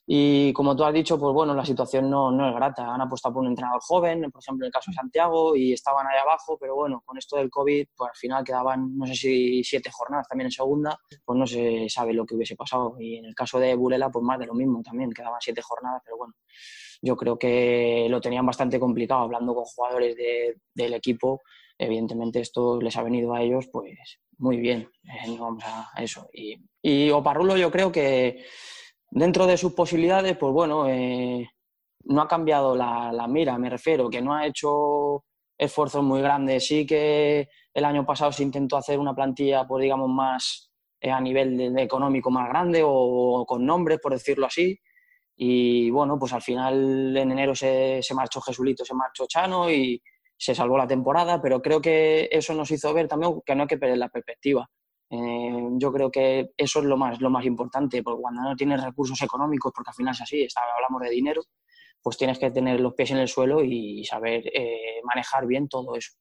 Y 0.10 0.54
como 0.54 0.74
tú 0.74 0.86
has 0.86 0.94
dicho, 0.94 1.20
pues 1.20 1.34
bueno, 1.34 1.54
la 1.54 1.66
situación 1.66 2.10
no, 2.10 2.32
no 2.32 2.48
es 2.48 2.56
grata. 2.56 2.94
Han 2.94 3.02
apostado 3.02 3.34
por 3.34 3.44
un 3.44 3.50
entrenador 3.50 3.82
joven, 3.82 4.32
por 4.32 4.42
ejemplo, 4.42 4.66
en 4.66 4.68
el 4.68 4.72
caso 4.72 4.90
de 4.90 4.96
Santiago, 4.96 5.54
y 5.54 5.74
estaban 5.74 6.08
ahí 6.08 6.18
abajo, 6.18 6.58
pero 6.58 6.76
bueno, 6.76 7.04
con 7.06 7.18
esto 7.18 7.36
del 7.36 7.50
COVID, 7.50 7.88
pues 7.94 8.10
al 8.12 8.16
final 8.16 8.44
quedaban, 8.46 8.98
no 8.98 9.06
sé 9.06 9.16
si 9.16 9.64
siete 9.66 9.92
jornadas 9.92 10.26
también 10.30 10.46
en 10.46 10.52
segunda, 10.52 10.98
pues 11.26 11.38
no 11.38 11.46
se 11.46 11.90
sabe 11.90 12.14
lo 12.14 12.26
que 12.26 12.36
hubiese 12.36 12.56
pasado. 12.56 12.96
Y 13.00 13.18
en 13.18 13.26
el 13.26 13.36
caso 13.36 13.60
de 13.60 13.76
Burela, 13.76 14.10
pues 14.10 14.24
más 14.24 14.40
de 14.40 14.46
lo 14.46 14.54
mismo 14.54 14.82
también, 14.82 15.12
quedaban 15.12 15.42
siete 15.42 15.62
jornadas, 15.62 16.02
pero 16.06 16.16
bueno, 16.16 16.36
yo 17.02 17.18
creo 17.18 17.38
que 17.38 18.08
lo 18.10 18.22
tenían 18.22 18.46
bastante 18.46 18.80
complicado 18.80 19.24
hablando 19.24 19.54
con 19.54 19.66
jugadores 19.66 20.16
de, 20.16 20.56
del 20.74 20.94
equipo 20.94 21.42
evidentemente 21.78 22.40
esto 22.40 22.82
les 22.82 22.96
ha 22.98 23.04
venido 23.04 23.34
a 23.34 23.42
ellos 23.42 23.68
pues 23.72 24.20
muy 24.40 24.58
bien, 24.58 24.90
eh, 25.04 25.36
vamos 25.40 25.64
a 25.66 25.92
eso. 26.02 26.30
Y, 26.32 26.56
y, 26.82 27.10
Oparrulo 27.10 27.58
yo 27.58 27.72
creo 27.72 27.92
que 27.92 28.46
dentro 29.10 29.48
de 29.48 29.58
sus 29.58 29.74
posibilidades, 29.74 30.38
pues 30.38 30.54
bueno, 30.54 30.88
eh, 30.88 31.50
no 32.06 32.22
ha 32.22 32.28
cambiado 32.28 32.76
la, 32.76 33.12
la, 33.12 33.28
mira, 33.28 33.58
me 33.58 33.70
refiero, 33.70 34.10
que 34.10 34.22
no 34.22 34.34
ha 34.36 34.46
hecho 34.46 35.24
esfuerzos 35.58 36.04
muy 36.04 36.22
grandes. 36.22 36.68
Sí 36.68 36.86
que 36.86 37.50
el 37.74 37.86
año 37.86 38.06
pasado 38.06 38.32
se 38.32 38.44
intentó 38.44 38.78
hacer 38.78 39.00
una 39.00 39.16
plantilla, 39.16 39.68
pues 39.68 39.82
digamos, 39.82 40.10
más 40.10 40.72
eh, 41.02 41.12
a 41.12 41.20
nivel 41.20 41.58
de, 41.58 41.72
de 41.72 41.82
económico 41.82 42.30
más 42.30 42.48
grande 42.50 42.84
o, 42.84 42.92
o, 42.92 43.46
con 43.46 43.66
nombres, 43.66 44.00
por 44.02 44.14
decirlo 44.14 44.46
así. 44.46 44.80
Y 45.36 45.90
bueno, 45.92 46.18
pues 46.20 46.34
al 46.34 46.42
final 46.42 47.16
en 47.16 47.32
enero 47.32 47.56
se, 47.56 48.02
se 48.02 48.14
marchó 48.14 48.42
Jesulito, 48.42 48.86
se 48.86 48.96
marchó 48.96 49.26
Chano 49.28 49.70
y, 49.72 50.02
se 50.38 50.56
salvó 50.56 50.78
la 50.78 50.88
temporada, 50.88 51.42
pero 51.42 51.62
creo 51.62 51.82
que 51.82 52.30
eso 52.32 52.54
nos 52.54 52.70
hizo 52.72 52.94
ver 52.94 53.08
también 53.08 53.42
que 53.46 53.56
no 53.56 53.64
hay 53.64 53.68
que 53.68 53.78
perder 53.78 53.98
la 53.98 54.10
perspectiva. 54.10 54.70
Eh, 55.10 55.70
yo 55.78 55.92
creo 55.92 56.12
que 56.12 56.52
eso 56.58 56.80
es 56.80 56.86
lo 56.86 56.98
más, 56.98 57.20
lo 57.22 57.30
más 57.30 57.46
importante, 57.46 58.04
porque 58.04 58.22
cuando 58.22 58.42
no 58.42 58.56
tienes 58.56 58.84
recursos 58.84 59.22
económicos, 59.22 59.72
porque 59.74 59.90
al 59.90 59.96
final 59.96 60.14
es 60.14 60.22
así, 60.22 60.44
está, 60.44 60.62
hablamos 60.76 61.02
de 61.02 61.10
dinero, 61.10 61.42
pues 62.02 62.18
tienes 62.18 62.40
que 62.40 62.52
tener 62.52 62.80
los 62.80 62.94
pies 62.94 63.12
en 63.12 63.18
el 63.18 63.28
suelo 63.28 63.64
y 63.64 64.04
saber 64.06 64.44
eh, 64.54 65.02
manejar 65.04 65.46
bien 65.46 65.68
todo 65.68 65.96
eso. 65.96 66.14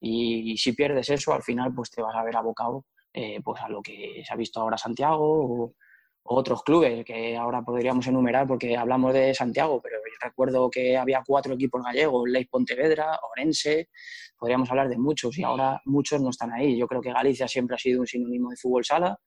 Y, 0.00 0.56
si 0.56 0.72
pierdes 0.72 1.10
eso, 1.10 1.32
al 1.32 1.42
final 1.42 1.74
pues 1.74 1.90
te 1.90 2.02
vas 2.02 2.14
a 2.14 2.22
ver 2.22 2.36
abocado 2.36 2.84
eh, 3.12 3.40
pues 3.42 3.60
a 3.60 3.68
lo 3.68 3.82
que 3.82 4.22
se 4.24 4.32
ha 4.32 4.36
visto 4.36 4.60
ahora 4.60 4.78
Santiago 4.78 5.74
otros 6.30 6.62
clubes 6.62 7.04
que 7.04 7.36
ahora 7.36 7.62
podríamos 7.62 8.06
enumerar 8.06 8.46
porque 8.46 8.76
hablamos 8.76 9.14
de 9.14 9.34
Santiago, 9.34 9.80
pero 9.82 9.98
recuerdo 10.20 10.70
que 10.70 10.96
había 10.96 11.22
cuatro 11.26 11.54
equipos 11.54 11.82
gallegos, 11.82 12.28
Leis 12.28 12.48
Pontevedra, 12.48 13.18
Orense, 13.32 13.88
podríamos 14.36 14.70
hablar 14.70 14.88
de 14.88 14.98
muchos 14.98 15.38
y 15.38 15.42
ahora 15.42 15.80
muchos 15.84 16.20
no 16.20 16.30
están 16.30 16.52
ahí. 16.52 16.76
Yo 16.76 16.86
creo 16.86 17.00
que 17.00 17.12
Galicia 17.12 17.48
siempre 17.48 17.76
ha 17.76 17.78
sido 17.78 18.00
un 18.00 18.06
sinónimo 18.06 18.50
de 18.50 18.56
fútbol 18.56 18.84
sala, 18.84 19.18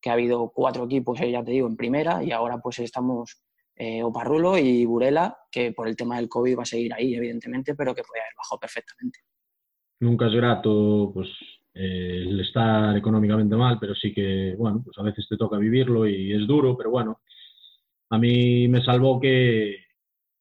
que 0.00 0.10
ha 0.10 0.14
habido 0.14 0.50
cuatro 0.54 0.84
equipos, 0.84 1.20
eh, 1.20 1.30
ya 1.30 1.42
te 1.42 1.52
digo, 1.52 1.66
en 1.66 1.76
primera 1.76 2.22
y 2.22 2.32
ahora 2.32 2.58
pues 2.58 2.78
estamos 2.78 3.42
eh, 3.74 4.02
Oparrulo 4.02 4.56
y 4.56 4.84
Burela, 4.84 5.36
que 5.50 5.72
por 5.72 5.88
el 5.88 5.96
tema 5.96 6.16
del 6.16 6.28
COVID 6.28 6.58
va 6.58 6.62
a 6.62 6.66
seguir 6.66 6.92
ahí, 6.94 7.14
evidentemente, 7.14 7.74
pero 7.74 7.94
que 7.94 8.02
puede 8.02 8.22
haber 8.22 8.34
bajado 8.36 8.60
perfectamente. 8.60 9.20
Nunca 10.00 10.26
es 10.26 10.34
grato 10.34 11.10
pues, 11.12 11.28
eh, 11.76 12.24
el 12.26 12.40
estar 12.40 12.96
económicamente 12.96 13.54
mal, 13.54 13.78
pero 13.78 13.94
sí 13.94 14.12
que, 14.12 14.54
bueno, 14.56 14.82
pues 14.82 14.96
a 14.98 15.02
veces 15.02 15.28
te 15.28 15.36
toca 15.36 15.58
vivirlo 15.58 16.08
y 16.08 16.32
es 16.32 16.46
duro, 16.46 16.76
pero 16.76 16.90
bueno, 16.90 17.20
a 18.10 18.18
mí 18.18 18.66
me 18.68 18.82
salvó 18.82 19.20
que, 19.20 19.76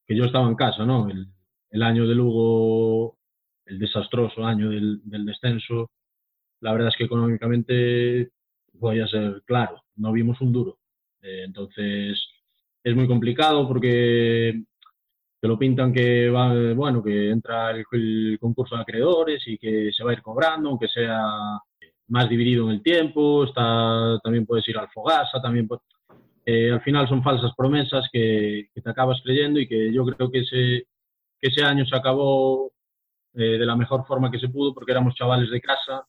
que 0.07 0.15
yo 0.15 0.25
estaba 0.25 0.47
en 0.47 0.55
casa, 0.55 0.85
¿no? 0.85 1.09
El, 1.09 1.27
el 1.71 1.83
año 1.83 2.07
de 2.07 2.15
Lugo, 2.15 3.17
el 3.65 3.79
desastroso 3.79 4.45
año 4.45 4.69
del, 4.69 5.01
del 5.03 5.25
descenso, 5.25 5.91
la 6.61 6.71
verdad 6.71 6.87
es 6.87 6.95
que 6.95 7.03
económicamente 7.03 8.31
voy 8.73 9.01
a 9.01 9.07
ser 9.07 9.43
claro, 9.45 9.83
no 9.97 10.13
vimos 10.13 10.39
un 10.39 10.53
duro. 10.53 10.79
Eh, 11.21 11.43
entonces, 11.45 12.17
es 12.83 12.95
muy 12.95 13.07
complicado 13.07 13.67
porque 13.67 14.63
te 15.45 15.49
lo 15.49 15.59
pintan 15.59 15.93
que 15.93 16.27
va, 16.27 16.73
bueno, 16.73 17.03
que 17.03 17.29
entra 17.29 17.69
el, 17.69 17.85
el, 17.91 18.39
concurso 18.41 18.75
de 18.75 18.81
acreedores 18.81 19.43
y 19.45 19.59
que 19.59 19.91
se 19.95 20.03
va 20.03 20.09
a 20.09 20.13
ir 20.13 20.23
cobrando, 20.23 20.69
aunque 20.69 20.87
sea 20.87 21.21
más 22.07 22.27
dividido 22.27 22.65
en 22.65 22.71
el 22.71 22.81
tiempo, 22.81 23.43
está, 23.43 24.19
también 24.23 24.47
puedes 24.47 24.67
ir 24.67 24.75
al 24.75 24.89
Fogasa, 24.89 25.39
también 25.43 25.69
eh, 26.47 26.71
al 26.71 26.81
final 26.81 27.07
son 27.07 27.21
falsas 27.21 27.51
promesas 27.55 28.09
que, 28.11 28.69
que, 28.73 28.81
te 28.81 28.89
acabas 28.89 29.21
creyendo 29.23 29.59
y 29.59 29.67
que 29.67 29.93
yo 29.93 30.03
creo 30.03 30.31
que 30.31 30.39
ese, 30.39 30.87
que 31.39 31.49
ese 31.49 31.63
año 31.63 31.85
se 31.85 31.95
acabó 31.95 32.71
eh, 33.35 33.59
de 33.59 33.65
la 33.67 33.75
mejor 33.75 34.03
forma 34.07 34.31
que 34.31 34.39
se 34.39 34.49
pudo 34.49 34.73
porque 34.73 34.93
éramos 34.93 35.13
chavales 35.13 35.51
de 35.51 35.61
casa 35.61 36.07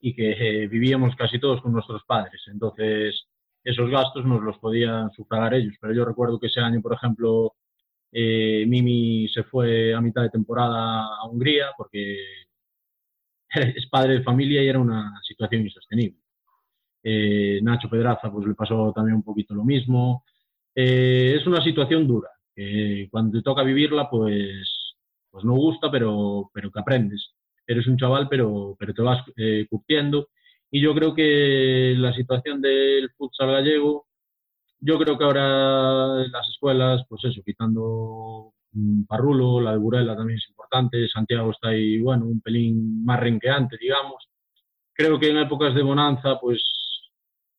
y 0.00 0.16
que 0.16 0.32
eh, 0.32 0.66
vivíamos 0.66 1.14
casi 1.14 1.38
todos 1.38 1.62
con 1.62 1.72
nuestros 1.72 2.02
padres. 2.08 2.42
Entonces, 2.48 3.28
esos 3.62 3.88
gastos 3.88 4.24
nos 4.26 4.42
los 4.42 4.58
podían 4.58 5.12
sufragar 5.12 5.54
ellos. 5.54 5.76
Pero 5.80 5.94
yo 5.94 6.04
recuerdo 6.04 6.40
que 6.40 6.48
ese 6.48 6.58
año, 6.58 6.82
por 6.82 6.94
ejemplo, 6.94 7.54
eh, 8.16 8.64
Mimi 8.68 9.28
se 9.28 9.42
fue 9.42 9.92
a 9.92 10.00
mitad 10.00 10.22
de 10.22 10.30
temporada 10.30 11.04
a 11.20 11.26
Hungría 11.28 11.72
porque 11.76 12.16
es 13.76 13.86
padre 13.88 14.14
de 14.14 14.22
familia 14.22 14.62
y 14.62 14.68
era 14.68 14.78
una 14.78 15.20
situación 15.26 15.62
insostenible. 15.62 16.20
Eh, 17.02 17.58
Nacho 17.60 17.90
Pedraza 17.90 18.30
pues 18.30 18.46
le 18.46 18.54
pasó 18.54 18.92
también 18.94 19.16
un 19.16 19.24
poquito 19.24 19.52
lo 19.52 19.64
mismo. 19.64 20.24
Eh, 20.74 21.36
es 21.40 21.46
una 21.46 21.62
situación 21.62 22.06
dura, 22.06 22.30
cuando 23.10 23.38
te 23.38 23.42
toca 23.42 23.62
vivirla 23.64 24.08
pues, 24.08 24.96
pues 25.30 25.44
no 25.44 25.54
gusta, 25.54 25.90
pero, 25.90 26.50
pero 26.54 26.70
que 26.70 26.80
aprendes. 26.80 27.34
Eres 27.66 27.88
un 27.88 27.96
chaval, 27.96 28.28
pero, 28.28 28.76
pero 28.78 28.94
te 28.94 29.02
vas 29.02 29.24
eh, 29.36 29.66
curtiendo 29.68 30.28
y 30.70 30.80
yo 30.80 30.94
creo 30.94 31.14
que 31.14 31.94
la 31.98 32.14
situación 32.14 32.60
del 32.60 33.10
futsal 33.16 33.50
gallego, 33.50 34.06
yo 34.84 34.98
creo 34.98 35.16
que 35.16 35.24
ahora 35.24 36.24
en 36.24 36.30
las 36.30 36.46
escuelas, 36.48 37.04
pues 37.08 37.24
eso, 37.24 37.40
quitando 37.42 38.52
Parrulo, 39.08 39.60
la 39.60 39.72
de 39.72 39.78
Burela 39.78 40.14
también 40.14 40.38
es 40.38 40.48
importante, 40.50 41.08
Santiago 41.08 41.52
está 41.52 41.68
ahí, 41.68 41.98
bueno, 42.00 42.26
un 42.26 42.40
pelín 42.40 43.02
más 43.02 43.18
renqueante, 43.18 43.78
digamos. 43.80 44.28
Creo 44.92 45.18
que 45.18 45.30
en 45.30 45.38
épocas 45.38 45.74
de 45.74 45.82
bonanza, 45.82 46.38
pues 46.38 46.62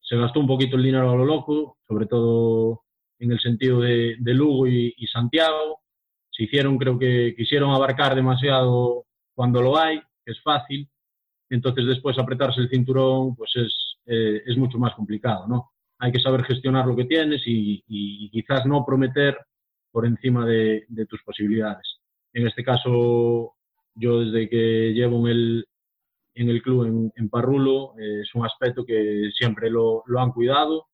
se 0.02 0.18
gastó 0.18 0.40
un 0.40 0.48
poquito 0.48 0.76
el 0.78 0.84
dinero 0.84 1.10
a 1.12 1.16
lo 1.16 1.26
loco, 1.26 1.78
sobre 1.88 2.06
todo 2.06 2.84
en 3.18 3.32
el 3.32 3.40
sentido 3.40 3.80
de, 3.82 4.18
de 4.20 4.34
Lugo 4.36 4.68
y, 4.68 4.94
y, 4.96 5.08
Santiago. 5.08 5.82
Se 6.30 6.44
hicieron, 6.44 6.78
creo 6.78 7.00
que 7.00 7.34
quisieron 7.36 7.72
abarcar 7.72 8.14
demasiado 8.14 9.06
cuando 9.34 9.62
lo 9.64 9.78
hay, 9.78 10.00
que 10.24 10.32
es 10.32 10.42
fácil, 10.44 10.88
entonces 11.50 11.88
después 11.88 12.20
apretarse 12.20 12.62
el 12.62 12.70
cinturón 12.70 13.36
pues 13.36 13.52
es, 13.56 13.74
eh, 14.06 14.44
es 14.46 14.58
mucho 14.58 14.78
más 14.78 14.94
complicado, 14.94 15.48
¿no? 15.48 15.72
Hay 16.00 16.12
que 16.12 16.20
saber 16.20 16.44
gestionar 16.44 16.86
lo 16.86 16.96
que 16.96 17.06
tienes 17.06 17.42
y, 17.46 18.30
quizás 18.30 18.66
no 18.66 18.86
prometer 18.86 19.38
por 19.92 20.06
encima 20.06 20.46
de, 20.46 20.86
tus 21.10 21.22
posibilidades. 21.24 22.00
En 22.34 22.48
este 22.48 22.64
caso, 22.64 23.56
yo 23.94 24.20
desde 24.20 24.50
que 24.50 24.94
llevo 24.94 25.26
en 25.26 25.32
el, 25.32 25.68
en 26.34 26.50
el 26.50 26.62
club 26.62 26.86
en, 26.86 27.14
en 27.16 27.30
Parrulo, 27.30 27.94
eh, 27.98 28.22
es 28.22 28.36
un 28.36 28.46
aspecto 28.46 28.86
que 28.86 29.30
siempre 29.34 29.70
lo, 29.70 30.04
lo, 30.08 30.20
han 30.20 30.32
cuidado, 30.32 30.88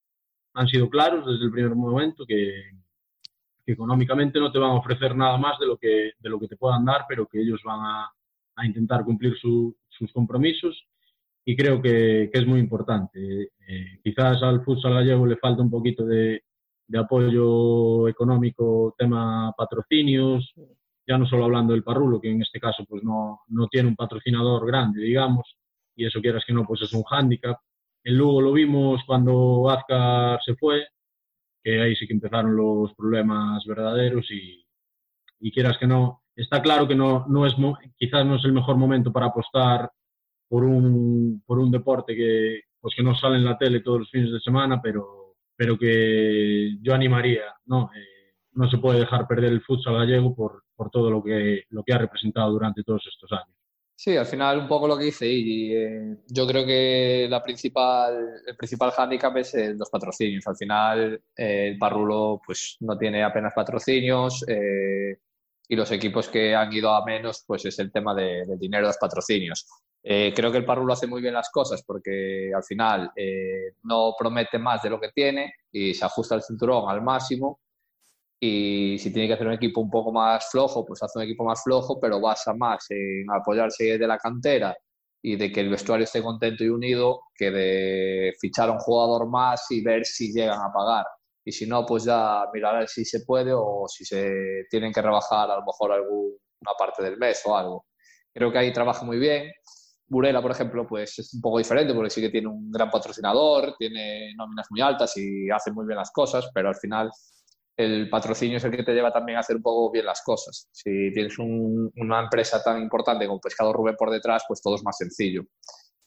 han 0.54 0.68
sido 0.68 0.90
claros 0.90 1.26
desde 1.26 1.46
el 1.46 1.52
primer 1.52 1.74
momento 1.74 2.26
que, 2.28 2.72
que, 3.66 3.72
económicamente 3.72 4.40
no 4.40 4.52
te 4.52 4.60
van 4.60 4.72
a 4.72 4.80
ofrecer 4.80 5.16
nada 5.16 5.38
más 5.38 5.58
de 5.60 5.66
lo 5.66 5.78
que, 5.78 6.12
de 6.20 6.30
lo 6.30 6.40
que 6.40 6.48
te 6.48 6.58
puedan 6.58 6.86
dar, 6.86 7.06
pero 7.10 7.26
que 7.26 7.42
ellos 7.42 7.62
van 7.64 7.80
a, 7.80 8.12
a 8.56 8.66
intentar 8.66 9.04
cumplir 9.04 9.36
su, 9.40 9.76
sus 9.90 10.12
compromisos 10.12 10.86
y 11.46 11.56
creo 11.56 11.82
que, 11.82 12.30
que 12.32 12.40
es 12.40 12.46
muy 12.46 12.60
importante. 12.60 13.52
Eh, 13.68 14.00
quizás 14.04 14.42
al 14.44 14.64
futsal 14.64 14.94
gallego 14.94 15.26
le 15.26 15.38
falta 15.38 15.62
un 15.62 15.72
poquito 15.72 16.06
de, 16.06 16.44
de, 16.88 17.00
apoyo 17.00 18.08
económico, 18.08 18.96
tema 18.98 19.54
patrocinios, 19.58 20.54
ya 21.08 21.18
no 21.18 21.26
solo 21.26 21.46
hablando 21.46 21.74
del 21.74 21.84
Parrulo, 21.84 22.22
que 22.22 22.30
en 22.30 22.42
este 22.42 22.60
caso 22.60 22.86
pues 22.88 23.04
no, 23.04 23.42
no 23.48 23.68
tiene 23.68 23.90
un 23.90 23.96
patrocinador 23.96 24.66
grande, 24.68 25.02
digamos, 25.02 25.58
y 25.96 26.06
eso 26.06 26.22
quieras 26.22 26.44
que 26.46 26.54
no, 26.54 26.66
pues 26.66 26.82
es 26.82 26.94
un 26.94 27.04
hándicap. 27.04 27.58
En 28.04 28.18
Lugo 28.18 28.42
lo 28.42 28.54
vimos 28.54 29.02
cuando 29.06 29.70
Azcar 29.70 30.40
se 30.44 30.56
fue, 30.56 30.86
que 31.64 31.82
ahí 31.82 31.96
sí 31.96 32.08
que 32.08 32.14
empezaron 32.14 32.56
los 32.56 32.94
problemas 32.96 33.64
verdaderos 33.66 34.30
y, 34.32 34.66
y 35.40 35.52
quieras 35.52 35.78
que 35.78 35.88
no, 35.88 36.24
está 36.36 36.62
claro 36.62 36.88
que 36.88 36.96
no, 36.96 37.26
no 37.28 37.46
es, 37.46 37.56
quizás 37.98 38.26
no 38.26 38.36
es 38.36 38.46
el 38.46 38.54
mejor 38.54 38.78
momento 38.78 39.12
para 39.12 39.28
apostar 39.28 39.92
por 40.52 40.66
un, 40.66 41.42
por 41.46 41.60
un 41.60 41.72
deporte 41.72 42.14
que, 42.14 42.64
pues 42.82 42.94
que 42.94 43.04
no 43.04 43.16
sale 43.16 43.38
en 43.38 43.46
la 43.46 43.58
tele 43.58 43.80
todos 43.80 44.00
los 44.00 44.12
fines 44.12 44.34
de 44.34 44.42
semana, 44.42 44.82
pero, 44.82 45.38
pero 45.56 45.78
que 45.78 46.78
yo 46.82 46.94
animaría, 46.94 47.56
¿no? 47.68 47.90
Eh, 47.96 48.34
no 48.52 48.70
se 48.70 48.78
puede 48.78 49.00
dejar 49.00 49.30
perder 49.30 49.54
el 49.54 49.62
futsal 49.62 49.94
gallego 49.94 50.36
por, 50.36 50.64
por 50.76 50.90
todo 50.90 51.10
lo 51.10 51.24
que, 51.24 51.64
lo 51.70 51.84
que 51.84 51.94
ha 51.94 52.00
representado 52.00 52.52
durante 52.52 52.84
todos 52.84 53.02
estos 53.08 53.32
años. 53.32 53.56
Sí, 53.96 54.18
al 54.18 54.26
final 54.26 54.58
un 54.58 54.68
poco 54.68 54.90
lo 54.90 54.98
que 54.98 55.06
dice 55.06 55.26
y 55.26 55.74
eh, 55.74 56.18
yo 56.28 56.46
creo 56.46 56.66
que 56.66 57.28
la 57.30 57.42
principal, 57.42 58.42
el 58.46 58.58
principal 58.58 58.92
hándicap 58.92 59.38
es 59.38 59.56
eh, 59.56 59.74
los 59.74 59.90
patrocinios. 59.90 60.46
Al 60.48 60.58
final 60.58 61.22
eh, 61.38 61.70
el 61.70 61.78
Parrulo 61.78 62.42
pues 62.46 62.76
no 62.82 62.98
tiene 62.98 63.24
apenas 63.24 63.54
patrocinios, 63.56 64.44
eh, 64.50 65.18
y 65.72 65.76
los 65.78 65.90
equipos 65.94 66.28
que 66.28 66.54
han 66.54 66.74
ido 66.74 66.94
a 66.94 67.06
menos, 67.06 67.46
pues 67.48 67.64
es 67.64 67.80
el 67.80 67.94
tema 67.94 68.14
de, 68.14 68.46
del 68.46 68.60
dinero 68.60 68.84
de 68.84 68.90
los 68.90 68.98
patrocinios. 68.98 69.66
Eh, 70.04 70.34
creo 70.36 70.52
que 70.52 70.58
el 70.58 70.66
Parrulo 70.66 70.92
hace 70.92 71.08
muy 71.08 71.22
bien 71.22 71.34
las 71.34 71.50
cosas 71.50 71.82
porque 71.88 72.52
al 72.54 72.62
final 72.62 73.10
eh, 73.16 73.76
no 73.84 74.14
promete 74.20 74.60
más 74.60 74.82
de 74.82 74.90
lo 74.90 75.00
que 75.00 75.12
tiene 75.16 75.54
y 75.72 75.94
se 75.94 76.04
ajusta 76.04 76.36
el 76.36 76.42
cinturón 76.42 76.90
al 76.90 77.02
máximo. 77.02 77.62
Y 78.38 78.98
si 79.00 79.14
tiene 79.14 79.30
que 79.30 79.36
hacer 79.36 79.48
un 79.48 79.54
equipo 79.54 79.80
un 79.80 79.90
poco 79.90 80.12
más 80.12 80.52
flojo, 80.52 80.86
pues 80.86 81.02
hace 81.04 81.20
un 81.20 81.24
equipo 81.24 81.46
más 81.46 81.64
flojo, 81.64 82.02
pero 82.02 82.20
basa 82.20 82.54
más 82.54 82.88
en 82.90 83.32
apoyarse 83.32 83.98
de 83.98 84.08
la 84.08 84.18
cantera 84.18 84.76
y 85.22 85.38
de 85.38 85.54
que 85.54 85.62
el 85.62 85.70
vestuario 85.70 86.04
esté 86.04 86.22
contento 86.22 86.66
y 86.66 86.70
unido 86.70 87.22
que 87.34 87.50
de 87.50 88.34
fichar 88.42 88.68
a 88.68 88.74
un 88.74 88.80
jugador 88.80 89.26
más 89.30 89.72
y 89.72 89.82
ver 89.82 90.04
si 90.04 90.34
llegan 90.34 90.60
a 90.60 90.74
pagar 90.74 91.06
y 91.44 91.52
si 91.52 91.66
no, 91.66 91.86
pues 91.86 92.04
ya 92.04 92.46
mirar 92.54 92.88
si 92.88 93.06
se 93.06 93.22
puede 93.22 93.52
o 93.54 93.86
si 93.88 94.06
se 94.06 94.66
tienen 94.70 94.92
que 94.92 95.02
rebajar 95.02 95.50
a 95.50 95.56
lo 95.56 95.66
mejor 95.66 95.92
alguna 95.92 96.74
parte 96.78 97.04
del 97.04 97.18
mes 97.18 97.42
o 97.46 97.56
algo. 97.56 97.86
Creo 98.34 98.52
que 98.52 98.58
ahí 98.60 98.72
trabaja 98.72 99.04
muy 99.04 99.18
bien. 99.18 99.52
Burela, 100.08 100.42
por 100.42 100.52
ejemplo, 100.52 100.86
pues 100.88 101.18
es 101.20 101.34
un 101.34 101.42
poco 101.42 101.58
diferente 101.58 101.94
porque 101.94 102.10
sí 102.10 102.22
que 102.22 102.30
tiene 102.30 102.48
un 102.48 102.70
gran 102.70 102.90
patrocinador, 102.90 103.76
tiene 103.78 104.34
nóminas 104.36 104.68
muy 104.70 104.82
altas 104.82 105.16
y 105.18 105.50
hace 105.50 105.72
muy 105.72 105.86
bien 105.86 105.98
las 105.98 106.12
cosas, 106.12 106.50
pero 106.54 106.70
al 106.70 106.76
final 106.76 107.10
el 107.78 108.10
patrocinio 108.10 108.58
es 108.58 108.64
el 108.64 108.72
que 108.72 108.84
te 108.84 108.94
lleva 108.94 109.12
también 109.12 109.38
a 109.38 109.42
hacer 109.42 109.56
un 109.56 109.62
poco 109.64 109.92
bien 109.92 110.06
las 110.06 110.22
cosas. 110.22 110.68
Si 110.72 111.12
tienes 111.14 111.40
un, 111.40 111.92
una 111.96 112.20
empresa 112.22 112.62
tan 112.62 112.82
importante 112.82 113.26
como 113.26 113.40
Pescado 113.40 113.74
Rubén 113.74 113.96
por 113.98 114.12
detrás, 114.12 114.44
pues 114.48 114.62
todo 114.62 114.76
es 114.76 114.84
más 114.84 114.98
sencillo. 114.98 115.44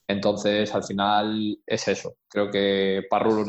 Entonces, 0.07 0.75
al 0.75 0.85
final 0.85 1.59
es 1.67 1.89
eso. 1.89 2.17
Creo 2.29 2.51
que 2.51 3.03
Parrulo 3.09 3.45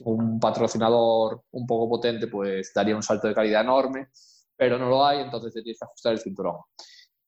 un 0.00 0.40
patrocinador 0.40 1.42
un 1.52 1.66
poco 1.66 1.88
potente, 1.88 2.26
pues 2.26 2.72
daría 2.74 2.96
un 2.96 3.02
salto 3.02 3.28
de 3.28 3.34
calidad 3.34 3.62
enorme, 3.62 4.08
pero 4.56 4.78
no 4.78 4.88
lo 4.88 5.04
hay, 5.04 5.20
entonces 5.20 5.52
te 5.52 5.62
tienes 5.62 5.78
que 5.78 5.84
ajustar 5.84 6.12
el 6.12 6.20
cinturón. 6.20 6.56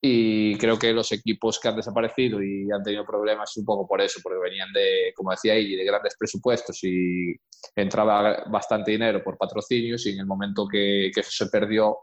Y 0.00 0.58
creo 0.58 0.78
que 0.78 0.92
los 0.92 1.10
equipos 1.12 1.58
que 1.58 1.68
han 1.68 1.76
desaparecido 1.76 2.42
y 2.42 2.70
han 2.70 2.82
tenido 2.82 3.06
problemas 3.06 3.56
un 3.56 3.64
poco 3.64 3.86
por 3.86 4.02
eso, 4.02 4.20
porque 4.22 4.38
venían 4.38 4.70
de, 4.72 5.12
como 5.16 5.30
decía 5.30 5.54
de 5.54 5.84
grandes 5.84 6.14
presupuestos 6.18 6.78
y 6.84 7.34
entraba 7.74 8.44
bastante 8.50 8.90
dinero 8.90 9.24
por 9.24 9.38
patrocinios 9.38 10.04
y 10.06 10.10
en 10.10 10.20
el 10.20 10.26
momento 10.26 10.66
que, 10.70 11.08
eso 11.08 11.30
se 11.30 11.46
perdió, 11.46 11.96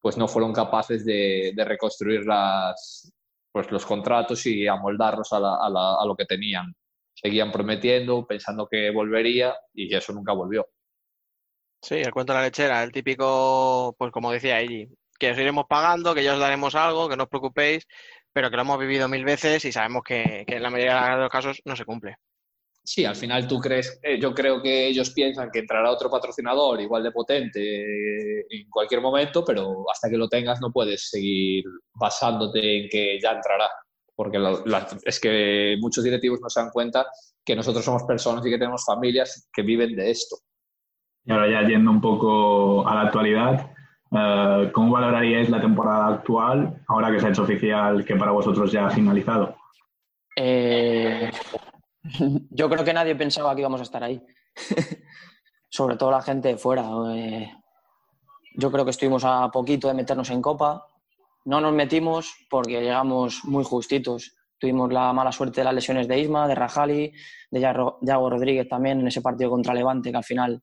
pues 0.00 0.16
no 0.16 0.26
fueron 0.26 0.52
capaces 0.52 1.04
de, 1.04 1.52
de 1.54 1.64
reconstruir 1.64 2.26
las, 2.26 3.12
pues 3.52 3.70
los 3.70 3.86
contratos 3.86 4.44
y 4.46 4.66
amoldarlos 4.66 5.32
a, 5.32 5.38
la, 5.38 5.56
a 6.00 6.04
lo 6.04 6.16
que 6.16 6.26
tenían. 6.26 6.74
Seguían 7.16 7.50
prometiendo, 7.50 8.26
pensando 8.26 8.68
que 8.70 8.90
volvería 8.90 9.56
y 9.74 9.94
eso 9.94 10.12
nunca 10.12 10.32
volvió. 10.32 10.68
Sí, 11.82 11.96
el 11.96 12.12
cuento 12.12 12.32
de 12.32 12.38
la 12.38 12.44
lechera, 12.44 12.82
el 12.82 12.92
típico, 12.92 13.94
pues 13.98 14.12
como 14.12 14.32
decía 14.32 14.60
Eli, 14.60 14.88
que 15.18 15.30
os 15.30 15.38
iremos 15.38 15.64
pagando, 15.68 16.14
que 16.14 16.22
ya 16.22 16.34
os 16.34 16.40
daremos 16.40 16.74
algo, 16.74 17.08
que 17.08 17.16
no 17.16 17.24
os 17.24 17.28
preocupéis, 17.28 17.86
pero 18.32 18.50
que 18.50 18.56
lo 18.56 18.62
hemos 18.62 18.78
vivido 18.78 19.08
mil 19.08 19.24
veces 19.24 19.64
y 19.64 19.72
sabemos 19.72 20.02
que, 20.04 20.44
que 20.46 20.56
en 20.56 20.62
la 20.62 20.70
mayoría 20.70 21.16
de 21.16 21.22
los 21.22 21.30
casos 21.30 21.60
no 21.64 21.74
se 21.74 21.84
cumple. 21.84 22.16
Sí, 22.86 23.04
al 23.04 23.16
final 23.16 23.48
tú 23.48 23.58
crees, 23.58 23.98
eh, 24.00 24.16
yo 24.20 24.32
creo 24.32 24.62
que 24.62 24.86
ellos 24.86 25.10
piensan 25.10 25.50
que 25.50 25.58
entrará 25.58 25.90
otro 25.90 26.08
patrocinador 26.08 26.80
igual 26.80 27.02
de 27.02 27.10
potente 27.10 27.60
eh, 27.60 28.46
en 28.48 28.70
cualquier 28.70 29.00
momento, 29.00 29.44
pero 29.44 29.84
hasta 29.90 30.08
que 30.08 30.16
lo 30.16 30.28
tengas 30.28 30.60
no 30.60 30.70
puedes 30.70 31.08
seguir 31.10 31.64
basándote 31.92 32.82
en 32.82 32.88
que 32.88 33.18
ya 33.20 33.32
entrará, 33.32 33.68
porque 34.16 34.38
la- 34.38 34.58
la- 34.64 34.88
es 35.04 35.20
que 35.20 35.76
muchos 35.80 36.02
directivos 36.02 36.40
no 36.40 36.48
se 36.48 36.60
dan 36.60 36.70
cuenta 36.70 37.06
que 37.44 37.54
nosotros 37.54 37.84
somos 37.84 38.02
personas 38.04 38.44
y 38.44 38.50
que 38.50 38.58
tenemos 38.58 38.84
familias 38.84 39.48
que 39.52 39.62
viven 39.62 39.94
de 39.94 40.10
esto. 40.10 40.36
Y 41.24 41.30
ahora 41.32 41.48
ya 41.50 41.68
yendo 41.68 41.90
un 41.90 42.00
poco 42.00 42.86
a 42.88 42.94
la 42.94 43.02
actualidad, 43.02 43.70
eh, 44.10 44.70
¿cómo 44.72 44.92
valoraríais 44.92 45.50
la 45.50 45.60
temporada 45.60 46.06
actual 46.08 46.82
ahora 46.88 47.10
que 47.12 47.20
se 47.20 47.26
ha 47.26 47.30
hecho 47.30 47.42
oficial 47.42 48.04
que 48.04 48.16
para 48.16 48.32
vosotros 48.32 48.72
ya 48.72 48.86
ha 48.86 48.90
finalizado? 48.90 49.54
Eh, 50.36 51.30
yo 52.50 52.68
creo 52.70 52.84
que 52.84 52.92
nadie 52.94 53.14
pensaba 53.16 53.54
que 53.54 53.60
íbamos 53.60 53.80
a 53.80 53.84
estar 53.84 54.02
ahí. 54.02 54.24
Sobre 55.68 55.96
todo 55.96 56.10
la 56.10 56.22
gente 56.22 56.48
de 56.48 56.56
fuera. 56.56 56.84
eh, 57.14 57.52
yo 58.54 58.72
creo 58.72 58.84
que 58.84 58.92
estuvimos 58.92 59.22
a 59.24 59.50
poquito 59.50 59.88
de 59.88 59.94
meternos 59.94 60.30
en 60.30 60.40
Copa. 60.40 60.86
No 61.46 61.60
nos 61.60 61.72
metimos 61.72 62.34
porque 62.50 62.80
llegamos 62.82 63.44
muy 63.44 63.64
justitos. 63.64 64.34
Tuvimos 64.58 64.92
la 64.92 65.12
mala 65.12 65.32
suerte 65.32 65.60
de 65.60 65.64
las 65.64 65.74
lesiones 65.74 66.08
de 66.08 66.18
Isma, 66.18 66.48
de 66.48 66.54
Rajali, 66.54 67.12
de 67.50 67.60
Yago 67.60 68.30
Rodríguez 68.30 68.68
también 68.68 69.00
en 69.00 69.06
ese 69.06 69.20
partido 69.20 69.50
contra 69.50 69.72
Levante, 69.74 70.10
que 70.10 70.16
al 70.16 70.24
final 70.24 70.62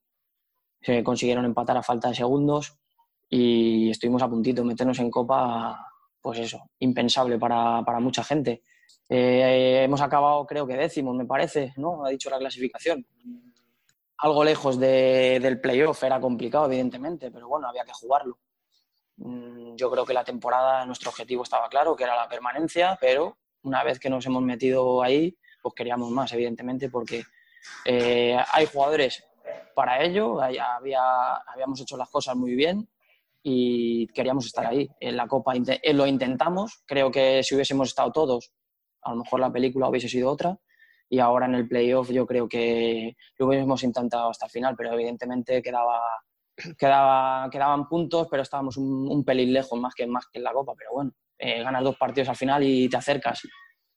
se 0.81 1.03
consiguieron 1.03 1.45
empatar 1.45 1.77
a 1.77 1.83
falta 1.83 2.09
de 2.09 2.15
segundos. 2.15 2.77
Y 3.29 3.89
estuvimos 3.89 4.21
a 4.21 4.27
puntito 4.29 4.63
meternos 4.63 4.99
en 4.99 5.09
Copa, 5.09 5.87
pues 6.21 6.39
eso, 6.39 6.69
impensable 6.79 7.39
para, 7.39 7.81
para 7.83 7.99
mucha 7.99 8.23
gente. 8.23 8.61
Eh, 9.09 9.81
hemos 9.85 10.01
acabado, 10.01 10.45
creo 10.45 10.67
que 10.67 10.75
décimos, 10.75 11.15
me 11.15 11.25
parece, 11.25 11.73
¿no? 11.77 12.05
Ha 12.05 12.09
dicho 12.09 12.29
la 12.29 12.37
clasificación. 12.39 13.05
Algo 14.17 14.43
lejos 14.43 14.79
de- 14.79 15.39
del 15.41 15.59
playoff, 15.59 16.03
era 16.03 16.19
complicado, 16.19 16.65
evidentemente, 16.65 17.31
pero 17.31 17.47
bueno, 17.47 17.67
había 17.67 17.83
que 17.85 17.91
jugarlo. 17.93 18.37
Mm, 19.17 19.75
Yo 19.75 19.89
creo 19.91 20.05
que 20.05 20.13
la 20.13 20.23
temporada, 20.23 20.85
nuestro 20.85 21.09
objetivo 21.09 21.43
estaba 21.43 21.67
claro, 21.69 21.95
que 21.95 22.03
era 22.03 22.15
la 22.15 22.27
permanencia, 22.29 22.97
pero 23.01 23.37
una 23.63 23.83
vez 23.83 23.99
que 23.99 24.09
nos 24.09 24.25
hemos 24.25 24.41
metido 24.43 25.01
ahí, 25.01 25.35
pues 25.61 25.73
queríamos 25.75 26.09
más, 26.11 26.31
evidentemente, 26.33 26.89
porque 26.89 27.23
eh, 27.85 28.37
hay 28.51 28.65
jugadores 28.65 29.23
para 29.75 30.03
ello, 30.03 30.41
hay- 30.41 30.57
había, 30.57 31.33
habíamos 31.35 31.79
hecho 31.81 31.97
las 31.97 32.09
cosas 32.09 32.35
muy 32.35 32.55
bien 32.55 32.87
y 33.41 34.07
queríamos 34.07 34.45
estar 34.45 34.65
ahí. 34.65 34.89
En 34.99 35.17
la 35.17 35.27
Copa 35.27 35.53
eh, 35.55 35.93
lo 35.93 36.05
intentamos, 36.07 36.83
creo 36.85 37.11
que 37.11 37.41
si 37.43 37.55
hubiésemos 37.55 37.89
estado 37.89 38.11
todos, 38.11 38.51
a 39.01 39.11
lo 39.11 39.17
mejor 39.23 39.39
la 39.39 39.51
película 39.51 39.89
hubiese 39.89 40.09
sido 40.09 40.31
otra. 40.31 40.57
Y 41.09 41.19
ahora 41.19 41.45
en 41.45 41.55
el 41.55 41.67
playoff 41.67 42.09
yo 42.09 42.25
creo 42.25 42.47
que 42.47 43.15
lo 43.37 43.47
hubiésemos 43.47 43.83
intentado 43.83 44.29
hasta 44.29 44.45
el 44.45 44.51
final, 44.51 44.75
pero 44.75 44.93
evidentemente 44.93 45.61
quedaba, 45.61 46.01
quedaba, 46.77 47.49
quedaban 47.49 47.87
puntos, 47.87 48.27
pero 48.29 48.43
estábamos 48.43 48.77
un, 48.77 49.23
pelín 49.23 49.53
lejos 49.53 49.79
más 49.79 49.93
que, 49.93 50.05
más 50.07 50.25
que 50.27 50.39
en 50.39 50.43
la 50.43 50.53
Copa. 50.53 50.73
Pero 50.77 50.91
bueno, 50.93 51.11
eh, 51.37 51.63
ganas 51.63 51.83
dos 51.83 51.97
partidos 51.97 52.29
al 52.29 52.35
final 52.35 52.63
y 52.63 52.89
te 52.89 52.97
acercas. 52.97 53.41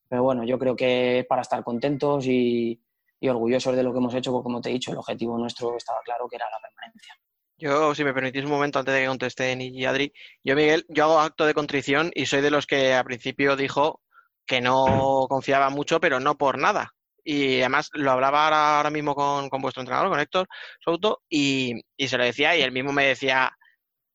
Pero 0.08 0.22
bueno, 0.22 0.44
yo 0.44 0.58
creo 0.58 0.76
que 0.76 1.20
es 1.20 1.26
para 1.26 1.42
estar 1.42 1.62
contentos 1.64 2.26
y, 2.26 2.80
y 3.20 3.28
orgullosos 3.28 3.74
de 3.74 3.82
lo 3.82 3.92
que 3.92 3.98
hemos 3.98 4.14
hecho, 4.14 4.32
porque 4.32 4.44
como 4.44 4.60
te 4.60 4.70
he 4.70 4.72
dicho, 4.72 4.92
el 4.92 4.98
objetivo 4.98 5.38
nuestro 5.38 5.76
estaba 5.76 6.00
claro 6.04 6.28
que 6.28 6.36
era 6.36 6.46
la 6.50 6.60
permanencia. 6.60 7.14
Yo, 7.58 7.94
si 7.94 8.04
me 8.04 8.12
permitís 8.12 8.44
un 8.44 8.50
momento 8.50 8.78
antes 8.78 8.94
de 8.94 9.00
que 9.00 9.06
contesten 9.06 9.62
y 9.62 9.84
Adri, 9.86 10.12
yo, 10.44 10.54
Miguel, 10.54 10.84
yo 10.88 11.04
hago 11.04 11.20
acto 11.20 11.46
de 11.46 11.54
contrición 11.54 12.10
y 12.14 12.26
soy 12.26 12.42
de 12.42 12.50
los 12.50 12.66
que 12.66 12.92
al 12.92 13.04
principio 13.04 13.56
dijo 13.56 14.02
que 14.44 14.60
no 14.60 15.26
confiaba 15.28 15.70
mucho, 15.70 15.98
pero 15.98 16.20
no 16.20 16.36
por 16.36 16.58
nada. 16.58 16.94
Y 17.28 17.58
además 17.58 17.90
lo 17.94 18.12
hablaba 18.12 18.44
ahora, 18.44 18.76
ahora 18.76 18.90
mismo 18.90 19.16
con, 19.16 19.48
con 19.48 19.60
vuestro 19.60 19.80
entrenador, 19.80 20.10
con 20.10 20.20
Héctor 20.20 20.46
Souto, 20.78 21.22
y, 21.28 21.74
y 21.96 22.06
se 22.06 22.16
lo 22.16 22.22
decía, 22.24 22.56
y 22.56 22.62
él 22.62 22.70
mismo 22.70 22.92
me 22.92 23.04
decía 23.04 23.50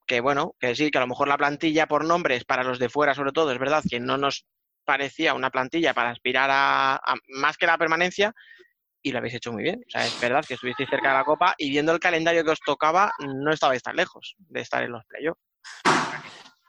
que 0.07 0.21
bueno, 0.21 0.55
que 0.59 0.75
sí, 0.75 0.89
que 0.89 0.97
a 0.97 1.01
lo 1.01 1.07
mejor 1.07 1.27
la 1.27 1.37
plantilla 1.37 1.87
por 1.87 2.05
nombres 2.05 2.45
para 2.45 2.63
los 2.63 2.79
de 2.79 2.87
fuera, 2.87 3.13
sobre 3.13 3.33
todo, 3.33 3.51
es 3.51 3.59
verdad 3.59 3.83
que 3.89 3.99
no 3.99 4.17
nos 4.17 4.45
parecía 4.85 5.33
una 5.33 5.49
plantilla 5.49 5.93
para 5.93 6.11
aspirar 6.11 6.49
a, 6.51 6.95
a 6.95 7.15
más 7.27 7.57
que 7.57 7.67
la 7.67 7.77
permanencia, 7.77 8.33
y 9.03 9.11
lo 9.11 9.17
habéis 9.17 9.33
hecho 9.33 9.51
muy 9.51 9.63
bien. 9.63 9.81
O 9.85 9.89
sea, 9.89 10.07
es 10.07 10.17
verdad 10.17 10.45
que 10.47 10.53
estuvisteis 10.53 10.89
cerca 10.89 11.09
de 11.09 11.17
la 11.17 11.25
Copa 11.25 11.53
y 11.57 11.69
viendo 11.69 11.91
el 11.91 11.99
calendario 11.99 12.45
que 12.45 12.51
os 12.51 12.59
tocaba, 12.59 13.11
no 13.19 13.51
estabais 13.51 13.83
tan 13.83 13.97
lejos 13.97 14.35
de 14.37 14.61
estar 14.61 14.83
en 14.83 14.91
los 14.91 15.03
playoffs. 15.05 15.41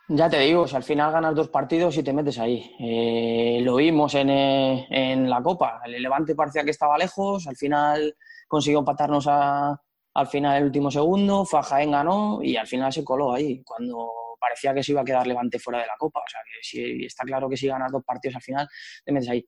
Ya 0.09 0.28
te 0.28 0.38
digo, 0.40 0.66
si 0.68 0.76
al 0.76 0.82
final 0.82 1.12
ganas 1.12 1.34
dos 1.34 1.48
partidos 1.48 1.96
y 1.96 2.03
te 2.03 2.12
metes 2.12 2.38
ahí. 2.38 2.74
Eh, 2.78 3.61
lo 3.62 3.76
vimos 3.76 4.14
en, 4.14 4.30
eh, 4.30 4.86
en 4.90 5.30
la 5.30 5.42
Copa. 5.42 5.80
El 5.84 6.03
Levante 6.03 6.34
parecía 6.34 6.64
que 6.64 6.70
estaba 6.70 6.98
lejos, 6.98 7.46
al 7.46 7.57
final 7.57 8.14
consiguió 8.48 8.80
empatarnos 8.80 9.26
a- 9.28 9.80
al 10.14 10.26
final 10.26 10.59
el 10.59 10.64
último 10.64 10.90
segundo, 10.90 11.44
fue 11.46 11.61
a 11.61 11.84
ganó 11.86 12.40
y 12.42 12.57
al 12.57 12.66
final 12.66 12.92
se 12.92 13.03
coló 13.05 13.32
ahí, 13.32 13.62
cuando 13.64 14.11
parecía 14.38 14.74
que 14.74 14.82
se 14.82 14.92
iba 14.92 15.00
a 15.00 15.05
quedar 15.05 15.26
Levante 15.26 15.59
fuera 15.59 15.80
de 15.80 15.86
la 15.86 15.94
Copa. 15.98 16.20
O 16.20 16.28
sea, 16.28 16.40
que 16.44 16.59
si, 16.62 17.05
está 17.07 17.24
claro 17.24 17.48
que 17.48 17.57
si 17.57 17.68
ganas 17.68 17.90
dos 17.92 18.03
partidos 18.05 18.36
al 18.36 18.42
final, 18.42 18.68
te 19.05 19.12
metes 19.12 19.30
ahí. 19.30 19.46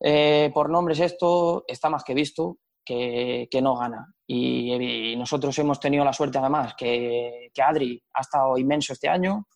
Eh, 0.00 0.50
por 0.52 0.70
nombres 0.70 0.98
esto 1.00 1.64
está 1.68 1.88
más 1.90 2.02
que 2.02 2.14
visto 2.14 2.58
que, 2.84 3.46
que 3.50 3.62
no 3.62 3.76
gana. 3.76 4.06
Y, 4.26 5.12
y 5.12 5.16
nosotros 5.16 5.56
hemos 5.58 5.78
tenido 5.78 6.04
la 6.04 6.12
suerte 6.12 6.38
además 6.38 6.74
que, 6.76 7.50
que 7.54 7.62
Adri 7.62 8.02
ha 8.14 8.20
estado 8.22 8.56
inmenso 8.58 8.92
este 8.94 9.08
año, 9.08 9.46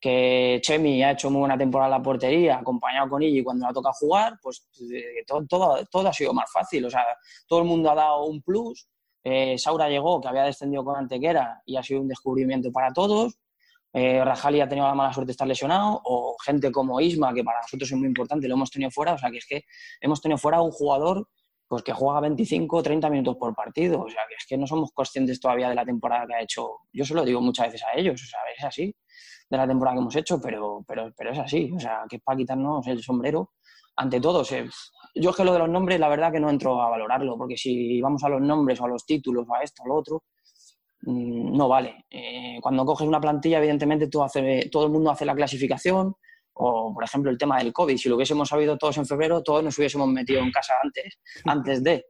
que 0.00 0.60
Chemi 0.62 1.02
ha 1.02 1.12
hecho 1.12 1.30
muy 1.30 1.40
buena 1.40 1.58
temporada 1.58 1.88
en 1.88 1.98
la 1.98 2.02
portería, 2.02 2.58
acompañado 2.58 3.08
con 3.08 3.22
Iggy 3.22 3.42
cuando 3.42 3.66
le 3.66 3.70
ha 3.70 3.74
tocado 3.74 3.94
jugar, 3.94 4.38
pues 4.42 4.68
eh, 4.92 5.24
todo, 5.26 5.44
todo, 5.46 5.84
todo 5.90 6.08
ha 6.08 6.12
sido 6.12 6.32
más 6.32 6.50
fácil. 6.52 6.84
O 6.84 6.90
sea, 6.90 7.04
todo 7.46 7.60
el 7.60 7.64
mundo 7.64 7.90
ha 7.90 7.94
dado 7.94 8.24
un 8.24 8.40
plus. 8.42 8.88
Eh, 9.24 9.58
Saura 9.58 9.88
llegó, 9.88 10.20
que 10.20 10.28
había 10.28 10.44
descendido 10.44 10.84
con 10.84 10.96
Antequera 10.96 11.62
y 11.66 11.76
ha 11.76 11.82
sido 11.82 12.00
un 12.00 12.08
descubrimiento 12.08 12.70
para 12.70 12.92
todos. 12.92 13.38
Eh, 13.92 14.22
Rajali 14.24 14.60
ha 14.60 14.68
tenido 14.68 14.86
la 14.86 14.94
mala 14.94 15.12
suerte 15.12 15.28
de 15.28 15.32
estar 15.32 15.48
lesionado, 15.48 16.00
o 16.04 16.36
gente 16.44 16.70
como 16.70 17.00
Isma, 17.00 17.34
que 17.34 17.42
para 17.42 17.60
nosotros 17.60 17.90
es 17.90 17.96
muy 17.96 18.06
importante, 18.06 18.46
lo 18.46 18.54
hemos 18.54 18.70
tenido 18.70 18.90
fuera. 18.90 19.14
O 19.14 19.18
sea, 19.18 19.30
que 19.30 19.38
es 19.38 19.46
que 19.46 19.64
hemos 20.00 20.20
tenido 20.20 20.38
fuera 20.38 20.60
un 20.60 20.70
jugador 20.70 21.28
pues 21.66 21.82
que 21.82 21.92
juega 21.92 22.20
25 22.20 22.76
o 22.78 22.82
30 22.82 23.10
minutos 23.10 23.36
por 23.36 23.54
partido. 23.54 24.02
O 24.02 24.08
sea, 24.08 24.22
que 24.28 24.34
es 24.36 24.46
que 24.48 24.56
no 24.56 24.66
somos 24.66 24.90
conscientes 24.92 25.38
todavía 25.38 25.68
de 25.68 25.74
la 25.74 25.84
temporada 25.84 26.26
que 26.26 26.34
ha 26.34 26.42
hecho. 26.42 26.78
Yo 26.92 27.04
se 27.04 27.14
lo 27.14 27.24
digo 27.24 27.40
muchas 27.42 27.66
veces 27.66 27.82
a 27.84 27.98
ellos, 27.98 28.22
o 28.22 28.26
sea, 28.26 28.40
es 28.56 28.64
así, 28.64 28.96
de 29.50 29.56
la 29.56 29.66
temporada 29.66 29.94
que 29.96 30.00
hemos 30.00 30.16
hecho, 30.16 30.40
pero, 30.40 30.84
pero, 30.86 31.12
pero 31.16 31.30
es 31.32 31.38
así. 31.38 31.70
O 31.74 31.80
sea, 31.80 32.02
que 32.08 32.16
es 32.16 32.22
para 32.22 32.36
quitarnos 32.36 32.86
el 32.86 33.02
sombrero 33.02 33.52
ante 33.96 34.20
todo. 34.20 34.42
yo 35.14 35.30
es 35.30 35.36
que 35.36 35.44
lo 35.44 35.52
de 35.52 35.58
los 35.58 35.68
nombres, 35.68 35.98
la 35.98 36.08
verdad 36.08 36.30
que 36.32 36.38
no 36.40 36.50
entro 36.50 36.80
a 36.80 36.88
valorarlo, 36.90 37.36
porque 37.36 37.56
si 37.56 38.00
vamos 38.00 38.22
a 38.24 38.28
los 38.28 38.40
nombres 38.40 38.80
o 38.80 38.84
a 38.84 38.88
los 38.88 39.04
títulos 39.04 39.46
o 39.48 39.54
a 39.54 39.62
esto 39.62 39.82
o 39.82 39.86
a 39.86 39.88
lo 39.88 39.94
otro, 39.96 40.22
mm, 41.02 41.56
no 41.56 41.68
vale. 41.68 42.04
Eh, 42.10 42.58
cuando 42.60 42.84
coges 42.84 43.06
una 43.08 43.20
plantilla, 43.20 43.58
evidentemente 43.58 44.08
tú 44.08 44.22
hace- 44.22 44.68
todo 44.70 44.84
el 44.86 44.92
mundo 44.92 45.10
hace 45.10 45.24
la 45.24 45.34
clasificación, 45.34 46.14
o 46.60 46.92
por 46.94 47.04
ejemplo 47.04 47.30
el 47.30 47.38
tema 47.38 47.58
del 47.58 47.72
COVID, 47.72 47.96
si 47.96 48.08
lo 48.08 48.16
hubiésemos 48.16 48.48
sabido 48.48 48.76
todos 48.76 48.96
en 48.98 49.06
febrero, 49.06 49.42
todos 49.42 49.62
nos 49.62 49.78
hubiésemos 49.78 50.08
metido 50.08 50.40
en 50.40 50.50
casa 50.50 50.74
antes, 50.82 51.18
antes 51.46 51.82
de. 51.84 52.04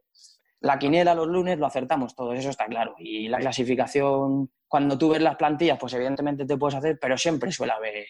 La 0.60 0.78
quiniela 0.78 1.14
los 1.14 1.28
lunes 1.28 1.58
lo 1.58 1.66
acertamos 1.66 2.14
todos, 2.14 2.36
eso 2.38 2.50
está 2.50 2.66
claro. 2.66 2.94
Y 2.98 3.28
la 3.28 3.38
clasificación, 3.38 4.50
cuando 4.66 4.98
tú 4.98 5.10
ves 5.10 5.22
las 5.22 5.36
plantillas, 5.36 5.78
pues 5.78 5.92
evidentemente 5.94 6.44
te 6.46 6.56
puedes 6.56 6.74
hacer, 6.76 6.98
pero 7.00 7.16
siempre 7.16 7.52
suele 7.52 7.72
haber. 7.72 8.06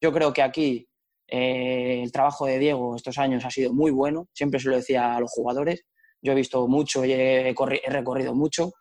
Yo 0.00 0.12
creo 0.12 0.32
que 0.32 0.42
aquí 0.42 0.88
eh, 1.28 2.00
el 2.02 2.10
trabajo 2.10 2.46
de 2.46 2.58
Diego 2.58 2.96
estos 2.96 3.18
años 3.18 3.44
ha 3.44 3.50
sido 3.50 3.72
muy 3.74 3.90
bueno, 3.90 4.28
siempre 4.32 4.58
se 4.60 4.68
lo 4.70 4.76
decía 4.76 5.14
a 5.14 5.20
los 5.20 5.30
jugadores. 5.30 5.84
Yo 6.22 6.32
he 6.32 6.34
visto 6.34 6.66
mucho 6.68 7.04
y 7.04 7.12
he, 7.12 7.54
corri- 7.54 7.80
he 7.84 7.90
recorrido 7.90 8.34
mucho 8.34 8.72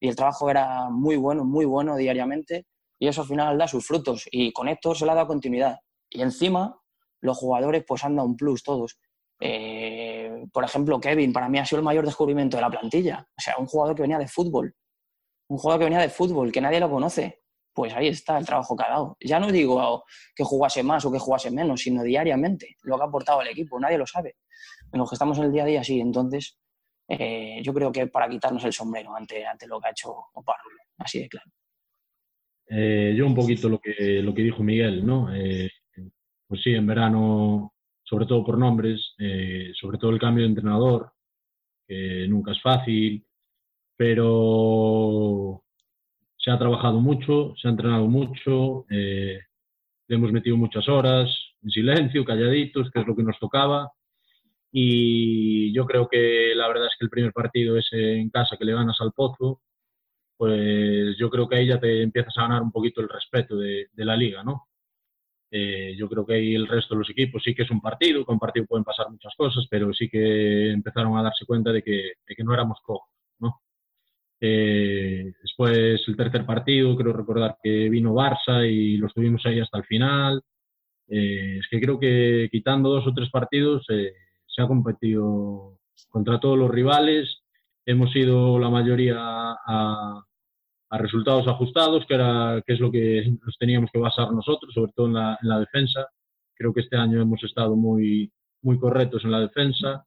y 0.00 0.08
el 0.08 0.16
trabajo 0.16 0.50
era 0.50 0.88
muy 0.90 1.16
bueno, 1.16 1.44
muy 1.44 1.64
bueno 1.64 1.96
diariamente 1.96 2.66
y 2.98 3.08
eso 3.08 3.22
al 3.22 3.28
final 3.28 3.58
da 3.58 3.68
sus 3.68 3.86
frutos 3.86 4.26
y 4.30 4.52
con 4.52 4.68
Héctor 4.68 4.96
se 4.96 5.04
le 5.04 5.12
ha 5.12 5.14
dado 5.14 5.26
continuidad. 5.28 5.78
Y 6.10 6.22
encima 6.22 6.80
los 7.20 7.36
jugadores 7.38 7.84
pues 7.86 8.02
han 8.04 8.16
dado 8.16 8.28
un 8.28 8.36
plus 8.36 8.62
todos. 8.62 8.98
Eh, 9.40 10.01
por 10.52 10.64
ejemplo, 10.64 11.00
Kevin 11.00 11.32
para 11.32 11.48
mí 11.48 11.58
ha 11.58 11.64
sido 11.64 11.78
el 11.78 11.84
mayor 11.84 12.04
descubrimiento 12.04 12.56
de 12.56 12.62
la 12.62 12.70
plantilla. 12.70 13.26
O 13.36 13.40
sea, 13.40 13.56
un 13.58 13.66
jugador 13.66 13.94
que 13.94 14.02
venía 14.02 14.18
de 14.18 14.28
fútbol, 14.28 14.74
un 15.48 15.58
jugador 15.58 15.80
que 15.80 15.84
venía 15.84 16.00
de 16.00 16.08
fútbol, 16.08 16.50
que 16.50 16.60
nadie 16.60 16.80
lo 16.80 16.90
conoce. 16.90 17.40
Pues 17.74 17.94
ahí 17.94 18.08
está 18.08 18.36
el 18.36 18.44
trabajo 18.44 18.76
que 18.76 18.84
ha 18.84 18.90
dado. 18.90 19.16
Ya 19.20 19.40
no 19.40 19.50
digo 19.50 20.04
que 20.36 20.44
jugase 20.44 20.82
más 20.82 21.04
o 21.06 21.12
que 21.12 21.18
jugase 21.18 21.50
menos, 21.50 21.80
sino 21.80 22.02
diariamente 22.02 22.76
lo 22.82 22.96
que 22.96 23.02
ha 23.02 23.06
aportado 23.06 23.40
el 23.40 23.48
equipo. 23.48 23.80
Nadie 23.80 23.96
lo 23.96 24.06
sabe. 24.06 24.36
En 24.92 24.98
los 24.98 25.08
que 25.08 25.14
estamos 25.14 25.38
en 25.38 25.44
el 25.44 25.52
día 25.52 25.62
a 25.62 25.66
día, 25.66 25.84
sí. 25.84 25.98
Entonces, 25.98 26.58
eh, 27.08 27.60
yo 27.62 27.72
creo 27.72 27.90
que 27.90 28.08
para 28.08 28.28
quitarnos 28.28 28.64
el 28.64 28.72
sombrero 28.74 29.16
ante, 29.16 29.46
ante 29.46 29.66
lo 29.66 29.80
que 29.80 29.88
ha 29.88 29.90
hecho 29.90 30.12
Oparrulo. 30.34 30.82
Así 30.98 31.20
de 31.20 31.28
claro. 31.28 31.50
Eh, 32.68 33.14
yo 33.16 33.26
un 33.26 33.34
poquito 33.34 33.68
lo 33.68 33.78
que, 33.78 34.20
lo 34.22 34.34
que 34.34 34.42
dijo 34.42 34.62
Miguel, 34.62 35.04
¿no? 35.04 35.34
Eh, 35.34 35.70
pues 36.46 36.62
sí, 36.62 36.74
en 36.74 36.86
verano, 36.86 37.74
sobre 38.12 38.26
todo 38.26 38.44
por 38.44 38.58
nombres, 38.58 39.14
eh, 39.18 39.72
sobre 39.74 39.96
todo 39.96 40.10
el 40.10 40.18
cambio 40.18 40.44
de 40.44 40.50
entrenador, 40.50 41.12
que 41.88 42.26
nunca 42.28 42.52
es 42.52 42.60
fácil, 42.60 43.24
pero 43.96 45.64
se 46.36 46.50
ha 46.50 46.58
trabajado 46.58 47.00
mucho, 47.00 47.54
se 47.56 47.68
ha 47.68 47.70
entrenado 47.70 48.06
mucho, 48.08 48.84
eh, 48.90 49.40
le 50.08 50.14
hemos 50.14 50.30
metido 50.30 50.58
muchas 50.58 50.86
horas 50.90 51.30
en 51.62 51.70
silencio, 51.70 52.22
calladitos, 52.22 52.90
que 52.90 53.00
es 53.00 53.06
lo 53.06 53.16
que 53.16 53.22
nos 53.22 53.38
tocaba. 53.38 53.90
Y 54.70 55.72
yo 55.72 55.86
creo 55.86 56.06
que 56.06 56.52
la 56.54 56.68
verdad 56.68 56.88
es 56.88 56.96
que 56.98 57.06
el 57.06 57.10
primer 57.10 57.32
partido 57.32 57.78
es 57.78 57.88
en 57.92 58.28
casa 58.28 58.58
que 58.58 58.66
le 58.66 58.74
ganas 58.74 59.00
al 59.00 59.12
Pozo, 59.12 59.62
pues 60.36 61.16
yo 61.18 61.30
creo 61.30 61.48
que 61.48 61.56
ahí 61.56 61.66
ya 61.68 61.80
te 61.80 62.02
empiezas 62.02 62.36
a 62.36 62.42
ganar 62.42 62.62
un 62.62 62.72
poquito 62.72 63.00
el 63.00 63.08
respeto 63.08 63.56
de, 63.56 63.88
de 63.90 64.04
la 64.04 64.16
liga, 64.16 64.44
¿no? 64.44 64.66
Eh, 65.54 65.94
yo 65.98 66.08
creo 66.08 66.24
que 66.24 66.34
ahí 66.34 66.54
el 66.54 66.66
resto 66.66 66.94
de 66.94 67.00
los 67.00 67.10
equipos 67.10 67.42
sí 67.44 67.54
que 67.54 67.64
es 67.64 67.70
un 67.70 67.80
partido, 67.80 68.24
con 68.24 68.38
partido 68.38 68.64
pueden 68.66 68.84
pasar 68.84 69.10
muchas 69.10 69.34
cosas, 69.36 69.66
pero 69.70 69.92
sí 69.92 70.08
que 70.08 70.70
empezaron 70.72 71.16
a 71.18 71.22
darse 71.22 71.44
cuenta 71.44 71.70
de 71.72 71.82
que, 71.82 72.12
de 72.26 72.34
que 72.34 72.42
no 72.42 72.54
éramos 72.54 72.78
cojos, 72.82 73.10
¿no? 73.38 73.60
Eh, 74.40 75.32
después 75.40 76.02
el 76.08 76.16
tercer 76.16 76.44
partido, 76.44 76.96
creo 76.96 77.12
recordar 77.12 77.58
que 77.62 77.88
vino 77.88 78.14
Barça 78.14 78.68
y 78.68 78.96
lo 78.96 79.06
estuvimos 79.06 79.44
ahí 79.46 79.60
hasta 79.60 79.78
el 79.78 79.84
final. 79.84 80.42
Eh, 81.08 81.58
es 81.60 81.68
que 81.70 81.80
creo 81.80 82.00
que 82.00 82.48
quitando 82.50 82.88
dos 82.88 83.06
o 83.06 83.14
tres 83.14 83.30
partidos 83.30 83.84
eh, 83.90 84.14
se 84.46 84.62
ha 84.62 84.66
competido 84.66 85.78
contra 86.08 86.40
todos 86.40 86.58
los 86.58 86.70
rivales. 86.70 87.42
Hemos 87.86 88.14
ido 88.16 88.58
la 88.58 88.70
mayoría 88.70 89.16
a, 89.18 90.24
a 90.92 90.98
resultados 90.98 91.48
ajustados, 91.48 92.04
que, 92.06 92.14
era, 92.14 92.62
que 92.66 92.74
es 92.74 92.80
lo 92.80 92.92
que 92.92 93.24
nos 93.42 93.56
teníamos 93.56 93.90
que 93.90 93.98
basar 93.98 94.30
nosotros, 94.30 94.74
sobre 94.74 94.92
todo 94.92 95.06
en 95.06 95.14
la, 95.14 95.38
en 95.42 95.48
la 95.48 95.58
defensa. 95.58 96.06
Creo 96.54 96.74
que 96.74 96.82
este 96.82 96.98
año 96.98 97.22
hemos 97.22 97.42
estado 97.42 97.74
muy, 97.74 98.30
muy 98.60 98.78
correctos 98.78 99.24
en 99.24 99.30
la 99.30 99.40
defensa. 99.40 100.04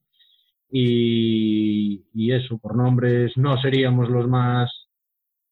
Y, 0.69 2.05
y, 2.13 2.31
eso, 2.31 2.59
por 2.59 2.75
nombres, 2.75 3.35
no 3.35 3.59
seríamos 3.59 4.09
los 4.09 4.27
más, 4.27 4.71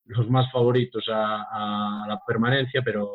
los 0.06 0.30
más 0.30 0.52
favoritos 0.52 1.06
a, 1.12 2.06
la 2.08 2.20
permanencia, 2.28 2.84
pero, 2.84 3.10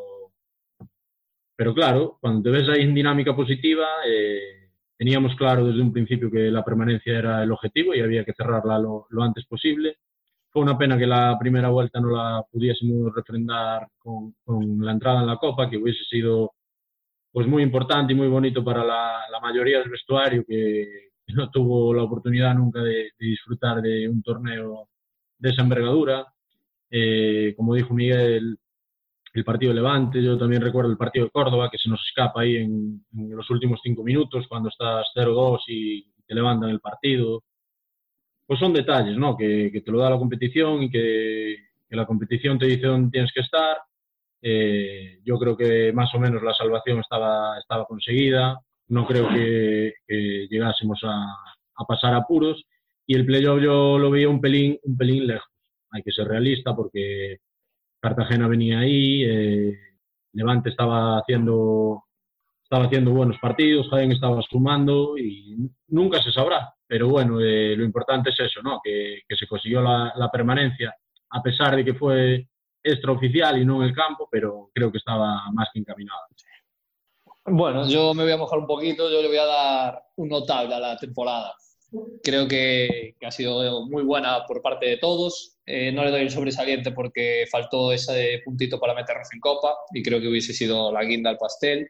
pero 1.55 1.73
claro, 1.73 2.17
cuando 2.19 2.41
te 2.43 2.49
ves 2.49 2.67
ahí 2.67 2.81
en 2.81 2.95
dinámica 2.95 3.33
positiva, 3.33 3.87
eh, 4.05 4.71
teníamos 4.97 5.35
claro 5.35 5.67
desde 5.67 5.81
un 5.81 5.93
principio 5.93 6.29
que 6.29 6.51
la 6.51 6.65
permanencia 6.65 7.17
era 7.17 7.43
el 7.43 7.51
objetivo 7.53 7.95
y 7.95 8.01
había 8.01 8.25
que 8.25 8.33
cerrarla 8.33 8.77
lo, 8.77 9.07
lo 9.09 9.23
antes 9.23 9.45
posible. 9.45 9.99
Fue 10.51 10.61
una 10.63 10.77
pena 10.77 10.97
que 10.97 11.05
la 11.05 11.37
primera 11.39 11.69
vuelta 11.69 11.99
no 11.99 12.09
la 12.09 12.43
pudiésemos 12.51 13.13
refrendar 13.13 13.87
con, 13.99 14.33
con 14.43 14.83
la 14.83 14.91
entrada 14.91 15.21
en 15.21 15.27
la 15.27 15.37
Copa, 15.37 15.69
que 15.69 15.77
hubiese 15.77 16.03
sido 16.05 16.53
pues 17.31 17.47
muy 17.47 17.63
importante 17.63 18.13
y 18.13 18.15
muy 18.15 18.27
bonito 18.27 18.63
para 18.63 18.83
la, 18.83 19.21
la 19.31 19.39
mayoría 19.39 19.79
del 19.79 19.89
vestuario 19.89 20.43
que, 20.47 21.09
no 21.35 21.49
tuvo 21.51 21.93
la 21.93 22.03
oportunidad 22.03 22.55
nunca 22.55 22.81
de, 22.81 23.11
de, 23.17 23.27
disfrutar 23.27 23.81
de 23.81 24.09
un 24.09 24.23
torneo 24.23 24.89
de 25.37 25.49
esa 25.49 25.61
envergadura. 25.61 26.25
Eh, 26.89 27.53
como 27.55 27.75
dijo 27.75 27.93
Miguel, 27.93 28.57
el 29.33 29.43
partido 29.43 29.71
de 29.71 29.75
Levante, 29.75 30.23
yo 30.23 30.37
también 30.37 30.61
recuerdo 30.61 30.91
el 30.91 30.97
partido 30.97 31.25
de 31.25 31.31
Córdoba, 31.31 31.69
que 31.71 31.77
se 31.77 31.89
nos 31.89 32.01
escapa 32.07 32.41
ahí 32.41 32.57
en, 32.57 33.05
en 33.15 33.35
los 33.35 33.47
últimos 33.51 33.79
cinco 33.83 34.03
minutos, 34.03 34.47
cuando 34.49 34.69
estás 34.69 35.05
0-2 35.15 35.59
y 35.67 36.11
te 36.25 36.33
levantan 36.33 36.69
el 36.71 36.79
partido. 36.79 37.43
Pues 38.49 38.59
son 38.59 38.73
detalles, 38.73 39.15
¿no? 39.15 39.37
Que, 39.37 39.69
te 39.85 39.91
lo 39.91 39.99
da 39.99 40.09
la 40.09 40.17
competición 40.17 40.81
y 40.81 40.89
que, 40.89 41.55
la 41.91 42.07
competición 42.07 42.57
te 42.57 42.65
dice 42.65 42.87
dónde 42.87 43.11
tienes 43.11 43.31
que 43.31 43.41
estar. 43.41 43.77
Eh, 44.41 45.19
yo 45.23 45.37
creo 45.37 45.55
que 45.55 45.93
más 45.93 46.11
o 46.15 46.19
menos 46.19 46.41
la 46.41 46.55
salvación 46.55 46.99
estaba, 46.99 47.59
estaba 47.59 47.85
conseguida 47.85 48.59
no 48.87 49.05
creo 49.05 49.29
que, 49.29 49.93
llegásemos 50.49 50.99
a, 51.03 51.27
a, 51.75 51.85
pasar 51.85 52.15
apuros 52.15 52.65
y 53.05 53.13
el 53.13 53.23
playoff 53.23 53.61
yo 53.61 53.99
lo 53.99 54.09
veía 54.09 54.29
un 54.29 54.41
pelín, 54.41 54.79
un 54.81 54.97
pelín 54.97 55.27
lejos. 55.27 55.47
Hay 55.91 56.01
que 56.01 56.11
ser 56.11 56.27
realista 56.27 56.75
porque 56.75 57.37
Cartagena 57.99 58.47
venía 58.47 58.79
ahí, 58.79 59.23
eh, 59.25 59.77
Levante 60.33 60.69
estaba 60.69 61.19
haciendo, 61.19 62.03
estaba 62.63 62.85
haciendo 62.85 63.11
buenos 63.11 63.37
partidos, 63.37 63.89
Jaén 63.89 64.11
estaba 64.11 64.41
sumando 64.41 65.19
y 65.19 65.69
nunca 65.89 66.19
se 66.23 66.31
sabrá. 66.31 66.73
Pero 66.89 67.07
bueno, 67.07 67.39
eh, 67.39 67.75
lo 67.77 67.83
importante 67.83 68.31
es 68.31 68.39
eso, 68.39 68.63
¿no? 68.63 68.81
que, 68.83 69.21
que 69.27 69.35
se 69.35 69.45
consiguió 69.45 69.79
la, 69.79 70.11
la, 70.15 70.31
permanencia 70.31 70.91
a 71.29 71.43
pesar 71.43 71.75
de 71.75 71.85
que 71.85 71.93
fue 71.93 72.47
extraoficial 72.83 73.61
y 73.61 73.65
no 73.65 73.83
en 73.83 73.89
el 73.89 73.95
campo, 73.95 74.27
pero 74.31 74.71
creo 74.73 74.91
que 74.91 74.97
estaba 74.97 75.51
más 75.53 75.69
que 75.71 75.81
encaminada. 75.81 76.21
Bueno, 77.45 77.87
yo 77.87 78.15
me 78.15 78.23
voy 78.23 78.31
a 78.31 78.37
mojar 78.37 78.57
un 78.57 78.65
poquito, 78.65 79.07
yo 79.11 79.21
le 79.21 79.27
voy 79.27 79.37
a 79.37 79.45
dar 79.45 80.03
un 80.15 80.29
notable 80.29 80.73
a 80.73 80.79
la 80.79 80.97
temporada. 80.97 81.53
Creo 82.23 82.47
que, 82.47 83.15
que 83.19 83.25
ha 83.27 83.31
sido 83.31 83.85
muy 83.85 84.01
buena 84.01 84.45
por 84.47 84.63
parte 84.63 84.87
de 84.87 84.97
todos. 84.97 85.59
Eh, 85.67 85.91
no 85.91 86.03
le 86.03 86.09
doy 86.09 86.21
el 86.21 86.31
sobresaliente 86.31 86.91
porque 86.91 87.45
faltó 87.51 87.91
ese 87.91 88.41
puntito 88.43 88.79
para 88.79 88.95
meternos 88.95 89.27
en 89.31 89.39
copa 89.39 89.75
y 89.93 90.01
creo 90.01 90.19
que 90.19 90.27
hubiese 90.27 90.53
sido 90.53 90.91
la 90.91 91.03
guinda 91.03 91.29
al 91.29 91.37
pastel. 91.37 91.87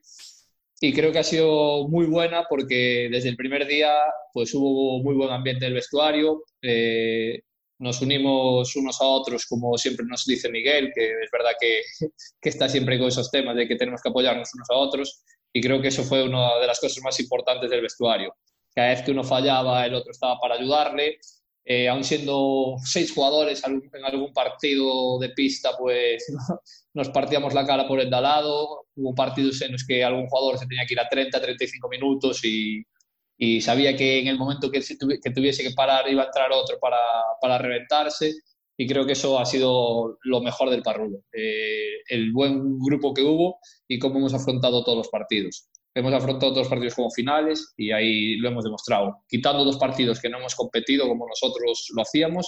Y 0.81 0.93
creo 0.93 1.11
que 1.11 1.19
ha 1.19 1.23
sido 1.23 1.87
muy 1.89 2.05
buena 2.05 2.45
porque 2.49 3.09
desde 3.11 3.29
el 3.29 3.35
primer 3.35 3.67
día 3.67 3.93
pues 4.33 4.53
hubo 4.53 5.03
muy 5.03 5.15
buen 5.15 5.29
ambiente 5.29 5.65
del 5.65 5.73
vestuario. 5.73 6.43
Eh, 6.61 7.41
nos 7.79 8.01
unimos 8.01 8.75
unos 8.75 9.01
a 9.01 9.05
otros, 9.05 9.45
como 9.45 9.77
siempre 9.77 10.05
nos 10.05 10.25
dice 10.25 10.49
Miguel, 10.49 10.91
que 10.93 11.05
es 11.05 11.29
verdad 11.31 11.51
que, 11.59 11.81
que 12.41 12.49
está 12.49 12.69
siempre 12.69 12.97
con 12.97 13.07
esos 13.07 13.29
temas 13.29 13.55
de 13.55 13.67
que 13.67 13.75
tenemos 13.75 14.01
que 14.01 14.09
apoyarnos 14.09 14.49
unos 14.53 14.69
a 14.69 14.75
otros 14.75 15.23
y 15.51 15.61
creo 15.61 15.81
que 15.81 15.87
eso 15.87 16.03
fue 16.03 16.23
una 16.23 16.59
de 16.59 16.67
las 16.67 16.79
cosas 16.79 17.03
más 17.03 17.19
importantes 17.19 17.69
del 17.69 17.81
vestuario. 17.81 18.35
Cada 18.73 18.89
vez 18.89 19.01
que 19.01 19.11
uno 19.11 19.23
fallaba, 19.23 19.85
el 19.85 19.95
otro 19.95 20.11
estaba 20.11 20.39
para 20.39 20.55
ayudarle. 20.55 21.19
Eh, 21.65 21.87
aun 21.87 22.03
siendo 22.03 22.77
seis 22.83 23.11
jugadores 23.13 23.63
en 23.65 24.05
algún 24.05 24.33
partido 24.33 25.19
de 25.19 25.29
pista, 25.29 25.71
pues 25.77 26.25
nos 26.93 27.09
partíamos 27.09 27.53
la 27.53 27.65
cara 27.65 27.87
por 27.87 27.99
el 27.99 28.09
de 28.09 28.21
lado. 28.21 28.85
Hubo 28.95 29.13
partidos 29.13 29.61
en 29.61 29.73
los 29.73 29.85
que 29.85 30.03
algún 30.03 30.27
jugador 30.27 30.57
se 30.57 30.65
tenía 30.65 30.85
que 30.87 30.93
ir 30.93 30.99
a 30.99 31.07
30, 31.07 31.39
35 31.39 31.89
minutos 31.89 32.41
y, 32.43 32.83
sabía 33.61 33.95
que 33.95 34.19
en 34.19 34.27
el 34.27 34.37
momento 34.37 34.69
que, 34.69 34.81
que, 34.81 35.31
tuviese 35.31 35.63
que 35.63 35.71
parar 35.71 36.09
iba 36.09 36.23
a 36.23 36.25
entrar 36.25 36.51
otro 36.51 36.77
para, 36.79 36.97
para 37.41 37.57
reventarse. 37.57 38.33
Y 38.77 38.87
creo 38.87 39.05
que 39.05 39.11
eso 39.11 39.39
ha 39.39 39.45
sido 39.45 40.17
lo 40.23 40.41
mejor 40.41 40.69
del 40.69 40.81
Parrulo. 40.81 41.19
Eh, 41.33 42.01
el 42.07 42.31
buen 42.31 42.79
grupo 42.79 43.13
que 43.13 43.21
hubo 43.21 43.59
y 43.87 43.99
cómo 43.99 44.19
hemos 44.19 44.33
afrontado 44.33 44.83
todos 44.83 44.97
los 44.97 45.09
partidos. 45.09 45.69
Hemos 45.95 46.13
afrontado 46.13 46.51
todos 46.51 46.65
los 46.65 46.69
partidos 46.69 46.95
como 46.95 47.11
finales 47.11 47.73
y 47.75 47.91
ahí 47.91 48.35
lo 48.37 48.49
hemos 48.49 48.63
demostrado. 48.63 49.23
Quitando 49.27 49.65
dos 49.65 49.77
partidos 49.77 50.19
que 50.19 50.29
no 50.29 50.37
hemos 50.37 50.55
competido 50.55 51.07
como 51.07 51.27
nosotros 51.27 51.87
lo 51.95 52.01
hacíamos, 52.01 52.47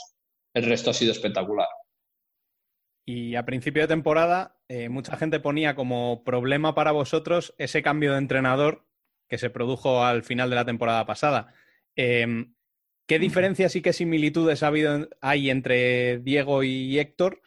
el 0.53 0.65
resto 0.65 0.91
ha 0.91 0.93
sido 0.93 1.11
espectacular. 1.11 1.67
Y 3.05 3.35
a 3.35 3.45
principio 3.45 3.81
de 3.81 3.87
temporada, 3.87 4.59
eh, 4.67 4.89
mucha 4.89 5.17
gente 5.17 5.39
ponía 5.39 5.75
como 5.75 6.23
problema 6.23 6.75
para 6.75 6.91
vosotros 6.91 7.55
ese 7.57 7.81
cambio 7.81 8.11
de 8.11 8.19
entrenador 8.19 8.85
que 9.27 9.39
se 9.39 9.49
produjo 9.49 10.03
al 10.03 10.23
final 10.23 10.49
de 10.49 10.55
la 10.55 10.65
temporada 10.65 11.05
pasada. 11.05 11.53
Eh, 11.95 12.45
¿Qué 13.07 13.19
diferencias 13.19 13.75
y 13.75 13.81
qué 13.81 13.91
similitudes 13.91 14.61
ha 14.61 14.67
habido, 14.67 15.09
hay 15.19 15.49
entre 15.49 16.19
Diego 16.19 16.63
y 16.63 16.99
Héctor 16.99 17.41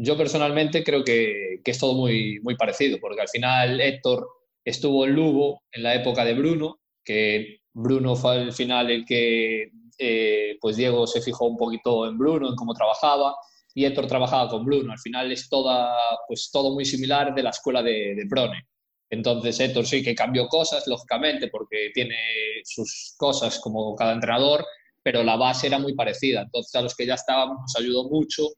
yo 0.00 0.16
personalmente 0.16 0.84
creo 0.84 1.02
que, 1.02 1.60
que, 1.64 1.72
es 1.72 1.78
todo 1.78 1.94
muy, 1.94 2.38
muy 2.42 2.56
parecido, 2.56 2.98
porque 3.00 3.20
al 3.20 3.28
final 3.28 3.80
Héctor 3.80 4.28
estuvo 4.68 5.06
en 5.06 5.14
Lugo 5.14 5.62
en 5.72 5.82
la 5.82 5.94
época 5.94 6.24
de 6.24 6.34
Bruno, 6.34 6.80
que 7.04 7.60
Bruno 7.72 8.14
fue 8.16 8.36
al 8.36 8.52
final 8.52 8.90
el 8.90 9.04
que 9.04 9.70
eh, 9.98 10.56
pues 10.60 10.76
Diego 10.76 11.06
se 11.06 11.22
fijó 11.22 11.46
un 11.46 11.56
poquito 11.56 12.06
en 12.06 12.18
Bruno, 12.18 12.48
en 12.48 12.56
cómo 12.56 12.74
trabajaba, 12.74 13.34
y 13.74 13.84
Héctor 13.84 14.06
trabajaba 14.06 14.48
con 14.48 14.64
Bruno. 14.64 14.92
Al 14.92 14.98
final 14.98 15.32
es 15.32 15.48
toda, 15.48 15.96
pues 16.26 16.50
todo 16.52 16.74
muy 16.74 16.84
similar 16.84 17.34
de 17.34 17.42
la 17.42 17.50
escuela 17.50 17.82
de, 17.82 18.14
de 18.14 18.24
Brone. 18.28 18.66
Entonces 19.10 19.58
Héctor 19.58 19.86
sí 19.86 20.02
que 20.02 20.14
cambió 20.14 20.48
cosas, 20.48 20.86
lógicamente, 20.86 21.48
porque 21.48 21.90
tiene 21.94 22.16
sus 22.64 23.14
cosas 23.16 23.58
como 23.60 23.94
cada 23.96 24.12
entrenador, 24.12 24.64
pero 25.02 25.22
la 25.22 25.36
base 25.36 25.68
era 25.68 25.78
muy 25.78 25.94
parecida. 25.94 26.42
Entonces 26.42 26.74
a 26.74 26.82
los 26.82 26.94
que 26.94 27.06
ya 27.06 27.14
estábamos 27.14 27.58
nos 27.60 27.76
ayudó 27.76 28.04
mucho 28.08 28.48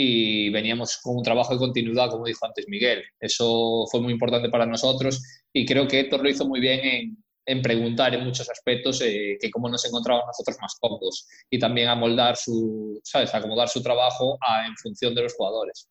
y 0.00 0.50
veníamos 0.50 0.98
con 1.02 1.16
un 1.16 1.24
trabajo 1.24 1.52
de 1.52 1.58
continuidad, 1.58 2.10
como 2.10 2.26
dijo 2.26 2.46
antes 2.46 2.66
Miguel. 2.68 3.02
Eso 3.18 3.84
fue 3.90 4.00
muy 4.00 4.12
importante 4.12 4.48
para 4.48 4.64
nosotros 4.64 5.20
y 5.52 5.66
creo 5.66 5.86
que 5.88 6.00
Héctor 6.00 6.22
lo 6.22 6.28
hizo 6.28 6.46
muy 6.46 6.60
bien 6.60 6.80
en, 6.82 7.24
en 7.46 7.62
preguntar 7.62 8.14
en 8.14 8.24
muchos 8.24 8.48
aspectos 8.50 9.00
eh, 9.00 9.38
que 9.40 9.50
cómo 9.50 9.68
nos 9.68 9.84
encontramos 9.86 10.24
nosotros 10.26 10.58
más 10.60 10.76
cómodos 10.78 11.26
y 11.48 11.58
también 11.58 11.88
a 11.88 11.94
moldar 11.94 12.36
su, 12.36 13.00
¿sabes?, 13.02 13.34
acomodar 13.34 13.68
su 13.68 13.82
trabajo 13.82 14.36
a, 14.40 14.66
en 14.66 14.76
función 14.76 15.14
de 15.14 15.22
los 15.22 15.34
jugadores. 15.34 15.88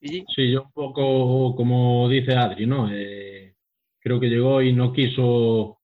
Sí, 0.00 0.24
yo 0.50 0.62
un 0.62 0.72
poco 0.72 1.54
como 1.54 2.08
dice 2.08 2.34
Adri, 2.34 2.66
¿no? 2.66 2.88
Eh, 2.92 3.54
creo 4.00 4.18
que 4.18 4.28
llegó 4.28 4.62
y 4.62 4.72
no 4.72 4.92
quiso 4.92 5.80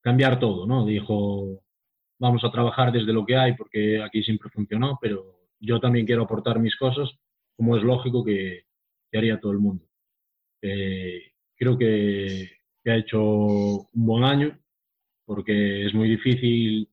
cambiar 0.00 0.38
todo, 0.38 0.66
¿no? 0.66 0.84
Dijo, 0.84 1.62
vamos 2.18 2.42
a 2.44 2.50
trabajar 2.50 2.92
desde 2.92 3.12
lo 3.12 3.24
que 3.24 3.36
hay 3.36 3.54
porque 3.54 4.02
aquí 4.02 4.22
siempre 4.22 4.50
funcionó, 4.50 4.98
pero 5.00 5.48
yo 5.60 5.80
también 5.80 6.06
quiero 6.06 6.22
aportar 6.22 6.58
mis 6.58 6.76
cosas, 6.76 7.10
como 7.56 7.76
es 7.76 7.82
lógico 7.82 8.24
que, 8.24 8.64
que 9.10 9.18
haría 9.18 9.40
todo 9.40 9.52
el 9.52 9.58
mundo. 9.58 9.84
Eh, 10.60 11.31
creo 11.62 11.78
que, 11.78 12.50
ha 12.90 12.96
hecho 12.96 13.22
un 13.22 14.06
buen 14.06 14.24
año, 14.24 14.58
porque 15.24 15.86
es 15.86 15.94
muy 15.94 16.08
difícil 16.08 16.88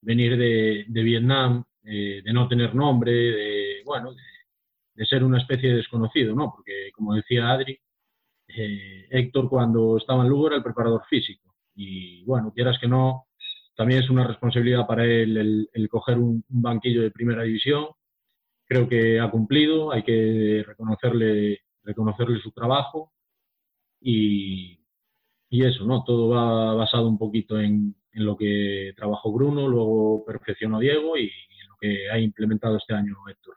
venir 0.00 0.38
de, 0.38 1.02
Vietnam, 1.02 1.62
eh, 1.84 2.22
de 2.24 2.32
no 2.32 2.48
tener 2.48 2.74
nombre, 2.74 3.12
de, 3.12 3.82
bueno, 3.84 4.14
de, 4.94 5.04
ser 5.06 5.22
una 5.24 5.38
especie 5.38 5.68
de 5.68 5.76
desconocido, 5.76 6.34
¿no? 6.34 6.50
Porque, 6.56 6.90
como 6.94 7.14
decía 7.14 7.50
Adri, 7.50 7.78
eh, 8.48 9.06
Héctor 9.10 9.50
cuando 9.50 9.98
estaba 9.98 10.22
en 10.22 10.30
Lugo 10.30 10.46
era 10.46 10.56
el 10.56 10.62
preparador 10.62 11.02
físico. 11.10 11.54
Y 11.74 12.24
bueno, 12.24 12.52
quieras 12.54 12.78
que 12.80 12.88
no, 12.88 13.26
también 13.76 14.02
es 14.02 14.08
una 14.08 14.26
responsabilidad 14.26 14.86
para 14.86 15.04
él 15.04 15.36
el, 15.36 15.70
el 15.70 15.88
coger 15.90 16.16
un, 16.16 16.42
un 16.48 16.62
banquillo 16.62 17.02
de 17.02 17.10
primera 17.10 17.42
división. 17.42 17.88
Creo 18.66 18.88
que 18.88 19.20
ha 19.20 19.30
cumplido, 19.30 19.92
hay 19.92 20.02
que 20.02 20.64
reconocerle, 20.66 21.60
reconocerle 21.82 22.40
su 22.40 22.52
trabajo 22.52 23.13
y, 24.04 24.80
eso, 25.50 25.84
¿no? 25.84 26.04
Todo 26.04 26.28
va 26.28 26.74
basado 26.74 27.08
un 27.08 27.16
poquito 27.16 27.58
en, 27.58 27.96
lo 28.12 28.36
que 28.36 28.92
trabajó 28.96 29.32
Bruno, 29.32 29.66
luego 29.66 30.24
perfeccionó 30.24 30.78
Diego 30.78 31.16
y 31.16 31.24
en 31.24 31.68
lo 31.68 31.76
que 31.80 32.10
ha 32.10 32.18
implementado 32.18 32.76
este 32.76 32.94
año 32.94 33.16
Héctor. 33.28 33.56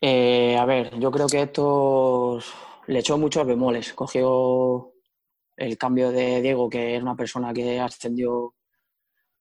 Eh, 0.00 0.56
a 0.56 0.64
ver, 0.64 0.98
yo 0.98 1.10
creo 1.10 1.26
que 1.26 1.42
esto 1.42 2.38
le 2.86 2.98
echó 2.98 3.18
muchos 3.18 3.46
bemoles. 3.46 3.92
Cogió 3.92 4.92
el 5.56 5.76
cambio 5.76 6.10
de 6.10 6.40
Diego, 6.40 6.70
que 6.70 6.94
era 6.94 7.02
una 7.02 7.16
persona 7.16 7.52
que 7.52 7.80
ascendió 7.80 8.54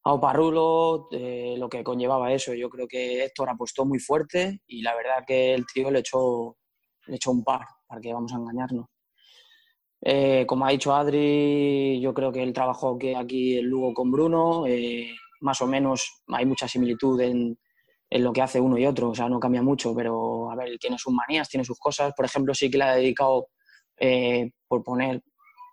a 0.03 0.13
Oparrulo, 0.13 1.07
eh, 1.11 1.55
lo 1.57 1.69
que 1.69 1.83
conllevaba 1.83 2.33
eso. 2.33 2.53
Yo 2.53 2.69
creo 2.69 2.87
que 2.87 3.23
Héctor 3.23 3.49
apostó 3.49 3.85
muy 3.85 3.99
fuerte 3.99 4.61
y 4.67 4.81
la 4.81 4.95
verdad 4.95 5.23
que 5.25 5.53
el 5.53 5.65
tío 5.65 5.89
le 5.91 5.99
echó, 5.99 6.57
le 7.07 7.15
echó 7.15 7.31
un 7.31 7.43
par, 7.43 7.61
para 7.87 8.01
que 8.01 8.13
vamos 8.13 8.33
a 8.33 8.37
engañarnos. 8.37 8.87
Eh, 10.05 10.45
como 10.45 10.65
ha 10.65 10.71
dicho 10.71 10.93
Adri, 10.93 11.99
yo 12.01 12.13
creo 12.13 12.31
que 12.31 12.43
el 12.43 12.51
trabajo 12.51 12.97
que 12.97 13.15
aquí 13.15 13.57
en 13.57 13.67
Lugo 13.67 13.93
con 13.93 14.11
Bruno, 14.11 14.65
eh, 14.67 15.15
más 15.39 15.61
o 15.61 15.67
menos 15.67 16.23
hay 16.27 16.45
mucha 16.45 16.67
similitud 16.67 17.21
en, 17.21 17.57
lo 18.11 18.31
que 18.31 18.41
hace 18.41 18.59
uno 18.59 18.77
y 18.77 18.85
otro, 18.85 19.09
o 19.09 19.15
sea, 19.15 19.27
no 19.27 19.39
cambia 19.39 19.63
mucho, 19.63 19.95
pero 19.95 20.51
a 20.51 20.55
ver, 20.55 20.77
tiene 20.77 20.99
sus 20.99 21.13
manías, 21.13 21.49
tiene 21.49 21.63
sus 21.63 21.79
cosas. 21.79 22.13
Por 22.15 22.25
ejemplo, 22.25 22.53
sí 22.53 22.69
que 22.69 22.77
le 22.77 22.83
ha 22.83 22.95
dedicado, 22.95 23.47
eh, 23.97 24.51
por 24.67 24.83
poner 24.83 25.23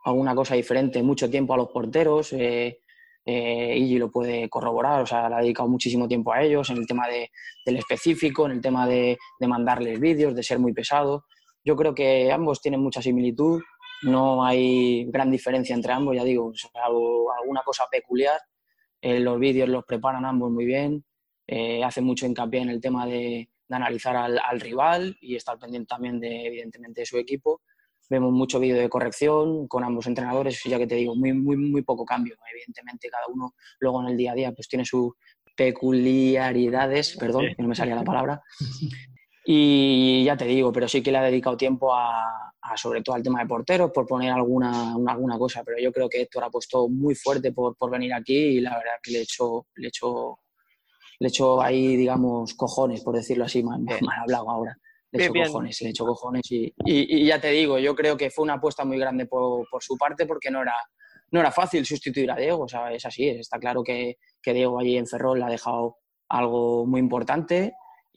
alguna 0.05 0.35
cosa 0.35 0.55
diferente, 0.55 1.03
mucho 1.03 1.29
tiempo 1.29 1.53
a 1.53 1.59
los 1.59 1.69
porteros. 1.69 2.33
Eh, 2.33 2.79
Iggy 3.27 3.99
lo 3.99 4.11
puede 4.11 4.49
corroborar, 4.49 5.03
o 5.03 5.07
sea, 5.07 5.29
le 5.29 5.35
ha 5.35 5.41
dedicado 5.41 5.69
muchísimo 5.69 6.09
tiempo 6.09 6.33
a 6.33 6.43
ellos 6.43 6.71
en 6.71 6.79
el 6.79 6.87
tema 6.87 7.07
de, 7.09 7.31
del 7.67 7.77
específico, 7.77 8.47
en 8.47 8.53
el 8.53 8.61
tema 8.63 8.89
de, 8.89 9.19
de 9.39 9.47
mandarles 9.47 10.01
vídeos, 10.01 10.35
de 10.35 10.43
ser 10.43 10.59
muy 10.59 10.73
pesado. 10.73 11.25
Yo 11.63 11.77
creo 11.77 11.95
que 11.95 12.33
ambos 12.33 12.63
tienen 12.63 12.81
mucha 12.81 13.03
similitud 13.03 13.61
no 14.03 14.45
hay 14.45 15.05
gran 15.07 15.31
diferencia 15.31 15.75
entre 15.75 15.93
ambos, 15.93 16.17
ya 16.17 16.25
digo, 16.25 16.53
salvo 16.55 17.33
alguna 17.33 17.63
cosa 17.63 17.85
peculiar. 17.91 18.41
Eh, 19.01 19.21
los 19.21 19.39
vídeos 19.39 19.69
los 19.69 19.85
preparan 19.85 20.25
ambos 20.25 20.51
muy 20.51 20.67
bien, 20.67 21.05
eh, 21.47 21.83
hacen 21.83 22.05
mucho 22.05 22.27
hincapié 22.27 22.61
en 22.61 22.69
el 22.69 22.81
tema 22.81 23.07
de, 23.07 23.49
de 23.69 23.77
analizar 23.77 24.17
al, 24.17 24.39
al, 24.39 24.61
rival 24.61 25.17
y 25.21 25.37
estar 25.37 25.59
pendiente 25.59 25.89
también 25.89 26.21
de, 26.21 26.47
evidentemente, 26.47 27.01
de 27.01 27.07
su 27.07 27.17
equipo. 27.17 27.63
Vemos 28.11 28.33
mucho 28.33 28.59
vídeo 28.59 28.77
de 28.77 28.89
corrección 28.89 29.69
con 29.69 29.85
ambos 29.85 30.07
entrenadores, 30.07 30.61
ya 30.65 30.79
que 30.79 30.87
te 30.87 30.97
digo, 30.97 31.15
muy, 31.15 31.33
muy, 31.33 31.57
muy 31.57 31.83
poco 31.83 32.05
cambio. 32.05 32.37
Evidentemente, 32.53 33.09
cada 33.09 33.27
uno 33.29 33.55
luego 33.79 34.03
en 34.03 34.09
el 34.09 34.17
día 34.17 34.33
a 34.33 34.35
día 34.35 34.53
pues 34.53 34.69
tiene 34.69 34.85
sus 34.85 35.13
peculiaridades, 35.57 37.17
perdón, 37.17 37.47
que 37.57 37.63
no 37.63 37.69
me 37.69 37.75
salía 37.75 37.95
la 37.95 38.05
palabra, 38.05 38.43
y 39.45 40.23
ya 40.25 40.37
te 40.37 40.45
digo, 40.45 40.73
pero 40.73 40.87
sí 40.87 41.03
que 41.03 41.11
le 41.11 41.19
ha 41.19 41.23
dedicado 41.23 41.57
tiempo 41.57 41.95
a, 41.95 42.53
a, 42.61 42.77
sobre 42.77 43.03
todo 43.03 43.17
al 43.17 43.23
tema 43.23 43.41
de 43.41 43.47
porteros, 43.49 43.91
por 43.91 44.07
poner 44.07 44.33
alguna, 44.33 44.97
una, 44.97 45.13
alguna 45.13 45.39
cosa. 45.39 45.65
Pero 45.65 45.79
yo 45.79 45.93
creo 45.93 46.09
que 46.09 46.23
Héctor 46.23 46.45
ha 46.45 46.51
puesto 46.51 46.89
muy 46.89 47.15
fuerte 47.15 47.53
por, 47.53 47.77
por 47.77 47.91
venir 47.91 48.13
aquí 48.13 48.37
y 48.37 48.61
la 48.61 48.77
verdad 48.77 48.93
que 49.03 49.13
le 49.13 49.19
he 49.21 49.23
hecho, 49.23 49.67
le 49.77 49.87
he 49.87 49.89
hecho, 49.89 50.41
le 51.19 51.27
he 51.27 51.31
hecho 51.31 51.63
ahí, 51.63 51.97
digamos, 51.97 52.55
cojones, 52.55 53.03
por 53.03 53.17
decirlo 53.17 53.45
así, 53.45 53.63
mal, 53.63 53.81
mal 53.81 54.19
hablado 54.21 54.51
ahora. 54.51 54.77
Le 55.13 55.23
he 55.23 55.25
hecho 55.25 55.33
bien, 55.33 55.47
cojones, 55.47 55.81
le 55.81 55.87
he 55.89 55.91
hecho 55.91 56.05
cojones. 56.05 56.43
Y, 56.51 56.65
y, 56.85 57.23
y, 57.23 57.27
ya 57.27 57.41
te 57.41 57.49
digo, 57.51 57.79
yo 57.79 57.95
creo 57.97 58.17
que 58.17 58.31
fue 58.31 58.43
una 58.43 58.55
apuesta 58.55 58.85
muy 58.85 58.99
grande 58.99 59.27
por, 59.27 59.67
por 59.71 59.83
su 59.83 59.97
parte 59.97 60.27
porque 60.27 60.51
no 60.51 60.61
era, 60.61 60.77
no 61.31 61.41
era 61.41 61.51
fácil 61.51 61.85
sustituir 61.87 62.31
a 62.31 62.37
Diego. 62.37 62.65
O 62.65 62.69
sea, 62.69 62.93
es 62.93 63.07
así, 63.07 63.27
está 63.27 63.59
claro 63.59 63.83
que, 63.83 64.19
que 64.43 64.53
Diego 64.53 64.79
allí 64.79 64.99
en 64.99 65.07
Ferrol 65.07 65.39
le 65.39 65.47
ha 65.47 65.49
dejado 65.49 65.97
algo 66.29 66.87
muy 66.87 67.01
importante 67.01 67.73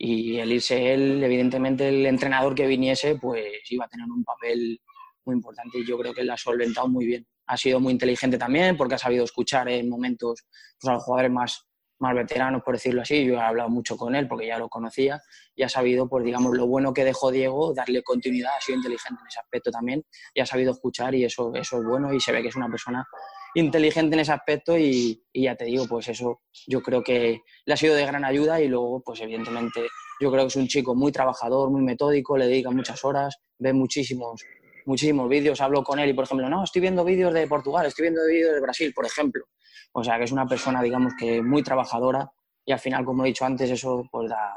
y 0.06 0.38
el 0.38 0.52
irse 0.52 0.94
él, 0.94 1.24
evidentemente 1.24 1.88
el 1.88 2.06
entrenador 2.06 2.54
que 2.54 2.68
viniese, 2.68 3.16
pues 3.16 3.46
iba 3.70 3.86
a 3.86 3.88
tener 3.88 4.06
un 4.06 4.22
papel 4.26 4.82
muy 5.24 5.36
importante 5.36 5.80
y 5.80 5.86
yo 5.86 5.98
creo 5.98 6.14
que 6.14 6.26
lo 6.26 6.34
ha 6.34 6.38
solventado 6.38 6.90
muy 6.90 7.06
bien. 7.06 7.26
Ha 7.48 7.56
sido 7.56 7.80
muy 7.80 7.94
inteligente 7.94 8.38
también 8.38 8.76
porque 8.76 8.96
ha 8.96 8.98
sabido 8.98 9.24
escuchar 9.24 9.70
en 9.70 9.88
momentos 9.88 10.46
pues, 10.78 10.90
a 10.90 10.96
los 10.96 11.04
jugadores 11.04 11.32
más, 11.32 11.68
más 12.00 12.16
veteranos, 12.16 12.64
por 12.64 12.76
decirlo 12.76 13.02
así. 13.02 13.24
Yo 13.24 13.36
he 13.36 13.40
hablado 13.40 13.70
mucho 13.70 13.96
con 13.96 14.14
él 14.14 14.28
porque 14.28 14.48
ya 14.48 14.60
lo 14.60 14.68
conocía 14.68 15.22
y 15.56 15.64
ha 15.64 15.70
sabido, 15.70 16.10
pues 16.10 16.26
digamos, 16.26 16.54
lo 16.54 16.68
bueno 16.68 16.94
que 16.94 17.06
dejó 17.06 17.32
Diego, 17.32 17.74
darle 17.74 18.04
continuidad, 18.04 18.52
ha 18.58 18.62
sido 18.62 18.80
inteligente 18.80 19.22
en 19.22 19.28
ese 19.30 19.40
aspecto 19.40 19.72
también 19.72 20.04
y 20.34 20.42
ha 20.42 20.46
sabido 20.46 20.74
escuchar 20.74 21.16
y 21.16 21.24
eso, 21.24 21.56
eso 21.56 21.78
es 21.78 21.86
bueno 21.86 22.14
y 22.14 22.20
se 22.20 22.34
ve 22.34 22.42
que 22.42 22.50
es 22.50 22.58
una 22.58 22.68
persona 22.68 23.08
inteligente 23.56 24.16
en 24.16 24.22
ese 24.22 24.32
aspecto 24.32 24.78
y, 24.78 25.24
ya 25.34 25.56
te 25.56 25.66
digo, 25.66 25.88
pues 25.88 26.08
eso 26.08 26.42
yo 26.68 26.82
creo 26.82 27.04
que 27.04 27.42
le 27.66 27.74
ha 27.74 27.78
sido 27.78 27.96
de 27.96 28.06
gran 28.06 28.26
ayuda 28.26 28.60
y 28.62 28.68
luego, 28.68 29.02
pues 29.02 29.22
evidentemente, 29.22 29.88
yo 30.20 30.32
creo 30.32 30.44
que 30.44 30.48
es 30.48 30.56
un 30.56 30.68
chico 30.68 30.96
muy 30.96 31.12
trabajador, 31.12 31.70
muy 31.70 31.82
metódico, 31.82 32.38
le 32.38 32.48
dedica 32.48 32.72
muchas 32.72 33.04
horas, 33.06 33.38
ve 33.60 33.74
muchísimos, 33.74 34.44
muchísimos 34.86 35.30
vídeos, 35.30 35.62
hablo 35.62 35.84
con 35.84 36.00
él 36.00 36.10
y, 36.10 36.14
por 36.14 36.26
ejemplo, 36.26 36.50
no, 36.50 36.64
estoy 36.64 36.82
viendo 36.82 37.04
vídeos 37.04 37.34
de 37.34 37.48
Portugal, 37.48 37.86
estoy 37.86 38.04
viendo 38.04 38.26
vídeos 38.26 38.54
de 38.54 38.62
Brasil, 38.62 38.94
por 38.94 39.06
ejemplo. 39.06 39.46
O 39.94 40.04
sea, 40.04 40.18
que 40.18 40.24
es 40.24 40.32
una 40.32 40.48
persona, 40.48 40.82
digamos, 40.82 41.14
que 41.18 41.42
muy 41.42 41.62
trabajadora 41.62 42.32
y 42.66 42.72
al 42.72 42.80
final, 42.80 43.06
como 43.06 43.24
he 43.24 43.28
dicho 43.28 43.46
antes, 43.46 43.70
eso 43.70 44.08
pues 44.12 44.30
da, 44.30 44.56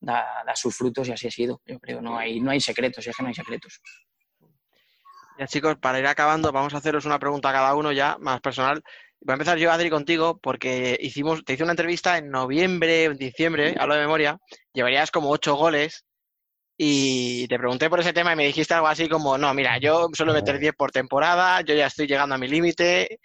da, 0.00 0.42
da 0.44 0.56
sus 0.56 0.74
frutos 0.74 1.08
y 1.08 1.12
así 1.12 1.28
ha 1.28 1.30
sido. 1.30 1.60
Yo 1.66 1.78
creo, 1.78 2.00
no 2.00 2.18
hay, 2.18 2.40
no 2.40 2.50
hay 2.50 2.60
secretos, 2.60 3.06
es 3.06 3.16
que 3.16 3.22
no 3.22 3.28
hay 3.28 3.34
secretos. 3.34 3.80
Ya 5.40 5.46
chicos, 5.46 5.76
para 5.78 5.98
ir 5.98 6.06
acabando, 6.06 6.52
vamos 6.52 6.74
a 6.74 6.76
haceros 6.76 7.06
una 7.06 7.18
pregunta 7.18 7.48
a 7.48 7.52
cada 7.54 7.74
uno 7.74 7.92
ya, 7.92 8.18
más 8.20 8.42
personal. 8.42 8.82
Voy 9.22 9.32
a 9.32 9.36
empezar 9.36 9.56
yo, 9.56 9.72
Adri, 9.72 9.88
contigo, 9.88 10.38
porque 10.38 10.98
hicimos, 11.00 11.42
te 11.46 11.54
hice 11.54 11.62
una 11.62 11.72
entrevista 11.72 12.18
en 12.18 12.28
noviembre, 12.28 13.04
en 13.04 13.16
diciembre, 13.16 13.74
hablo 13.78 13.94
de 13.94 14.02
memoria, 14.02 14.36
llevarías 14.74 15.10
como 15.10 15.30
ocho 15.30 15.54
goles 15.54 16.04
y 16.76 17.48
te 17.48 17.58
pregunté 17.58 17.88
por 17.88 18.00
ese 18.00 18.12
tema 18.12 18.34
y 18.34 18.36
me 18.36 18.46
dijiste 18.46 18.74
algo 18.74 18.88
así 18.88 19.08
como, 19.08 19.38
no, 19.38 19.54
mira, 19.54 19.78
yo 19.78 20.08
suelo 20.12 20.34
meter 20.34 20.58
10 20.58 20.74
por 20.74 20.92
temporada, 20.92 21.62
yo 21.62 21.74
ya 21.74 21.86
estoy 21.86 22.06
llegando 22.06 22.34
a 22.34 22.38
mi 22.38 22.46
límite, 22.46 23.18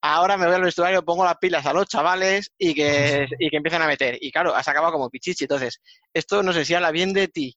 ahora 0.00 0.36
me 0.36 0.46
voy 0.46 0.56
al 0.56 0.62
vestuario, 0.62 1.04
pongo 1.04 1.24
las 1.24 1.38
pilas 1.38 1.64
a 1.64 1.72
los 1.72 1.86
chavales 1.86 2.50
y 2.58 2.74
que, 2.74 3.24
y 3.38 3.50
que 3.50 3.56
empiecen 3.56 3.82
a 3.82 3.86
meter. 3.86 4.18
Y 4.20 4.32
claro, 4.32 4.52
has 4.52 4.66
acabado 4.66 4.94
como 4.94 5.10
pichichi. 5.10 5.44
Entonces, 5.44 5.80
esto 6.12 6.42
no 6.42 6.52
sé 6.52 6.64
si 6.64 6.74
habla 6.74 6.90
bien 6.90 7.12
de 7.12 7.28
ti, 7.28 7.56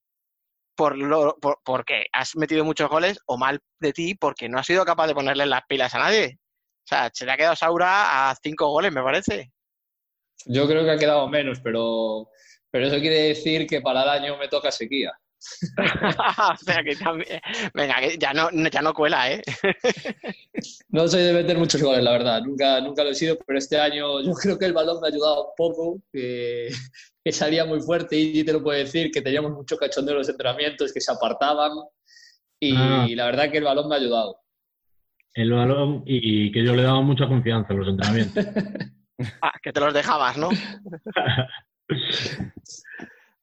por 0.76 0.98
lo, 0.98 1.38
por, 1.42 1.60
porque 1.64 2.06
has 2.14 2.36
metido 2.36 2.64
muchos 2.64 2.90
goles 2.90 3.18
o 3.26 3.38
mal 3.38 3.62
de 3.80 3.94
ti 3.94 4.16
porque 4.16 4.50
no 4.50 4.60
has 4.60 4.66
sido 4.66 4.86
capaz 4.86 5.08
de 5.08 5.16
ponerle 5.16 5.46
las 5.46 5.62
pilas 5.68 5.96
a 5.96 6.00
nadie. 6.00 6.40
O 6.86 6.88
sea, 6.88 7.10
se 7.14 7.26
le 7.26 7.32
ha 7.32 7.38
quedado 7.38 7.56
Saura 7.56 8.30
a 8.30 8.36
cinco 8.36 8.70
goles, 8.70 8.94
me 8.94 9.02
parece. 9.02 9.52
Yo 10.46 10.68
creo 10.68 10.84
que 10.84 10.92
ha 10.92 10.98
quedado 10.98 11.28
menos, 11.28 11.60
pero, 11.62 12.30
pero 12.70 12.88
eso 12.88 13.00
quiere 13.00 13.30
decir 13.30 13.66
que 13.66 13.82
para 13.82 14.04
el 14.04 14.10
año 14.10 14.38
me 14.38 14.48
toca 14.48 14.72
sequía. 14.72 15.12
o 16.54 16.58
sea 16.58 16.84
que 16.84 16.96
también, 16.96 17.40
venga, 17.74 17.96
que 18.00 18.18
ya 18.18 18.34
no, 18.34 18.50
ya 18.52 18.82
no 18.82 18.94
cuela, 18.94 19.32
¿eh? 19.32 19.42
no 20.90 21.08
soy 21.08 21.24
de 21.24 21.34
meter 21.34 21.58
muchos 21.58 21.82
goles, 21.82 22.04
la 22.04 22.12
verdad. 22.12 22.42
Nunca, 22.42 22.82
nunca 22.82 23.04
lo 23.04 23.12
he 23.12 23.16
sido, 23.16 23.38
pero 23.46 23.60
este 23.60 23.80
año 23.80 24.22
yo 24.22 24.34
creo 24.34 24.58
que 24.58 24.66
el 24.66 24.74
balón 24.74 25.00
me 25.02 25.08
ha 25.08 25.12
ayudado 25.12 25.50
un 25.50 25.54
poco, 25.56 26.02
que, 26.12 26.70
que 27.24 27.32
salía 27.32 27.66
muy 27.66 27.82
fuerte 27.82 28.18
y 28.18 28.44
te 28.44 28.54
lo 28.54 28.64
puedo 28.64 28.78
decir, 28.78 29.12
que 29.12 29.22
teníamos 29.22 29.52
mucho 29.52 29.78
cachondeo 29.78 30.14
en 30.14 30.20
los 30.20 30.30
entrenamientos, 30.30 30.94
que 30.94 31.02
se 31.02 31.12
apartaban 31.12 31.72
y 32.60 32.76
ah. 32.76 33.08
la 33.10 33.26
verdad 33.26 33.52
que 33.52 33.58
el 33.58 33.66
balón 33.66 33.90
me 33.90 33.96
ha 33.96 34.00
ayudado. 34.00 34.42
El 35.34 35.52
balón 35.52 36.04
y 36.06 36.52
que 36.52 36.64
yo 36.64 36.76
le 36.76 36.84
daba 36.84 37.02
mucha 37.02 37.28
confianza 37.28 37.74
en 37.74 37.80
los 37.80 37.90
entrenamientos. 37.90 38.46
ah, 39.42 39.52
que 39.62 39.74
te 39.74 39.80
los 39.80 39.94
dejabas, 39.94 40.38
¿no? 40.38 40.50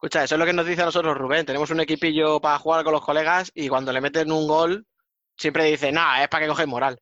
Escucha, 0.02 0.24
eso 0.24 0.34
es 0.34 0.38
lo 0.40 0.44
que 0.44 0.52
nos 0.52 0.66
dice 0.66 0.82
a 0.82 0.86
nosotros 0.86 1.16
Rubén. 1.16 1.46
Tenemos 1.46 1.70
un 1.70 1.78
equipillo 1.78 2.40
para 2.40 2.58
jugar 2.58 2.82
con 2.82 2.92
los 2.92 3.04
colegas 3.04 3.52
y 3.54 3.68
cuando 3.68 3.92
le 3.92 4.00
meten 4.00 4.32
un 4.32 4.48
gol, 4.48 4.84
siempre 5.36 5.66
dice, 5.66 5.92
nada, 5.92 6.24
es 6.24 6.28
para 6.28 6.42
que 6.42 6.48
coge 6.48 6.66
moral. 6.66 6.98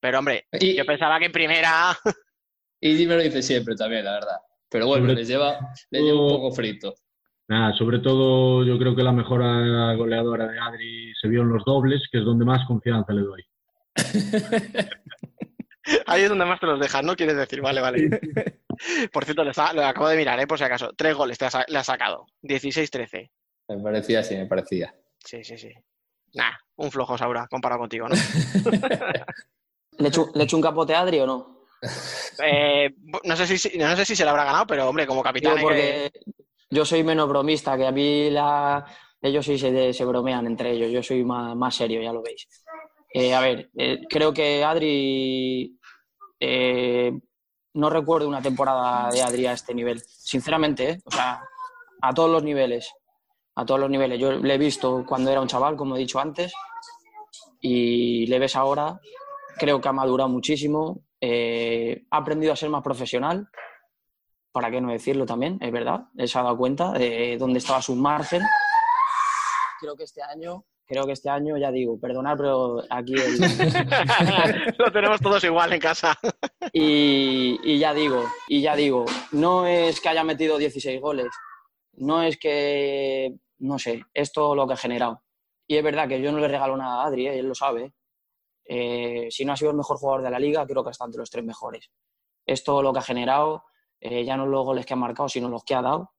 Pero 0.00 0.20
hombre, 0.20 0.46
y, 0.52 0.74
yo 0.74 0.86
pensaba 0.86 1.18
que 1.18 1.26
en 1.26 1.32
primera. 1.32 1.94
y 2.80 3.06
me 3.06 3.16
lo 3.16 3.22
dice 3.22 3.42
siempre 3.42 3.76
también, 3.76 4.06
la 4.06 4.12
verdad. 4.12 4.38
Pero 4.70 4.86
bueno, 4.86 5.04
sobre 5.04 5.16
les 5.16 5.28
lleva, 5.28 5.58
les 5.90 6.02
lleva 6.02 6.18
un 6.18 6.30
poco 6.30 6.52
frito. 6.52 6.94
Nada, 7.46 7.74
sobre 7.74 7.98
todo 7.98 8.64
yo 8.64 8.78
creo 8.78 8.96
que 8.96 9.02
la 9.02 9.12
mejora 9.12 9.92
goleadora 9.92 10.48
de 10.48 10.58
Adri 10.58 11.12
se 11.20 11.28
vio 11.28 11.42
en 11.42 11.50
los 11.50 11.62
dobles, 11.66 12.08
que 12.10 12.20
es 12.20 12.24
donde 12.24 12.46
más 12.46 12.66
confianza 12.66 13.12
le 13.12 13.20
doy. 13.20 13.44
Ahí 16.06 16.22
es 16.22 16.30
donde 16.30 16.46
más 16.46 16.58
te 16.58 16.64
los 16.64 16.80
dejas, 16.80 17.04
¿no? 17.04 17.16
Quieres 17.16 17.36
decir, 17.36 17.60
vale, 17.60 17.82
vale. 17.82 18.18
Por 19.12 19.24
cierto, 19.24 19.44
lo, 19.44 19.50
está, 19.50 19.72
lo 19.72 19.84
acabo 19.84 20.08
de 20.08 20.16
mirar, 20.16 20.38
¿eh? 20.40 20.46
por 20.46 20.58
si 20.58 20.64
acaso. 20.64 20.92
Tres 20.96 21.14
goles 21.14 21.38
te 21.38 21.46
ha, 21.46 21.64
le 21.68 21.78
ha 21.78 21.84
sacado. 21.84 22.26
16-13. 22.42 23.30
Me 23.68 23.82
parecía, 23.82 24.22
sí, 24.22 24.36
me 24.36 24.46
parecía. 24.46 24.94
Sí, 25.24 25.44
sí, 25.44 25.58
sí. 25.58 25.72
Nah, 26.34 26.52
un 26.76 26.90
flojo 26.90 27.18
Saura 27.18 27.46
comparado 27.48 27.80
contigo, 27.80 28.08
¿no? 28.08 28.14
¿Le 29.98 30.08
echo, 30.08 30.30
¿Le 30.34 30.44
echo 30.44 30.56
un 30.56 30.62
capote 30.62 30.94
a 30.94 31.00
Adri 31.00 31.20
o 31.20 31.26
no? 31.26 31.66
Eh, 32.42 32.94
no, 33.24 33.36
sé 33.36 33.58
si, 33.58 33.78
no 33.78 33.96
sé 33.96 34.04
si 34.04 34.16
se 34.16 34.24
la 34.24 34.30
habrá 34.30 34.44
ganado, 34.44 34.66
pero 34.66 34.88
hombre, 34.88 35.06
como 35.06 35.22
capitán. 35.22 35.56
Digo, 35.56 35.68
porque 35.68 36.10
yo 36.70 36.84
soy 36.84 37.02
menos 37.02 37.28
bromista, 37.28 37.76
que 37.76 37.86
a 37.86 37.92
mí 37.92 38.30
la... 38.30 38.84
ellos 39.20 39.44
sí 39.44 39.58
se, 39.58 39.92
se 39.92 40.04
bromean 40.04 40.46
entre 40.46 40.72
ellos. 40.72 40.90
Yo 40.90 41.02
soy 41.02 41.24
más, 41.24 41.54
más 41.56 41.74
serio, 41.74 42.00
ya 42.00 42.12
lo 42.12 42.22
veis. 42.22 42.46
Eh, 43.12 43.34
a 43.34 43.40
ver, 43.40 43.70
eh, 43.76 44.00
creo 44.08 44.32
que 44.32 44.64
Adri. 44.64 45.78
No 47.74 47.90
recuerdo 47.90 48.28
una 48.28 48.42
temporada 48.42 49.10
de 49.10 49.22
Adri 49.22 49.46
a 49.46 49.52
este 49.52 49.74
nivel. 49.74 50.00
Sinceramente, 50.06 50.90
¿eh? 50.90 51.02
o 51.04 51.10
sea, 51.10 51.42
a 52.00 52.12
todos 52.12 52.30
los 52.30 52.42
niveles. 52.42 52.92
A 53.54 53.64
todos 53.64 53.80
los 53.80 53.90
niveles. 53.90 54.18
Yo 54.18 54.32
le 54.32 54.54
he 54.54 54.58
visto 54.58 55.04
cuando 55.06 55.30
era 55.30 55.40
un 55.40 55.48
chaval, 55.48 55.76
como 55.76 55.96
he 55.96 55.98
dicho 55.98 56.18
antes, 56.18 56.52
y 57.60 58.26
le 58.26 58.38
ves 58.38 58.56
ahora. 58.56 58.98
Creo 59.58 59.80
que 59.80 59.88
ha 59.88 59.92
madurado 59.92 60.28
muchísimo. 60.28 61.02
eh, 61.20 62.06
ha 62.10 62.16
aprendido 62.16 62.52
a 62.52 62.56
ser 62.56 62.70
más 62.70 62.82
profesional. 62.82 63.48
¿Para 64.52 64.70
qué 64.70 64.80
no 64.80 64.90
decirlo 64.90 65.26
también? 65.26 65.58
Es 65.60 65.70
verdad. 65.70 66.04
Él 66.16 66.28
se 66.28 66.38
ha 66.38 66.42
dado 66.42 66.56
cuenta 66.56 66.92
de 66.92 67.36
dónde 67.38 67.58
estaba 67.58 67.82
su 67.82 67.94
margen. 67.94 68.42
Creo 69.78 69.94
que 69.96 70.04
este 70.04 70.22
año 70.22 70.64
creo 70.90 71.06
que 71.06 71.12
este 71.12 71.30
año, 71.30 71.56
ya 71.56 71.70
digo, 71.70 72.00
perdonad, 72.00 72.36
pero 72.36 72.82
aquí 72.90 73.14
el... 73.14 73.38
Lo 74.78 74.90
tenemos 74.90 75.20
todos 75.20 75.44
igual 75.44 75.72
en 75.72 75.78
casa. 75.78 76.18
y, 76.72 77.60
y 77.62 77.78
ya 77.78 77.94
digo, 77.94 78.24
y 78.48 78.60
ya 78.60 78.74
digo, 78.74 79.04
no 79.30 79.68
es 79.68 80.00
que 80.00 80.08
haya 80.08 80.24
metido 80.24 80.58
16 80.58 81.00
goles, 81.00 81.28
no 81.92 82.24
es 82.24 82.36
que, 82.38 83.36
no 83.58 83.78
sé, 83.78 84.02
es 84.12 84.32
todo 84.32 84.56
lo 84.56 84.66
que 84.66 84.72
ha 84.72 84.76
generado. 84.76 85.22
Y 85.68 85.76
es 85.76 85.84
verdad 85.84 86.08
que 86.08 86.20
yo 86.20 86.32
no 86.32 86.40
le 86.40 86.48
regalo 86.48 86.76
nada 86.76 87.04
a 87.04 87.06
Adri, 87.06 87.28
¿eh? 87.28 87.38
él 87.38 87.46
lo 87.46 87.54
sabe. 87.54 87.94
Eh, 88.64 89.28
si 89.30 89.44
no 89.44 89.52
ha 89.52 89.56
sido 89.56 89.70
el 89.70 89.76
mejor 89.76 89.96
jugador 89.96 90.22
de 90.22 90.30
la 90.30 90.40
liga, 90.40 90.66
creo 90.66 90.82
que 90.82 90.90
está 90.90 91.04
entre 91.04 91.20
los 91.20 91.30
tres 91.30 91.44
mejores. 91.44 91.88
Es 92.44 92.64
todo 92.64 92.82
lo 92.82 92.92
que 92.92 92.98
ha 92.98 93.02
generado, 93.02 93.62
eh, 94.00 94.24
ya 94.24 94.36
no 94.36 94.44
los 94.44 94.64
goles 94.64 94.84
que 94.84 94.94
ha 94.94 94.96
marcado, 94.96 95.28
sino 95.28 95.48
los 95.48 95.62
que 95.62 95.76
ha 95.76 95.82
dado. 95.82 96.10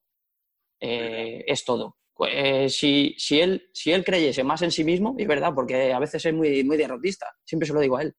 Eh, 0.79 1.43
es 1.45 1.65
todo. 1.65 1.97
Eh, 2.27 2.69
si, 2.69 3.15
si, 3.17 3.39
él, 3.39 3.69
si 3.73 3.91
él 3.91 4.03
creyese 4.03 4.43
más 4.43 4.61
en 4.61 4.71
sí 4.71 4.83
mismo, 4.83 5.15
y 5.17 5.23
es 5.23 5.27
verdad, 5.27 5.53
porque 5.53 5.93
a 5.93 5.99
veces 5.99 6.25
es 6.25 6.33
muy, 6.33 6.63
muy 6.63 6.77
derrotista, 6.77 7.27
siempre 7.43 7.67
se 7.67 7.73
lo 7.73 7.79
digo 7.79 7.97
a 7.97 8.03
él. 8.03 8.15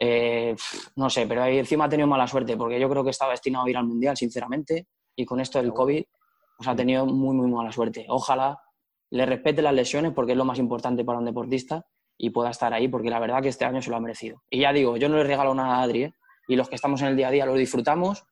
Eh, 0.00 0.54
no 0.96 1.10
sé, 1.10 1.26
pero 1.26 1.42
ahí 1.42 1.58
encima 1.58 1.86
ha 1.86 1.88
tenido 1.88 2.06
mala 2.06 2.26
suerte, 2.26 2.56
porque 2.56 2.78
yo 2.78 2.88
creo 2.88 3.04
que 3.04 3.10
estaba 3.10 3.32
destinado 3.32 3.66
a 3.66 3.70
ir 3.70 3.76
al 3.76 3.86
Mundial, 3.86 4.16
sinceramente, 4.16 4.86
y 5.16 5.24
con 5.24 5.40
esto 5.40 5.60
del 5.60 5.72
COVID, 5.72 6.04
pues 6.56 6.68
ha 6.68 6.76
tenido 6.76 7.06
muy, 7.06 7.34
muy 7.34 7.50
mala 7.50 7.72
suerte. 7.72 8.06
Ojalá 8.08 8.60
le 9.10 9.26
respete 9.26 9.62
las 9.62 9.74
lesiones, 9.74 10.12
porque 10.12 10.32
es 10.32 10.38
lo 10.38 10.44
más 10.44 10.58
importante 10.58 11.04
para 11.04 11.18
un 11.18 11.24
deportista, 11.24 11.84
y 12.16 12.30
pueda 12.30 12.50
estar 12.50 12.74
ahí, 12.74 12.88
porque 12.88 13.10
la 13.10 13.20
verdad 13.20 13.42
que 13.42 13.48
este 13.48 13.64
año 13.64 13.80
se 13.80 13.90
lo 13.90 13.96
ha 13.96 14.00
merecido. 14.00 14.42
Y 14.50 14.60
ya 14.60 14.72
digo, 14.72 14.96
yo 14.96 15.08
no 15.08 15.16
le 15.16 15.24
regalo 15.24 15.54
nada 15.54 15.76
a 15.76 15.82
Adri, 15.82 16.04
¿eh? 16.04 16.12
y 16.48 16.56
los 16.56 16.68
que 16.68 16.74
estamos 16.74 17.00
en 17.02 17.08
el 17.08 17.16
día 17.16 17.28
a 17.28 17.30
día 17.30 17.46
lo 17.46 17.54
disfrutamos, 17.54 18.24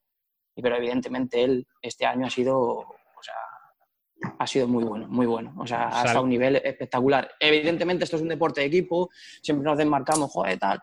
pero 0.55 0.77
evidentemente 0.77 1.43
él 1.45 1.67
este 1.83 2.07
año 2.07 2.27
ha 2.27 2.31
sido, 2.31 2.87
ha 4.39 4.47
sido 4.47 4.67
muy 4.69 4.85
bueno, 4.85 5.07
muy 5.09 5.27
bueno. 5.27 5.55
O 5.59 5.67
sea, 5.67 5.89
ha 5.89 5.99
estado 6.01 6.21
a 6.21 6.23
un 6.23 6.31
nivel 6.31 6.57
espectacular. 6.57 7.31
Evidentemente 7.39 8.05
esto 8.05 8.17
es 8.17 8.23
un 8.23 8.29
deporte 8.29 8.61
de 8.61 8.67
equipo, 8.67 9.11
siempre 9.43 9.65
nos 9.65 9.79
desmarcamos, 9.79 10.31
joder, 10.31 10.59
tal. 10.59 10.81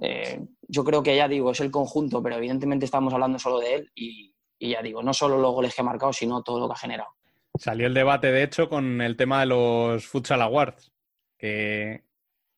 Eh, 0.00 0.40
yo 0.66 0.84
creo 0.84 1.02
que 1.02 1.16
ya 1.16 1.28
digo, 1.28 1.50
es 1.50 1.60
el 1.60 1.70
conjunto, 1.70 2.22
pero 2.22 2.36
evidentemente 2.36 2.84
estamos 2.84 3.12
hablando 3.12 3.38
solo 3.38 3.58
de 3.60 3.74
él 3.74 3.90
y, 3.94 4.34
y 4.58 4.70
ya 4.70 4.82
digo, 4.82 5.02
no 5.02 5.14
solo 5.14 5.38
los 5.38 5.52
goles 5.52 5.74
que 5.74 5.80
ha 5.80 5.84
marcado, 5.84 6.12
sino 6.12 6.42
todo 6.42 6.60
lo 6.60 6.68
que 6.68 6.74
ha 6.74 6.78
generado. 6.78 7.10
Salió 7.54 7.86
el 7.86 7.94
debate, 7.94 8.30
de 8.30 8.42
hecho, 8.42 8.68
con 8.68 9.00
el 9.00 9.16
tema 9.16 9.40
de 9.40 9.46
los 9.46 10.06
Futsal 10.06 10.42
Awards, 10.42 10.92
que, 11.36 12.04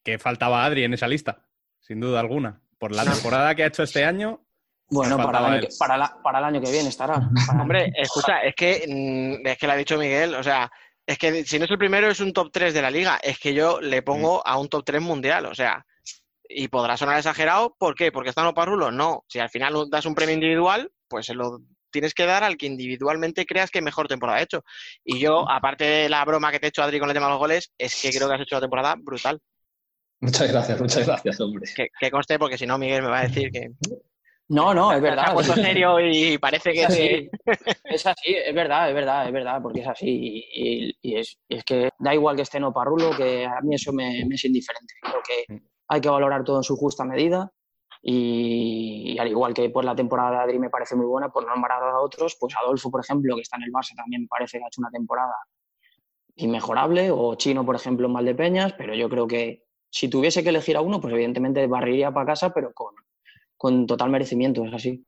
que 0.03 0.19
faltaba 0.19 0.65
Adri 0.65 0.85
en 0.85 0.95
esa 0.95 1.09
lista, 1.09 1.47
sin 1.81 2.01
duda 2.01 2.21
alguna. 2.21 2.63
Por 2.79 2.93
la 2.95 3.05
temporada 3.11 3.55
que 3.55 3.63
ha 3.63 3.69
hecho 3.69 3.83
este 3.83 4.05
año. 4.05 4.45
Bueno, 4.91 5.17
para 5.17 5.39
el, 5.39 5.45
año 5.45 5.61
que, 5.61 5.69
para, 5.79 5.97
la- 5.97 6.21
para 6.23 6.39
el 6.41 6.45
año 6.45 6.61
que 6.61 6.71
viene 6.71 6.89
estará. 6.89 7.31
Hombre, 7.61 7.93
escucha, 7.97 8.43
es 8.43 8.55
que, 8.55 8.85
mm, 8.89 9.47
es 9.47 9.59
que 9.59 9.67
lo 9.67 9.73
ha 9.73 9.77
dicho 9.77 9.97
Miguel, 9.97 10.35
o 10.35 10.43
sea, 10.43 10.71
es 11.07 11.19
que 11.19 11.45
si 11.45 11.59
no 11.59 11.65
es 11.65 11.71
el 11.71 11.79
primero 11.79 12.09
es 12.09 12.21
un 12.21 12.33
top 12.33 12.51
3 12.53 12.75
de 12.75 12.83
la 12.83 12.91
liga, 12.91 13.19
es 13.23 13.39
que 13.39 13.55
yo 13.55 13.81
le 13.81 14.03
pongo 14.03 14.47
a 14.47 14.59
un 14.59 14.69
top 14.69 14.85
3 14.85 15.01
mundial, 15.01 15.47
o 15.47 15.55
sea, 15.55 15.85
y 16.49 16.69
podrá 16.69 16.97
sonar 16.97 17.17
exagerado, 17.19 17.77
¿por 17.79 17.95
qué? 17.95 18.11
¿Porque 18.11 18.31
está 18.31 18.43
en 18.43 18.49
Oparrulo? 18.49 18.91
No, 18.91 19.25
si 19.29 19.39
al 19.39 19.51
final 19.51 19.89
das 19.89 20.07
un 20.07 20.15
premio 20.15 20.35
individual, 20.35 20.91
pues 21.09 21.27
se 21.27 21.35
lo 21.35 21.61
tienes 21.93 22.15
que 22.15 22.27
dar 22.27 22.45
al 22.45 22.57
que 22.57 22.67
individualmente 22.67 23.47
creas 23.47 23.71
que 23.71 23.83
mejor 23.83 24.09
temporada 24.09 24.39
ha 24.39 24.43
hecho. 24.43 24.65
Y 25.05 25.19
yo, 25.19 25.49
aparte 25.49 25.85
de 25.85 26.09
la 26.09 26.25
broma 26.25 26.51
que 26.51 26.61
te 26.61 26.67
he 26.67 26.69
hecho, 26.69 26.83
Adri, 26.83 26.99
con 27.01 27.09
el 27.09 27.15
tema 27.15 27.27
de 27.27 27.33
los 27.33 27.39
goles, 27.39 27.73
es 27.79 28.01
que 28.01 28.11
creo 28.11 28.29
que 28.29 28.35
has 28.35 28.41
hecho 28.41 28.57
una 28.57 28.63
temporada 28.63 28.95
brutal. 28.99 29.41
Muchas 30.21 30.51
gracias, 30.53 30.81
muchas 30.81 31.07
gracias, 31.07 31.41
hombre. 31.41 31.69
Que, 31.75 31.89
que 31.99 32.11
conste, 32.11 32.39
porque 32.39 32.59
si 32.59 32.67
no, 32.67 32.79
Miguel 32.79 33.03
me 33.03 33.09
va 33.09 33.21
a 33.21 33.29
decir 33.29 33.51
que... 33.51 33.71
No, 34.51 34.75
no, 34.75 34.91
es 34.93 34.97
Se 34.99 35.03
verdad. 35.03 35.25
ha 35.29 35.33
puesto 35.35 35.55
serio 35.55 36.01
y 36.01 36.37
parece 36.39 36.73
que 36.73 36.81
Es 36.83 36.87
así, 36.89 37.31
es 37.85 38.07
así, 38.07 38.35
es 38.35 38.55
verdad, 38.55 38.89
es 38.89 38.95
verdad, 38.95 39.27
es 39.27 39.33
verdad, 39.33 39.63
porque 39.63 39.81
es 39.81 39.87
así. 39.87 40.09
Y, 40.09 40.89
y- 40.89 40.97
y 41.03 41.17
es, 41.17 41.39
y 41.49 41.57
es 41.57 41.65
que 41.65 41.89
da 41.99 42.13
igual 42.15 42.35
que 42.37 42.43
esté 42.43 42.59
en 42.59 42.65
Oparrulo, 42.65 43.11
que 43.17 43.47
a 43.47 43.61
mí 43.63 43.77
eso 43.77 43.93
me, 43.93 44.25
me 44.27 44.35
es 44.35 44.45
indiferente. 44.45 44.93
Creo 45.01 45.23
que 45.27 45.63
hay 45.89 46.01
que 46.01 46.09
valorar 46.09 46.43
todo 46.45 46.57
en 46.57 46.63
su 46.65 46.77
justa 46.77 47.05
medida. 47.05 47.51
Y, 48.03 49.13
y 49.15 49.19
al 49.19 49.29
igual 49.29 49.55
que 49.55 49.71
pues, 49.71 49.85
la 49.87 49.95
temporada 49.95 50.31
de 50.33 50.37
Adri 50.39 50.59
me 50.59 50.71
parece 50.71 50.97
muy 50.97 51.07
buena, 51.07 51.29
por 51.29 51.47
nombrar 51.47 51.83
a 51.83 52.01
otros, 52.01 52.37
pues 52.41 52.55
Adolfo, 52.61 52.91
por 52.91 53.03
ejemplo, 53.05 53.37
que 53.37 53.43
está 53.43 53.57
en 53.57 53.65
el 53.65 53.73
Barça, 53.73 53.95
también 53.95 54.23
me 54.23 54.29
parece 54.29 54.59
que 54.59 54.65
ha 54.65 54.69
hecho 54.69 54.81
una 54.81 54.91
temporada 54.91 55.35
inmejorable, 56.37 57.11
o 57.11 57.35
Chino, 57.35 57.65
por 57.67 57.77
ejemplo, 57.77 58.07
en 58.07 58.15
Valdepeñas, 58.15 58.73
pero 58.73 58.95
yo 58.95 59.09
creo 59.09 59.27
que 59.27 59.65
si 59.91 60.09
tuviese 60.09 60.43
que 60.43 60.49
elegir 60.49 60.77
a 60.77 60.81
uno, 60.81 61.01
pues 61.01 61.13
evidentemente 61.13 61.67
barriría 61.67 62.11
para 62.13 62.27
casa, 62.27 62.53
pero 62.55 62.73
con, 62.73 62.95
con 63.61 63.87
total 63.87 64.09
merecimiento, 64.09 64.65
es 64.65 64.73
así. 64.73 65.05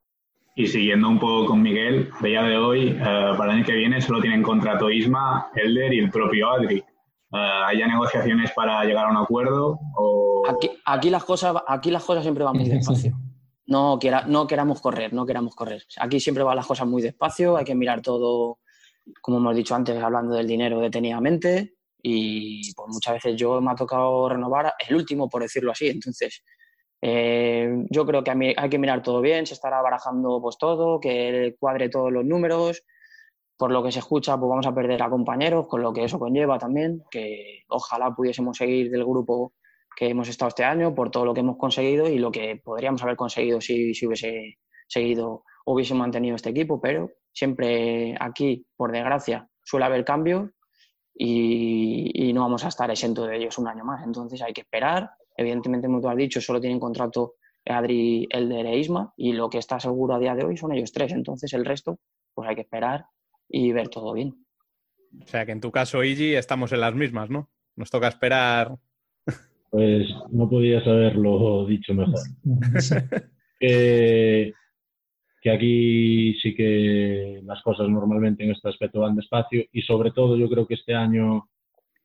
Y 0.54 0.66
siguiendo 0.66 1.08
un 1.08 1.18
poco 1.18 1.46
con 1.46 1.62
Miguel, 1.62 2.10
de 2.20 2.28
día 2.28 2.42
de 2.42 2.58
hoy, 2.58 2.88
eh, 2.90 2.96
para 3.00 3.44
el 3.44 3.50
año 3.56 3.64
que 3.64 3.72
viene 3.72 3.98
solo 4.02 4.20
tienen 4.20 4.42
contrato 4.42 4.90
Isma, 4.90 5.50
Elder 5.54 5.94
y 5.94 6.00
el 6.00 6.10
propio 6.10 6.50
Adri. 6.50 6.76
Eh, 6.76 6.84
¿Hay 7.30 7.78
ya 7.78 7.86
negociaciones 7.86 8.52
para 8.54 8.84
llegar 8.84 9.06
a 9.06 9.10
un 9.10 9.16
acuerdo? 9.16 9.78
O... 9.96 10.42
Aquí, 10.46 10.70
aquí, 10.84 11.08
las 11.08 11.24
cosas, 11.24 11.56
aquí 11.66 11.90
las 11.90 12.04
cosas 12.04 12.24
siempre 12.24 12.44
van 12.44 12.58
muy 12.58 12.68
despacio. 12.68 13.18
No, 13.68 13.98
quiera, 13.98 14.26
no 14.26 14.46
queramos 14.46 14.82
correr, 14.82 15.14
no 15.14 15.24
queramos 15.24 15.54
correr. 15.54 15.82
Aquí 15.98 16.20
siempre 16.20 16.44
van 16.44 16.56
las 16.56 16.66
cosas 16.66 16.86
muy 16.86 17.00
despacio, 17.00 17.56
hay 17.56 17.64
que 17.64 17.74
mirar 17.74 18.02
todo, 18.02 18.58
como 19.22 19.38
hemos 19.38 19.56
dicho 19.56 19.74
antes, 19.74 19.96
hablando 19.96 20.34
del 20.34 20.46
dinero 20.46 20.78
detenidamente. 20.78 21.76
Y 22.02 22.70
pues 22.74 22.88
muchas 22.90 23.14
veces 23.14 23.34
yo 23.34 23.62
me 23.62 23.70
ha 23.70 23.76
tocado 23.76 24.28
renovar 24.28 24.74
el 24.86 24.94
último, 24.94 25.30
por 25.30 25.40
decirlo 25.40 25.72
así. 25.72 25.88
Entonces, 25.88 26.42
eh, 27.02 27.84
yo 27.90 28.06
creo 28.06 28.22
que 28.22 28.54
hay 28.56 28.70
que 28.70 28.78
mirar 28.78 29.02
todo 29.02 29.20
bien, 29.20 29.44
se 29.44 29.54
estará 29.54 29.82
barajando 29.82 30.40
pues 30.40 30.56
todo, 30.56 31.00
que 31.00 31.56
cuadre 31.58 31.88
todos 31.88 32.12
los 32.12 32.24
números. 32.24 32.84
Por 33.56 33.70
lo 33.70 33.82
que 33.82 33.92
se 33.92 33.98
escucha, 33.98 34.38
pues 34.38 34.48
vamos 34.48 34.66
a 34.66 34.74
perder 34.74 35.02
a 35.02 35.10
compañeros, 35.10 35.66
con 35.68 35.82
lo 35.82 35.92
que 35.92 36.04
eso 36.04 36.18
conlleva 36.18 36.58
también, 36.58 37.02
que 37.10 37.62
ojalá 37.68 38.12
pudiésemos 38.14 38.56
seguir 38.56 38.90
del 38.90 39.04
grupo 39.04 39.52
que 39.96 40.08
hemos 40.08 40.28
estado 40.28 40.48
este 40.48 40.64
año, 40.64 40.94
por 40.94 41.10
todo 41.10 41.24
lo 41.26 41.34
que 41.34 41.40
hemos 41.40 41.58
conseguido 41.58 42.08
y 42.08 42.18
lo 42.18 42.32
que 42.32 42.60
podríamos 42.64 43.02
haber 43.02 43.16
conseguido 43.16 43.60
si, 43.60 43.94
si 43.94 44.06
hubiese 44.06 44.58
seguido 44.88 45.44
hubiese 45.64 45.94
mantenido 45.94 46.36
este 46.36 46.50
equipo, 46.50 46.80
pero 46.80 47.10
siempre 47.32 48.16
aquí, 48.18 48.66
por 48.76 48.92
desgracia, 48.92 49.48
suele 49.62 49.86
haber 49.86 50.04
cambios 50.04 50.50
y, 51.14 52.10
y 52.14 52.32
no 52.32 52.42
vamos 52.42 52.64
a 52.64 52.68
estar 52.68 52.90
exentos 52.90 53.28
de 53.28 53.36
ellos 53.36 53.58
un 53.58 53.68
año 53.68 53.84
más. 53.84 54.04
Entonces 54.04 54.42
hay 54.42 54.52
que 54.52 54.62
esperar. 54.62 55.10
Evidentemente, 55.42 55.86
como 55.86 56.00
tú 56.00 56.08
has 56.08 56.16
dicho, 56.16 56.40
solo 56.40 56.60
tienen 56.60 56.80
contrato 56.80 57.34
Adri, 57.66 58.26
Elder 58.30 58.66
e 58.66 58.78
Isma 58.78 59.12
y 59.16 59.32
lo 59.32 59.48
que 59.48 59.58
está 59.58 59.78
seguro 59.78 60.14
a 60.14 60.18
día 60.18 60.34
de 60.34 60.44
hoy 60.44 60.56
son 60.56 60.72
ellos 60.72 60.92
tres. 60.92 61.12
Entonces 61.12 61.52
el 61.52 61.64
resto, 61.64 61.98
pues 62.34 62.48
hay 62.48 62.54
que 62.54 62.62
esperar 62.62 63.04
y 63.48 63.72
ver 63.72 63.88
todo 63.88 64.12
bien. 64.12 64.34
O 65.22 65.26
sea 65.26 65.44
que 65.44 65.52
en 65.52 65.60
tu 65.60 65.70
caso, 65.70 66.02
Igi, 66.02 66.34
estamos 66.34 66.72
en 66.72 66.80
las 66.80 66.94
mismas, 66.94 67.30
¿no? 67.30 67.50
Nos 67.76 67.90
toca 67.90 68.08
esperar. 68.08 68.76
Pues 69.70 70.08
no 70.30 70.48
podías 70.48 70.86
haberlo 70.86 71.66
dicho 71.66 71.94
mejor. 71.94 72.20
que, 73.60 74.52
que 75.40 75.50
aquí 75.50 76.34
sí 76.40 76.54
que 76.54 77.40
las 77.44 77.62
cosas 77.62 77.88
normalmente 77.88 78.44
en 78.44 78.50
este 78.50 78.68
aspecto 78.68 79.00
van 79.00 79.16
despacio 79.16 79.64
y 79.72 79.82
sobre 79.82 80.10
todo 80.10 80.36
yo 80.36 80.48
creo 80.48 80.66
que 80.66 80.74
este 80.74 80.94
año 80.94 81.48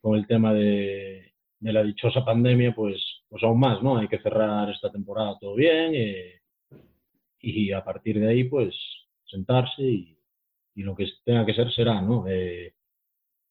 con 0.01 0.17
el 0.17 0.27
tema 0.27 0.53
de, 0.53 1.33
de 1.59 1.73
la 1.73 1.83
dichosa 1.83 2.23
pandemia 2.23 2.73
pues, 2.73 3.01
pues 3.29 3.43
aún 3.43 3.59
más, 3.59 3.81
¿no? 3.83 3.97
Hay 3.97 4.07
que 4.07 4.19
cerrar 4.19 4.69
esta 4.69 4.91
temporada 4.91 5.37
todo 5.39 5.55
bien 5.55 5.91
eh, 5.93 6.41
y 7.39 7.71
a 7.71 7.83
partir 7.83 8.19
de 8.19 8.29
ahí 8.29 8.43
pues 8.45 8.75
sentarse 9.25 9.83
y, 9.83 10.13
lo 10.75 10.95
que 10.95 11.07
tenga 11.25 11.43
que 11.43 11.55
ser 11.55 11.71
será, 11.71 11.99
¿no? 12.01 12.25
Eh, 12.27 12.73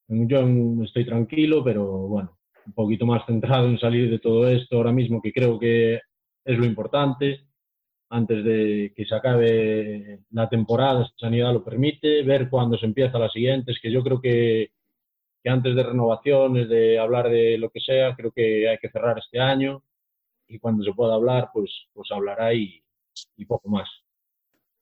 yo 0.09 0.41
estoy 0.85 1.05
tranquilo, 1.05 1.65
pero 1.65 1.85
bueno, 1.85 2.39
un 2.67 2.73
poquito 2.73 3.05
más 3.05 3.27
centrado 3.27 3.67
en 3.67 3.81
salir 3.81 4.09
de 4.09 4.21
todo 4.21 4.49
esto 4.49 4.77
ahora 4.77 4.93
mismo, 4.93 5.21
que 5.21 5.33
creo 5.33 5.59
que 5.59 5.95
es 6.45 6.59
lo 6.59 6.65
importante, 6.65 7.47
antes 8.11 8.45
de 8.45 8.93
que 8.95 9.05
se 9.05 9.15
acabe 9.15 10.21
la 10.31 10.49
temporada, 10.49 11.05
si 11.05 11.13
Sanidad 11.19 11.53
lo 11.53 11.65
permite, 11.65 12.23
ver 12.23 12.49
cuándo 12.49 12.79
se 12.79 12.87
empieza 12.87 13.19
la 13.19 13.29
siguiente, 13.29 13.73
es 13.73 13.81
que 13.81 13.91
yo 13.91 14.05
creo 14.05 14.21
que, 14.21 14.71
que 15.47 15.51
antes 15.51 15.77
de 15.77 15.83
renovaciones, 15.85 16.69
de 16.69 16.99
hablar 16.99 17.31
de 17.31 17.57
lo 17.57 17.71
que 17.71 17.79
sea, 17.79 18.17
creo 18.17 18.33
que 18.33 18.69
hay 18.69 18.79
que 18.79 18.91
cerrar 18.91 19.17
este 19.17 19.39
año 19.39 19.81
y 20.49 20.59
cuando 20.59 20.83
se 20.83 20.93
pueda 20.93 21.15
hablar, 21.15 21.51
pues, 21.55 21.71
pues 21.93 22.11
hablará 22.11 22.53
y, 22.53 22.83
y 23.37 23.45
poco 23.45 23.69
más. 23.69 23.89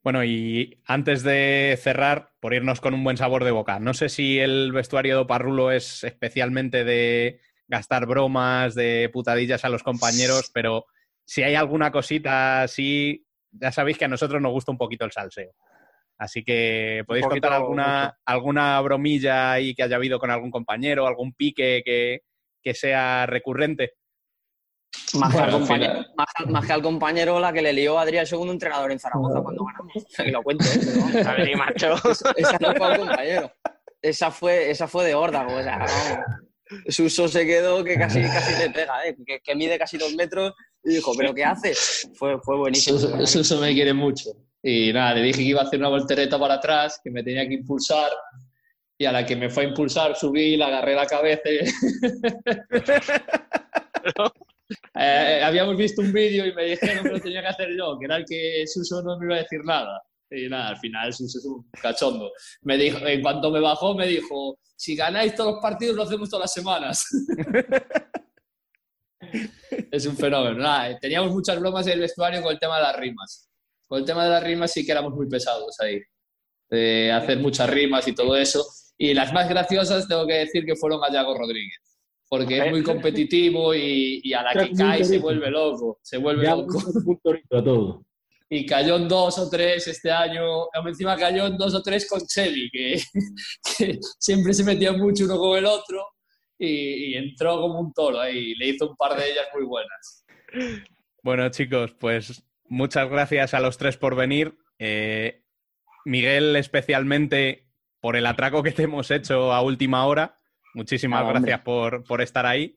Bueno, 0.02 0.24
y 0.24 0.80
antes 0.86 1.22
de 1.22 1.78
cerrar, 1.78 2.30
por 2.40 2.54
irnos 2.54 2.80
con 2.80 2.94
un 2.94 3.04
buen 3.04 3.18
sabor 3.18 3.44
de 3.44 3.50
boca, 3.50 3.78
no 3.78 3.92
sé 3.92 4.08
si 4.08 4.38
el 4.38 4.72
vestuario 4.72 5.18
de 5.18 5.24
Parrulo 5.26 5.70
es 5.70 6.02
especialmente 6.02 6.82
de 6.82 7.40
gastar 7.68 8.06
bromas, 8.06 8.74
de 8.74 9.10
putadillas 9.12 9.66
a 9.66 9.68
los 9.68 9.82
compañeros, 9.82 10.50
pero 10.54 10.86
si 11.26 11.42
hay 11.42 11.56
alguna 11.56 11.92
cosita 11.92 12.62
así, 12.62 13.26
ya 13.50 13.70
sabéis 13.70 13.98
que 13.98 14.06
a 14.06 14.08
nosotros 14.08 14.40
nos 14.40 14.52
gusta 14.52 14.72
un 14.72 14.78
poquito 14.78 15.04
el 15.04 15.12
salseo. 15.12 15.52
Así 16.18 16.44
que 16.44 17.02
podéis 17.06 17.26
poquito, 17.26 17.48
contar 17.48 17.60
alguna, 17.60 18.18
alguna 18.24 18.80
bromilla 18.80 19.52
ahí 19.52 19.74
que 19.74 19.82
haya 19.82 19.96
habido 19.96 20.18
con 20.18 20.30
algún 20.30 20.50
compañero, 20.50 21.06
algún 21.06 21.32
pique 21.34 21.82
que, 21.84 22.20
que 22.62 22.74
sea 22.74 23.26
recurrente. 23.26 23.94
Más, 25.14 25.34
que 25.34 25.40
al 25.40 25.50
compañero, 25.50 25.92
final- 25.92 26.12
más- 26.16 26.50
más 26.50 26.66
que 26.66 26.72
al 26.72 26.82
compañero 26.82 27.40
la 27.40 27.52
que 27.52 27.62
le 27.62 27.72
lió 27.72 27.98
a 27.98 28.02
Adrián, 28.02 28.22
el 28.22 28.26
segundo 28.28 28.52
entrenador 28.52 28.92
en 28.92 28.98
Zaragoza 29.00 29.42
cuando 29.42 29.64
ganamos. 29.64 29.92
Y 30.24 30.30
lo 30.30 30.42
cuento, 30.42 30.64
¿eh? 30.64 31.56
Macho. 31.56 31.94
Esa 32.36 32.58
no 32.60 32.74
fue 32.74 32.86
al 32.86 32.98
compañero. 32.98 33.52
Esa 34.00 34.30
fue, 34.30 34.70
esa 34.70 34.86
fue 34.86 35.04
de 35.04 35.14
órdago. 35.14 35.54
O 35.56 35.62
sea. 35.62 35.84
Suso 36.88 37.28
se 37.28 37.44
quedó 37.44 37.84
que 37.84 37.96
casi, 37.96 38.22
casi 38.22 38.58
le 38.62 38.70
pega, 38.70 39.06
¿eh? 39.06 39.16
que, 39.26 39.40
que 39.40 39.54
mide 39.54 39.78
casi 39.78 39.98
dos 39.98 40.14
metros 40.14 40.52
y 40.82 40.94
dijo, 40.94 41.12
¿pero 41.16 41.34
qué 41.34 41.44
hace? 41.44 41.74
Fue, 42.14 42.38
fue 42.40 42.56
buenísimo. 42.56 42.98
Suso, 42.98 43.26
Suso 43.26 43.60
me 43.60 43.72
quiere 43.74 43.92
mucho. 43.92 44.30
Y 44.66 44.92
nada, 44.94 45.12
le 45.14 45.20
dije 45.22 45.38
que 45.40 45.44
iba 45.44 45.60
a 45.60 45.64
hacer 45.64 45.78
una 45.78 45.90
voltereta 45.90 46.38
para 46.38 46.54
atrás, 46.54 46.98
que 47.04 47.10
me 47.10 47.22
tenía 47.22 47.46
que 47.46 47.52
impulsar. 47.54 48.10
Y 48.96 49.04
a 49.04 49.12
la 49.12 49.26
que 49.26 49.36
me 49.36 49.50
fue 49.50 49.64
a 49.64 49.68
impulsar, 49.68 50.16
subí, 50.16 50.56
le 50.56 50.64
agarré 50.64 50.94
la 50.94 51.06
cabeza. 51.06 51.42
y- 51.50 51.60
Eh, 54.98 55.42
habíamos 55.44 55.76
visto 55.76 56.00
un 56.00 56.10
vídeo 56.12 56.46
y 56.46 56.54
me 56.54 56.64
dijeron 56.64 57.04
que 57.04 57.10
lo 57.10 57.20
tenía 57.20 57.42
que 57.42 57.48
hacer 57.48 57.68
yo, 57.76 57.98
que 57.98 58.06
era 58.06 58.16
el 58.16 58.24
que 58.24 58.64
Suso 58.66 59.02
no 59.02 59.18
me 59.18 59.26
iba 59.26 59.34
a 59.36 59.42
decir 59.42 59.60
nada. 59.62 60.02
Y 60.30 60.48
nada, 60.48 60.68
al 60.70 60.78
final 60.78 61.12
Suso 61.12 61.38
es 61.38 61.44
un 61.44 61.68
cachondo. 61.82 62.32
Me 62.62 62.78
dijo, 62.78 62.96
en 63.06 63.20
cuanto 63.20 63.50
me 63.50 63.60
bajó, 63.60 63.94
me 63.94 64.06
dijo: 64.06 64.58
Si 64.74 64.96
ganáis 64.96 65.34
todos 65.34 65.52
los 65.54 65.62
partidos, 65.62 65.96
lo 65.96 66.04
hacemos 66.04 66.30
todas 66.30 66.44
las 66.44 66.52
semanas. 66.54 67.04
es 69.92 70.06
un 70.06 70.16
fenómeno. 70.16 70.58
Nada, 70.58 70.98
teníamos 70.98 71.30
muchas 71.30 71.58
bromas 71.60 71.86
en 71.86 71.92
el 71.94 72.00
vestuario 72.00 72.42
con 72.42 72.52
el 72.52 72.58
tema 72.58 72.76
de 72.78 72.82
las 72.84 72.96
rimas. 72.96 73.48
Con 73.86 74.00
el 74.00 74.04
tema 74.04 74.24
de 74.24 74.30
las 74.30 74.42
rimas 74.42 74.72
sí 74.72 74.84
que 74.84 74.92
éramos 74.92 75.14
muy 75.14 75.28
pesados 75.28 75.78
ahí. 75.80 76.00
De 76.70 77.12
hacer 77.12 77.38
muchas 77.38 77.68
rimas 77.70 78.06
y 78.08 78.14
todo 78.14 78.36
eso. 78.36 78.64
Y 78.96 79.14
las 79.14 79.32
más 79.32 79.48
graciosas 79.48 80.08
tengo 80.08 80.26
que 80.26 80.34
decir 80.34 80.64
que 80.64 80.76
fueron 80.76 81.02
a 81.04 81.12
Yago 81.12 81.36
Rodríguez. 81.36 81.78
Porque 82.28 82.58
es 82.58 82.70
muy 82.70 82.82
competitivo 82.82 83.74
y, 83.74 84.20
y 84.24 84.32
a 84.32 84.42
la 84.42 84.52
que 84.52 84.72
cae 84.72 85.04
se 85.04 85.18
vuelve 85.18 85.50
loco. 85.50 86.00
Se 86.02 86.16
vuelve 86.16 86.48
loco. 86.48 86.78
a 87.50 87.62
todo. 87.62 88.04
Y 88.48 88.66
cayó 88.66 88.96
en 88.96 89.08
dos 89.08 89.38
o 89.38 89.48
tres 89.48 89.86
este 89.88 90.10
año. 90.10 90.68
Encima 90.86 91.16
cayó 91.16 91.46
en 91.46 91.56
dos 91.56 91.74
o 91.74 91.82
tres 91.82 92.08
con 92.08 92.20
Chevy, 92.26 92.70
que, 92.70 93.02
que 93.78 93.98
siempre 94.18 94.54
se 94.54 94.64
metía 94.64 94.92
mucho 94.92 95.24
uno 95.24 95.38
con 95.38 95.58
el 95.58 95.66
otro. 95.66 96.06
Y, 96.58 97.12
y 97.12 97.14
entró 97.14 97.60
como 97.60 97.80
un 97.80 97.92
toro 97.92 98.20
ahí. 98.20 98.54
Le 98.54 98.68
hizo 98.68 98.90
un 98.90 98.96
par 98.96 99.16
de 99.16 99.30
ellas 99.30 99.46
muy 99.54 99.64
buenas. 99.64 100.24
Bueno, 101.22 101.48
chicos, 101.50 101.94
pues 101.98 102.42
muchas 102.68 103.08
gracias 103.08 103.54
a 103.54 103.60
los 103.60 103.78
tres 103.78 103.96
por 103.96 104.16
venir. 104.16 104.56
Eh, 104.78 105.42
Miguel, 106.04 106.56
especialmente 106.56 107.68
por 108.00 108.16
el 108.16 108.26
atraco 108.26 108.62
que 108.62 108.72
te 108.72 108.82
hemos 108.84 109.10
hecho 109.10 109.52
a 109.52 109.62
última 109.62 110.06
hora. 110.06 110.38
Muchísimas 110.74 111.24
Ah, 111.24 111.30
gracias 111.30 111.60
por, 111.60 112.04
por 112.04 112.20
estar 112.20 112.46
ahí. 112.46 112.76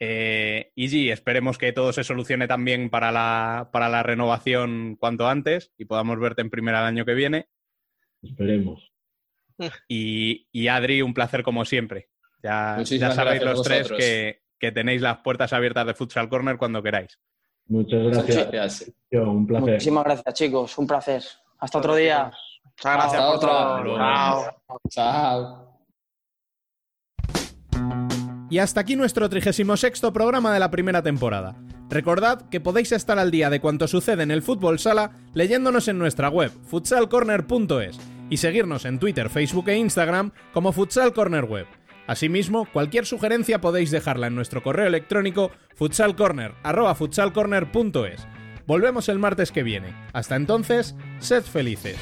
Eh, 0.00 0.72
Igi, 0.74 1.10
esperemos 1.10 1.56
que 1.56 1.72
todo 1.72 1.92
se 1.92 2.02
solucione 2.02 2.48
también 2.48 2.90
para 2.90 3.12
la, 3.12 3.70
para 3.72 3.88
la 3.88 4.02
renovación 4.02 4.96
cuanto 4.98 5.28
antes 5.28 5.72
y 5.78 5.84
podamos 5.84 6.18
verte 6.18 6.42
en 6.42 6.50
primera 6.50 6.80
el 6.80 6.86
año 6.86 7.04
que 7.04 7.14
viene. 7.14 7.48
Esperemos. 8.22 8.92
Y, 9.88 10.48
y 10.50 10.68
Adri, 10.68 11.02
un 11.02 11.14
placer 11.14 11.42
como 11.42 11.64
siempre. 11.64 12.08
Ya, 12.42 12.82
ya 12.82 13.12
sabéis 13.12 13.42
los 13.42 13.62
tres 13.62 13.90
que, 13.90 14.42
que 14.58 14.72
tenéis 14.72 15.00
las 15.00 15.18
puertas 15.18 15.52
abiertas 15.52 15.86
de 15.86 15.94
Futsal 15.94 16.28
Corner 16.28 16.56
cuando 16.56 16.82
queráis. 16.82 17.20
Muchas 17.66 18.02
Muchas 18.02 18.26
gracias. 18.50 18.92
un 19.12 19.46
placer. 19.46 19.70
Muchísimas 19.72 20.04
gracias, 20.04 20.34
chicos. 20.34 20.78
Un 20.78 20.86
placer. 20.86 21.22
Hasta 21.58 21.78
otro 21.78 21.94
día. 21.94 22.30
Muchas 22.64 22.94
gracias 22.94 23.22
Hasta 23.22 23.30
por 23.30 23.40
todo. 23.40 23.96
Chao. 23.96 24.60
Chao. 24.90 25.74
Y 28.50 28.58
hasta 28.58 28.80
aquí 28.80 28.96
nuestro 28.96 29.28
36 29.28 30.00
programa 30.12 30.52
de 30.52 30.60
la 30.60 30.70
primera 30.70 31.02
temporada. 31.02 31.56
Recordad 31.88 32.48
que 32.48 32.60
podéis 32.60 32.92
estar 32.92 33.18
al 33.18 33.30
día 33.30 33.50
de 33.50 33.60
cuanto 33.60 33.88
sucede 33.88 34.22
en 34.22 34.30
el 34.30 34.42
fútbol 34.42 34.78
sala 34.78 35.12
leyéndonos 35.32 35.88
en 35.88 35.98
nuestra 35.98 36.28
web 36.28 36.50
futsalcorner.es 36.64 37.98
y 38.30 38.36
seguirnos 38.36 38.84
en 38.84 38.98
Twitter, 38.98 39.28
Facebook 39.28 39.68
e 39.68 39.76
Instagram 39.76 40.32
como 40.52 40.72
Futsal 40.72 41.12
Corner 41.12 41.44
Web. 41.44 41.66
Asimismo, 42.06 42.68
cualquier 42.72 43.06
sugerencia 43.06 43.60
podéis 43.60 43.90
dejarla 43.90 44.26
en 44.26 44.34
nuestro 44.34 44.62
correo 44.62 44.86
electrónico 44.86 45.52
futsalcorner@futsalcorner.es. 45.74 48.26
Volvemos 48.66 49.08
el 49.08 49.18
martes 49.18 49.52
que 49.52 49.62
viene. 49.62 49.94
Hasta 50.12 50.36
entonces, 50.36 50.94
sed 51.18 51.42
felices. 51.42 51.96